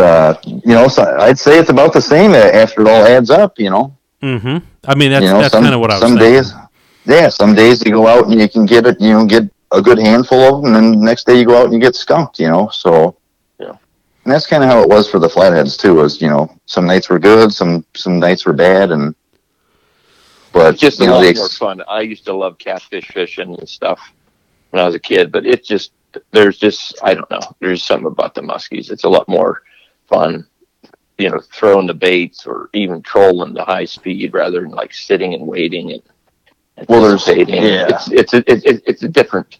uh, 0.00 0.34
you 0.44 0.74
know, 0.74 0.88
so 0.88 1.16
I'd 1.20 1.38
say 1.38 1.58
it's 1.58 1.70
about 1.70 1.92
the 1.92 2.00
same 2.00 2.32
a- 2.32 2.36
after 2.38 2.82
it 2.82 2.88
all 2.88 3.04
adds 3.04 3.30
up. 3.30 3.58
You 3.58 3.70
know, 3.70 3.96
Mm-hmm. 4.22 4.58
I 4.84 4.94
mean, 4.96 5.10
that's 5.10 5.24
you 5.24 5.30
know, 5.30 5.40
that's 5.40 5.54
kind 5.54 5.72
of 5.74 5.80
what 5.80 5.90
I 5.90 5.94
was 5.94 6.02
some 6.02 6.18
thinking. 6.18 6.32
days, 6.32 6.52
yeah, 7.04 7.28
some 7.28 7.54
days 7.54 7.84
you 7.84 7.92
go 7.92 8.06
out 8.06 8.26
and 8.26 8.40
you 8.40 8.48
can 8.48 8.66
get 8.66 8.86
it, 8.86 9.00
you 9.00 9.10
know, 9.12 9.24
get 9.26 9.44
a 9.72 9.80
good 9.82 9.98
handful 9.98 10.40
of 10.40 10.62
them, 10.62 10.74
and 10.74 10.76
then 10.76 10.98
the 11.00 11.04
next 11.04 11.26
day 11.26 11.38
you 11.38 11.44
go 11.46 11.58
out 11.58 11.64
and 11.64 11.74
you 11.74 11.80
get 11.80 11.94
skunked. 11.94 12.38
You 12.38 12.48
know, 12.48 12.68
so 12.68 13.16
Yeah. 13.58 13.70
and 14.24 14.32
that's 14.32 14.46
kind 14.46 14.62
of 14.62 14.70
how 14.70 14.80
it 14.82 14.88
was 14.88 15.08
for 15.10 15.18
the 15.18 15.28
flatheads 15.28 15.76
too. 15.76 15.94
Was 15.94 16.20
you 16.20 16.28
know, 16.28 16.50
some 16.66 16.86
nights 16.86 17.08
were 17.08 17.18
good, 17.18 17.52
some 17.52 17.84
some 17.94 18.18
nights 18.18 18.44
were 18.46 18.52
bad, 18.52 18.90
and 18.90 19.14
but 20.52 20.74
It's 20.74 20.80
just 20.80 21.00
a 21.00 21.04
lot 21.04 21.22
more 21.36 21.48
fun. 21.48 21.82
I 21.88 22.00
used 22.00 22.24
to 22.26 22.34
love 22.34 22.58
catfish 22.58 23.08
fishing 23.08 23.54
and 23.54 23.68
stuff 23.68 24.00
when 24.70 24.82
I 24.82 24.86
was 24.86 24.94
a 24.96 25.00
kid, 25.00 25.30
but 25.30 25.46
it's 25.46 25.66
just 25.66 25.92
there's 26.32 26.58
just 26.58 26.98
I 27.02 27.14
don't 27.14 27.30
know. 27.30 27.40
There's 27.60 27.84
something 27.84 28.06
about 28.08 28.34
the 28.34 28.40
muskies. 28.42 28.90
It's 28.90 29.04
a 29.04 29.08
lot 29.08 29.28
more 29.28 29.62
fun, 30.08 30.44
you 31.18 31.30
know, 31.30 31.40
throwing 31.52 31.86
the 31.86 31.94
baits 31.94 32.46
or 32.46 32.68
even 32.74 33.00
trolling 33.02 33.54
the 33.54 33.64
high 33.64 33.84
speed 33.84 34.34
rather 34.34 34.62
than 34.62 34.72
like 34.72 34.92
sitting 34.92 35.34
and 35.34 35.46
waiting 35.46 35.92
and 35.92 36.02
Well, 36.88 37.02
there's- 37.02 37.28
anticipating. 37.28 37.62
yeah. 37.64 37.88
It's 37.88 38.10
it's 38.10 38.34
a, 38.34 38.50
it's 38.52 38.64
it's 38.64 38.82
it's 38.86 39.02
a 39.02 39.08
different 39.08 39.58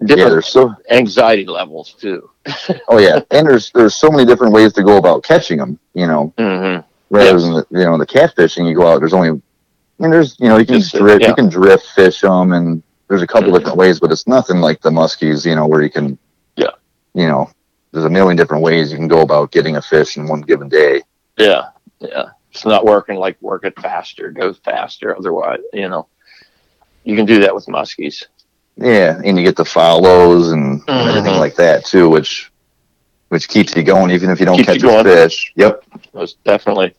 yeah, 0.00 0.06
different 0.08 0.30
there's 0.32 0.46
so 0.46 0.74
anxiety 0.90 1.46
levels 1.46 1.94
too. 1.94 2.30
oh 2.88 2.98
yeah, 2.98 3.20
and 3.30 3.46
there's 3.48 3.70
there's 3.72 3.94
so 3.94 4.10
many 4.10 4.24
different 4.24 4.52
ways 4.52 4.72
to 4.74 4.82
go 4.82 4.96
about 4.98 5.22
catching 5.22 5.58
them. 5.58 5.78
You 5.94 6.06
know, 6.06 6.32
hmm 6.38 6.78
rather 7.10 7.32
Yes. 7.38 7.42
than 7.42 7.52
the, 7.54 7.66
you 7.70 7.84
know 7.84 7.96
the 7.98 8.06
catfishing, 8.06 8.68
you 8.68 8.74
go 8.74 8.86
out. 8.92 8.98
There's 9.00 9.12
only, 9.12 9.28
I 9.30 9.32
mean, 10.02 10.10
there's 10.10 10.38
you 10.40 10.48
know 10.48 10.58
you 10.58 10.66
can 10.66 10.80
Just, 10.80 10.94
drift, 10.94 11.22
yeah. 11.22 11.28
you 11.28 11.34
can 11.34 11.48
drift 11.48 11.86
fish 11.94 12.20
them, 12.22 12.52
and 12.52 12.82
there's 13.08 13.22
a 13.22 13.26
couple 13.26 13.50
Mhm. 13.50 13.58
different 13.58 13.76
ways, 13.78 14.00
but 14.00 14.10
it's 14.10 14.26
nothing 14.26 14.58
like 14.60 14.80
the 14.80 14.90
muskies. 14.90 15.46
You 15.46 15.54
know 15.54 15.66
where 15.66 15.82
you 15.82 15.90
can, 15.90 16.18
Yeah. 16.56 16.70
you 17.14 17.28
know, 17.28 17.48
there's 17.92 18.04
a 18.06 18.10
million 18.10 18.36
different 18.36 18.62
ways 18.64 18.90
you 18.90 18.98
can 18.98 19.08
go 19.08 19.20
about 19.20 19.52
getting 19.52 19.76
a 19.76 19.82
fish 19.82 20.16
in 20.16 20.26
one 20.26 20.40
given 20.40 20.68
day. 20.68 21.02
Yeah, 21.38 21.68
yeah. 22.00 22.30
It's 22.54 22.64
not 22.64 22.84
working 22.84 23.16
like 23.16 23.40
work 23.42 23.64
it 23.64 23.78
faster, 23.80 24.30
go 24.30 24.52
faster. 24.52 25.16
Otherwise, 25.16 25.58
you 25.72 25.88
know, 25.88 26.06
you 27.02 27.16
can 27.16 27.26
do 27.26 27.40
that 27.40 27.52
with 27.52 27.66
muskies. 27.66 28.26
Yeah, 28.76 29.20
and 29.24 29.36
you 29.36 29.44
get 29.44 29.56
the 29.56 29.64
follows 29.64 30.52
and, 30.52 30.80
and 30.86 31.08
everything 31.08 31.38
like 31.38 31.56
that 31.56 31.84
too, 31.84 32.08
which 32.08 32.52
which 33.28 33.48
keeps 33.48 33.74
you 33.74 33.82
going 33.82 34.12
even 34.12 34.30
if 34.30 34.38
you 34.38 34.46
don't 34.46 34.56
Keeps 34.56 34.68
catch 34.68 34.82
you 34.82 34.96
a 34.96 35.02
fish. 35.02 35.52
Yep. 35.56 35.84
Most 36.12 36.42
definitely 36.44 36.94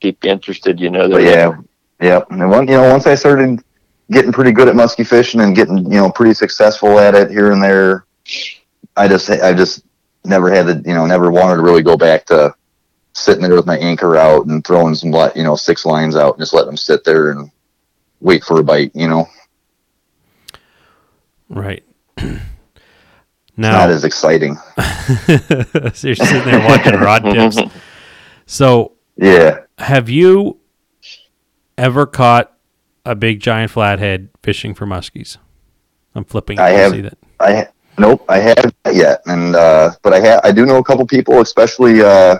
keep 0.00 0.24
you 0.24 0.30
interested. 0.32 0.80
You 0.80 0.90
know, 0.90 1.06
yeah, 1.18 1.56
yeah. 2.00 2.22
And 2.30 2.50
one, 2.50 2.66
you 2.66 2.74
know, 2.74 2.90
once 2.90 3.06
I 3.06 3.14
started 3.14 3.62
getting 4.10 4.32
pretty 4.32 4.50
good 4.50 4.66
at 4.66 4.74
musky 4.74 5.04
fishing 5.04 5.40
and 5.40 5.54
getting, 5.54 5.84
you 5.84 5.98
know, 5.98 6.10
pretty 6.10 6.34
successful 6.34 6.98
at 6.98 7.14
it 7.14 7.30
here 7.30 7.52
and 7.52 7.62
there, 7.62 8.06
I 8.96 9.06
just, 9.06 9.30
I 9.30 9.52
just 9.52 9.84
never 10.24 10.50
had 10.50 10.66
the, 10.66 10.82
you 10.88 10.94
know, 10.94 11.06
never 11.06 11.30
wanted 11.30 11.56
to 11.56 11.62
really 11.62 11.82
go 11.82 11.96
back 11.96 12.24
to 12.26 12.54
sitting 13.18 13.42
there 13.42 13.54
with 13.54 13.66
my 13.66 13.78
anchor 13.78 14.16
out 14.16 14.46
and 14.46 14.64
throwing 14.66 14.94
some, 14.94 15.12
you 15.34 15.42
know, 15.44 15.56
six 15.56 15.84
lines 15.84 16.16
out 16.16 16.34
and 16.34 16.40
just 16.40 16.52
let 16.54 16.66
them 16.66 16.76
sit 16.76 17.04
there 17.04 17.30
and 17.30 17.50
wait 18.20 18.44
for 18.44 18.60
a 18.60 18.64
bite. 18.64 18.92
You 18.94 19.08
know, 19.08 19.28
Right. 21.48 21.82
not 22.18 22.38
now, 23.56 23.88
as 23.88 24.04
exciting. 24.04 24.56
so 25.26 26.06
you're 26.06 26.14
sitting 26.16 26.44
there 26.44 26.66
watching 26.68 26.94
rod 27.00 27.22
tips. 27.24 27.58
So, 28.46 28.92
Yeah. 29.16 29.60
have 29.78 30.08
you 30.08 30.58
ever 31.76 32.06
caught 32.06 32.52
a 33.04 33.14
big 33.14 33.40
giant 33.40 33.70
flathead 33.70 34.28
fishing 34.42 34.74
for 34.74 34.86
muskies? 34.86 35.38
I'm 36.14 36.24
flipping. 36.24 36.58
I 36.58 36.70
have. 36.70 36.92
See 36.92 37.00
that. 37.02 37.18
I 37.40 37.68
nope, 37.98 38.24
I 38.28 38.38
haven't 38.38 38.74
yet, 38.92 39.22
and 39.26 39.54
uh, 39.54 39.92
but 40.02 40.12
I 40.12 40.20
have. 40.20 40.40
I 40.42 40.50
do 40.52 40.66
know 40.66 40.78
a 40.78 40.84
couple 40.84 41.06
people, 41.06 41.40
especially. 41.40 42.02
Uh, 42.02 42.38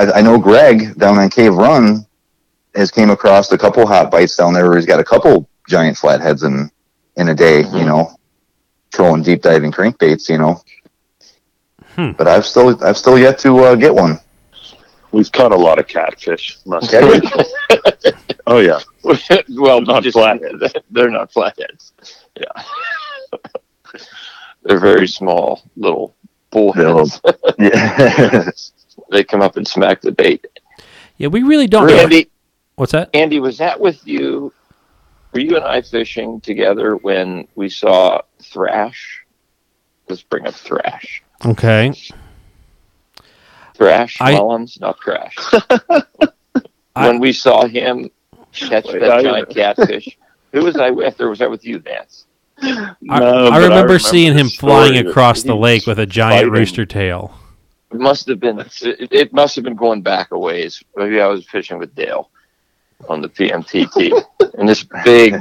I, 0.00 0.18
I 0.18 0.22
know 0.22 0.38
Greg 0.38 0.96
down 0.96 1.18
on 1.18 1.28
Cave 1.30 1.54
Run 1.54 2.06
has 2.74 2.90
came 2.90 3.10
across 3.10 3.50
a 3.52 3.58
couple 3.58 3.86
hot 3.86 4.10
bites 4.10 4.36
down 4.36 4.54
there 4.54 4.68
where 4.68 4.76
he's 4.76 4.86
got 4.86 5.00
a 5.00 5.04
couple 5.04 5.48
giant 5.68 5.96
flatheads 5.98 6.42
in 6.42 6.70
in 7.16 7.28
a 7.28 7.34
day. 7.34 7.60
You 7.62 7.84
know, 7.84 8.16
trolling 8.92 9.22
deep 9.22 9.42
diving 9.42 9.72
crankbaits. 9.72 10.28
You 10.28 10.38
know, 10.38 10.62
Hmm. 11.96 12.12
but 12.12 12.28
I've 12.28 12.46
still 12.46 12.82
I've 12.84 12.96
still 12.96 13.18
yet 13.18 13.38
to 13.40 13.58
uh, 13.60 13.74
get 13.74 13.94
one. 13.94 14.18
We've 15.12 15.30
caught 15.32 15.52
a 15.52 15.56
lot 15.56 15.78
of 15.80 15.88
catfish. 15.88 16.56
Must 16.64 16.94
Okay. 16.94 17.20
oh 18.46 18.58
yeah. 18.58 18.78
well, 19.50 19.80
Not 19.82 20.04
just, 20.04 20.14
flatheads. 20.16 20.72
They're 20.90 21.10
not 21.10 21.32
flatheads. 21.32 21.92
Yeah, 22.38 22.62
they're 24.62 24.78
very 24.78 25.08
small 25.08 25.62
little 25.76 26.14
bullheads. 26.52 27.20
yeah. 27.58 28.48
They 29.10 29.24
come 29.24 29.42
up 29.42 29.56
and 29.56 29.66
smack 29.66 30.00
the 30.00 30.12
bait. 30.12 30.46
Yeah, 31.16 31.28
we 31.28 31.42
really 31.42 31.66
don't. 31.66 31.86
know. 31.86 31.94
Andy, 31.96 32.30
What's 32.76 32.92
that? 32.92 33.10
Andy, 33.14 33.40
was 33.40 33.58
that 33.58 33.78
with 33.78 34.06
you? 34.06 34.52
Were 35.32 35.40
you 35.40 35.56
and 35.56 35.64
I 35.64 35.82
fishing 35.82 36.40
together 36.40 36.96
when 36.96 37.46
we 37.54 37.68
saw 37.68 38.22
thrash? 38.42 39.24
Let's 40.08 40.22
bring 40.22 40.46
up 40.46 40.54
thrash. 40.54 41.22
Okay. 41.44 41.92
Thrash 43.74 44.16
I- 44.20 44.32
Mullins, 44.32 44.78
not 44.80 44.98
crash. 44.98 45.34
I- 45.90 47.06
when 47.08 47.18
we 47.20 47.32
saw 47.32 47.66
him 47.66 48.10
catch 48.52 48.86
Wait, 48.86 49.00
that 49.00 49.10
I- 49.10 49.22
giant 49.22 49.50
catfish, 49.50 50.16
who 50.52 50.64
was 50.64 50.76
I 50.76 50.90
with, 50.90 51.20
or 51.20 51.28
was 51.30 51.38
that 51.38 51.50
with 51.50 51.64
you, 51.64 51.78
Vance? 51.78 52.26
I, 52.62 52.94
No, 53.00 53.46
I 53.46 53.50
but 53.50 53.62
remember 53.62 53.94
the 53.94 54.00
seeing 54.00 54.36
him 54.36 54.48
flying 54.48 55.06
across 55.06 55.42
the 55.42 55.54
lake 55.56 55.86
with 55.86 55.98
a 55.98 56.06
giant 56.06 56.38
fighting. 56.46 56.52
rooster 56.52 56.84
tail. 56.84 57.32
It 57.92 57.98
must 57.98 58.28
have 58.28 58.38
been. 58.40 58.60
It, 58.60 59.08
it 59.12 59.32
must 59.32 59.54
have 59.56 59.64
been 59.64 59.74
going 59.76 60.02
back 60.02 60.30
a 60.30 60.38
ways. 60.38 60.82
Maybe 60.96 61.20
I 61.20 61.26
was 61.26 61.44
fishing 61.46 61.78
with 61.78 61.94
Dale 61.94 62.30
on 63.08 63.20
the 63.22 63.28
PMTT, 63.28 64.12
and 64.58 64.68
this 64.68 64.84
big, 65.04 65.34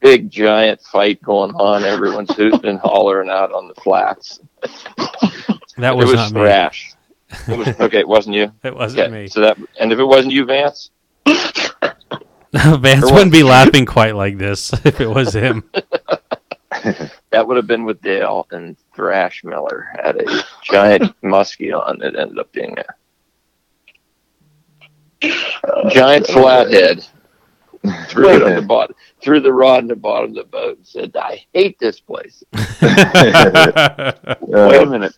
big 0.00 0.30
giant 0.30 0.80
fight 0.82 1.20
going 1.22 1.52
on. 1.52 1.84
Everyone's 1.84 2.34
hooting 2.34 2.64
and 2.66 2.78
hollering 2.78 3.30
out 3.30 3.52
on 3.52 3.68
the 3.68 3.74
flats. 3.74 4.40
That 5.78 5.94
it 5.94 5.96
was, 5.96 6.06
was 6.06 6.14
not 6.14 6.32
me. 6.32 6.40
thrash. 6.40 6.94
It 7.48 7.58
was 7.58 7.68
okay. 7.80 8.00
It 8.00 8.08
wasn't 8.08 8.36
you. 8.36 8.52
It 8.62 8.74
wasn't 8.74 9.00
Okay, 9.02 9.22
me. 9.22 9.28
so 9.28 9.40
that 9.40 9.56
and 9.80 9.90
if 9.92 9.98
it 9.98 10.04
wasn't 10.04 10.34
you, 10.34 10.44
Vance, 10.44 10.90
Vance 12.52 13.10
wouldn't 13.10 13.32
be 13.32 13.42
laughing 13.42 13.86
quite 13.86 14.14
like 14.14 14.38
this 14.38 14.72
if 14.84 15.00
it 15.00 15.08
was 15.08 15.32
him. 15.34 15.64
that 17.32 17.46
would 17.48 17.56
have 17.56 17.66
been 17.66 17.84
with 17.84 18.00
Dale 18.02 18.46
and 18.50 18.76
Thrash 18.94 19.42
Miller 19.42 19.88
had 20.02 20.16
a 20.16 20.44
giant 20.62 21.20
muskie 21.22 21.76
on 21.76 21.98
that 21.98 22.14
ended 22.14 22.38
up 22.38 22.52
being 22.52 22.76
a 22.78 22.84
uh, 25.68 25.90
giant 25.90 26.26
flathead. 26.26 27.06
Threw 28.08 28.36
it 28.36 28.42
on 28.44 28.54
the 28.54 28.62
bottom, 28.62 28.94
threw 29.20 29.40
the 29.40 29.52
rod 29.52 29.80
in 29.80 29.88
the 29.88 29.96
bottom 29.96 30.30
of 30.30 30.36
the 30.36 30.44
boat, 30.44 30.76
and 30.76 30.86
said, 30.86 31.16
"I 31.16 31.44
hate 31.52 31.80
this 31.80 31.98
place." 31.98 32.44
Wait 32.52 32.82
a 32.82 34.38
uh, 34.52 34.84
minute, 34.84 35.16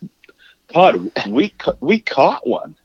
Todd. 0.73 1.11
We 1.27 1.49
ca- 1.49 1.75
we 1.79 1.99
caught 1.99 2.47
one. 2.47 2.75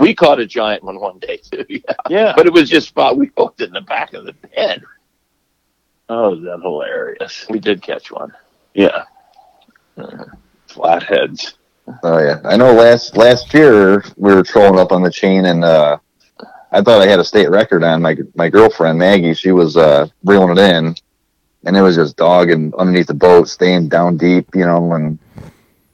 We 0.00 0.12
caught 0.12 0.40
a 0.40 0.46
giant 0.46 0.82
one 0.82 0.98
one 0.98 1.20
day 1.20 1.36
too. 1.36 1.64
Yeah, 1.68 1.80
Yeah. 2.08 2.32
but 2.36 2.46
it 2.46 2.52
was 2.52 2.68
just 2.68 2.88
spot. 2.88 3.16
We 3.16 3.30
hooked 3.36 3.60
it 3.60 3.68
in 3.68 3.74
the 3.74 3.80
back 3.80 4.12
of 4.14 4.24
the 4.24 4.34
head. 4.56 4.82
oh, 6.08 6.34
is 6.34 6.42
that 6.42 6.58
hilarious? 6.60 7.46
We 7.48 7.60
did 7.60 7.80
catch 7.80 8.10
one. 8.10 8.32
Yeah. 8.78 9.06
Flatheads. 10.68 11.54
Oh 12.04 12.18
yeah, 12.20 12.40
I 12.44 12.56
know. 12.56 12.72
Last 12.72 13.16
last 13.16 13.52
year 13.52 14.04
we 14.16 14.32
were 14.32 14.44
trolling 14.44 14.78
up 14.78 14.92
on 14.92 15.02
the 15.02 15.10
chain, 15.10 15.46
and 15.46 15.64
uh, 15.64 15.98
I 16.70 16.80
thought 16.80 17.02
I 17.02 17.08
had 17.08 17.18
a 17.18 17.24
state 17.24 17.50
record 17.50 17.82
on 17.82 18.00
my 18.00 18.16
my 18.36 18.48
girlfriend 18.48 19.00
Maggie. 19.00 19.34
She 19.34 19.50
was 19.50 19.76
uh, 19.76 20.06
reeling 20.22 20.56
it 20.56 20.60
in, 20.60 20.94
and 21.64 21.76
it 21.76 21.82
was 21.82 21.96
just 21.96 22.16
dogging 22.16 22.72
underneath 22.78 23.08
the 23.08 23.14
boat, 23.14 23.48
staying 23.48 23.88
down 23.88 24.16
deep, 24.16 24.46
you 24.54 24.64
know. 24.64 24.92
And 24.92 25.18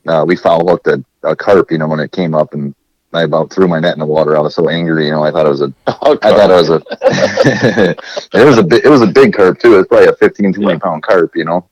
uh, 0.06 0.26
we 0.28 0.36
foul 0.36 0.68
hooked 0.68 0.88
a, 0.88 1.02
a 1.22 1.34
carp, 1.34 1.70
you 1.70 1.78
know, 1.78 1.88
when 1.88 2.00
it 2.00 2.12
came 2.12 2.34
up, 2.34 2.52
and 2.52 2.74
I 3.14 3.22
about 3.22 3.50
threw 3.50 3.66
my 3.66 3.80
net 3.80 3.94
in 3.94 4.00
the 4.00 4.04
water. 4.04 4.36
I 4.36 4.40
was 4.40 4.54
so 4.54 4.68
angry, 4.68 5.06
you 5.06 5.12
know. 5.12 5.22
I 5.22 5.30
thought 5.30 5.46
it 5.46 5.56
was 5.56 5.62
a 5.62 5.72
Oh, 5.86 6.18
I 6.20 6.32
thought 6.32 6.50
it 6.50 6.54
was 6.54 6.68
a 6.68 6.82
it 8.34 8.44
was 8.44 8.58
a 8.58 8.86
it 8.86 8.90
was 8.90 9.00
a 9.00 9.06
big 9.06 9.32
carp 9.32 9.58
too. 9.58 9.72
It 9.72 9.78
was 9.78 9.86
probably 9.86 10.08
a 10.08 10.16
15, 10.16 10.52
20 10.52 10.78
pound 10.80 11.02
carp, 11.02 11.34
you 11.34 11.46
know. 11.46 11.66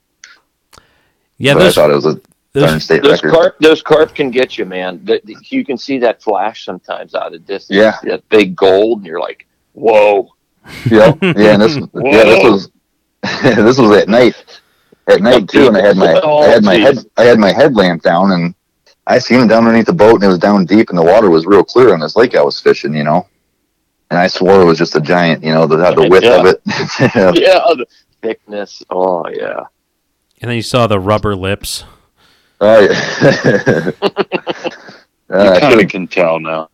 Yeah, 1.43 1.55
but 1.55 1.63
I 1.63 1.71
thought 1.73 1.91
it 1.91 1.95
was 1.95 2.07
a 2.07 2.15
darn 2.55 2.73
those 2.75 2.85
state 2.85 3.03
those 3.03 3.23
record. 3.23 3.33
carp. 3.33 3.59
Those 3.59 3.83
carp 3.83 4.15
can 4.15 4.31
get 4.31 4.57
you, 4.59 4.65
man. 4.65 5.01
The- 5.05 5.21
the- 5.25 5.37
You 5.51 5.65
can 5.65 5.77
see 5.77 5.99
that 5.99 6.23
flash 6.23 6.65
sometimes 6.65 7.15
out 7.15 7.35
of 7.35 7.45
distance. 7.47 7.77
Yeah. 7.77 7.99
that 8.05 8.29
big 8.29 8.55
gold, 8.55 8.99
and 8.99 9.07
you're 9.07 9.21
like, 9.21 9.47
"Whoa!" 9.73 10.29
Yeah, 10.89 11.15
yeah, 11.23 11.55
and 11.55 11.63
this 11.63 11.77
yeah, 11.77 12.25
this 12.25 12.45
was 12.45 12.71
this 13.43 13.79
was 13.79 13.91
at 13.97 14.09
night. 14.09 14.37
At 15.09 15.21
night 15.21 15.49
too, 15.49 15.67
and 15.67 15.77
I 15.77 15.81
had 15.85 15.97
my 15.97 16.21
oh, 16.23 16.39
I 16.39 16.47
had 16.47 16.63
my 16.63 16.75
head 16.77 16.99
I 17.17 17.25
had 17.25 17.39
my 17.41 17.53
headlamp 17.53 18.03
down, 18.03 18.31
and 18.31 18.55
I 19.09 19.19
seen 19.19 19.41
it 19.41 19.49
down 19.49 19.67
underneath 19.67 19.87
the 19.87 19.93
boat, 19.93 20.15
and 20.15 20.23
it 20.25 20.29
was 20.29 20.39
down 20.39 20.65
deep, 20.65 20.91
and 20.91 20.97
the 20.99 21.03
water 21.03 21.29
was 21.29 21.45
real 21.45 21.65
clear 21.65 21.93
on 21.93 21.99
this 21.99 22.15
lake 22.15 22.37
I 22.37 22.43
was 22.43 22.61
fishing, 22.61 22.95
you 22.95 23.03
know. 23.03 23.27
And 24.11 24.19
I 24.21 24.29
swore 24.29 24.61
it 24.61 24.65
was 24.65 24.79
just 24.79 24.95
a 24.95 25.01
giant, 25.01 25.43
you 25.43 25.53
know, 25.53 25.67
the 25.67 25.77
the 25.77 26.09
width 26.09 26.25
of 26.27 26.47
it. 26.47 26.61
Yeah, 27.41 27.59
the 27.75 27.87
thickness. 28.21 28.83
Oh 28.91 29.27
yeah. 29.29 29.65
And 30.43 30.51
then 30.51 30.57
you 30.57 30.63
saw 30.63 30.87
the 30.87 31.01
rubber 31.01 31.35
lips. 31.35 31.85
oh 32.61 32.81
yeah. 32.81 33.91
Uh, 35.31 35.37
I 35.39 35.45
you 35.55 35.61
kind 35.61 35.73
should've- 35.73 35.85
of 35.85 35.91
can 35.91 36.07
tell 36.07 36.39
now. 36.39 36.69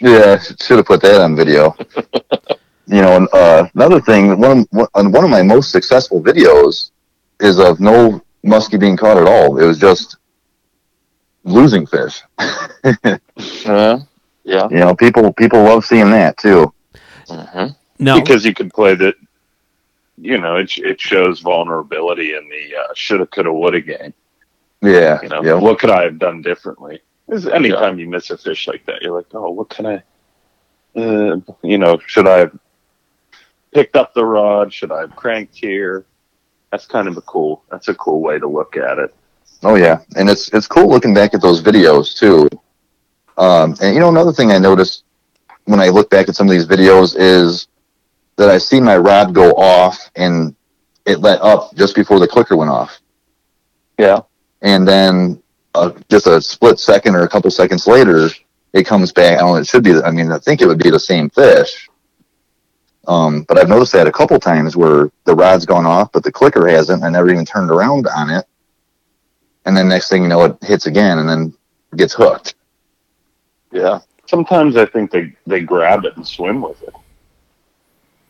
Yeah, 0.00 0.38
should 0.38 0.76
have 0.76 0.86
put 0.86 1.02
that 1.02 1.20
on 1.20 1.34
video. 1.34 1.74
you 2.86 3.02
know, 3.02 3.16
and, 3.16 3.28
uh, 3.32 3.66
another 3.74 4.00
thing, 4.00 4.38
one 4.38 4.58
of, 4.60 4.66
one- 4.70 4.86
on 4.94 5.10
one 5.10 5.24
of 5.24 5.30
my 5.30 5.42
most 5.42 5.72
successful 5.72 6.22
videos 6.22 6.92
is 7.40 7.58
of 7.58 7.80
no 7.80 8.22
muskie 8.44 8.78
being 8.78 8.96
caught 8.96 9.16
at 9.16 9.26
all. 9.26 9.58
It 9.58 9.66
was 9.66 9.80
just 9.80 10.18
losing 11.42 11.84
fish. 11.86 12.22
Uh, 13.66 13.98
yeah. 14.44 14.68
You 14.70 14.76
know, 14.76 14.94
people 14.94 15.32
people 15.32 15.62
love 15.64 15.84
seeing 15.84 16.10
that 16.10 16.36
too. 16.38 16.72
hmm 17.28 17.66
No, 17.98 18.20
Because 18.20 18.44
you 18.44 18.54
could 18.54 18.72
play 18.72 18.94
that, 18.94 19.14
you 20.18 20.38
know, 20.38 20.56
it, 20.56 20.76
it 20.78 21.00
shows 21.00 21.40
vulnerability 21.40 22.34
in 22.34 22.48
the 22.48 22.76
uh, 22.76 22.92
shoulda, 22.94 23.26
coulda, 23.26 23.52
woulda 23.52 23.80
game. 23.80 24.14
Yeah, 24.82 25.20
You 25.22 25.28
know, 25.28 25.42
yeah, 25.42 25.54
what 25.54 25.78
could 25.78 25.90
I 25.90 26.02
have 26.04 26.18
done 26.18 26.42
differently? 26.42 27.00
'Cause 27.28 27.46
anytime 27.48 27.98
you 27.98 28.08
miss 28.08 28.30
a 28.30 28.38
fish 28.38 28.68
like 28.68 28.86
that, 28.86 29.02
you're 29.02 29.16
like, 29.16 29.26
oh, 29.34 29.50
what 29.50 29.68
can 29.68 29.84
I, 29.86 29.96
uh, 30.96 31.36
you 31.62 31.76
know, 31.78 31.98
should 32.06 32.28
I 32.28 32.38
have 32.38 32.56
picked 33.72 33.96
up 33.96 34.14
the 34.14 34.24
rod? 34.24 34.72
Should 34.72 34.92
I 34.92 35.00
have 35.00 35.16
cranked 35.16 35.56
here? 35.56 36.04
That's 36.70 36.86
kind 36.86 37.08
of 37.08 37.16
a 37.16 37.22
cool. 37.22 37.62
That's 37.70 37.88
a 37.88 37.94
cool 37.94 38.20
way 38.20 38.38
to 38.38 38.46
look 38.46 38.76
at 38.76 38.98
it. 38.98 39.14
oh 39.64 39.74
yeah, 39.74 40.00
and 40.16 40.28
it's 40.30 40.48
it's 40.52 40.66
cool 40.68 40.88
looking 40.88 41.14
back 41.14 41.34
at 41.34 41.40
those 41.42 41.60
videos 41.62 42.14
too. 42.16 42.48
Um, 43.38 43.74
and 43.82 43.94
you 43.94 44.00
know, 44.00 44.08
another 44.08 44.32
thing 44.32 44.50
I 44.52 44.58
noticed 44.58 45.04
when 45.64 45.80
I 45.80 45.88
look 45.88 46.10
back 46.10 46.28
at 46.28 46.36
some 46.36 46.46
of 46.46 46.52
these 46.52 46.66
videos 46.66 47.16
is 47.18 47.66
that 48.36 48.50
I 48.50 48.58
see 48.58 48.80
my 48.80 48.96
rod 48.96 49.34
go 49.34 49.52
off 49.52 50.10
and 50.16 50.54
it 51.06 51.20
let 51.20 51.40
up 51.40 51.74
just 51.74 51.94
before 51.94 52.18
the 52.18 52.28
clicker 52.28 52.56
went 52.56 52.70
off. 52.70 52.98
Yeah. 53.98 54.20
and 54.60 54.86
then 54.86 55.42
uh, 55.74 55.90
just 56.10 56.26
a 56.26 56.40
split 56.40 56.78
second 56.78 57.14
or 57.14 57.22
a 57.22 57.28
couple 57.28 57.50
seconds 57.50 57.86
later, 57.86 58.28
it 58.72 58.84
comes 58.84 59.12
back. 59.12 59.38
I 59.38 59.40
don't 59.40 59.52
know. 59.52 59.56
It 59.56 59.66
should 59.66 59.84
be. 59.84 59.94
I 60.02 60.10
mean, 60.10 60.30
I 60.32 60.38
think 60.38 60.60
it 60.60 60.66
would 60.66 60.78
be 60.78 60.90
the 60.90 61.00
same 61.00 61.30
fish. 61.30 61.88
Um, 63.08 63.42
but 63.44 63.58
I've 63.58 63.68
noticed 63.68 63.92
that 63.92 64.06
a 64.06 64.12
couple 64.12 64.38
times 64.40 64.76
where 64.76 65.10
the 65.24 65.34
rod's 65.34 65.64
gone 65.64 65.86
off, 65.86 66.10
but 66.12 66.24
the 66.24 66.32
clicker 66.32 66.66
hasn't. 66.66 67.04
I 67.04 67.08
never 67.08 67.30
even 67.30 67.44
turned 67.44 67.70
around 67.70 68.06
on 68.08 68.30
it, 68.30 68.44
and 69.64 69.76
then 69.76 69.88
next 69.88 70.08
thing 70.08 70.22
you 70.22 70.28
know, 70.28 70.44
it 70.44 70.56
hits 70.62 70.86
again, 70.86 71.18
and 71.20 71.28
then 71.28 71.54
gets 71.96 72.14
hooked. 72.14 72.54
Yeah. 73.70 74.00
Sometimes 74.26 74.76
I 74.76 74.86
think 74.86 75.10
they 75.10 75.34
they 75.46 75.60
grab 75.60 76.04
it 76.04 76.16
and 76.16 76.26
swim 76.26 76.60
with 76.60 76.82
it. 76.82 76.94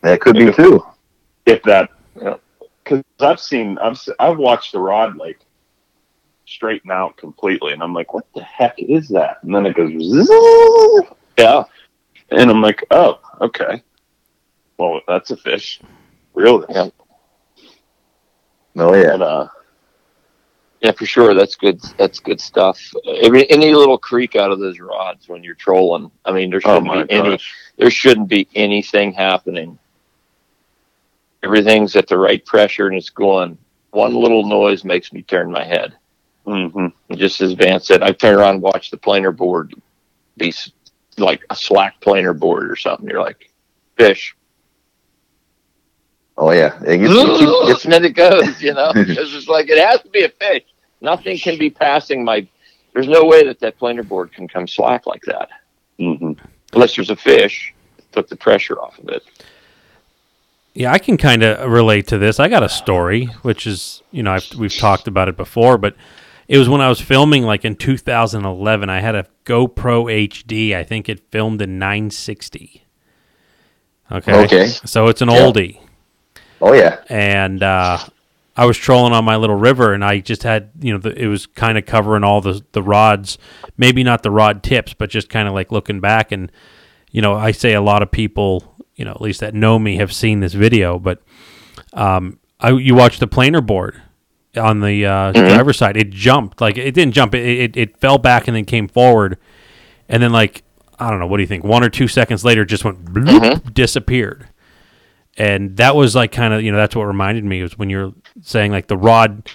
That 0.06 0.20
could 0.20 0.36
be 0.36 0.52
too. 0.52 0.84
If 1.46 1.62
that, 1.64 1.90
because 2.14 3.02
I've 3.20 3.40
seen, 3.40 3.76
I've 3.78 4.00
I've 4.20 4.38
watched 4.38 4.72
the 4.72 4.78
rod 4.78 5.16
like 5.16 5.40
straighten 6.46 6.92
out 6.92 7.16
completely, 7.16 7.72
and 7.72 7.82
I'm 7.82 7.92
like, 7.92 8.14
what 8.14 8.24
the 8.34 8.42
heck 8.42 8.74
is 8.78 9.08
that? 9.08 9.38
And 9.42 9.52
then 9.52 9.66
it 9.66 9.74
goes, 9.74 9.90
zzz, 10.00 11.10
Yeah. 11.36 11.64
and 12.30 12.50
I'm 12.50 12.62
like, 12.62 12.84
oh, 12.92 13.18
okay. 13.40 13.82
Well, 14.78 15.00
that's 15.08 15.32
a 15.32 15.36
fish, 15.36 15.80
really. 16.34 16.66
Yeah. 16.70 16.88
Oh 18.76 18.94
yeah, 18.94 19.14
And, 19.14 19.22
uh, 19.24 19.48
Yeah, 20.82 20.92
for 20.92 21.06
sure. 21.06 21.34
That's 21.34 21.56
good. 21.56 21.80
That's 21.98 22.20
good 22.20 22.40
stuff. 22.40 22.78
Every, 23.22 23.50
any 23.50 23.74
little 23.74 23.98
creak 23.98 24.36
out 24.36 24.52
of 24.52 24.60
those 24.60 24.78
rods 24.78 25.28
when 25.28 25.42
you're 25.42 25.54
trolling. 25.54 26.12
I 26.24 26.30
mean, 26.32 26.50
there 26.50 26.60
oh 26.64 26.74
shouldn't 26.74 26.86
my 26.86 27.02
be 27.04 27.12
any. 27.12 27.38
There 27.78 27.90
shouldn't 27.90 28.28
be 28.28 28.46
anything 28.54 29.12
happening. 29.12 29.78
Everything's 31.46 31.94
at 31.94 32.08
the 32.08 32.18
right 32.18 32.44
pressure 32.44 32.88
and 32.88 32.96
it's 32.96 33.10
going. 33.10 33.56
One 33.92 34.14
little 34.14 34.44
noise 34.44 34.82
makes 34.84 35.12
me 35.12 35.22
turn 35.22 35.50
my 35.52 35.64
head. 35.64 35.96
hmm 36.44 36.88
just 37.14 37.40
as 37.40 37.52
Van 37.52 37.78
said, 37.80 38.02
I 38.02 38.10
turn 38.10 38.34
around 38.34 38.56
and 38.56 38.62
watch 38.62 38.90
the 38.90 38.96
planer 38.96 39.30
board 39.30 39.72
be 40.36 40.52
like 41.18 41.44
a 41.50 41.54
slack 41.56 42.00
planer 42.00 42.34
board 42.34 42.68
or 42.70 42.74
something. 42.76 43.08
You're 43.08 43.22
like, 43.22 43.50
fish. 43.96 44.34
oh 46.36 46.50
yeah. 46.50 46.76
It 46.82 46.98
gets, 46.98 47.12
it 47.14 47.38
keeps- 47.38 47.84
and 47.84 47.92
then 47.92 48.04
it 48.04 48.14
goes, 48.14 48.60
you 48.60 48.74
know. 48.74 48.90
it's 48.96 49.30
just 49.30 49.48
like 49.48 49.68
it 49.68 49.78
has 49.78 50.02
to 50.02 50.08
be 50.08 50.24
a 50.24 50.28
fish. 50.28 50.64
Nothing 51.00 51.38
can 51.38 51.56
be 51.58 51.70
passing 51.70 52.24
my. 52.24 52.46
There's 52.92 53.08
no 53.08 53.24
way 53.24 53.44
that 53.44 53.60
that 53.60 53.78
planer 53.78 54.02
board 54.02 54.32
can 54.32 54.48
come 54.48 54.66
slack 54.66 55.06
like 55.06 55.22
that 55.26 55.48
hmm 55.98 56.32
unless 56.72 56.96
there's 56.96 57.10
a 57.10 57.16
fish. 57.16 57.72
Took 58.12 58.28
the 58.28 58.36
pressure 58.36 58.78
off 58.80 58.98
of 58.98 59.08
it. 59.10 59.22
Yeah, 60.76 60.92
I 60.92 60.98
can 60.98 61.16
kind 61.16 61.42
of 61.42 61.70
relate 61.70 62.06
to 62.08 62.18
this. 62.18 62.38
I 62.38 62.48
got 62.48 62.62
a 62.62 62.68
story, 62.68 63.24
which 63.42 63.66
is, 63.66 64.02
you 64.10 64.22
know, 64.22 64.32
I've, 64.32 64.46
we've 64.58 64.76
talked 64.76 65.08
about 65.08 65.26
it 65.28 65.36
before, 65.36 65.78
but 65.78 65.96
it 66.48 66.58
was 66.58 66.68
when 66.68 66.82
I 66.82 66.88
was 66.90 67.00
filming, 67.00 67.44
like 67.44 67.64
in 67.64 67.76
2011. 67.76 68.90
I 68.90 69.00
had 69.00 69.14
a 69.14 69.26
GoPro 69.46 70.28
HD. 70.28 70.74
I 70.76 70.84
think 70.84 71.08
it 71.08 71.20
filmed 71.30 71.62
in 71.62 71.78
960. 71.78 72.84
Okay. 74.12 74.44
Okay. 74.44 74.66
So 74.66 75.08
it's 75.08 75.22
an 75.22 75.30
Yeah. 75.30 75.38
oldie. 75.40 75.80
oh 76.60 76.74
yeah. 76.74 76.98
and 77.08 77.62
uh, 77.62 77.98
I 78.56 78.66
was 78.66 78.76
trolling 78.76 79.12
on 79.14 79.24
my 79.24 79.36
little 79.36 79.56
river, 79.56 79.94
and 79.94 80.04
I 80.04 80.20
just 80.20 80.42
had 80.42 80.70
you 80.80 80.92
know 80.92 80.98
the, 80.98 81.10
it 81.20 81.26
was 81.26 81.46
kind 81.46 81.76
of 81.78 81.86
covering 81.86 82.22
all 82.22 82.40
the 82.42 82.62
the 82.72 82.82
rods, 82.82 83.38
maybe 83.78 84.04
not 84.04 84.22
the 84.22 84.30
rod 84.30 84.62
tips, 84.62 84.92
but 84.94 85.08
just 85.10 85.28
kind 85.30 85.48
of 85.48 85.54
like 85.54 85.72
looking 85.72 86.00
back, 86.00 86.32
and 86.32 86.52
you 87.10 87.20
know 87.22 87.34
I 87.34 87.50
say 87.50 87.72
a 87.72 87.80
lot 87.80 88.02
of 88.02 88.10
people 88.10 88.74
you 88.96 89.04
know 89.04 89.12
at 89.12 89.20
least 89.20 89.40
that 89.40 89.54
know 89.54 89.78
me 89.78 89.96
have 89.96 90.12
seen 90.12 90.40
this 90.40 90.54
video, 90.54 90.98
but 90.98 91.22
um, 91.92 92.38
I 92.58 92.70
you 92.70 92.94
watch 92.94 93.18
the 93.18 93.26
planer 93.26 93.60
board 93.60 94.02
on 94.56 94.80
the 94.80 95.04
uh, 95.04 95.32
driver's 95.32 95.76
side, 95.76 95.96
it 95.96 96.10
jumped 96.10 96.60
like 96.60 96.78
it 96.78 96.92
didn't 96.92 97.12
jump, 97.12 97.34
it, 97.34 97.46
it 97.46 97.76
it 97.76 97.96
fell 97.98 98.18
back 98.18 98.48
and 98.48 98.56
then 98.56 98.64
came 98.64 98.88
forward, 98.88 99.38
and 100.08 100.22
then 100.22 100.32
like 100.32 100.62
I 100.98 101.10
don't 101.10 101.20
know 101.20 101.26
what 101.26 101.36
do 101.36 101.42
you 101.42 101.46
think, 101.46 101.64
one 101.64 101.84
or 101.84 101.90
two 101.90 102.08
seconds 102.08 102.44
later, 102.44 102.64
just 102.64 102.84
went 102.84 103.04
bloop, 103.04 103.72
disappeared. 103.74 104.48
And 105.38 105.76
that 105.76 105.94
was 105.94 106.14
like 106.14 106.32
kind 106.32 106.54
of 106.54 106.62
you 106.62 106.72
know 106.72 106.78
that's 106.78 106.96
what 106.96 107.04
reminded 107.04 107.44
me 107.44 107.62
was 107.62 107.76
when 107.76 107.90
you're 107.90 108.14
saying 108.40 108.72
like 108.72 108.86
the 108.86 108.96
rod 108.96 109.48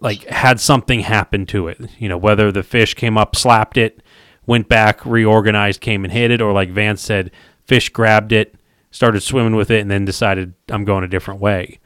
like 0.00 0.24
had 0.24 0.60
something 0.60 1.00
happen 1.00 1.46
to 1.46 1.68
it. 1.68 1.80
You 1.98 2.10
know 2.10 2.18
whether 2.18 2.52
the 2.52 2.62
fish 2.62 2.92
came 2.92 3.16
up 3.16 3.34
slapped 3.34 3.78
it 3.78 4.02
went 4.46 4.68
back 4.68 5.04
reorganized 5.06 5.80
came 5.80 6.04
and 6.04 6.12
hit 6.12 6.30
it 6.30 6.40
or 6.40 6.52
like 6.52 6.70
vance 6.70 7.00
said 7.00 7.30
fish 7.72 7.88
grabbed 7.88 8.32
it 8.32 8.54
started 8.90 9.22
swimming 9.22 9.56
with 9.56 9.70
it 9.70 9.80
and 9.80 9.90
then 9.90 10.04
decided 10.04 10.52
i'm 10.68 10.84
going 10.84 11.02
a 11.02 11.08
different 11.08 11.40
way 11.40 11.78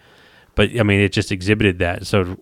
but 0.57 0.69
i 0.81 0.83
mean 0.83 0.99
it 0.99 1.13
just 1.13 1.31
exhibited 1.31 1.79
that 1.79 2.05
so 2.05 2.37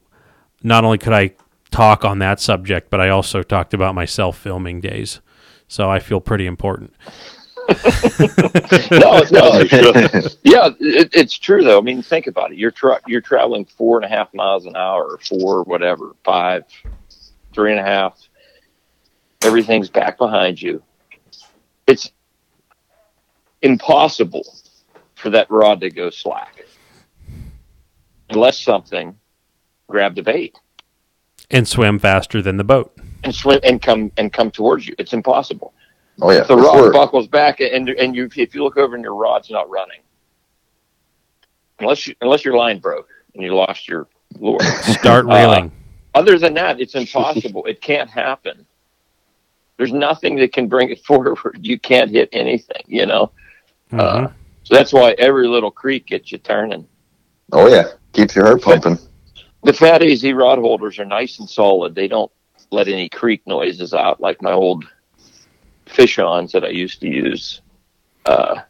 not 0.62 0.82
only 0.82 0.96
could 0.96 1.12
i 1.12 1.30
talk 1.70 2.06
on 2.06 2.20
that 2.20 2.40
subject 2.40 2.88
but 2.88 3.00
i 3.02 3.10
also 3.10 3.42
talked 3.42 3.74
about 3.74 3.94
my 3.94 4.06
self 4.06 4.38
filming 4.38 4.80
days 4.80 5.20
so 5.68 5.90
i 5.90 5.98
feel 5.98 6.20
pretty 6.22 6.46
important 6.46 6.94
No, 8.90 9.22
no, 9.30 9.58
yeah, 10.42 10.68
it, 10.80 11.10
it's 11.14 11.38
true 11.38 11.64
though. 11.64 11.78
I 11.78 11.82
mean, 11.82 12.02
think 12.02 12.26
about 12.26 12.52
it. 12.52 12.58
You're 12.58 12.70
tra- 12.70 13.00
you're 13.06 13.20
traveling 13.22 13.64
four 13.64 13.96
and 13.96 14.04
a 14.04 14.08
half 14.08 14.32
miles 14.34 14.66
an 14.66 14.76
hour, 14.76 15.04
or 15.04 15.18
four, 15.18 15.64
whatever, 15.64 16.14
five, 16.24 16.64
three 17.54 17.70
and 17.70 17.80
a 17.80 17.82
half. 17.82 18.20
Everything's 19.42 19.88
back 19.88 20.18
behind 20.18 20.60
you. 20.60 20.82
it's 21.86 22.10
impossible 23.64 24.46
for 25.16 25.30
that 25.30 25.50
rod 25.50 25.80
to 25.80 25.90
go 25.90 26.10
slack 26.10 26.64
unless 28.30 28.60
something 28.60 29.16
grabbed 29.88 30.16
the 30.16 30.22
bait 30.22 30.56
And 31.50 31.66
swim 31.66 31.98
faster 31.98 32.40
than 32.42 32.56
the 32.58 32.64
boat. 32.64 32.96
and 33.24 33.34
swim 33.34 33.60
and 33.64 33.80
come 33.82 34.12
and 34.16 34.32
come 34.32 34.50
towards 34.50 34.86
you. 34.86 34.94
It's 34.98 35.12
impossible. 35.12 35.72
Oh 36.22 36.30
yeah, 36.30 36.44
the 36.44 36.56
rod 36.56 36.74
sure. 36.76 36.92
buckles 36.92 37.26
back 37.26 37.60
and 37.60 37.88
and 37.88 38.14
you 38.14 38.28
if 38.36 38.54
you 38.54 38.62
look 38.62 38.76
over 38.76 38.94
and 38.94 39.02
your 39.02 39.14
rod's 39.16 39.50
not 39.50 39.68
running, 39.68 40.00
unless 41.80 42.06
you, 42.06 42.14
unless 42.20 42.44
your 42.44 42.56
line 42.56 42.78
broke 42.78 43.08
and 43.34 43.42
you 43.42 43.54
lost 43.54 43.88
your 43.88 44.06
lure. 44.38 44.60
Start 45.00 45.26
Uh, 45.26 45.34
reeling. 45.34 45.72
Other 46.14 46.38
than 46.38 46.54
that, 46.54 46.80
it's 46.80 46.94
impossible. 46.94 47.64
it 47.64 47.80
can't 47.80 48.08
happen. 48.08 48.64
There's 49.76 49.92
nothing 49.92 50.36
that 50.36 50.52
can 50.52 50.68
bring 50.68 50.90
it 50.90 51.00
forward. 51.04 51.58
You 51.60 51.78
can't 51.80 52.10
hit 52.10 52.28
anything, 52.32 52.82
you 52.86 53.06
know. 53.06 53.32
Mhm. 53.94 54.00
Uh, 54.00 54.28
so 54.64 54.74
that's 54.74 54.92
why 54.92 55.12
every 55.18 55.46
little 55.46 55.70
creek 55.70 56.06
gets 56.06 56.32
you 56.32 56.38
turning. 56.38 56.86
Oh 57.52 57.68
yeah, 57.68 57.84
keeps 58.12 58.34
your 58.34 58.46
heart 58.46 58.62
pumping. 58.62 58.98
The 59.62 59.72
Fatty 59.72 60.14
Z 60.16 60.32
rod 60.32 60.58
holders 60.58 60.98
are 60.98 61.04
nice 61.04 61.38
and 61.38 61.48
solid. 61.48 61.94
They 61.94 62.08
don't 62.08 62.30
let 62.70 62.88
any 62.88 63.08
creak 63.08 63.46
noises 63.46 63.94
out 63.94 64.20
like 64.20 64.42
my 64.42 64.52
old 64.52 64.84
fish 65.86 66.18
ons 66.18 66.52
that 66.52 66.64
I 66.64 66.68
used 66.68 67.00
to 67.00 67.08
use. 67.08 67.60
Uh, 68.26 68.60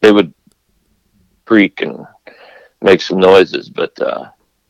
they 0.00 0.12
would 0.12 0.32
creak 1.44 1.82
and 1.82 2.06
make 2.80 3.00
some 3.02 3.18
noises, 3.18 3.68
but 3.68 4.00
uh, 4.00 4.26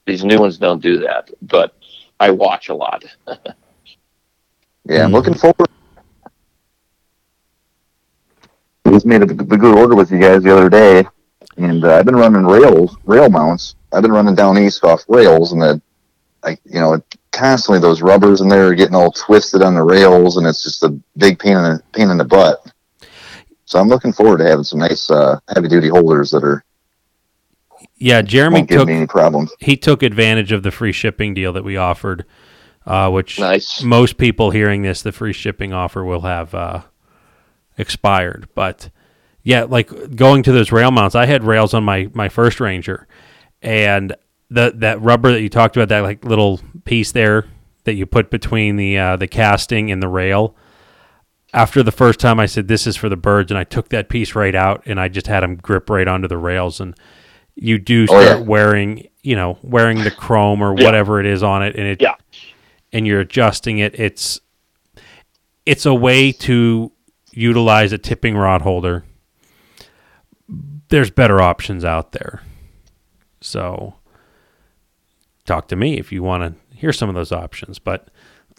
these 0.07 0.25
new 0.25 0.39
ones 0.39 0.59
don't 0.59 0.83
do 0.83 0.99
that. 0.99 1.31
But 1.43 1.75
I 2.19 2.31
watch 2.31 2.69
a 2.69 2.75
lot. 2.75 3.05
Yeah, 4.89 5.03
I'm 5.05 5.11
Mhm. 5.11 5.15
looking 5.15 5.35
forward. 5.35 5.69
I 8.87 8.91
just 8.93 9.07
made 9.07 9.23
a 9.23 9.27
good 9.27 9.77
order 9.77 9.95
with 9.97 10.11
you 10.13 10.19
guys 10.21 10.43
the 10.43 10.57
other 10.57 10.69
day, 10.69 11.05
and 11.57 11.85
uh, 11.85 11.97
I've 11.97 12.07
been 12.07 12.15
running 12.17 12.47
rails, 12.47 12.97
rail 13.05 13.29
mounts. 13.29 13.75
I've 13.93 14.03
been 14.03 14.13
running 14.13 14.35
down 14.37 14.59
east 14.59 14.85
off 14.85 15.03
rails, 15.09 15.53
and 15.53 15.61
the, 15.61 15.81
like 16.45 16.61
you 16.65 16.79
know, 16.79 17.03
constantly 17.33 17.81
those 17.81 18.01
rubbers 18.01 18.41
in 18.43 18.49
there 18.49 18.69
are 18.69 18.75
getting 18.75 18.95
all 18.95 19.11
twisted 19.11 19.63
on 19.63 19.75
the 19.75 19.83
rails, 19.83 20.37
and 20.37 20.47
it's 20.47 20.63
just 20.63 20.85
a 20.85 20.91
big 21.17 21.39
pain 21.39 21.57
in 21.57 21.63
the 21.65 21.83
pain 21.93 22.11
in 22.11 22.17
the 22.19 22.25
butt. 22.25 22.65
So 23.65 23.81
I'm 23.81 23.89
looking 23.89 24.13
forward 24.13 24.39
to 24.39 24.45
having 24.47 24.63
some 24.65 24.79
nice 24.79 25.11
uh, 25.11 25.41
heavy 25.53 25.67
duty 25.67 25.89
holders 25.89 26.31
that 26.31 26.45
are 26.45 26.65
Yeah, 27.97 28.23
Jeremy 28.23 28.59
won't 28.59 28.69
give 28.69 28.79
took 28.83 28.89
me 28.89 28.95
any 28.95 29.07
problems. 29.09 29.51
he 29.59 29.77
took 29.77 30.05
advantage 30.05 30.53
of 30.53 30.63
the 30.63 30.71
free 30.71 30.93
shipping 30.93 31.35
deal 31.35 31.53
that 31.55 31.65
we 31.65 31.77
offered, 31.77 32.25
uh, 32.87 33.11
which 33.11 33.41
Nice. 33.41 33.83
most 33.83 34.17
people 34.19 34.53
hearing 34.53 34.83
this, 34.83 35.03
the 35.03 35.11
free 35.11 35.33
shipping 35.33 35.73
offer 35.73 36.05
will 36.05 36.21
have 36.21 36.55
uh, 36.55 36.83
expired. 37.79 38.49
But 38.55 38.91
yeah, 39.43 39.65
like 39.65 40.17
going 40.17 40.43
to 40.45 40.53
those 40.53 40.73
rail 40.73 40.91
mounts, 40.91 41.15
I 41.15 41.27
had 41.27 41.45
rails 41.45 41.75
on 41.75 41.85
my 41.85 42.09
my 42.15 42.29
first 42.29 42.61
Ranger, 42.61 43.07
and 43.63 44.15
the 44.51 44.73
that 44.77 45.01
rubber 45.01 45.33
that 45.33 45.41
you 45.43 45.49
talked 45.49 45.77
about, 45.77 45.89
that 45.89 46.01
like 46.01 46.25
little 46.25 46.61
piece 46.85 47.13
there 47.13 47.47
that 47.85 47.95
you 47.95 48.07
put 48.07 48.31
between 48.31 48.77
the 48.77 48.99
uh, 48.99 49.17
the 49.17 49.29
casting 49.29 49.91
and 49.91 50.03
the 50.03 50.09
rail. 50.09 50.57
After 51.55 51.83
the 51.83 51.93
first 51.93 52.19
time, 52.21 52.39
I 52.41 52.47
said, 52.47 52.69
"This 52.69 52.87
is 52.87 52.97
for 52.97 53.09
the 53.09 53.17
birds," 53.17 53.51
and 53.51 53.59
I 53.59 53.65
took 53.65 53.89
that 53.91 54.09
piece 54.09 54.35
right 54.35 54.55
out, 54.55 54.83
and 54.87 55.01
I 55.01 55.09
just 55.09 55.27
had 55.29 55.43
them 55.43 55.57
grip 55.57 55.89
right 55.89 56.07
onto 56.09 56.29
the 56.29 56.37
rails, 56.37 56.81
and 56.81 56.95
you 57.55 57.79
do 57.79 58.03
Oh, 58.11 58.21
start 58.21 58.41
yeah. 58.41 58.45
wearing, 58.47 59.07
you 59.23 59.35
know, 59.37 59.59
wearing 59.63 60.03
the 60.05 60.11
chrome 60.11 60.61
or 60.61 60.77
Yeah. 60.77 60.85
whatever 60.85 61.21
it 61.21 61.25
is 61.27 61.43
on 61.43 61.63
it, 61.63 61.75
and 61.77 61.87
it, 61.87 62.03
Yeah. 62.03 62.15
and 62.93 63.07
you're 63.07 63.21
adjusting 63.21 63.79
it. 63.79 63.99
It's, 63.99 64.41
it's 65.65 65.87
a 65.87 65.95
way 65.95 66.33
to 66.33 66.93
utilize 67.37 67.93
a 67.93 67.99
tipping 67.99 68.37
rod 68.37 68.63
holder. 68.63 69.05
There's 70.89 71.11
better 71.11 71.41
options 71.41 71.85
out 71.85 72.13
there, 72.13 72.43
so 73.41 73.95
talk 75.45 75.69
to 75.69 75.77
me 75.77 75.99
if 75.99 76.13
you 76.13 76.23
want 76.23 76.43
to 76.43 76.77
hear 76.77 76.93
some 76.93 77.09
of 77.09 77.15
those 77.15 77.33
options. 77.33 77.79
But 77.79 78.09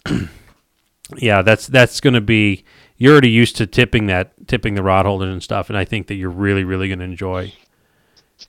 yeah, 1.16 1.42
that's 1.42 1.66
that's 1.66 2.00
going 2.00 2.14
to 2.14 2.20
be. 2.20 2.64
You're 2.96 3.12
already 3.12 3.30
used 3.30 3.56
to 3.56 3.66
tipping 3.66 4.06
that, 4.06 4.48
tipping 4.48 4.74
the 4.74 4.82
rod 4.82 5.06
holders 5.06 5.32
and 5.32 5.42
stuff, 5.42 5.70
and 5.70 5.78
I 5.78 5.84
think 5.84 6.08
that 6.08 6.14
you're 6.14 6.30
really, 6.30 6.64
really 6.64 6.88
going 6.88 6.98
to 6.98 7.04
enjoy 7.04 7.52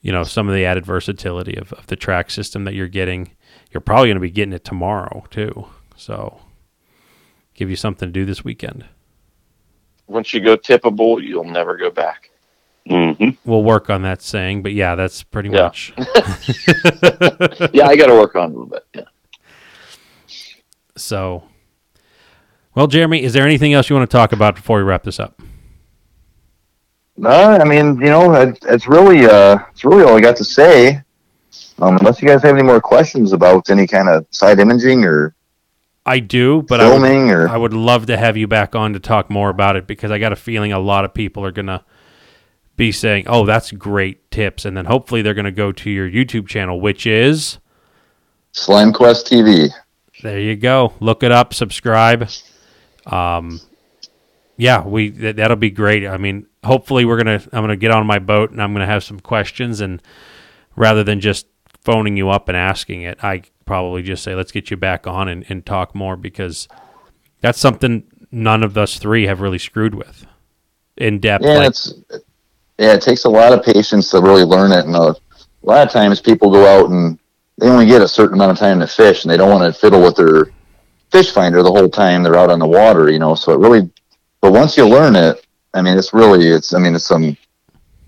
you 0.01 0.11
know 0.11 0.23
some 0.23 0.47
of 0.47 0.55
the 0.55 0.65
added 0.65 0.85
versatility 0.85 1.55
of, 1.57 1.73
of 1.73 1.87
the 1.87 1.95
track 1.95 2.29
system 2.29 2.63
that 2.63 2.73
you're 2.73 2.87
getting 2.87 3.31
you're 3.71 3.81
probably 3.81 4.07
going 4.07 4.15
to 4.15 4.21
be 4.21 4.29
getting 4.29 4.53
it 4.53 4.63
tomorrow 4.63 5.25
too 5.29 5.67
so 5.95 6.39
give 7.53 7.69
you 7.69 7.75
something 7.75 8.07
to 8.09 8.13
do 8.13 8.25
this 8.25 8.43
weekend 8.43 8.85
Once 10.09 10.33
you 10.33 10.41
go 10.41 10.57
tippable, 10.57 11.21
you'll 11.23 11.43
never 11.43 11.77
go 11.77 11.89
back. 11.89 12.29
hmm 12.87 13.11
we'll 13.45 13.63
work 13.63 13.89
on 13.89 14.01
that 14.01 14.21
saying 14.21 14.61
but 14.63 14.73
yeah 14.73 14.95
that's 14.95 15.21
pretty 15.23 15.49
Yeah. 15.49 15.63
much 15.63 15.93
Yeah, 17.73 17.87
I 17.87 17.95
got 17.95 18.07
to 18.07 18.13
work 18.15 18.35
on 18.35 18.49
it 18.51 18.55
a 18.55 18.57
little 18.59 18.65
bit. 18.65 18.85
Yeah. 18.95 19.03
so 20.95 21.43
well 22.75 22.87
jeremy 22.87 23.23
is 23.23 23.33
there 23.33 23.45
anything 23.45 23.73
else 23.73 23.89
you 23.89 23.95
want 23.95 24.09
to 24.09 24.17
talk 24.17 24.31
about 24.31 24.55
before 24.55 24.77
we 24.79 24.83
wrap 24.83 25.03
this 25.03 25.19
up 25.19 25.41
No, 27.17 27.29
I 27.29 27.65
mean, 27.65 27.99
you 27.99 28.07
know, 28.07 28.33
it, 28.33 28.57
it's 28.63 28.87
really, 28.87 29.25
uh, 29.25 29.57
it's 29.71 29.83
really 29.83 30.03
all 30.03 30.15
I 30.17 30.21
got 30.21 30.37
to 30.37 30.45
say. 30.45 31.01
Um, 31.81 31.97
unless 31.97 32.21
you 32.21 32.27
guys 32.29 32.41
have 32.43 32.55
any 32.55 32.63
more 32.63 32.79
questions 32.79 33.33
about 33.33 33.69
any 33.69 33.85
kind 33.87 34.07
of 34.07 34.25
side 34.31 34.59
imaging 34.59 35.03
or 35.03 35.35
i 36.09 36.19
do 36.19 36.61
but 36.63 36.81
I 36.81 36.91
would, 36.91 37.11
or 37.11 37.49
I 37.49 37.57
would 37.57 37.73
love 37.73 38.07
to 38.07 38.17
have 38.17 38.35
you 38.37 38.47
back 38.47 38.75
on 38.75 38.93
to 38.93 38.99
talk 38.99 39.29
more 39.29 39.49
about 39.49 39.75
it 39.75 39.87
because 39.87 40.11
i 40.11 40.19
got 40.19 40.31
a 40.31 40.37
feeling 40.37 40.71
a 40.71 40.79
lot 40.79 41.05
of 41.05 41.13
people 41.13 41.45
are 41.45 41.51
going 41.51 41.67
to 41.67 41.83
be 42.75 42.91
saying 42.91 43.25
oh 43.27 43.45
that's 43.45 43.71
great 43.71 44.31
tips 44.31 44.65
and 44.65 44.75
then 44.75 44.85
hopefully 44.85 45.21
they're 45.21 45.33
going 45.33 45.45
to 45.45 45.51
go 45.51 45.71
to 45.71 45.89
your 45.89 46.09
youtube 46.09 46.47
channel 46.47 46.79
which 46.79 47.05
is 47.05 47.59
Slime 48.51 48.93
Quest 48.93 49.27
TV. 49.27 49.69
There 50.21 50.39
you 50.39 50.55
go. 50.55 50.93
Look 50.99 51.23
it 51.23 51.31
up. 51.31 51.53
Subscribe. 51.53 52.29
Um, 53.05 53.61
yeah, 54.57 54.85
we 54.85 55.09
that, 55.09 55.37
that'll 55.37 55.57
be 55.57 55.69
great. 55.69 56.05
I 56.05 56.17
mean, 56.17 56.47
hopefully 56.63 57.05
we're 57.05 57.17
gonna 57.17 57.41
I'm 57.53 57.63
gonna 57.63 57.77
get 57.77 57.91
on 57.91 58.05
my 58.05 58.19
boat 58.19 58.51
and 58.51 58.61
I'm 58.61 58.73
gonna 58.73 58.85
have 58.85 59.03
some 59.03 59.19
questions 59.19 59.81
and 59.81 60.01
rather 60.75 61.03
than 61.03 61.19
just 61.19 61.47
phoning 61.83 62.17
you 62.17 62.29
up 62.29 62.49
and 62.49 62.57
asking 62.57 63.03
it, 63.03 63.23
I 63.23 63.43
probably 63.69 64.01
just 64.01 64.23
say 64.23 64.33
let's 64.33 64.51
get 64.51 64.71
you 64.71 64.77
back 64.77 65.05
on 65.05 65.27
and, 65.27 65.45
and 65.47 65.63
talk 65.63 65.93
more 65.93 66.17
because 66.17 66.67
that's 67.39 67.59
something 67.59 68.03
none 68.31 68.63
of 68.63 68.75
us 68.75 68.97
three 68.97 69.27
have 69.27 69.41
really 69.41 69.59
screwed 69.59 69.93
with 69.93 70.25
in 70.97 71.19
depth. 71.19 71.43
Yeah, 71.45 71.57
like- 71.59 71.67
it's 71.67 71.93
yeah, 72.79 72.93
it 72.93 73.03
takes 73.03 73.25
a 73.25 73.29
lot 73.29 73.53
of 73.53 73.63
patience 73.63 74.09
to 74.09 74.21
really 74.21 74.43
learn 74.43 74.71
it, 74.71 74.87
and 74.87 74.95
a, 74.95 75.09
a 75.09 75.15
lot 75.61 75.85
of 75.85 75.93
times 75.93 76.19
people 76.19 76.49
go 76.49 76.65
out 76.65 76.89
and 76.89 77.19
they 77.59 77.69
only 77.69 77.85
get 77.85 78.01
a 78.01 78.07
certain 78.07 78.33
amount 78.33 78.53
of 78.53 78.57
time 78.57 78.79
to 78.79 78.87
fish, 78.87 79.23
and 79.23 79.29
they 79.31 79.37
don't 79.37 79.51
want 79.51 79.71
to 79.71 79.79
fiddle 79.79 80.01
with 80.01 80.15
their 80.15 80.45
fish 81.11 81.31
finder 81.31 81.61
the 81.61 81.71
whole 81.71 81.89
time 81.89 82.23
they're 82.23 82.37
out 82.37 82.49
on 82.49 82.57
the 82.57 82.67
water, 82.67 83.11
you 83.11 83.19
know. 83.19 83.35
So 83.35 83.51
it 83.51 83.59
really, 83.59 83.87
but 84.41 84.51
once 84.51 84.77
you 84.77 84.87
learn 84.87 85.15
it, 85.15 85.45
I 85.75 85.83
mean, 85.83 85.95
it's 85.95 86.11
really, 86.11 86.47
it's, 86.47 86.73
I 86.73 86.79
mean, 86.79 86.95
it's 86.95 87.05
some 87.05 87.37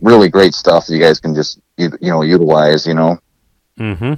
really 0.02 0.28
great 0.28 0.56
stuff 0.56 0.88
that 0.88 0.96
you 0.96 1.00
guys 1.00 1.20
can 1.20 1.36
just 1.36 1.60
you, 1.78 1.92
you 2.02 2.10
know 2.10 2.24
utilize, 2.24 2.88
you 2.88 2.96
know. 2.96 3.20
hmm 3.78 4.14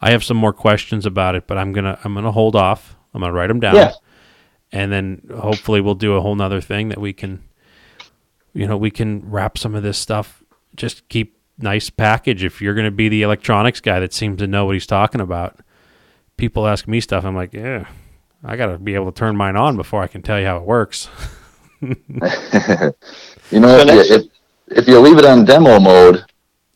I 0.00 0.10
have 0.12 0.24
some 0.24 0.36
more 0.36 0.52
questions 0.52 1.04
about 1.06 1.34
it, 1.34 1.46
but 1.46 1.58
I'm 1.58 1.72
gonna 1.72 1.98
I'm 2.04 2.14
gonna 2.14 2.32
hold 2.32 2.56
off. 2.56 2.96
I'm 3.14 3.20
gonna 3.20 3.32
write 3.32 3.48
them 3.48 3.60
down, 3.60 3.74
Yeah. 3.74 3.92
and 4.72 4.90
then 4.92 5.22
hopefully 5.38 5.80
we'll 5.80 5.94
do 5.94 6.14
a 6.14 6.20
whole 6.20 6.34
nother 6.34 6.60
thing 6.60 6.88
that 6.88 6.98
we 7.00 7.12
can, 7.12 7.42
you 8.54 8.66
know, 8.66 8.76
we 8.76 8.90
can 8.90 9.28
wrap 9.30 9.58
some 9.58 9.74
of 9.74 9.82
this 9.82 9.98
stuff. 9.98 10.42
Just 10.76 11.08
keep 11.08 11.36
nice 11.58 11.90
package. 11.90 12.44
If 12.44 12.62
you're 12.62 12.74
gonna 12.74 12.90
be 12.90 13.08
the 13.08 13.22
electronics 13.22 13.80
guy 13.80 14.00
that 14.00 14.12
seems 14.14 14.38
to 14.38 14.46
know 14.46 14.64
what 14.64 14.74
he's 14.74 14.86
talking 14.86 15.20
about, 15.20 15.58
people 16.36 16.66
ask 16.66 16.86
me 16.88 17.00
stuff. 17.00 17.24
I'm 17.24 17.34
like, 17.36 17.52
yeah, 17.52 17.86
I 18.44 18.56
gotta 18.56 18.78
be 18.78 18.94
able 18.94 19.12
to 19.12 19.18
turn 19.18 19.36
mine 19.36 19.56
on 19.56 19.76
before 19.76 20.02
I 20.02 20.06
can 20.06 20.22
tell 20.22 20.38
you 20.40 20.46
how 20.46 20.56
it 20.56 20.62
works. 20.64 21.08
you 21.82 21.94
know, 23.58 23.78
So 23.78 23.88
if, 23.88 24.08
you, 24.10 24.14
if 24.16 24.22
if 24.78 24.86
you 24.88 25.00
leave 25.00 25.18
it 25.18 25.24
on 25.24 25.44
demo 25.44 25.80
mode, 25.80 26.24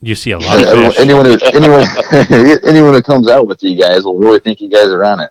You 0.05 0.15
see 0.15 0.33
a 0.33 0.39
lot 0.39 0.63
of 0.63 0.69
fish. 0.69 1.01
anyone 1.01 1.25
who, 1.25 1.39
anyone 1.55 1.87
anyone 2.69 2.93
who 2.95 3.03
comes 3.03 3.27
out 3.29 3.47
with 3.47 3.63
you 3.63 3.81
guys 3.81 4.05
will 4.05 4.19
really 4.19 4.39
think 4.39 4.61
you 4.61 4.69
guys 4.69 4.89
are 4.89 5.03
on 5.05 5.21
it. 5.21 5.31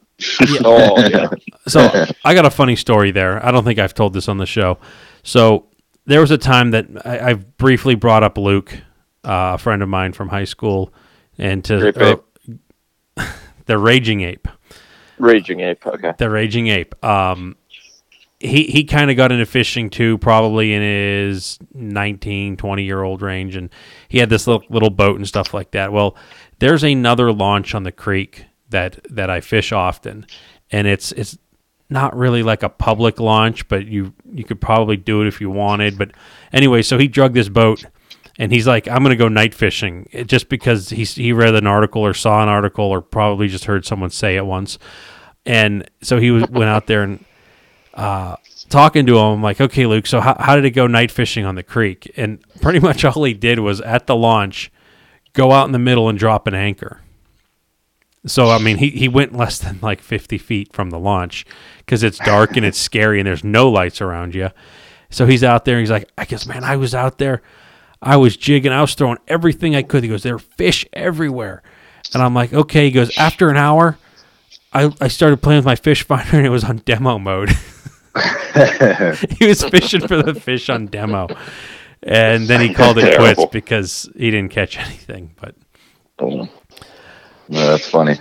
Oh, 0.64 1.00
yeah. 1.08 1.30
So 1.68 2.06
I 2.26 2.34
got 2.34 2.46
a 2.46 2.50
funny 2.50 2.76
story 2.76 3.12
there. 3.12 3.44
I 3.46 3.52
don't 3.52 3.64
think 3.64 3.80
I've 3.80 3.94
told 3.94 4.14
this 4.14 4.28
on 4.28 4.38
the 4.38 4.46
show. 4.46 4.80
So 5.24 5.68
there 6.06 6.20
was 6.20 6.30
a 6.32 6.38
time 6.38 6.72
that 6.72 6.88
I, 7.06 7.30
I've 7.30 7.56
briefly 7.58 7.96
brought 7.96 8.22
up 8.22 8.38
Luke, 8.38 8.74
uh, 9.24 9.54
a 9.54 9.58
friend 9.58 9.82
of 9.82 9.88
mine 9.88 10.12
from 10.12 10.28
high 10.28 10.44
school, 10.44 10.94
and 11.38 11.64
to 11.66 11.80
Grape 11.80 11.98
ape. 12.02 12.20
uh, 13.16 13.32
the 13.66 13.78
raging 13.78 14.22
ape. 14.22 14.48
Raging 15.20 15.62
ape. 15.62 15.86
Okay. 15.86 16.14
The 16.18 16.30
raging 16.30 16.68
ape. 16.68 17.02
Um, 17.06 17.56
he 18.44 18.64
he 18.66 18.84
kind 18.84 19.10
of 19.10 19.16
got 19.18 19.32
into 19.32 19.46
fishing 19.46 19.90
too, 19.90 20.18
probably 20.18 20.74
in 20.74 20.82
his 20.82 21.58
19, 21.74 22.58
20 22.58 22.84
year 22.84 23.02
old 23.02 23.22
range, 23.22 23.56
and 23.56 23.70
he 24.10 24.18
had 24.18 24.30
this 24.30 24.46
little 24.48 24.64
little 24.70 24.90
boat 24.90 25.16
and 25.16 25.28
stuff 25.28 25.54
like 25.54 25.72
that. 25.72 25.94
Well, 25.94 26.18
there's 26.60 26.84
another 26.84 27.32
launch 27.32 27.74
on 27.74 27.84
the 27.84 27.92
creek 27.92 28.46
that 28.70 29.00
that 29.10 29.30
I 29.30 29.40
fish 29.40 29.72
often, 29.72 30.26
and 30.72 30.88
it's 30.88 31.14
it's 31.14 31.38
not 31.90 32.16
really 32.18 32.44
like 32.44 32.64
a 32.64 32.70
public 32.70 33.20
launch, 33.20 33.68
but 33.70 33.88
you 33.88 34.14
you 34.34 34.44
could 34.44 34.60
probably 34.60 34.98
do 34.98 35.22
it 35.22 35.28
if 35.28 35.40
you 35.40 35.50
wanted. 35.50 35.98
But 35.98 36.12
anyway, 36.52 36.82
so 36.82 36.98
he 36.98 37.08
drug 37.08 37.34
this 37.34 37.50
boat, 37.50 37.86
and 38.38 38.52
he's 38.52 38.68
like, 38.68 38.90
"I'm 38.90 39.04
gonna 39.04 39.16
go 39.16 39.30
night 39.30 39.54
fishing," 39.54 40.10
just 40.26 40.50
because 40.50 40.90
he 40.90 41.06
he 41.06 41.32
read 41.32 41.56
an 41.56 41.68
article 41.68 42.02
or 42.06 42.14
saw 42.14 42.44
an 42.44 42.50
article 42.50 42.86
or 42.86 43.00
probably 43.02 43.48
just 43.48 43.66
heard 43.66 43.86
someone 43.86 44.10
say 44.10 44.36
it 44.36 44.46
once, 44.46 44.78
and 45.46 45.90
so 46.02 46.20
he 46.20 46.30
was, 46.32 46.50
went 46.50 46.70
out 46.70 46.88
there 46.88 47.04
and 47.04 47.24
uh, 47.94 48.38
talking 48.70 49.06
to 49.06 49.18
him. 49.18 49.26
I'm 49.26 49.44
like, 49.44 49.62
"Okay, 49.62 49.86
Luke, 49.86 50.08
so 50.08 50.20
how 50.20 50.36
how 50.40 50.56
did 50.56 50.66
it 50.66 50.72
go 50.72 50.88
night 50.88 51.12
fishing 51.12 51.46
on 51.46 51.56
the 51.56 51.64
creek?" 51.64 52.12
And 52.18 52.40
pretty 52.62 52.80
much 52.80 53.06
all 53.06 53.24
he 53.24 53.34
did 53.34 53.60
was 53.60 53.82
at 53.82 54.08
the 54.08 54.16
launch, 54.16 54.72
go 55.34 55.52
out 55.52 55.66
in 55.66 55.72
the 55.72 55.80
middle 55.80 56.10
and 56.10 56.18
drop 56.18 56.48
an 56.48 56.54
anchor. 56.54 57.02
So 58.26 58.50
I 58.50 58.58
mean, 58.58 58.78
he, 58.78 58.90
he 58.90 59.08
went 59.08 59.36
less 59.36 59.60
than 59.60 59.80
like 59.82 60.02
50 60.02 60.38
feet 60.38 60.72
from 60.74 60.90
the 60.90 61.00
launch 61.00 61.46
because 61.80 62.04
it's 62.04 62.18
dark 62.20 62.56
and 62.56 62.66
it's 62.66 62.78
scary 62.78 63.20
and 63.20 63.28
there's 63.28 63.44
no 63.44 63.70
lights 63.70 64.00
around 64.02 64.34
you. 64.34 64.50
So 65.10 65.26
he's 65.26 65.44
out 65.44 65.66
there. 65.66 65.76
And 65.76 65.82
he's 65.82 65.92
like, 65.92 66.10
I 66.18 66.26
guess, 66.26 66.48
man, 66.48 66.64
I 66.64 66.78
was 66.78 66.96
out 66.96 67.18
there. 67.18 67.42
I 68.02 68.18
was 68.18 68.36
jigging. 68.38 68.72
I 68.72 68.82
was 68.82 68.96
throwing 68.96 69.20
everything 69.28 69.76
I 69.76 69.84
could. 69.84 70.04
He 70.04 70.10
goes, 70.10 70.24
there 70.24 70.36
were 70.36 70.40
fish 70.40 70.86
everywhere. 70.94 71.64
And 72.14 72.24
I'm 72.24 72.34
like, 72.34 72.54
okay. 72.54 72.86
He 72.86 72.92
goes, 72.92 73.16
after 73.18 73.50
an 73.50 73.58
hour, 73.58 73.98
I, 74.74 74.92
I 75.00 75.08
started 75.08 75.42
playing 75.42 75.60
with 75.60 75.66
my 75.66 75.76
fish 75.76 76.04
finder 76.04 76.38
and 76.38 76.46
it 76.46 76.50
was 76.50 76.64
on 76.64 76.78
demo 76.78 77.20
mode. 77.20 77.50
he 79.38 79.46
was 79.48 79.64
fishing 79.64 80.08
for 80.08 80.22
the 80.22 80.40
fish 80.40 80.70
on 80.70 80.88
demo. 80.88 81.28
And 82.02 82.48
then 82.48 82.62
he 82.62 82.74
called 82.74 82.98
it 82.98 83.18
quits 83.18 83.46
because 83.52 84.10
he 84.16 84.30
didn't 84.32 84.52
catch 84.52 84.78
anything. 84.78 85.36
But 85.40 85.56
No, 86.20 86.48
that's 87.50 87.88
funny. 87.90 88.20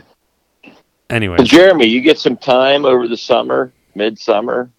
anyway, 1.11 1.37
Well, 1.39 1.47
Jeremy, 1.47 1.87
you 1.87 2.01
get 2.01 2.19
some 2.19 2.37
time 2.37 2.85
over 2.85 3.09
the 3.09 3.17
summer, 3.17 3.73
midsummer. 3.95 4.71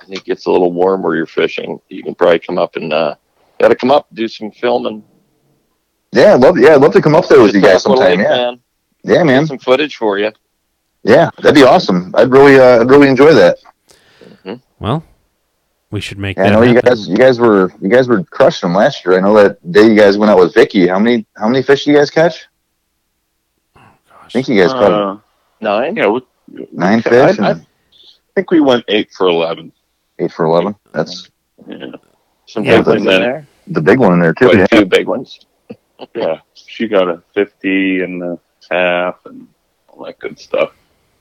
I 0.00 0.04
think 0.04 0.20
it 0.20 0.24
gets 0.24 0.46
a 0.46 0.50
little 0.50 0.72
warm 0.72 1.02
where 1.02 1.16
you're 1.16 1.26
fishing. 1.26 1.80
You 1.88 2.02
can 2.02 2.14
probably 2.14 2.38
come 2.38 2.58
up 2.58 2.76
and 2.76 2.92
uh, 2.92 3.16
got 3.60 3.68
to 3.68 3.74
come 3.74 3.90
up 3.90 4.06
do 4.14 4.28
some 4.28 4.50
filming. 4.52 5.02
Yeah, 6.12 6.34
I'd 6.34 6.40
love 6.40 6.58
yeah, 6.58 6.74
I'd 6.74 6.80
love 6.80 6.92
to 6.92 7.02
come 7.02 7.14
up 7.14 7.26
there 7.28 7.42
with 7.42 7.54
you 7.54 7.60
guys 7.60 7.82
sometime. 7.82 8.20
Yeah, 8.20 8.28
man. 8.28 8.60
yeah, 9.02 9.22
man. 9.22 9.42
Get 9.42 9.48
some 9.48 9.58
footage 9.58 9.96
for 9.96 10.18
you. 10.18 10.32
Yeah, 11.06 11.30
that'd 11.38 11.54
be 11.54 11.62
awesome. 11.62 12.12
I'd 12.16 12.30
really, 12.32 12.58
uh, 12.58 12.80
I'd 12.80 12.90
really 12.90 13.08
enjoy 13.08 13.32
that. 13.34 13.58
well, 14.80 15.04
we 15.92 16.00
should 16.00 16.18
make 16.18 16.36
Yeah, 16.36 16.44
I 16.44 16.50
that 16.50 16.52
know 16.56 16.62
you 16.62 16.80
guys, 16.82 17.08
you 17.08 17.16
guys 17.16 17.38
were, 17.38 17.72
you 17.80 17.88
guys 17.88 18.08
were 18.08 18.24
crushing 18.24 18.68
them 18.68 18.76
last 18.76 19.04
year. 19.06 19.16
I 19.16 19.20
know 19.20 19.34
that 19.34 19.70
day 19.70 19.86
you 19.86 19.94
guys 19.96 20.18
went 20.18 20.30
out 20.30 20.38
with 20.38 20.52
Vicky. 20.54 20.88
How 20.88 20.98
many, 20.98 21.24
how 21.36 21.48
many 21.48 21.62
fish 21.62 21.84
did 21.84 21.92
you 21.92 21.96
guys 21.96 22.10
catch? 22.10 22.46
I 23.76 24.28
think 24.30 24.48
you 24.48 24.60
guys 24.60 24.72
caught 24.72 24.92
Uh, 24.92 25.16
Nine. 25.60 25.94
yeah, 25.96 26.08
we, 26.08 26.20
nine 26.72 26.98
I, 26.98 27.02
fish 27.02 27.38
I 27.38 27.50
and 27.52 27.66
think 28.34 28.50
we 28.50 28.60
went 28.60 28.84
eight 28.88 29.12
for 29.12 29.28
eleven. 29.28 29.72
eight 30.18 30.32
for 30.32 30.44
eleven. 30.44 30.74
That's 30.92 31.30
Yeah, 31.68 31.86
Some 32.46 32.64
Yeah, 32.64 32.78
big 32.78 32.86
ones 32.88 33.00
in 33.02 33.06
there. 33.06 33.46
the 33.68 33.80
big 33.80 33.98
one 34.00 34.12
in 34.14 34.18
there 34.20 34.34
too. 34.34 34.46
Quite 34.46 34.58
Yeah. 34.58 34.66
Two 34.66 34.84
big 34.86 35.06
ones. 35.06 35.38
yeah. 36.14 36.40
She 36.54 36.88
got 36.88 37.08
a 37.08 37.22
fifty 37.32 38.02
and 38.02 38.22
a 38.22 38.38
half 38.68 39.24
and 39.24 39.46
all 39.88 40.04
that 40.04 40.18
good 40.18 40.38
stuff. 40.38 40.72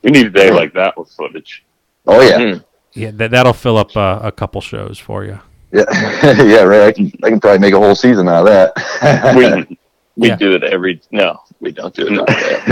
We 0.06 0.12
need 0.12 0.28
a 0.28 0.30
day 0.30 0.52
like 0.52 0.72
that 0.74 0.98
with 0.98 1.10
footage. 1.10 1.66
Oh 2.08 2.22
yeah, 2.22 2.38
Mm. 2.38 2.64
Yeah, 2.94 3.12
that, 3.16 3.32
that'll 3.32 3.54
fill 3.54 3.78
up 3.78 3.98
uh, 3.98 4.20
a 4.24 4.32
couple 4.32 4.62
shows 4.62 4.98
for 5.00 5.26
you. 5.26 5.40
yeah, 5.74 5.84
yeah. 6.44 6.62
Right. 6.62 6.84
I 6.88 6.92
can, 6.94 7.12
I 7.24 7.30
can 7.30 7.40
probably 7.42 7.60
make 7.60 7.74
a 7.74 7.80
whole 7.80 7.96
season 7.96 8.30
out 8.30 8.48
of 8.48 8.74
that. 8.74 9.36
We, 9.36 9.78
We 10.18 10.30
Yeah. 10.30 10.38
do 10.38 10.54
it 10.54 10.64
every. 10.64 11.02
No, 11.12 11.42
we 11.60 11.72
don't 11.74 11.94
do 11.94 12.08
it. 12.08 12.12
No. 12.12 12.24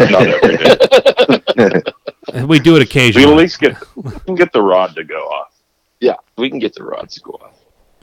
Not 0.06 0.28
every 0.44 0.58
day. 2.38 2.46
We 2.46 2.60
do 2.60 2.78
it 2.78 2.82
occasionally. 2.84 3.26
we 3.28 3.32
at 3.34 3.38
least 3.38 3.60
get 3.60 3.76
we 3.98 4.12
can 4.26 4.36
get 4.36 4.54
the 4.54 4.62
rod 4.62 4.96
to 4.96 5.04
go 5.04 5.24
off. 5.26 5.52
yeah, 6.00 6.16
we 6.38 6.50
can 6.50 6.60
get 6.60 6.74
the 6.74 6.84
rod 6.86 7.10
to 7.10 7.20
go 7.20 7.32
off. 7.44 7.58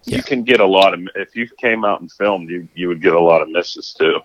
Yeah. 0.04 0.18
You 0.18 0.22
can 0.24 0.42
get 0.44 0.60
a 0.60 0.66
lot 0.66 0.92
of 0.92 1.00
if 1.14 1.34
you 1.36 1.48
came 1.58 1.84
out 1.86 2.00
and 2.02 2.12
filmed, 2.12 2.50
you 2.50 2.68
you 2.74 2.88
would 2.88 3.00
get 3.00 3.14
a 3.14 3.20
lot 3.20 3.40
of 3.40 3.48
misses 3.48 3.94
too. 3.98 4.20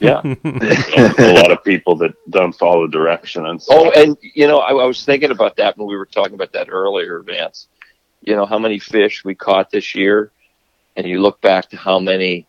Yeah. 0.00 0.20
a 0.44 1.32
lot 1.34 1.50
of 1.50 1.64
people 1.64 1.96
that 1.96 2.12
don't 2.30 2.52
follow 2.52 2.86
direction 2.86 3.46
and 3.46 3.60
stuff. 3.62 3.76
Oh, 3.78 3.90
and 3.92 4.16
you 4.20 4.46
know, 4.46 4.58
I, 4.58 4.70
I 4.70 4.84
was 4.84 5.04
thinking 5.04 5.30
about 5.30 5.56
that 5.56 5.76
when 5.78 5.86
we 5.88 5.96
were 5.96 6.06
talking 6.06 6.34
about 6.34 6.52
that 6.52 6.68
earlier, 6.70 7.20
Vance. 7.22 7.68
You 8.22 8.36
know 8.36 8.46
how 8.46 8.58
many 8.58 8.78
fish 8.78 9.24
we 9.24 9.34
caught 9.34 9.70
this 9.70 9.94
year, 9.94 10.32
and 10.96 11.06
you 11.06 11.20
look 11.20 11.40
back 11.40 11.70
to 11.70 11.76
how 11.76 11.98
many, 11.98 12.46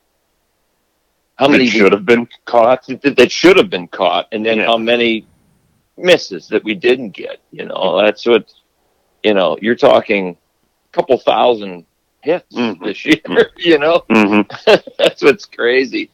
how 1.36 1.48
many 1.48 1.66
that 1.66 1.72
should 1.72 1.92
have 1.94 2.06
been 2.06 2.28
caught. 2.46 2.86
that, 2.88 3.16
that 3.16 3.32
should 3.32 3.58
have 3.58 3.70
been 3.70 3.88
caught, 3.88 4.28
and 4.32 4.46
then 4.46 4.58
Yeah. 4.58 4.66
how 4.66 4.78
many 4.78 5.26
misses 5.98 6.48
that 6.50 6.64
we 6.64 6.74
didn't 6.74 7.12
get. 7.12 7.40
You 7.52 7.66
know, 7.66 8.02
that's 8.04 8.26
what. 8.26 8.52
You 9.24 9.34
know, 9.34 9.58
you're 9.62 9.76
talking 9.76 10.38
a 10.90 10.92
couple 10.96 11.18
thousand 11.18 11.86
hits 12.22 12.56
Mhm. 12.56 12.84
this 12.84 13.04
year. 13.06 13.52
You 13.58 13.80
know, 13.80 14.04
hmm 14.10 14.42
that's 14.98 15.22
what's 15.24 15.46
crazy. 15.46 16.10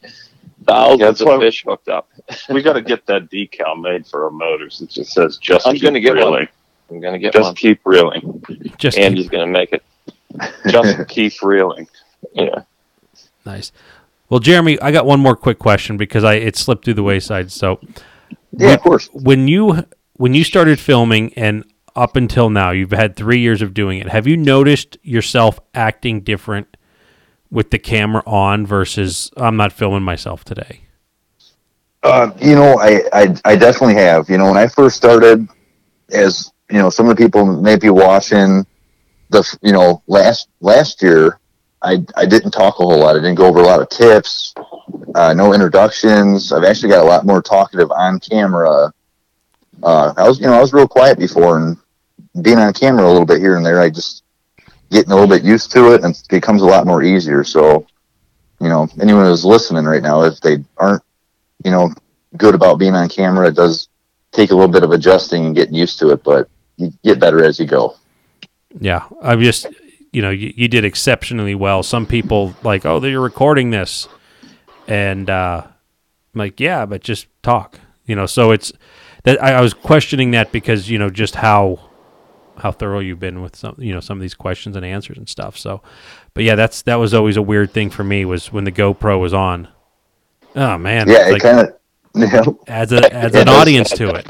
Thousands 0.66 1.00
Yeah, 1.00 1.06
that's 1.06 1.20
of 1.22 1.40
fish 1.40 1.64
hooked 1.66 1.88
up. 1.88 2.08
We 2.48 2.62
got 2.62 2.74
to 2.74 2.82
get 2.82 3.06
that 3.06 3.30
decal 3.30 3.80
made 3.80 4.06
for 4.06 4.24
our 4.24 4.30
motors. 4.30 4.80
It 4.80 4.90
just 4.90 5.12
says 5.12 5.36
just 5.38 5.66
I'm 5.66 5.74
keep 5.74 5.82
gonna 5.82 6.00
get 6.00 6.14
one. 6.16 6.24
reeling. 6.32 6.48
I'm 6.90 7.00
gonna 7.00 7.18
get 7.18 7.32
Just 7.32 7.44
one. 7.44 7.54
keep 7.54 7.80
reeling. 7.84 8.42
Just 8.78 8.98
Andy's 8.98 9.28
gonna 9.28 9.46
make 9.46 9.72
it. 9.72 9.82
Just 10.68 11.08
keep 11.08 11.32
reeling. 11.42 11.86
Yeah. 12.32 12.62
nice. 13.46 13.72
Well, 14.28 14.40
Jeremy, 14.40 14.80
I 14.80 14.90
got 14.90 15.06
one 15.06 15.20
more 15.20 15.36
quick 15.36 15.58
question 15.58 15.96
because 15.96 16.24
I 16.24 16.34
it 16.34 16.56
slipped 16.56 16.84
through 16.84 16.94
the 16.94 17.02
wayside. 17.02 17.52
So, 17.52 17.78
yeah, 18.52 18.72
of 18.74 18.80
course. 18.80 19.08
when 19.12 19.48
you 19.48 19.84
when 20.14 20.34
you 20.34 20.44
started 20.44 20.80
filming 20.80 21.32
and 21.34 21.64
up 21.96 22.16
until 22.16 22.50
now, 22.50 22.70
you've 22.70 22.90
had 22.90 23.16
three 23.16 23.38
years 23.40 23.62
of 23.62 23.74
doing 23.74 23.98
it. 23.98 24.08
Have 24.08 24.26
you 24.26 24.36
noticed 24.36 24.96
yourself 25.02 25.60
acting 25.74 26.22
different 26.22 26.76
with 27.54 27.70
the 27.70 27.78
camera 27.78 28.20
on 28.26 28.66
versus 28.66 29.30
I'm 29.36 29.56
not 29.56 29.72
filming 29.72 30.02
myself 30.02 30.44
today? 30.44 30.80
Uh, 32.02 32.32
you 32.42 32.56
know, 32.56 32.78
I, 32.80 33.00
I 33.12 33.36
I 33.44 33.56
definitely 33.56 33.94
have. 33.94 34.28
You 34.28 34.36
know, 34.36 34.46
when 34.46 34.58
I 34.58 34.66
first 34.66 34.96
started, 34.96 35.48
as 36.10 36.52
you 36.70 36.78
know, 36.78 36.90
some 36.90 37.08
of 37.08 37.16
the 37.16 37.24
people 37.24 37.46
may 37.46 37.76
be 37.76 37.88
watching 37.88 38.66
the 39.30 39.58
you 39.62 39.72
know 39.72 40.02
last 40.06 40.48
last 40.60 41.00
year. 41.00 41.38
I 41.80 42.04
I 42.16 42.26
didn't 42.26 42.50
talk 42.50 42.80
a 42.80 42.82
whole 42.82 42.98
lot. 42.98 43.14
I 43.14 43.20
didn't 43.20 43.36
go 43.36 43.46
over 43.46 43.60
a 43.60 43.66
lot 43.66 43.80
of 43.80 43.88
tips. 43.88 44.52
Uh, 45.14 45.32
no 45.32 45.54
introductions. 45.54 46.52
I've 46.52 46.64
actually 46.64 46.90
got 46.90 47.04
a 47.04 47.08
lot 47.08 47.24
more 47.24 47.40
talkative 47.40 47.90
on 47.92 48.18
camera. 48.18 48.92
Uh, 49.82 50.12
I 50.16 50.26
was 50.26 50.40
you 50.40 50.46
know 50.46 50.54
I 50.54 50.60
was 50.60 50.72
real 50.72 50.88
quiet 50.88 51.18
before, 51.18 51.56
and 51.58 51.76
being 52.42 52.58
on 52.58 52.72
camera 52.72 53.06
a 53.06 53.08
little 53.08 53.26
bit 53.26 53.38
here 53.38 53.56
and 53.56 53.64
there, 53.64 53.80
I 53.80 53.90
just 53.90 54.23
getting 54.94 55.12
a 55.12 55.14
little 55.14 55.28
bit 55.28 55.44
used 55.44 55.70
to 55.72 55.92
it, 55.92 56.04
and 56.04 56.14
it 56.14 56.22
becomes 56.30 56.62
a 56.62 56.66
lot 56.66 56.86
more 56.86 57.02
easier. 57.02 57.44
So, 57.44 57.86
you 58.60 58.70
know, 58.70 58.88
anyone 59.02 59.26
who's 59.26 59.44
listening 59.44 59.84
right 59.84 60.02
now, 60.02 60.22
if 60.22 60.40
they 60.40 60.64
aren't 60.78 61.02
you 61.64 61.70
know, 61.70 61.92
good 62.36 62.54
about 62.54 62.78
being 62.78 62.94
on 62.94 63.08
camera. 63.08 63.48
It 63.48 63.56
does 63.56 63.88
take 64.30 64.50
a 64.50 64.54
little 64.54 64.70
bit 64.70 64.84
of 64.84 64.90
adjusting 64.90 65.46
and 65.46 65.54
getting 65.54 65.74
used 65.74 65.98
to 66.00 66.10
it, 66.10 66.22
but 66.22 66.48
you 66.76 66.92
get 67.02 67.18
better 67.18 67.44
as 67.44 67.58
you 67.58 67.66
go. 67.66 67.96
Yeah, 68.78 69.04
I'm 69.22 69.40
just 69.40 69.66
you 70.12 70.22
know 70.22 70.30
you, 70.30 70.52
you 70.56 70.68
did 70.68 70.84
exceptionally 70.84 71.54
well. 71.54 71.82
Some 71.82 72.06
people 72.06 72.54
like 72.62 72.84
oh 72.84 73.00
they're 73.00 73.20
recording 73.20 73.70
this, 73.70 74.08
and 74.86 75.30
uh, 75.30 75.62
I'm 75.64 76.38
like 76.38 76.60
yeah, 76.60 76.86
but 76.86 77.02
just 77.02 77.26
talk. 77.42 77.78
You 78.06 78.16
know, 78.16 78.26
so 78.26 78.50
it's 78.50 78.72
that 79.22 79.42
I, 79.42 79.54
I 79.54 79.60
was 79.60 79.72
questioning 79.72 80.32
that 80.32 80.52
because 80.52 80.90
you 80.90 80.98
know 80.98 81.08
just 81.08 81.36
how 81.36 81.78
how 82.58 82.70
thorough 82.72 83.00
you've 83.00 83.20
been 83.20 83.42
with 83.42 83.56
some 83.56 83.74
you 83.78 83.92
know 83.92 84.00
some 84.00 84.18
of 84.18 84.22
these 84.22 84.34
questions 84.34 84.76
and 84.76 84.84
answers 84.84 85.18
and 85.18 85.28
stuff. 85.28 85.58
So, 85.58 85.82
but 86.34 86.44
yeah, 86.44 86.54
that's 86.54 86.82
that 86.82 86.96
was 86.96 87.14
always 87.14 87.36
a 87.36 87.42
weird 87.42 87.72
thing 87.72 87.90
for 87.90 88.04
me 88.04 88.24
was 88.24 88.52
when 88.52 88.64
the 88.64 88.72
GoPro 88.72 89.20
was 89.20 89.34
on. 89.34 89.68
Oh 90.56 90.78
man, 90.78 91.08
yeah, 91.08 91.28
it's 91.28 91.36
it 91.36 91.40
kind 91.40 91.60
of. 91.60 91.74
Adds 92.68 92.92
a 92.92 93.12
adds 93.12 93.34
an 93.34 93.48
audience 93.58 93.90
to 93.90 94.10
it. 94.10 94.24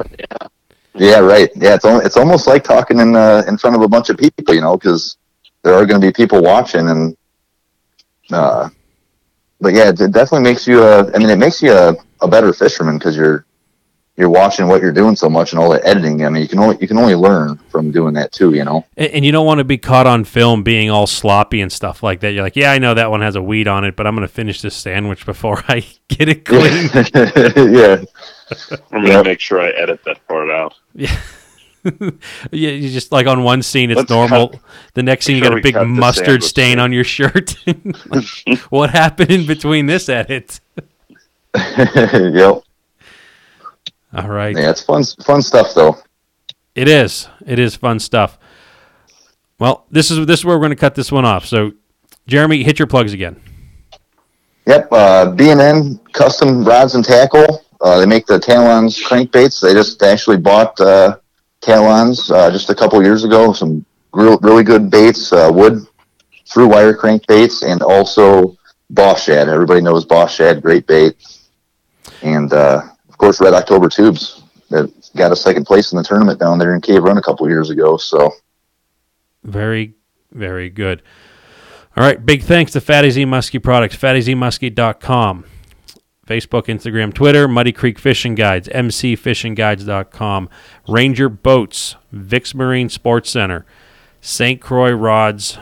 yeah, 0.95 1.19
right. 1.19 1.51
Yeah, 1.55 1.75
it's 1.75 1.85
al- 1.85 2.01
it's 2.01 2.17
almost 2.17 2.47
like 2.47 2.65
talking 2.65 2.99
in 2.99 3.15
uh, 3.15 3.43
in 3.47 3.59
front 3.59 3.77
of 3.77 3.83
a 3.83 3.89
bunch 3.89 4.09
of 4.09 4.17
people, 4.17 4.55
you 4.55 4.63
know, 4.63 4.79
because 4.79 5.19
there 5.63 5.75
are 5.75 5.85
going 5.85 6.01
to 6.01 6.07
be 6.07 6.11
people 6.11 6.43
watching, 6.43 6.89
and 6.89 7.15
uh, 8.33 8.71
but 9.61 9.75
yeah, 9.75 9.91
it 9.91 10.01
it 10.01 10.13
definitely 10.13 10.45
makes 10.51 10.67
you. 10.67 10.83
A, 10.83 11.13
I 11.15 11.19
mean, 11.19 11.29
it 11.29 11.37
makes 11.37 11.61
you 11.61 11.73
a, 11.73 11.95
a 12.23 12.29
better 12.29 12.55
fisherman 12.55 12.97
because 12.97 13.19
you're 13.19 13.45
you're 14.17 14.31
watching 14.31 14.69
what 14.69 14.81
you're 14.81 14.93
doing 14.93 15.17
so 15.17 15.29
much 15.29 15.53
and 15.53 15.61
all 15.61 15.71
the 15.71 15.85
editing. 15.85 16.25
I 16.25 16.29
mean, 16.29 16.43
you 16.43 16.49
can 16.49 16.61
only 16.61 16.77
you 16.81 16.87
can 16.87 16.99
only 16.99 17.15
learn 17.17 17.57
from 17.69 17.91
doing 17.91 18.15
that 18.15 18.31
too, 18.33 18.55
you 18.55 18.65
know. 18.65 18.85
And, 18.97 19.11
and 19.11 19.25
you 19.25 19.33
don't 19.33 19.45
want 19.47 19.59
to 19.59 19.65
be 19.65 19.77
caught 19.77 20.07
on 20.07 20.23
film 20.25 20.63
being 20.63 20.89
all 20.89 21.07
sloppy 21.09 21.61
and 21.61 21.73
stuff 21.73 22.03
like 22.03 22.21
that. 22.21 22.31
You're 22.33 22.45
like, 22.45 22.55
yeah, 22.57 22.71
I 22.71 22.79
know 22.79 22.95
that 22.95 23.11
one 23.11 23.23
has 23.23 23.35
a 23.35 23.43
weed 23.43 23.67
on 23.67 23.85
it, 23.85 23.97
but 23.97 24.07
I'm 24.07 24.15
going 24.15 24.27
to 24.27 24.33
finish 24.33 24.61
this 24.63 24.77
sandwich 24.77 25.27
before 25.27 25.65
I 25.69 25.85
get 26.09 26.29
it 26.29 26.45
clean. 26.45 26.89
yeah, 27.75 28.05
I'm 28.93 29.03
gonna 29.03 29.09
Yep. 29.09 29.25
make 29.27 29.41
sure 29.41 29.61
I 29.61 29.71
edit 29.71 30.01
that 30.05 30.25
part 30.29 30.49
out. 30.51 30.75
yeah. 30.95 31.17
yeah, 32.51 32.71
you 32.71 32.89
just 32.89 33.13
like 33.13 33.27
on 33.27 33.43
one 33.43 33.63
scene 33.63 33.91
it's 33.91 33.99
Let's 33.99 34.11
normal. 34.11 34.49
cut- 34.49 34.61
the 34.95 35.03
next 35.03 35.27
scene 35.27 35.37
you 35.37 35.43
got 35.43 35.59
a 35.59 35.61
big 35.61 35.77
mustard 35.87 36.43
stain 36.43 36.79
on 36.79 36.93
your 36.93 37.05
shirt. 37.05 37.57
Like, 37.67 38.59
what 38.71 38.89
happened 38.91 39.31
in 39.31 39.47
between 39.47 39.85
this 39.85 40.09
edit? 40.09 40.61
yep. 41.55 42.63
All 44.15 44.29
right. 44.29 44.57
Yeah, 44.57 44.71
it's 44.71 44.83
fun 44.83 45.05
fun 45.25 45.43
stuff 45.43 45.75
though. 45.75 45.97
It 46.75 46.89
is. 46.89 47.29
It 47.47 47.59
is 47.59 47.77
fun 47.77 47.99
stuff. 47.99 48.39
Well, 49.59 49.87
this 49.91 50.11
is 50.11 50.27
this 50.27 50.41
is 50.41 50.45
where 50.45 50.57
we're 50.57 50.63
going 50.63 50.71
to 50.71 50.77
cut 50.77 50.95
this 50.95 51.13
one 51.13 51.25
off. 51.25 51.47
So, 51.47 51.73
Jeremy, 52.27 52.63
hit 52.63 52.79
your 52.79 52.87
plugs 52.87 53.13
again. 53.13 53.41
Yep, 54.67 54.89
uh, 54.93 55.31
B&N 55.33 56.01
Custom 56.13 56.65
Rods 56.65 56.95
and 56.95 57.05
Tackle. 57.05 57.65
Uh, 57.83 57.99
they 57.99 58.07
make 58.07 58.25
the 58.27 58.41
Talons 58.41 58.99
crankbaits. 59.03 59.61
They 59.61 59.75
just 59.75 60.03
actually 60.03 60.39
bought 60.39 60.81
uh, 60.81 61.19
Talons 61.61 62.31
uh, 62.31 62.51
just 62.51 62.71
a 62.71 62.75
couple 62.75 63.03
years 63.03 63.25
ago. 63.25 63.53
Some 63.53 63.85
real, 64.15 64.39
really 64.39 64.65
good 64.65 64.91
baits, 64.91 65.33
uh, 65.33 65.51
wood 65.53 65.87
through 66.47 66.69
wire 66.69 66.97
crankbaits, 66.97 67.63
and 67.63 67.83
also 67.83 68.57
Boss 68.89 69.25
Shad. 69.25 69.49
Everybody 69.49 69.83
knows 69.83 70.07
Boss 70.07 70.35
Shad, 70.35 70.63
great 70.63 70.87
bait. 70.87 71.15
And 72.23 72.53
uh, 72.53 72.83
course, 73.25 73.41
Red 73.41 73.55
October 73.55 73.89
Tubes 73.89 74.43
that 74.69 74.93
got 75.17 75.33
a 75.33 75.37
second 75.37 75.65
place 75.65 75.93
in 75.93 75.97
the 75.97 76.05
tournament 76.05 76.39
down 76.39 76.59
there 76.59 76.75
in 76.75 76.81
Cave 76.83 77.03
Run 77.03 77.17
a 77.17 77.23
couple 77.23 77.49
years 77.49 77.71
ago. 77.71 77.97
So 77.97 78.35
Very, 79.43 79.95
very 80.31 80.69
good. 80.69 81.03
All 81.97 82.05
right. 82.05 82.25
Big 82.25 82.43
thanks 82.43 82.73
to 82.73 82.81
Fatty 82.83 83.11
Z 83.11 83.25
Muskie 83.25 83.63
Products, 83.63 83.97
fattyzmuskie.com. 83.97 85.45
Facebook, 86.27 86.65
Instagram, 86.67 87.13
Twitter, 87.13 87.47
Muddy 87.47 87.71
Creek 87.71 87.99
Fishing 87.99 88.35
Guides, 88.35 88.67
mcfishingguides.com, 88.69 90.49
Ranger 90.89 91.29
Boats, 91.29 91.97
Vic's 92.13 92.55
Marine 92.55 92.89
Sports 92.89 93.31
Center, 93.31 93.67
St. 94.23 94.59
Croix 94.59 94.93
Rods, 94.93 95.59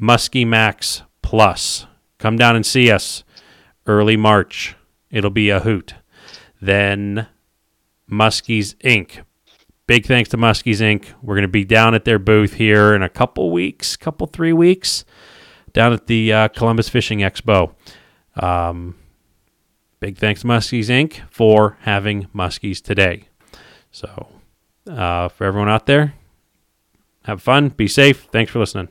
Muskie 0.00 0.44
Max 0.44 1.02
Plus. 1.22 1.86
Come 2.18 2.36
down 2.36 2.56
and 2.56 2.66
see 2.66 2.90
us 2.90 3.22
early 3.86 4.16
March. 4.16 4.74
It'll 5.08 5.30
be 5.30 5.50
a 5.50 5.60
hoot. 5.60 5.94
Then 6.60 7.26
Muskies 8.10 8.74
Inc. 8.76 9.24
Big 9.86 10.06
thanks 10.06 10.28
to 10.30 10.36
Muskies 10.36 10.80
Inc. 10.80 11.06
We're 11.22 11.34
going 11.34 11.42
to 11.42 11.48
be 11.48 11.64
down 11.64 11.94
at 11.94 12.04
their 12.04 12.18
booth 12.18 12.54
here 12.54 12.94
in 12.94 13.02
a 13.02 13.08
couple 13.08 13.50
weeks, 13.50 13.96
couple 13.96 14.26
three 14.26 14.52
weeks, 14.52 15.04
down 15.72 15.92
at 15.92 16.06
the 16.06 16.32
uh, 16.32 16.48
Columbus 16.48 16.88
Fishing 16.88 17.20
Expo. 17.20 17.74
Um, 18.36 18.96
big 19.98 20.16
thanks 20.16 20.42
to 20.42 20.46
Muskies 20.46 20.86
Inc. 20.86 21.20
for 21.30 21.76
having 21.82 22.26
Muskies 22.34 22.82
today. 22.82 23.24
So, 23.90 24.28
uh, 24.88 25.28
for 25.28 25.44
everyone 25.44 25.68
out 25.68 25.86
there, 25.86 26.14
have 27.24 27.42
fun, 27.42 27.70
be 27.70 27.88
safe. 27.88 28.28
Thanks 28.30 28.52
for 28.52 28.60
listening. 28.60 28.88